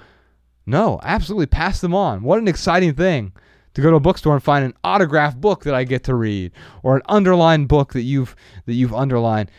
no, 0.65 0.99
absolutely 1.01 1.47
pass 1.47 1.81
them 1.81 1.95
on. 1.95 2.23
What 2.23 2.39
an 2.39 2.47
exciting 2.47 2.93
thing 2.93 3.33
to 3.77 3.81
go 3.83 3.91
to 3.91 3.97
a 3.97 3.99
bookstore 3.99 4.33
and 4.33 4.41
find 4.41 4.65
an 4.65 4.73
autographed 4.83 5.39
book 5.39 5.63
that 5.63 5.75
I 5.75 5.83
get 5.83 6.03
to 6.05 6.15
read 6.15 6.51
or 6.81 6.95
an 6.95 7.03
underlined 7.05 7.67
book 7.67 7.93
that 7.93 8.01
you've 8.01 8.35
that 8.65 8.73
you've 8.73 8.93
underlined 8.93 9.51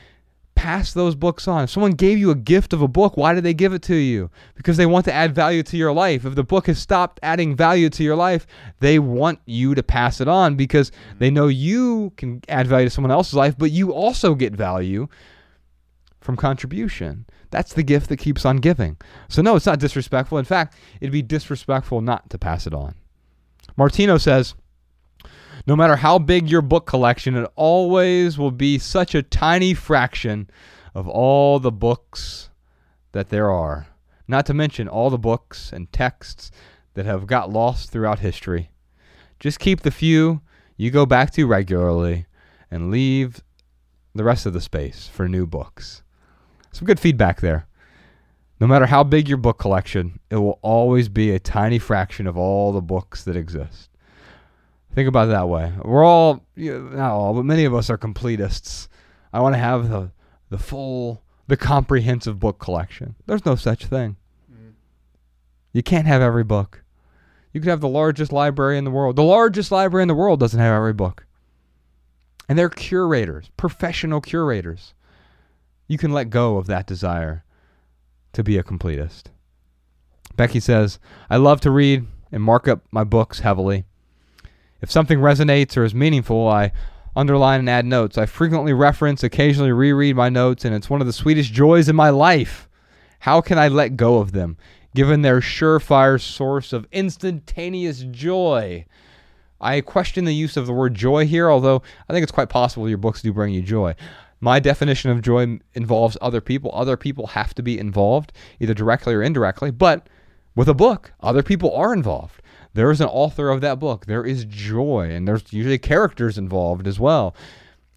pass 0.57 0.93
those 0.93 1.15
books 1.15 1.47
on. 1.47 1.63
If 1.63 1.71
someone 1.71 1.93
gave 1.93 2.19
you 2.19 2.33
a 2.33 2.35
gift 2.35 2.73
of 2.73 2.83
a 2.83 2.89
book, 2.89 3.17
why 3.17 3.33
did 3.33 3.45
they 3.45 3.55
give 3.55 3.73
it 3.73 3.83
to 3.83 3.95
you? 3.95 4.29
Because 4.57 4.77
they 4.77 4.87
want 4.87 5.05
to 5.05 5.13
add 5.13 5.33
value 5.33 5.63
to 5.63 5.77
your 5.77 5.93
life. 5.93 6.25
If 6.25 6.35
the 6.35 6.43
book 6.43 6.67
has 6.67 6.81
stopped 6.81 7.21
adding 7.23 7.55
value 7.55 7.89
to 7.91 8.03
your 8.03 8.17
life, 8.17 8.45
they 8.81 8.99
want 8.99 9.39
you 9.47 9.77
to 9.77 9.85
pass 9.85 10.21
it 10.21 10.27
on 10.27 10.57
because 10.57 10.91
mm-hmm. 10.91 11.19
they 11.21 11.31
know 11.31 11.47
you 11.47 12.13
can 12.17 12.43
add 12.49 12.67
value 12.67 12.89
to 12.89 12.91
someone 12.91 13.13
else's 13.13 13.35
life, 13.35 13.57
but 13.57 13.71
you 13.71 13.93
also 13.93 14.35
get 14.35 14.53
value 14.53 15.07
from 16.21 16.35
contribution. 16.35 17.25
That's 17.51 17.73
the 17.73 17.85
gift 17.85 18.09
that 18.09 18.17
keeps 18.17 18.45
on 18.45 18.57
giving. 18.57 18.97
So, 19.29 19.43
no, 19.43 19.55
it's 19.55 19.67
not 19.67 19.79
disrespectful. 19.79 20.39
In 20.39 20.45
fact, 20.45 20.75
it'd 21.01 21.13
be 21.13 21.23
disrespectful 21.23 22.01
not 22.01 22.29
to 22.31 22.37
pass 22.37 22.67
it 22.67 22.75
on. 22.75 22.97
Martino 23.79 24.19
says, 24.19 24.57
no 25.65 25.77
matter 25.77 25.95
how 25.95 26.19
big 26.19 26.51
your 26.51 26.63
book 26.63 26.85
collection, 26.85 27.37
it 27.37 27.49
always 27.55 28.37
will 28.37 28.51
be 28.51 28.77
such 28.77 29.15
a 29.15 29.23
tiny 29.23 29.73
fraction 29.73 30.51
of 30.97 31.07
all 31.07 31.61
the 31.61 31.71
books 31.71 32.51
that 33.13 33.29
there 33.29 33.53
are. 33.53 33.87
Not 34.27 34.47
to 34.47 34.55
mention 34.55 34.89
all 34.89 35.11
the 35.11 35.17
books 35.17 35.73
and 35.73 35.93
texts 35.93 36.51
that 36.95 37.07
have 37.07 37.29
got 37.29 37.53
lost 37.53 37.93
throughout 37.93 38.19
history. 38.19 38.73
Just 39.39 39.61
keep 39.61 39.83
the 39.83 39.93
few 39.93 40.41
you 40.77 40.91
go 40.91 41.07
back 41.07 41.31
to 41.35 41.47
regularly 41.47 42.27
and 42.73 42.91
leave 42.91 43.45
the 44.13 44.25
rest 44.25 44.45
of 44.45 44.55
the 44.55 44.61
space 44.61 45.07
for 45.07 45.29
new 45.29 45.47
books. 45.47 46.03
Some 46.73 46.87
good 46.87 46.99
feedback 46.99 47.41
there. 47.41 47.68
No 48.61 48.67
matter 48.67 48.87
how 48.87 49.05
big 49.05 49.29
your 49.29 49.39
book 49.39 49.59
collection, 49.59 50.19
it 50.31 50.37
will 50.37 50.59
always 50.63 51.09
be 51.09 51.31
a 51.31 51.39
tiny 51.39 51.79
fraction 51.79 52.27
of 52.27 52.37
all 52.37 52.73
the 52.73 52.81
books 52.81 53.23
that 53.25 53.37
exist. 53.37 53.89
Think 54.95 55.09
about 55.09 55.29
it 55.29 55.31
that 55.31 55.49
way. 55.49 55.73
We're 55.83 56.05
all, 56.05 56.45
not 56.57 57.13
all, 57.13 57.35
but 57.35 57.45
many 57.45 57.65
of 57.65 57.75
us 57.75 57.89
are 57.89 57.99
completists. 57.99 58.89
I 59.33 59.41
want 59.41 59.55
to 59.55 59.61
have 59.61 59.89
the, 59.89 60.11
the 60.51 60.59
full, 60.59 61.23
the 61.47 61.57
comprehensive 61.57 62.41
book 62.41 62.59
collection. 62.59 63.15
There's 63.27 63.47
no 63.47 63.55
such 63.55 63.87
thing. 63.87 64.17
Mm. 64.53 64.73
You 65.73 65.85
can't 65.85 66.09
have 66.09 66.23
every 66.23 66.45
book. 66.45 66.83
You 67.53 67.61
could 67.61 67.71
have 67.71 67.81
the 67.81 67.89
largest 67.89 68.33
library 68.33 68.77
in 68.77 68.85
the 68.85 68.91
world. 68.91 69.15
The 69.15 69.23
largest 69.23 69.71
library 69.71 70.03
in 70.03 70.09
the 70.09 70.15
world 70.15 70.41
doesn't 70.41 70.59
have 70.59 70.75
every 70.75 70.93
book. 70.93 71.27
And 72.49 72.59
they're 72.59 72.69
curators, 72.69 73.51
professional 73.57 74.21
curators. 74.21 74.95
You 75.87 75.99
can 75.99 76.13
let 76.13 76.31
go 76.31 76.57
of 76.57 76.67
that 76.67 76.87
desire 76.87 77.45
to 78.33 78.43
be 78.43 78.59
a 78.59 78.63
completist. 78.63 79.25
Becky 80.37 80.61
says, 80.61 80.99
I 81.29 81.37
love 81.37 81.61
to 81.63 81.71
read 81.71 82.07
and 82.31 82.43
mark 82.43 82.69
up 82.69 82.81
my 82.91 83.05
books 83.05 83.41
heavily. 83.41 83.85
If 84.81 84.91
something 84.91 85.19
resonates 85.19 85.77
or 85.77 85.85
is 85.85 85.95
meaningful, 85.95 86.49
I 86.49 86.73
underline 87.17 87.61
and 87.61 87.71
add 87.71 87.85
notes. 87.85 88.17
I 88.17 88.27
frequently 88.27 88.73
reference, 88.73 89.25
occasionally 89.25 89.73
reread 89.73 90.15
my 90.15 90.29
notes, 90.29 90.65
and 90.65 90.75
it's 90.75 90.89
one 90.89 91.01
of 91.01 91.07
the 91.07 91.13
sweetest 91.13 91.53
joys 91.53 91.89
in 91.89 91.97
my 91.97 92.11
life. 92.11 92.69
How 93.21 93.41
can 93.41 93.59
I 93.59 93.67
let 93.67 93.97
go 93.97 94.19
of 94.19 94.31
them, 94.31 94.57
given 94.95 95.23
their 95.23 95.41
surefire 95.41 96.21
source 96.21 96.73
of 96.73 96.87
instantaneous 96.93 98.01
joy? 98.01 98.87
I 99.61 99.81
question 99.81 100.25
the 100.25 100.35
use 100.35 100.57
of 100.57 100.67
the 100.67 100.73
word 100.73 100.95
joy 100.95 101.27
here, 101.27 101.51
although 101.51 101.83
I 102.09 102.13
think 102.13 102.23
it's 102.23 102.31
quite 102.31 102.49
possible 102.49 102.89
your 102.89 102.99
books 102.99 103.23
do 103.23 103.33
bring 103.33 103.53
you 103.53 103.63
joy. 103.63 103.97
My 104.41 104.61
definition 104.61 105.11
of 105.11 105.23
joy 105.23 105.59
involves 105.75 106.17
other 106.21 106.41
people. 106.41 106.71
Other 106.73 106.97
people 106.97 107.29
have 107.29 107.55
to 107.55 107.63
be 107.63 107.79
involved, 107.79 108.33
either 108.61 108.75
directly 108.75 109.15
or 109.15 109.23
indirectly. 109.23 109.71
But 109.71 110.09
with 110.55 110.69
a 110.69 110.75
book, 110.75 111.13
other 111.21 111.43
people 111.43 111.75
are 111.75 111.93
involved 111.93 112.41
there 112.75 112.91
is 112.91 113.01
an 113.01 113.09
author 113.09 113.51
of 113.51 113.61
that 113.61 113.79
book. 113.79 114.07
There 114.07 114.25
is 114.25 114.45
joy, 114.45 115.11
and 115.11 115.27
there's 115.27 115.53
usually 115.53 115.79
characters 115.79 116.39
involved 116.39 116.87
as 116.87 117.01
well, 117.01 117.35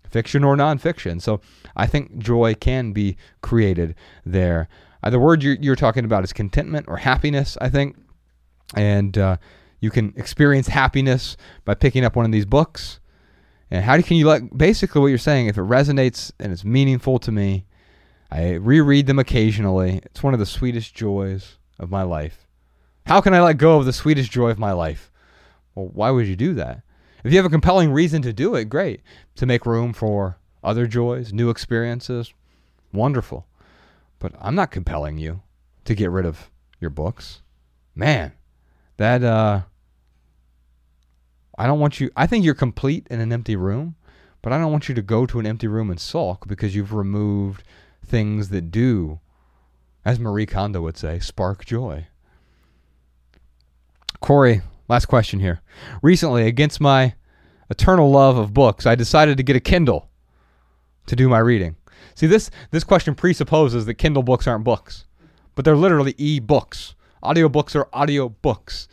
fiction 0.09 0.43
or 0.43 0.55
nonfiction. 0.55 1.22
So 1.22 1.41
I 1.76 1.85
think 1.85 2.18
joy 2.18 2.55
can 2.55 2.91
be 2.91 3.18
created 3.41 3.95
there. 4.26 4.68
Uh, 5.03 5.09
the 5.09 5.19
word 5.19 5.43
you're, 5.43 5.55
you're, 5.55 5.76
talking 5.76 6.05
about 6.05 6.23
is 6.23 6.34
contentment 6.34 6.88
or 6.88 6.97
happiness, 6.97 7.59
I 7.61 7.69
think. 7.69 7.97
And 8.76 9.18
uh, 9.18 9.38
you 9.80 9.91
can 9.91 10.13
experience 10.15 10.68
happiness 10.68 11.38
by 11.65 11.76
picking 11.76 12.05
up 12.05 12.15
one 12.15 12.26
of 12.26 12.31
these 12.31 12.45
books. 12.45 12.99
And 13.72 13.85
how 13.85 13.99
can 14.02 14.18
you 14.18 14.27
let, 14.27 14.56
basically, 14.56 15.02
what 15.02 15.07
you're 15.07 15.18
saying, 15.18 15.48
if 15.48 15.57
it 15.57 15.61
resonates 15.61 16.31
and 16.39 16.52
it's 16.52 16.65
meaningful 16.65 17.19
to 17.19 17.31
me, 17.31 17.65
I 18.30 18.52
reread 18.53 19.07
them 19.07 19.18
occasionally. 19.18 20.02
It's 20.03 20.22
one 20.22 20.34
of 20.34 20.39
the 20.39 20.45
sweetest 20.45 20.93
joys 20.93 21.57
of 21.80 21.89
my 21.89 22.03
life. 22.03 22.45
How 23.06 23.22
can 23.22 23.34
I 23.34 23.41
let 23.41 23.57
go 23.57 23.77
of 23.77 23.85
the 23.85 23.93
sweetest 23.93 24.30
joy 24.30 24.49
of 24.49 24.60
my 24.60 24.73
life? 24.73 25.10
Well, 25.73 25.88
why 25.88 26.11
would 26.11 26.27
you 26.27 26.35
do 26.35 26.53
that? 26.56 26.81
If 27.23 27.31
you 27.31 27.38
have 27.38 27.45
a 27.45 27.49
compelling 27.49 27.91
reason 27.91 28.22
to 28.23 28.34
do 28.34 28.56
it, 28.56 28.65
great. 28.65 29.02
To 29.35 29.45
make 29.45 29.65
room 29.65 29.93
for 29.93 30.38
other 30.64 30.85
joys, 30.85 31.31
new 31.31 31.49
experiences, 31.49 32.34
wonderful. 32.91 33.48
But 34.19 34.34
I'm 34.39 34.56
not 34.56 34.72
compelling 34.72 35.18
you 35.18 35.41
to 35.85 35.95
get 35.95 36.11
rid 36.11 36.26
of 36.26 36.52
your 36.80 36.89
books. 36.89 37.41
Man, 37.95 38.34
that 38.98 39.23
uh 39.23 39.61
I 41.62 41.68
don't 41.68 41.80
want 41.80 42.00
you 42.00 42.10
I 42.16 42.26
think 42.26 42.44
you're 42.44 42.56
complete 42.56 43.06
in 43.12 43.20
an 43.20 43.32
empty 43.32 43.56
room, 43.56 43.96
but 44.42 44.52
I 44.52 44.58
don't 44.58 44.72
want 44.72 44.90
you 44.90 44.96
to 44.96 45.02
go 45.04 45.28
to 45.28 45.40
an 45.40 45.46
empty 45.46 45.68
room 45.68 45.92
and 45.92 46.00
sulk 46.00 46.48
because 46.48 46.76
you've 46.76 46.92
removed 46.92 47.62
things 48.04 48.50
that 48.50 48.72
do 48.72 49.20
as 50.04 50.20
Marie 50.20 50.48
Kondo 50.48 50.82
would 50.82 50.98
say, 50.98 51.20
spark 51.20 51.64
joy. 51.64 52.08
Corey, 54.22 54.62
last 54.88 55.06
question 55.06 55.40
here. 55.40 55.62
Recently, 56.02 56.48
against 56.48 56.82
my 56.82 57.14
eternal 57.70 58.10
love 58.10 58.40
of 58.40 58.56
books, 58.56 58.88
I 58.88 58.96
decided 58.96 59.38
to 59.38 59.44
get 59.44 59.56
a 59.56 59.60
Kindle 59.60 60.10
to 61.06 61.16
do 61.16 61.30
my 61.30 61.38
reading. 61.38 61.76
See, 62.16 62.26
this 62.26 62.50
this 62.72 62.84
question 62.84 63.14
presupposes 63.14 63.86
that 63.86 63.94
Kindle 63.96 64.24
books 64.24 64.48
aren't 64.48 64.64
books, 64.64 65.06
but 65.54 65.64
they're 65.64 65.78
literally 65.78 66.16
e-books. 66.18 66.96
Audiobooks 67.24 67.76
are 67.76 67.88
audio 67.94 68.30
books. 68.30 68.88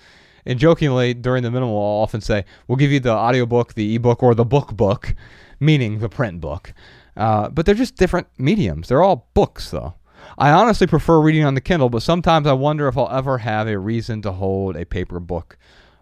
And 0.48 0.58
jokingly, 0.58 1.12
during 1.12 1.42
the 1.42 1.50
minimal, 1.50 1.76
I'll 1.76 2.02
often 2.02 2.22
say, 2.22 2.44
"We'll 2.66 2.76
give 2.76 2.90
you 2.90 2.98
the 3.00 3.12
audiobook, 3.12 3.74
the 3.74 3.94
ebook, 3.94 4.22
or 4.22 4.34
the 4.34 4.46
book 4.46 4.76
book," 4.76 5.14
meaning 5.60 5.98
the 5.98 6.08
print 6.08 6.40
book. 6.40 6.72
Uh, 7.16 7.50
but 7.50 7.66
they're 7.66 7.74
just 7.74 7.96
different 7.96 8.28
mediums. 8.38 8.88
They're 8.88 9.02
all 9.02 9.28
books, 9.34 9.70
though. 9.70 9.94
I 10.38 10.50
honestly 10.50 10.86
prefer 10.86 11.20
reading 11.20 11.44
on 11.44 11.54
the 11.54 11.60
Kindle, 11.60 11.90
but 11.90 12.02
sometimes 12.02 12.46
I 12.46 12.54
wonder 12.54 12.88
if 12.88 12.96
I'll 12.96 13.10
ever 13.10 13.38
have 13.38 13.68
a 13.68 13.78
reason 13.78 14.22
to 14.22 14.32
hold 14.32 14.74
a 14.76 14.86
paper 14.86 15.20
book 15.20 15.58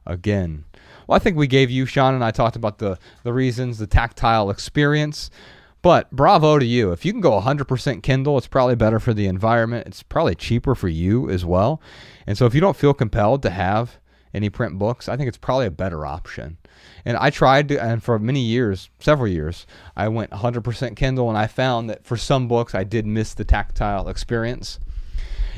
again. 0.07 0.65
Well, 1.07 1.17
I 1.17 1.19
think 1.19 1.37
we 1.37 1.49
gave 1.49 1.71
you, 1.71 1.85
Shawn 1.85 2.15
and 2.15 2.25
I 2.25 2.31
talked 2.31 2.57
about 2.57 2.79
the, 2.79 2.99
the 3.25 3.33
reasons, 3.33 3.79
the 3.79 3.87
tactile 3.87 4.49
experience. 4.49 5.31
But 5.83 6.11
bravo 6.11 6.59
to 6.59 6.65
you. 6.65 6.93
If 6.93 7.05
you 7.05 7.13
can 7.13 7.21
go 7.21 7.41
100% 7.41 8.03
Kindle, 8.03 8.39
it's 8.39 8.47
probably 8.47 8.75
better 8.75 8.99
for 8.99 9.15
the 9.15 9.27
environment. 9.27 9.87
It's 9.87 10.03
probably 10.03 10.35
cheaper 10.35 10.75
for 10.75 10.89
you 10.89 11.31
as 11.31 11.45
well. 11.45 11.81
And 12.27 12.37
so 12.39 12.47
if 12.47 12.55
you 12.55 12.61
don't 12.61 12.77
feel 12.77 12.95
compelled 12.95 13.43
to 13.43 13.51
have 13.51 13.99
any 14.35 14.51
print 14.51 14.79
books, 14.79 15.09
I 15.09 15.17
think 15.17 15.29
it's 15.29 15.39
probably 15.39 15.67
a 15.67 15.71
better 15.71 16.05
option. 16.05 16.59
And 17.05 17.17
I 17.17 17.31
tried 17.31 17.69
to, 17.69 17.83
and 17.83 18.03
for 18.03 18.19
many 18.19 18.41
years, 18.41 18.91
several 18.99 19.29
years, 19.29 19.67
I 19.97 20.09
went 20.09 20.31
100% 20.31 20.97
Kindle, 20.97 21.29
and 21.29 21.39
I 21.39 21.47
found 21.47 21.89
that 21.89 22.05
for 22.05 22.17
some 22.17 22.49
books, 22.49 22.75
I 22.75 22.85
did 22.85 23.07
miss 23.07 23.35
the 23.35 23.45
tactile 23.45 24.09
experience. 24.09 24.79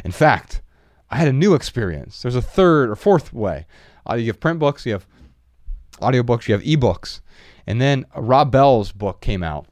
In 0.05 0.12
fact, 0.12 0.62
I 1.11 1.16
had 1.16 1.28
a 1.28 1.32
new 1.32 1.55
experience. 1.55 2.23
There's 2.23 2.36
a 2.36 2.43
third 2.43 2.90
or 2.90 2.97
fourth 2.97 3.32
way. 3.32 3.66
Uh, 4.09 4.15
you 4.15 4.27
have 4.27 4.40
print 4.40 4.59
books, 4.59 4.86
you 4.86 4.93
have 4.93 5.07
audiobooks, 6.01 6.49
you 6.49 6.55
have 6.55 6.62
ebooks. 6.62 7.20
And 7.66 7.81
then 7.81 8.07
Rob 8.16 8.51
Bell's 8.51 8.93
book 8.93 9.20
came 9.20 9.43
out, 9.43 9.66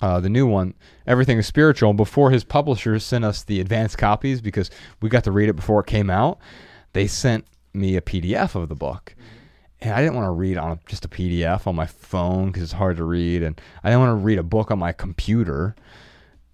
uh, 0.00 0.20
the 0.20 0.30
new 0.30 0.46
one, 0.46 0.74
Everything 1.06 1.38
is 1.38 1.46
Spiritual. 1.46 1.92
Before 1.92 2.30
his 2.30 2.44
publishers 2.44 3.04
sent 3.04 3.24
us 3.24 3.42
the 3.42 3.60
advanced 3.60 3.98
copies 3.98 4.40
because 4.40 4.70
we 5.02 5.08
got 5.08 5.24
to 5.24 5.32
read 5.32 5.48
it 5.48 5.56
before 5.56 5.80
it 5.80 5.86
came 5.86 6.08
out, 6.08 6.38
they 6.92 7.06
sent 7.06 7.44
me 7.72 7.96
a 7.96 8.00
PDF 8.00 8.54
of 8.54 8.68
the 8.68 8.74
book. 8.74 9.14
Mm-hmm. 9.14 9.36
And 9.82 9.94
I 9.94 10.02
didn't 10.02 10.14
want 10.14 10.26
to 10.26 10.32
read 10.32 10.58
on 10.58 10.78
just 10.86 11.04
a 11.04 11.08
PDF 11.08 11.66
on 11.66 11.74
my 11.74 11.86
phone 11.86 12.48
because 12.48 12.62
it's 12.64 12.72
hard 12.72 12.98
to 12.98 13.04
read. 13.04 13.42
And 13.42 13.60
I 13.82 13.88
didn't 13.90 14.00
want 14.00 14.20
to 14.20 14.24
read 14.24 14.38
a 14.38 14.42
book 14.42 14.70
on 14.70 14.78
my 14.78 14.92
computer. 14.92 15.74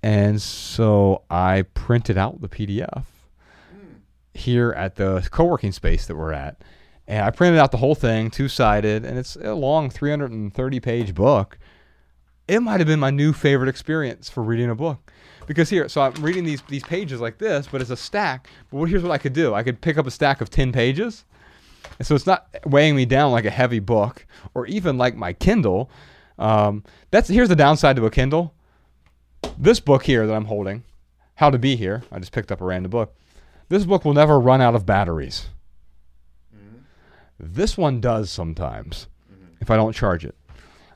And 0.02 0.40
so 0.40 1.22
I 1.28 1.62
printed 1.74 2.16
out 2.16 2.40
the 2.40 2.48
PDF 2.48 3.05
mm. 3.74 4.01
here 4.34 4.72
at 4.72 4.94
the 4.94 5.26
co 5.30 5.44
working 5.44 5.72
space 5.72 6.06
that 6.06 6.14
we're 6.14 6.32
at. 6.32 6.62
And 7.09 7.24
I 7.24 7.30
printed 7.30 7.59
out 7.59 7.70
the 7.70 7.78
whole 7.78 7.94
thing, 7.94 8.30
two 8.30 8.48
sided, 8.48 9.05
and 9.05 9.18
it's 9.18 9.36
a 9.36 9.55
long 9.55 9.90
330 9.90 10.80
page 10.80 11.14
book. 11.14 11.59
It 12.48 12.60
might 12.60 12.81
have 12.81 12.86
been 12.86 13.01
my 13.01 13.10
new 13.10 13.32
favorite 13.32 13.68
experience 13.68 14.31
for 14.31 14.43
reading 14.43 14.70
a 14.70 14.74
book. 14.74 15.12
Because 15.47 15.70
here, 15.70 15.89
so 15.89 16.01
I'm 16.01 16.14
reading 16.14 16.44
these, 16.44 16.62
these 16.62 16.82
pages 16.82 17.20
like 17.20 17.39
this, 17.39 17.68
but 17.70 17.81
it's 17.81 17.90
a 17.90 17.97
stack. 17.97 18.48
But 18.73 18.85
here's 18.85 19.02
what 19.02 19.12
I 19.12 19.18
could 19.18 19.32
do 19.32 19.55
I 19.55 19.62
could 19.62 19.81
pick 19.81 19.98
up 19.98 20.06
a 20.06 20.10
stack 20.10 20.40
of 20.40 20.51
10 20.51 20.73
pages. 20.73 21.24
And 21.98 22.06
so 22.06 22.14
it's 22.14 22.27
not 22.27 22.48
weighing 22.64 22.97
me 22.97 23.05
down 23.05 23.32
like 23.32 23.44
a 23.44 23.51
heavy 23.51 23.78
book 23.78 24.27
or 24.55 24.66
even 24.66 24.98
like 24.98 25.16
my 25.16 25.32
Kindle. 25.32 25.90
Um, 26.39 26.85
that's 27.10 27.28
here's 27.28 27.48
the 27.48 27.56
downside 27.56 27.97
to 27.97 28.06
a 28.06 28.10
Kindle. 28.10 28.55
This 29.56 29.81
book 29.81 30.05
here 30.05 30.27
that 30.27 30.35
I'm 30.35 30.47
holding, 30.47 30.85
How 31.36 31.51
to 31.51 31.59
Be 31.59 31.77
Here, 31.77 32.02
I 32.10 32.18
just 32.18 32.32
picked 32.32 32.51
up 32.52 32.60
a 32.60 32.64
random 32.64 32.90
book. 32.90 33.14
This 33.68 33.85
book 33.85 34.05
will 34.05 34.14
never 34.14 34.39
run 34.39 34.60
out 34.60 34.74
of 34.74 34.85
batteries. 34.85 35.48
This 37.39 37.77
one 37.77 38.01
does 38.01 38.31
sometimes 38.31 39.09
if 39.60 39.70
I 39.70 39.77
don't 39.77 39.93
charge 39.93 40.24
it. 40.24 40.35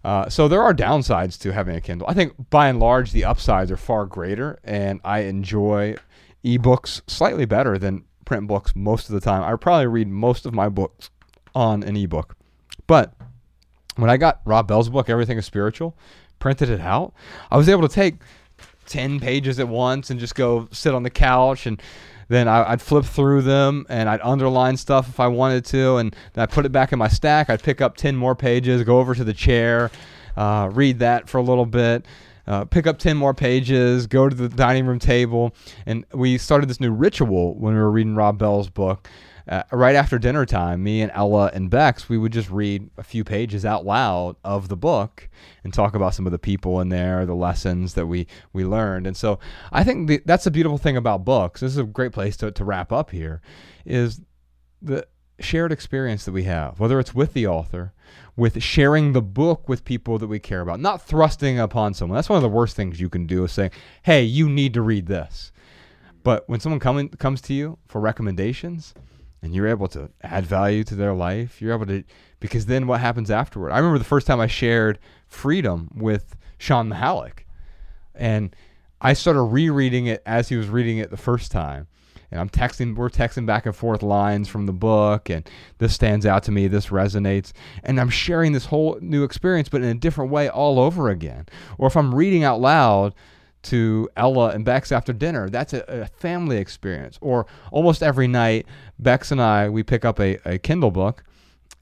Uh, 0.02 0.28
so 0.28 0.48
there 0.48 0.62
are 0.62 0.74
downsides 0.74 1.38
to 1.40 1.52
having 1.52 1.76
a 1.76 1.80
Kindle. 1.80 2.08
I 2.08 2.14
think 2.14 2.32
by 2.50 2.68
and 2.68 2.78
large 2.78 3.12
the 3.12 3.24
upsides 3.24 3.70
are 3.70 3.76
far 3.76 4.06
greater, 4.06 4.58
and 4.64 5.00
I 5.04 5.20
enjoy 5.20 5.96
ebooks 6.44 7.02
slightly 7.06 7.44
better 7.44 7.76
than 7.76 8.04
print 8.24 8.46
books 8.46 8.74
most 8.74 9.08
of 9.08 9.14
the 9.14 9.20
time. 9.20 9.42
I 9.42 9.54
probably 9.56 9.86
read 9.86 10.08
most 10.08 10.46
of 10.46 10.54
my 10.54 10.68
books 10.68 11.10
on 11.54 11.82
an 11.82 11.96
ebook. 11.96 12.36
But 12.86 13.12
when 13.96 14.08
I 14.08 14.16
got 14.16 14.40
Rob 14.44 14.66
Bell's 14.68 14.88
book, 14.88 15.10
Everything 15.10 15.36
is 15.36 15.44
Spiritual, 15.44 15.96
printed 16.38 16.70
it 16.70 16.80
out, 16.80 17.12
I 17.50 17.56
was 17.56 17.68
able 17.68 17.86
to 17.86 17.94
take 17.94 18.16
10 18.86 19.20
pages 19.20 19.60
at 19.60 19.68
once 19.68 20.10
and 20.10 20.18
just 20.18 20.34
go 20.34 20.68
sit 20.72 20.94
on 20.94 21.02
the 21.02 21.10
couch 21.10 21.66
and 21.66 21.80
then 22.30 22.46
I, 22.46 22.70
would 22.70 22.80
flip 22.80 23.04
through 23.04 23.42
them 23.42 23.84
and 23.88 24.08
I'd 24.08 24.20
underline 24.22 24.76
stuff 24.76 25.08
if 25.08 25.18
I 25.18 25.26
wanted 25.26 25.64
to, 25.66 25.96
and 25.96 26.14
then 26.32 26.42
I 26.42 26.46
put 26.46 26.64
it 26.64 26.70
back 26.70 26.92
in 26.92 26.98
my 26.98 27.08
stack. 27.08 27.50
I'd 27.50 27.62
pick 27.62 27.80
up 27.80 27.96
ten 27.96 28.16
more 28.16 28.36
pages, 28.36 28.84
go 28.84 29.00
over 29.00 29.16
to 29.16 29.24
the 29.24 29.34
chair, 29.34 29.90
uh, 30.36 30.70
read 30.72 31.00
that 31.00 31.28
for 31.28 31.38
a 31.38 31.42
little 31.42 31.66
bit. 31.66 32.06
Uh, 32.46 32.64
pick 32.64 32.84
up 32.84 32.98
10 32.98 33.16
more 33.16 33.32
pages, 33.32 34.08
go 34.08 34.28
to 34.28 34.34
the 34.34 34.48
dining 34.48 34.84
room 34.84 34.98
table. 34.98 35.54
And 35.86 36.04
we 36.12 36.36
started 36.36 36.68
this 36.68 36.80
new 36.80 36.90
ritual 36.90 37.54
when 37.54 37.74
we 37.74 37.80
were 37.80 37.90
reading 37.90 38.16
Rob 38.16 38.38
Bell's 38.38 38.68
book. 38.68 39.08
Uh, 39.50 39.64
right 39.72 39.96
after 39.96 40.16
dinner 40.16 40.46
time, 40.46 40.80
me 40.80 41.02
and 41.02 41.10
Ella 41.12 41.50
and 41.52 41.68
Bex, 41.68 42.08
we 42.08 42.16
would 42.16 42.32
just 42.32 42.48
read 42.50 42.88
a 42.96 43.02
few 43.02 43.24
pages 43.24 43.64
out 43.64 43.84
loud 43.84 44.36
of 44.44 44.68
the 44.68 44.76
book 44.76 45.28
and 45.64 45.74
talk 45.74 45.96
about 45.96 46.14
some 46.14 46.24
of 46.24 46.30
the 46.30 46.38
people 46.38 46.80
in 46.80 46.88
there, 46.88 47.26
the 47.26 47.34
lessons 47.34 47.94
that 47.94 48.06
we 48.06 48.28
we 48.52 48.64
learned. 48.64 49.08
And 49.08 49.16
so 49.16 49.40
I 49.72 49.82
think 49.82 50.06
the, 50.06 50.22
that's 50.24 50.44
the 50.44 50.52
beautiful 50.52 50.78
thing 50.78 50.96
about 50.96 51.24
books. 51.24 51.62
This 51.62 51.72
is 51.72 51.78
a 51.78 51.84
great 51.84 52.12
place 52.12 52.36
to, 52.36 52.52
to 52.52 52.64
wrap 52.64 52.92
up 52.92 53.10
here, 53.10 53.42
is 53.84 54.20
the 54.80 55.04
shared 55.40 55.72
experience 55.72 56.24
that 56.26 56.32
we 56.32 56.44
have, 56.44 56.78
whether 56.78 57.00
it's 57.00 57.12
with 57.12 57.32
the 57.32 57.48
author, 57.48 57.92
with 58.36 58.62
sharing 58.62 59.14
the 59.14 59.22
book 59.22 59.68
with 59.68 59.84
people 59.84 60.16
that 60.18 60.28
we 60.28 60.38
care 60.38 60.60
about, 60.60 60.78
not 60.78 61.02
thrusting 61.02 61.58
upon 61.58 61.92
someone. 61.92 62.14
That's 62.14 62.28
one 62.28 62.36
of 62.36 62.42
the 62.42 62.48
worst 62.48 62.76
things 62.76 63.00
you 63.00 63.08
can 63.08 63.26
do 63.26 63.42
is 63.42 63.50
saying, 63.50 63.72
"Hey, 64.02 64.22
you 64.22 64.48
need 64.48 64.74
to 64.74 64.80
read 64.82 65.06
this." 65.06 65.50
But 66.22 66.48
when 66.48 66.60
someone 66.60 66.78
come 66.78 67.08
comes 67.08 67.40
to 67.40 67.52
you 67.52 67.78
for 67.88 68.00
recommendations, 68.00 68.94
and 69.42 69.54
you're 69.54 69.68
able 69.68 69.88
to 69.88 70.10
add 70.22 70.46
value 70.46 70.84
to 70.84 70.94
their 70.94 71.14
life, 71.14 71.60
you're 71.60 71.74
able 71.74 71.86
to 71.86 72.04
because 72.40 72.66
then 72.66 72.86
what 72.86 73.00
happens 73.00 73.30
afterward? 73.30 73.70
I 73.70 73.78
remember 73.78 73.98
the 73.98 74.04
first 74.04 74.26
time 74.26 74.40
I 74.40 74.46
shared 74.46 74.98
Freedom 75.26 75.90
with 75.94 76.36
Shawn 76.58 76.88
Mihalik, 76.88 77.40
and 78.14 78.54
I 79.00 79.12
started 79.12 79.42
rereading 79.42 80.06
it 80.06 80.22
as 80.26 80.48
he 80.48 80.56
was 80.56 80.68
reading 80.68 80.98
it 80.98 81.10
the 81.10 81.16
first 81.16 81.52
time 81.52 81.86
and 82.30 82.40
I'm 82.40 82.48
texting, 82.48 82.94
we're 82.94 83.10
texting 83.10 83.44
back 83.44 83.66
and 83.66 83.74
forth 83.74 84.02
lines 84.02 84.48
from 84.48 84.66
the 84.66 84.72
book, 84.72 85.28
and 85.28 85.48
this 85.78 85.94
stands 85.94 86.24
out 86.24 86.44
to 86.44 86.52
me, 86.52 86.68
this 86.68 86.86
resonates, 86.86 87.52
and 87.82 88.00
I'm 88.00 88.10
sharing 88.10 88.52
this 88.52 88.66
whole 88.66 88.98
new 89.00 89.24
experience, 89.24 89.68
but 89.68 89.82
in 89.82 89.88
a 89.88 89.94
different 89.94 90.30
way 90.30 90.48
all 90.48 90.78
over 90.78 91.08
again. 91.08 91.46
Or 91.78 91.88
if 91.88 91.96
I'm 91.96 92.14
reading 92.14 92.44
out 92.44 92.60
loud 92.60 93.14
to 93.62 94.08
Ella 94.16 94.50
and 94.50 94.64
Bex 94.64 94.92
after 94.92 95.12
dinner, 95.12 95.48
that's 95.48 95.72
a, 95.72 95.84
a 95.88 96.06
family 96.06 96.56
experience. 96.56 97.18
Or 97.20 97.46
almost 97.70 98.02
every 98.02 98.26
night, 98.26 98.66
Bex 98.98 99.32
and 99.32 99.40
I, 99.40 99.68
we 99.68 99.82
pick 99.82 100.04
up 100.04 100.20
a, 100.20 100.38
a 100.44 100.58
Kindle 100.58 100.90
book 100.90 101.24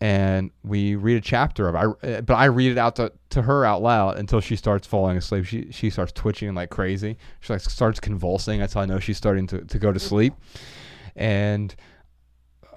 and 0.01 0.51
we 0.63 0.95
read 0.95 1.17
a 1.17 1.21
chapter 1.21 1.69
of 1.69 1.75
it. 1.75 1.79
I, 1.79 2.09
uh, 2.09 2.21
but 2.21 2.35
I 2.35 2.45
read 2.47 2.73
it 2.73 2.79
out 2.79 2.97
to, 2.97 3.13
to 3.31 3.43
her 3.43 3.65
out 3.65 3.83
loud 3.83 4.19
until 4.19 4.41
she 4.41 4.57
starts 4.57 4.87
falling 4.87 5.17
asleep. 5.17 5.45
She 5.45 5.71
she 5.73 5.91
starts 5.91 6.13
twitching 6.13 6.55
like 6.55 6.71
crazy. 6.71 7.19
She 7.41 7.53
like 7.53 7.63
starts 7.63 7.99
convulsing. 7.99 8.61
That's 8.61 8.75
how 8.75 8.83
I 8.83 8.87
know 8.87 9.01
she's 9.01 9.17
starting 9.17 9.47
to, 9.49 9.65
to 9.65 9.79
go 9.79 9.93
to 9.93 9.99
sleep. 9.99 10.35
And 11.17 11.75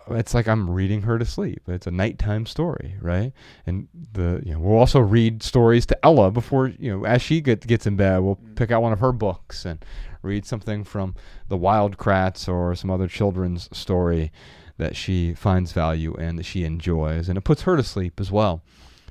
it's 0.09 0.33
like 0.33 0.47
I'm 0.47 0.69
reading 0.69 1.03
her 1.03 1.19
to 1.19 1.25
sleep. 1.25 1.61
It's 1.67 1.87
a 1.87 1.91
nighttime 1.91 2.45
story, 2.45 2.95
right? 3.01 3.31
And 3.65 3.87
the 4.13 4.41
you 4.45 4.53
know 4.53 4.59
we'll 4.59 4.77
also 4.77 4.99
read 4.99 5.43
stories 5.43 5.85
to 5.87 6.05
Ella 6.05 6.31
before 6.31 6.67
you 6.67 6.97
know 6.97 7.05
as 7.05 7.21
she 7.21 7.41
get, 7.41 7.65
gets 7.65 7.85
in 7.85 7.95
bed. 7.95 8.19
We'll 8.19 8.37
mm. 8.37 8.55
pick 8.55 8.71
out 8.71 8.81
one 8.81 8.93
of 8.93 8.99
her 8.99 9.11
books 9.11 9.65
and 9.65 9.83
read 10.21 10.45
something 10.45 10.83
from 10.83 11.15
the 11.47 11.57
Wild 11.57 11.97
Kratts 11.97 12.47
or 12.47 12.75
some 12.75 12.89
other 12.91 13.07
children's 13.07 13.69
story 13.75 14.31
that 14.77 14.95
she 14.95 15.33
finds 15.33 15.71
value 15.71 16.15
in, 16.15 16.37
that 16.37 16.45
she 16.45 16.63
enjoys, 16.63 17.29
and 17.29 17.37
it 17.37 17.43
puts 17.43 17.63
her 17.63 17.77
to 17.77 17.83
sleep 17.83 18.19
as 18.19 18.31
well. 18.31 18.63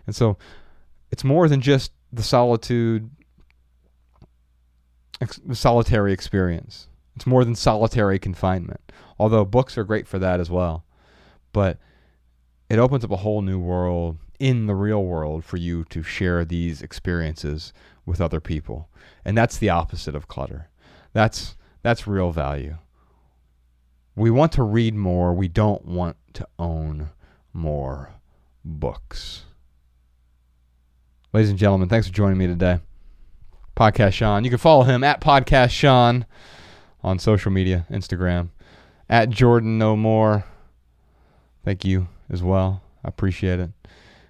And 0.07 0.15
so 0.17 0.37
it's 1.11 1.25
more 1.25 1.49
than 1.49 1.61
just 1.61 1.93
the 2.13 2.23
solitude, 2.23 3.11
ex- 5.21 5.41
solitary 5.53 6.13
experience. 6.13 6.89
It's 7.17 7.27
more 7.27 7.45
than 7.45 7.55
solitary 7.55 8.19
confinement, 8.19 8.81
although 9.21 9.45
books 9.45 9.77
are 9.79 9.85
great 9.85 10.07
for 10.07 10.19
that 10.19 10.41
as 10.41 10.51
well. 10.51 10.85
But 11.53 11.79
it 12.69 12.79
opens 12.79 13.05
up 13.05 13.11
a 13.11 13.17
whole 13.17 13.43
new 13.43 13.59
world 13.59 14.19
in 14.39 14.67
the 14.67 14.75
real 14.75 15.05
world 15.05 15.45
for 15.45 15.57
you 15.57 15.85
to 15.85 16.03
share 16.03 16.45
these 16.45 16.83
experiences 16.83 17.73
with 18.07 18.21
other 18.21 18.41
people. 18.41 18.89
And 19.25 19.37
that's 19.37 19.59
the 19.59 19.71
opposite 19.71 20.15
of 20.15 20.29
clutter. 20.29 20.69
That's 21.13 21.57
that's 21.83 22.07
real 22.07 22.31
value 22.33 22.79
we 24.21 24.31
want 24.31 24.53
to 24.53 24.63
read 24.63 24.95
more. 24.95 25.33
We 25.33 25.49
don't 25.49 25.85
want 25.85 26.17
to 26.35 26.47
own 26.59 27.09
more 27.53 28.11
books. 28.65 29.45
Ladies 31.33 31.51
and 31.51 31.59
gentlemen, 31.59 31.89
thanks 31.89 32.07
for 32.07 32.13
joining 32.13 32.37
me 32.37 32.47
today. 32.47 32.81
Podcast 33.75 34.13
Shawn. 34.13 34.45
You 34.45 34.51
can 34.51 34.59
follow 34.59 34.83
him 34.83 35.03
at 35.05 35.21
Podcast 35.21 35.71
Shawn 35.71 36.27
on 37.03 37.19
social 37.19 37.51
media, 37.51 37.87
Instagram, 37.91 38.51
at 39.11 39.29
Jordan 39.29 39.77
Know 39.77 39.97
Moore. 39.97 40.45
Thank 41.65 41.85
you 41.85 42.09
as 42.31 42.43
well. 42.43 42.83
I 43.05 43.09
appreciate 43.09 43.59
it. 43.59 43.71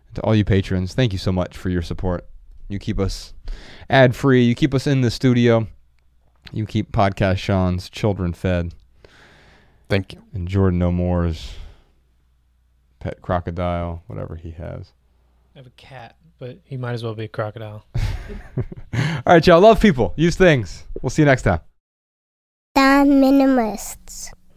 And 0.08 0.14
to 0.14 0.22
all 0.22 0.34
you 0.34 0.44
patrons, 0.44 0.94
thank 0.94 1.12
you 1.12 1.18
so 1.18 1.30
much 1.30 1.56
for 1.56 1.68
your 1.68 1.82
support. 1.82 2.26
You 2.68 2.80
keep 2.80 2.98
us 2.98 3.34
ad 3.88 4.16
free. 4.16 4.42
You 4.42 4.54
keep 4.56 4.74
us 4.74 4.86
in 4.86 5.02
the 5.02 5.10
studio. 5.10 5.68
You 6.52 6.66
keep 6.66 6.90
Podcast 6.90 7.38
Shawn's 7.38 7.88
children 7.90 8.32
fed. 8.32 8.74
Thank 9.88 10.14
you. 10.14 10.22
And 10.32 10.48
Jordan 10.48 10.78
Know 10.78 10.90
Moore's 10.90 11.54
pet 12.98 13.20
crocodile, 13.22 14.02
whatever 14.06 14.36
he 14.36 14.52
has. 14.52 14.92
I 15.54 15.58
have 15.58 15.66
a 15.66 15.70
cat, 15.70 16.16
but 16.38 16.58
he 16.64 16.76
might 16.76 16.92
as 16.92 17.04
well 17.04 17.14
be 17.14 17.24
a 17.24 17.28
crocodile. 17.28 17.84
All 18.94 19.22
right, 19.26 19.46
y'all. 19.46 19.60
Love 19.60 19.80
people. 19.80 20.14
Use 20.16 20.36
things. 20.36 20.84
We'll 21.02 21.10
see 21.10 21.22
you 21.22 21.26
next 21.26 21.42
time. 21.42 21.60
The 22.74 22.80
Minimalists. 22.80 24.30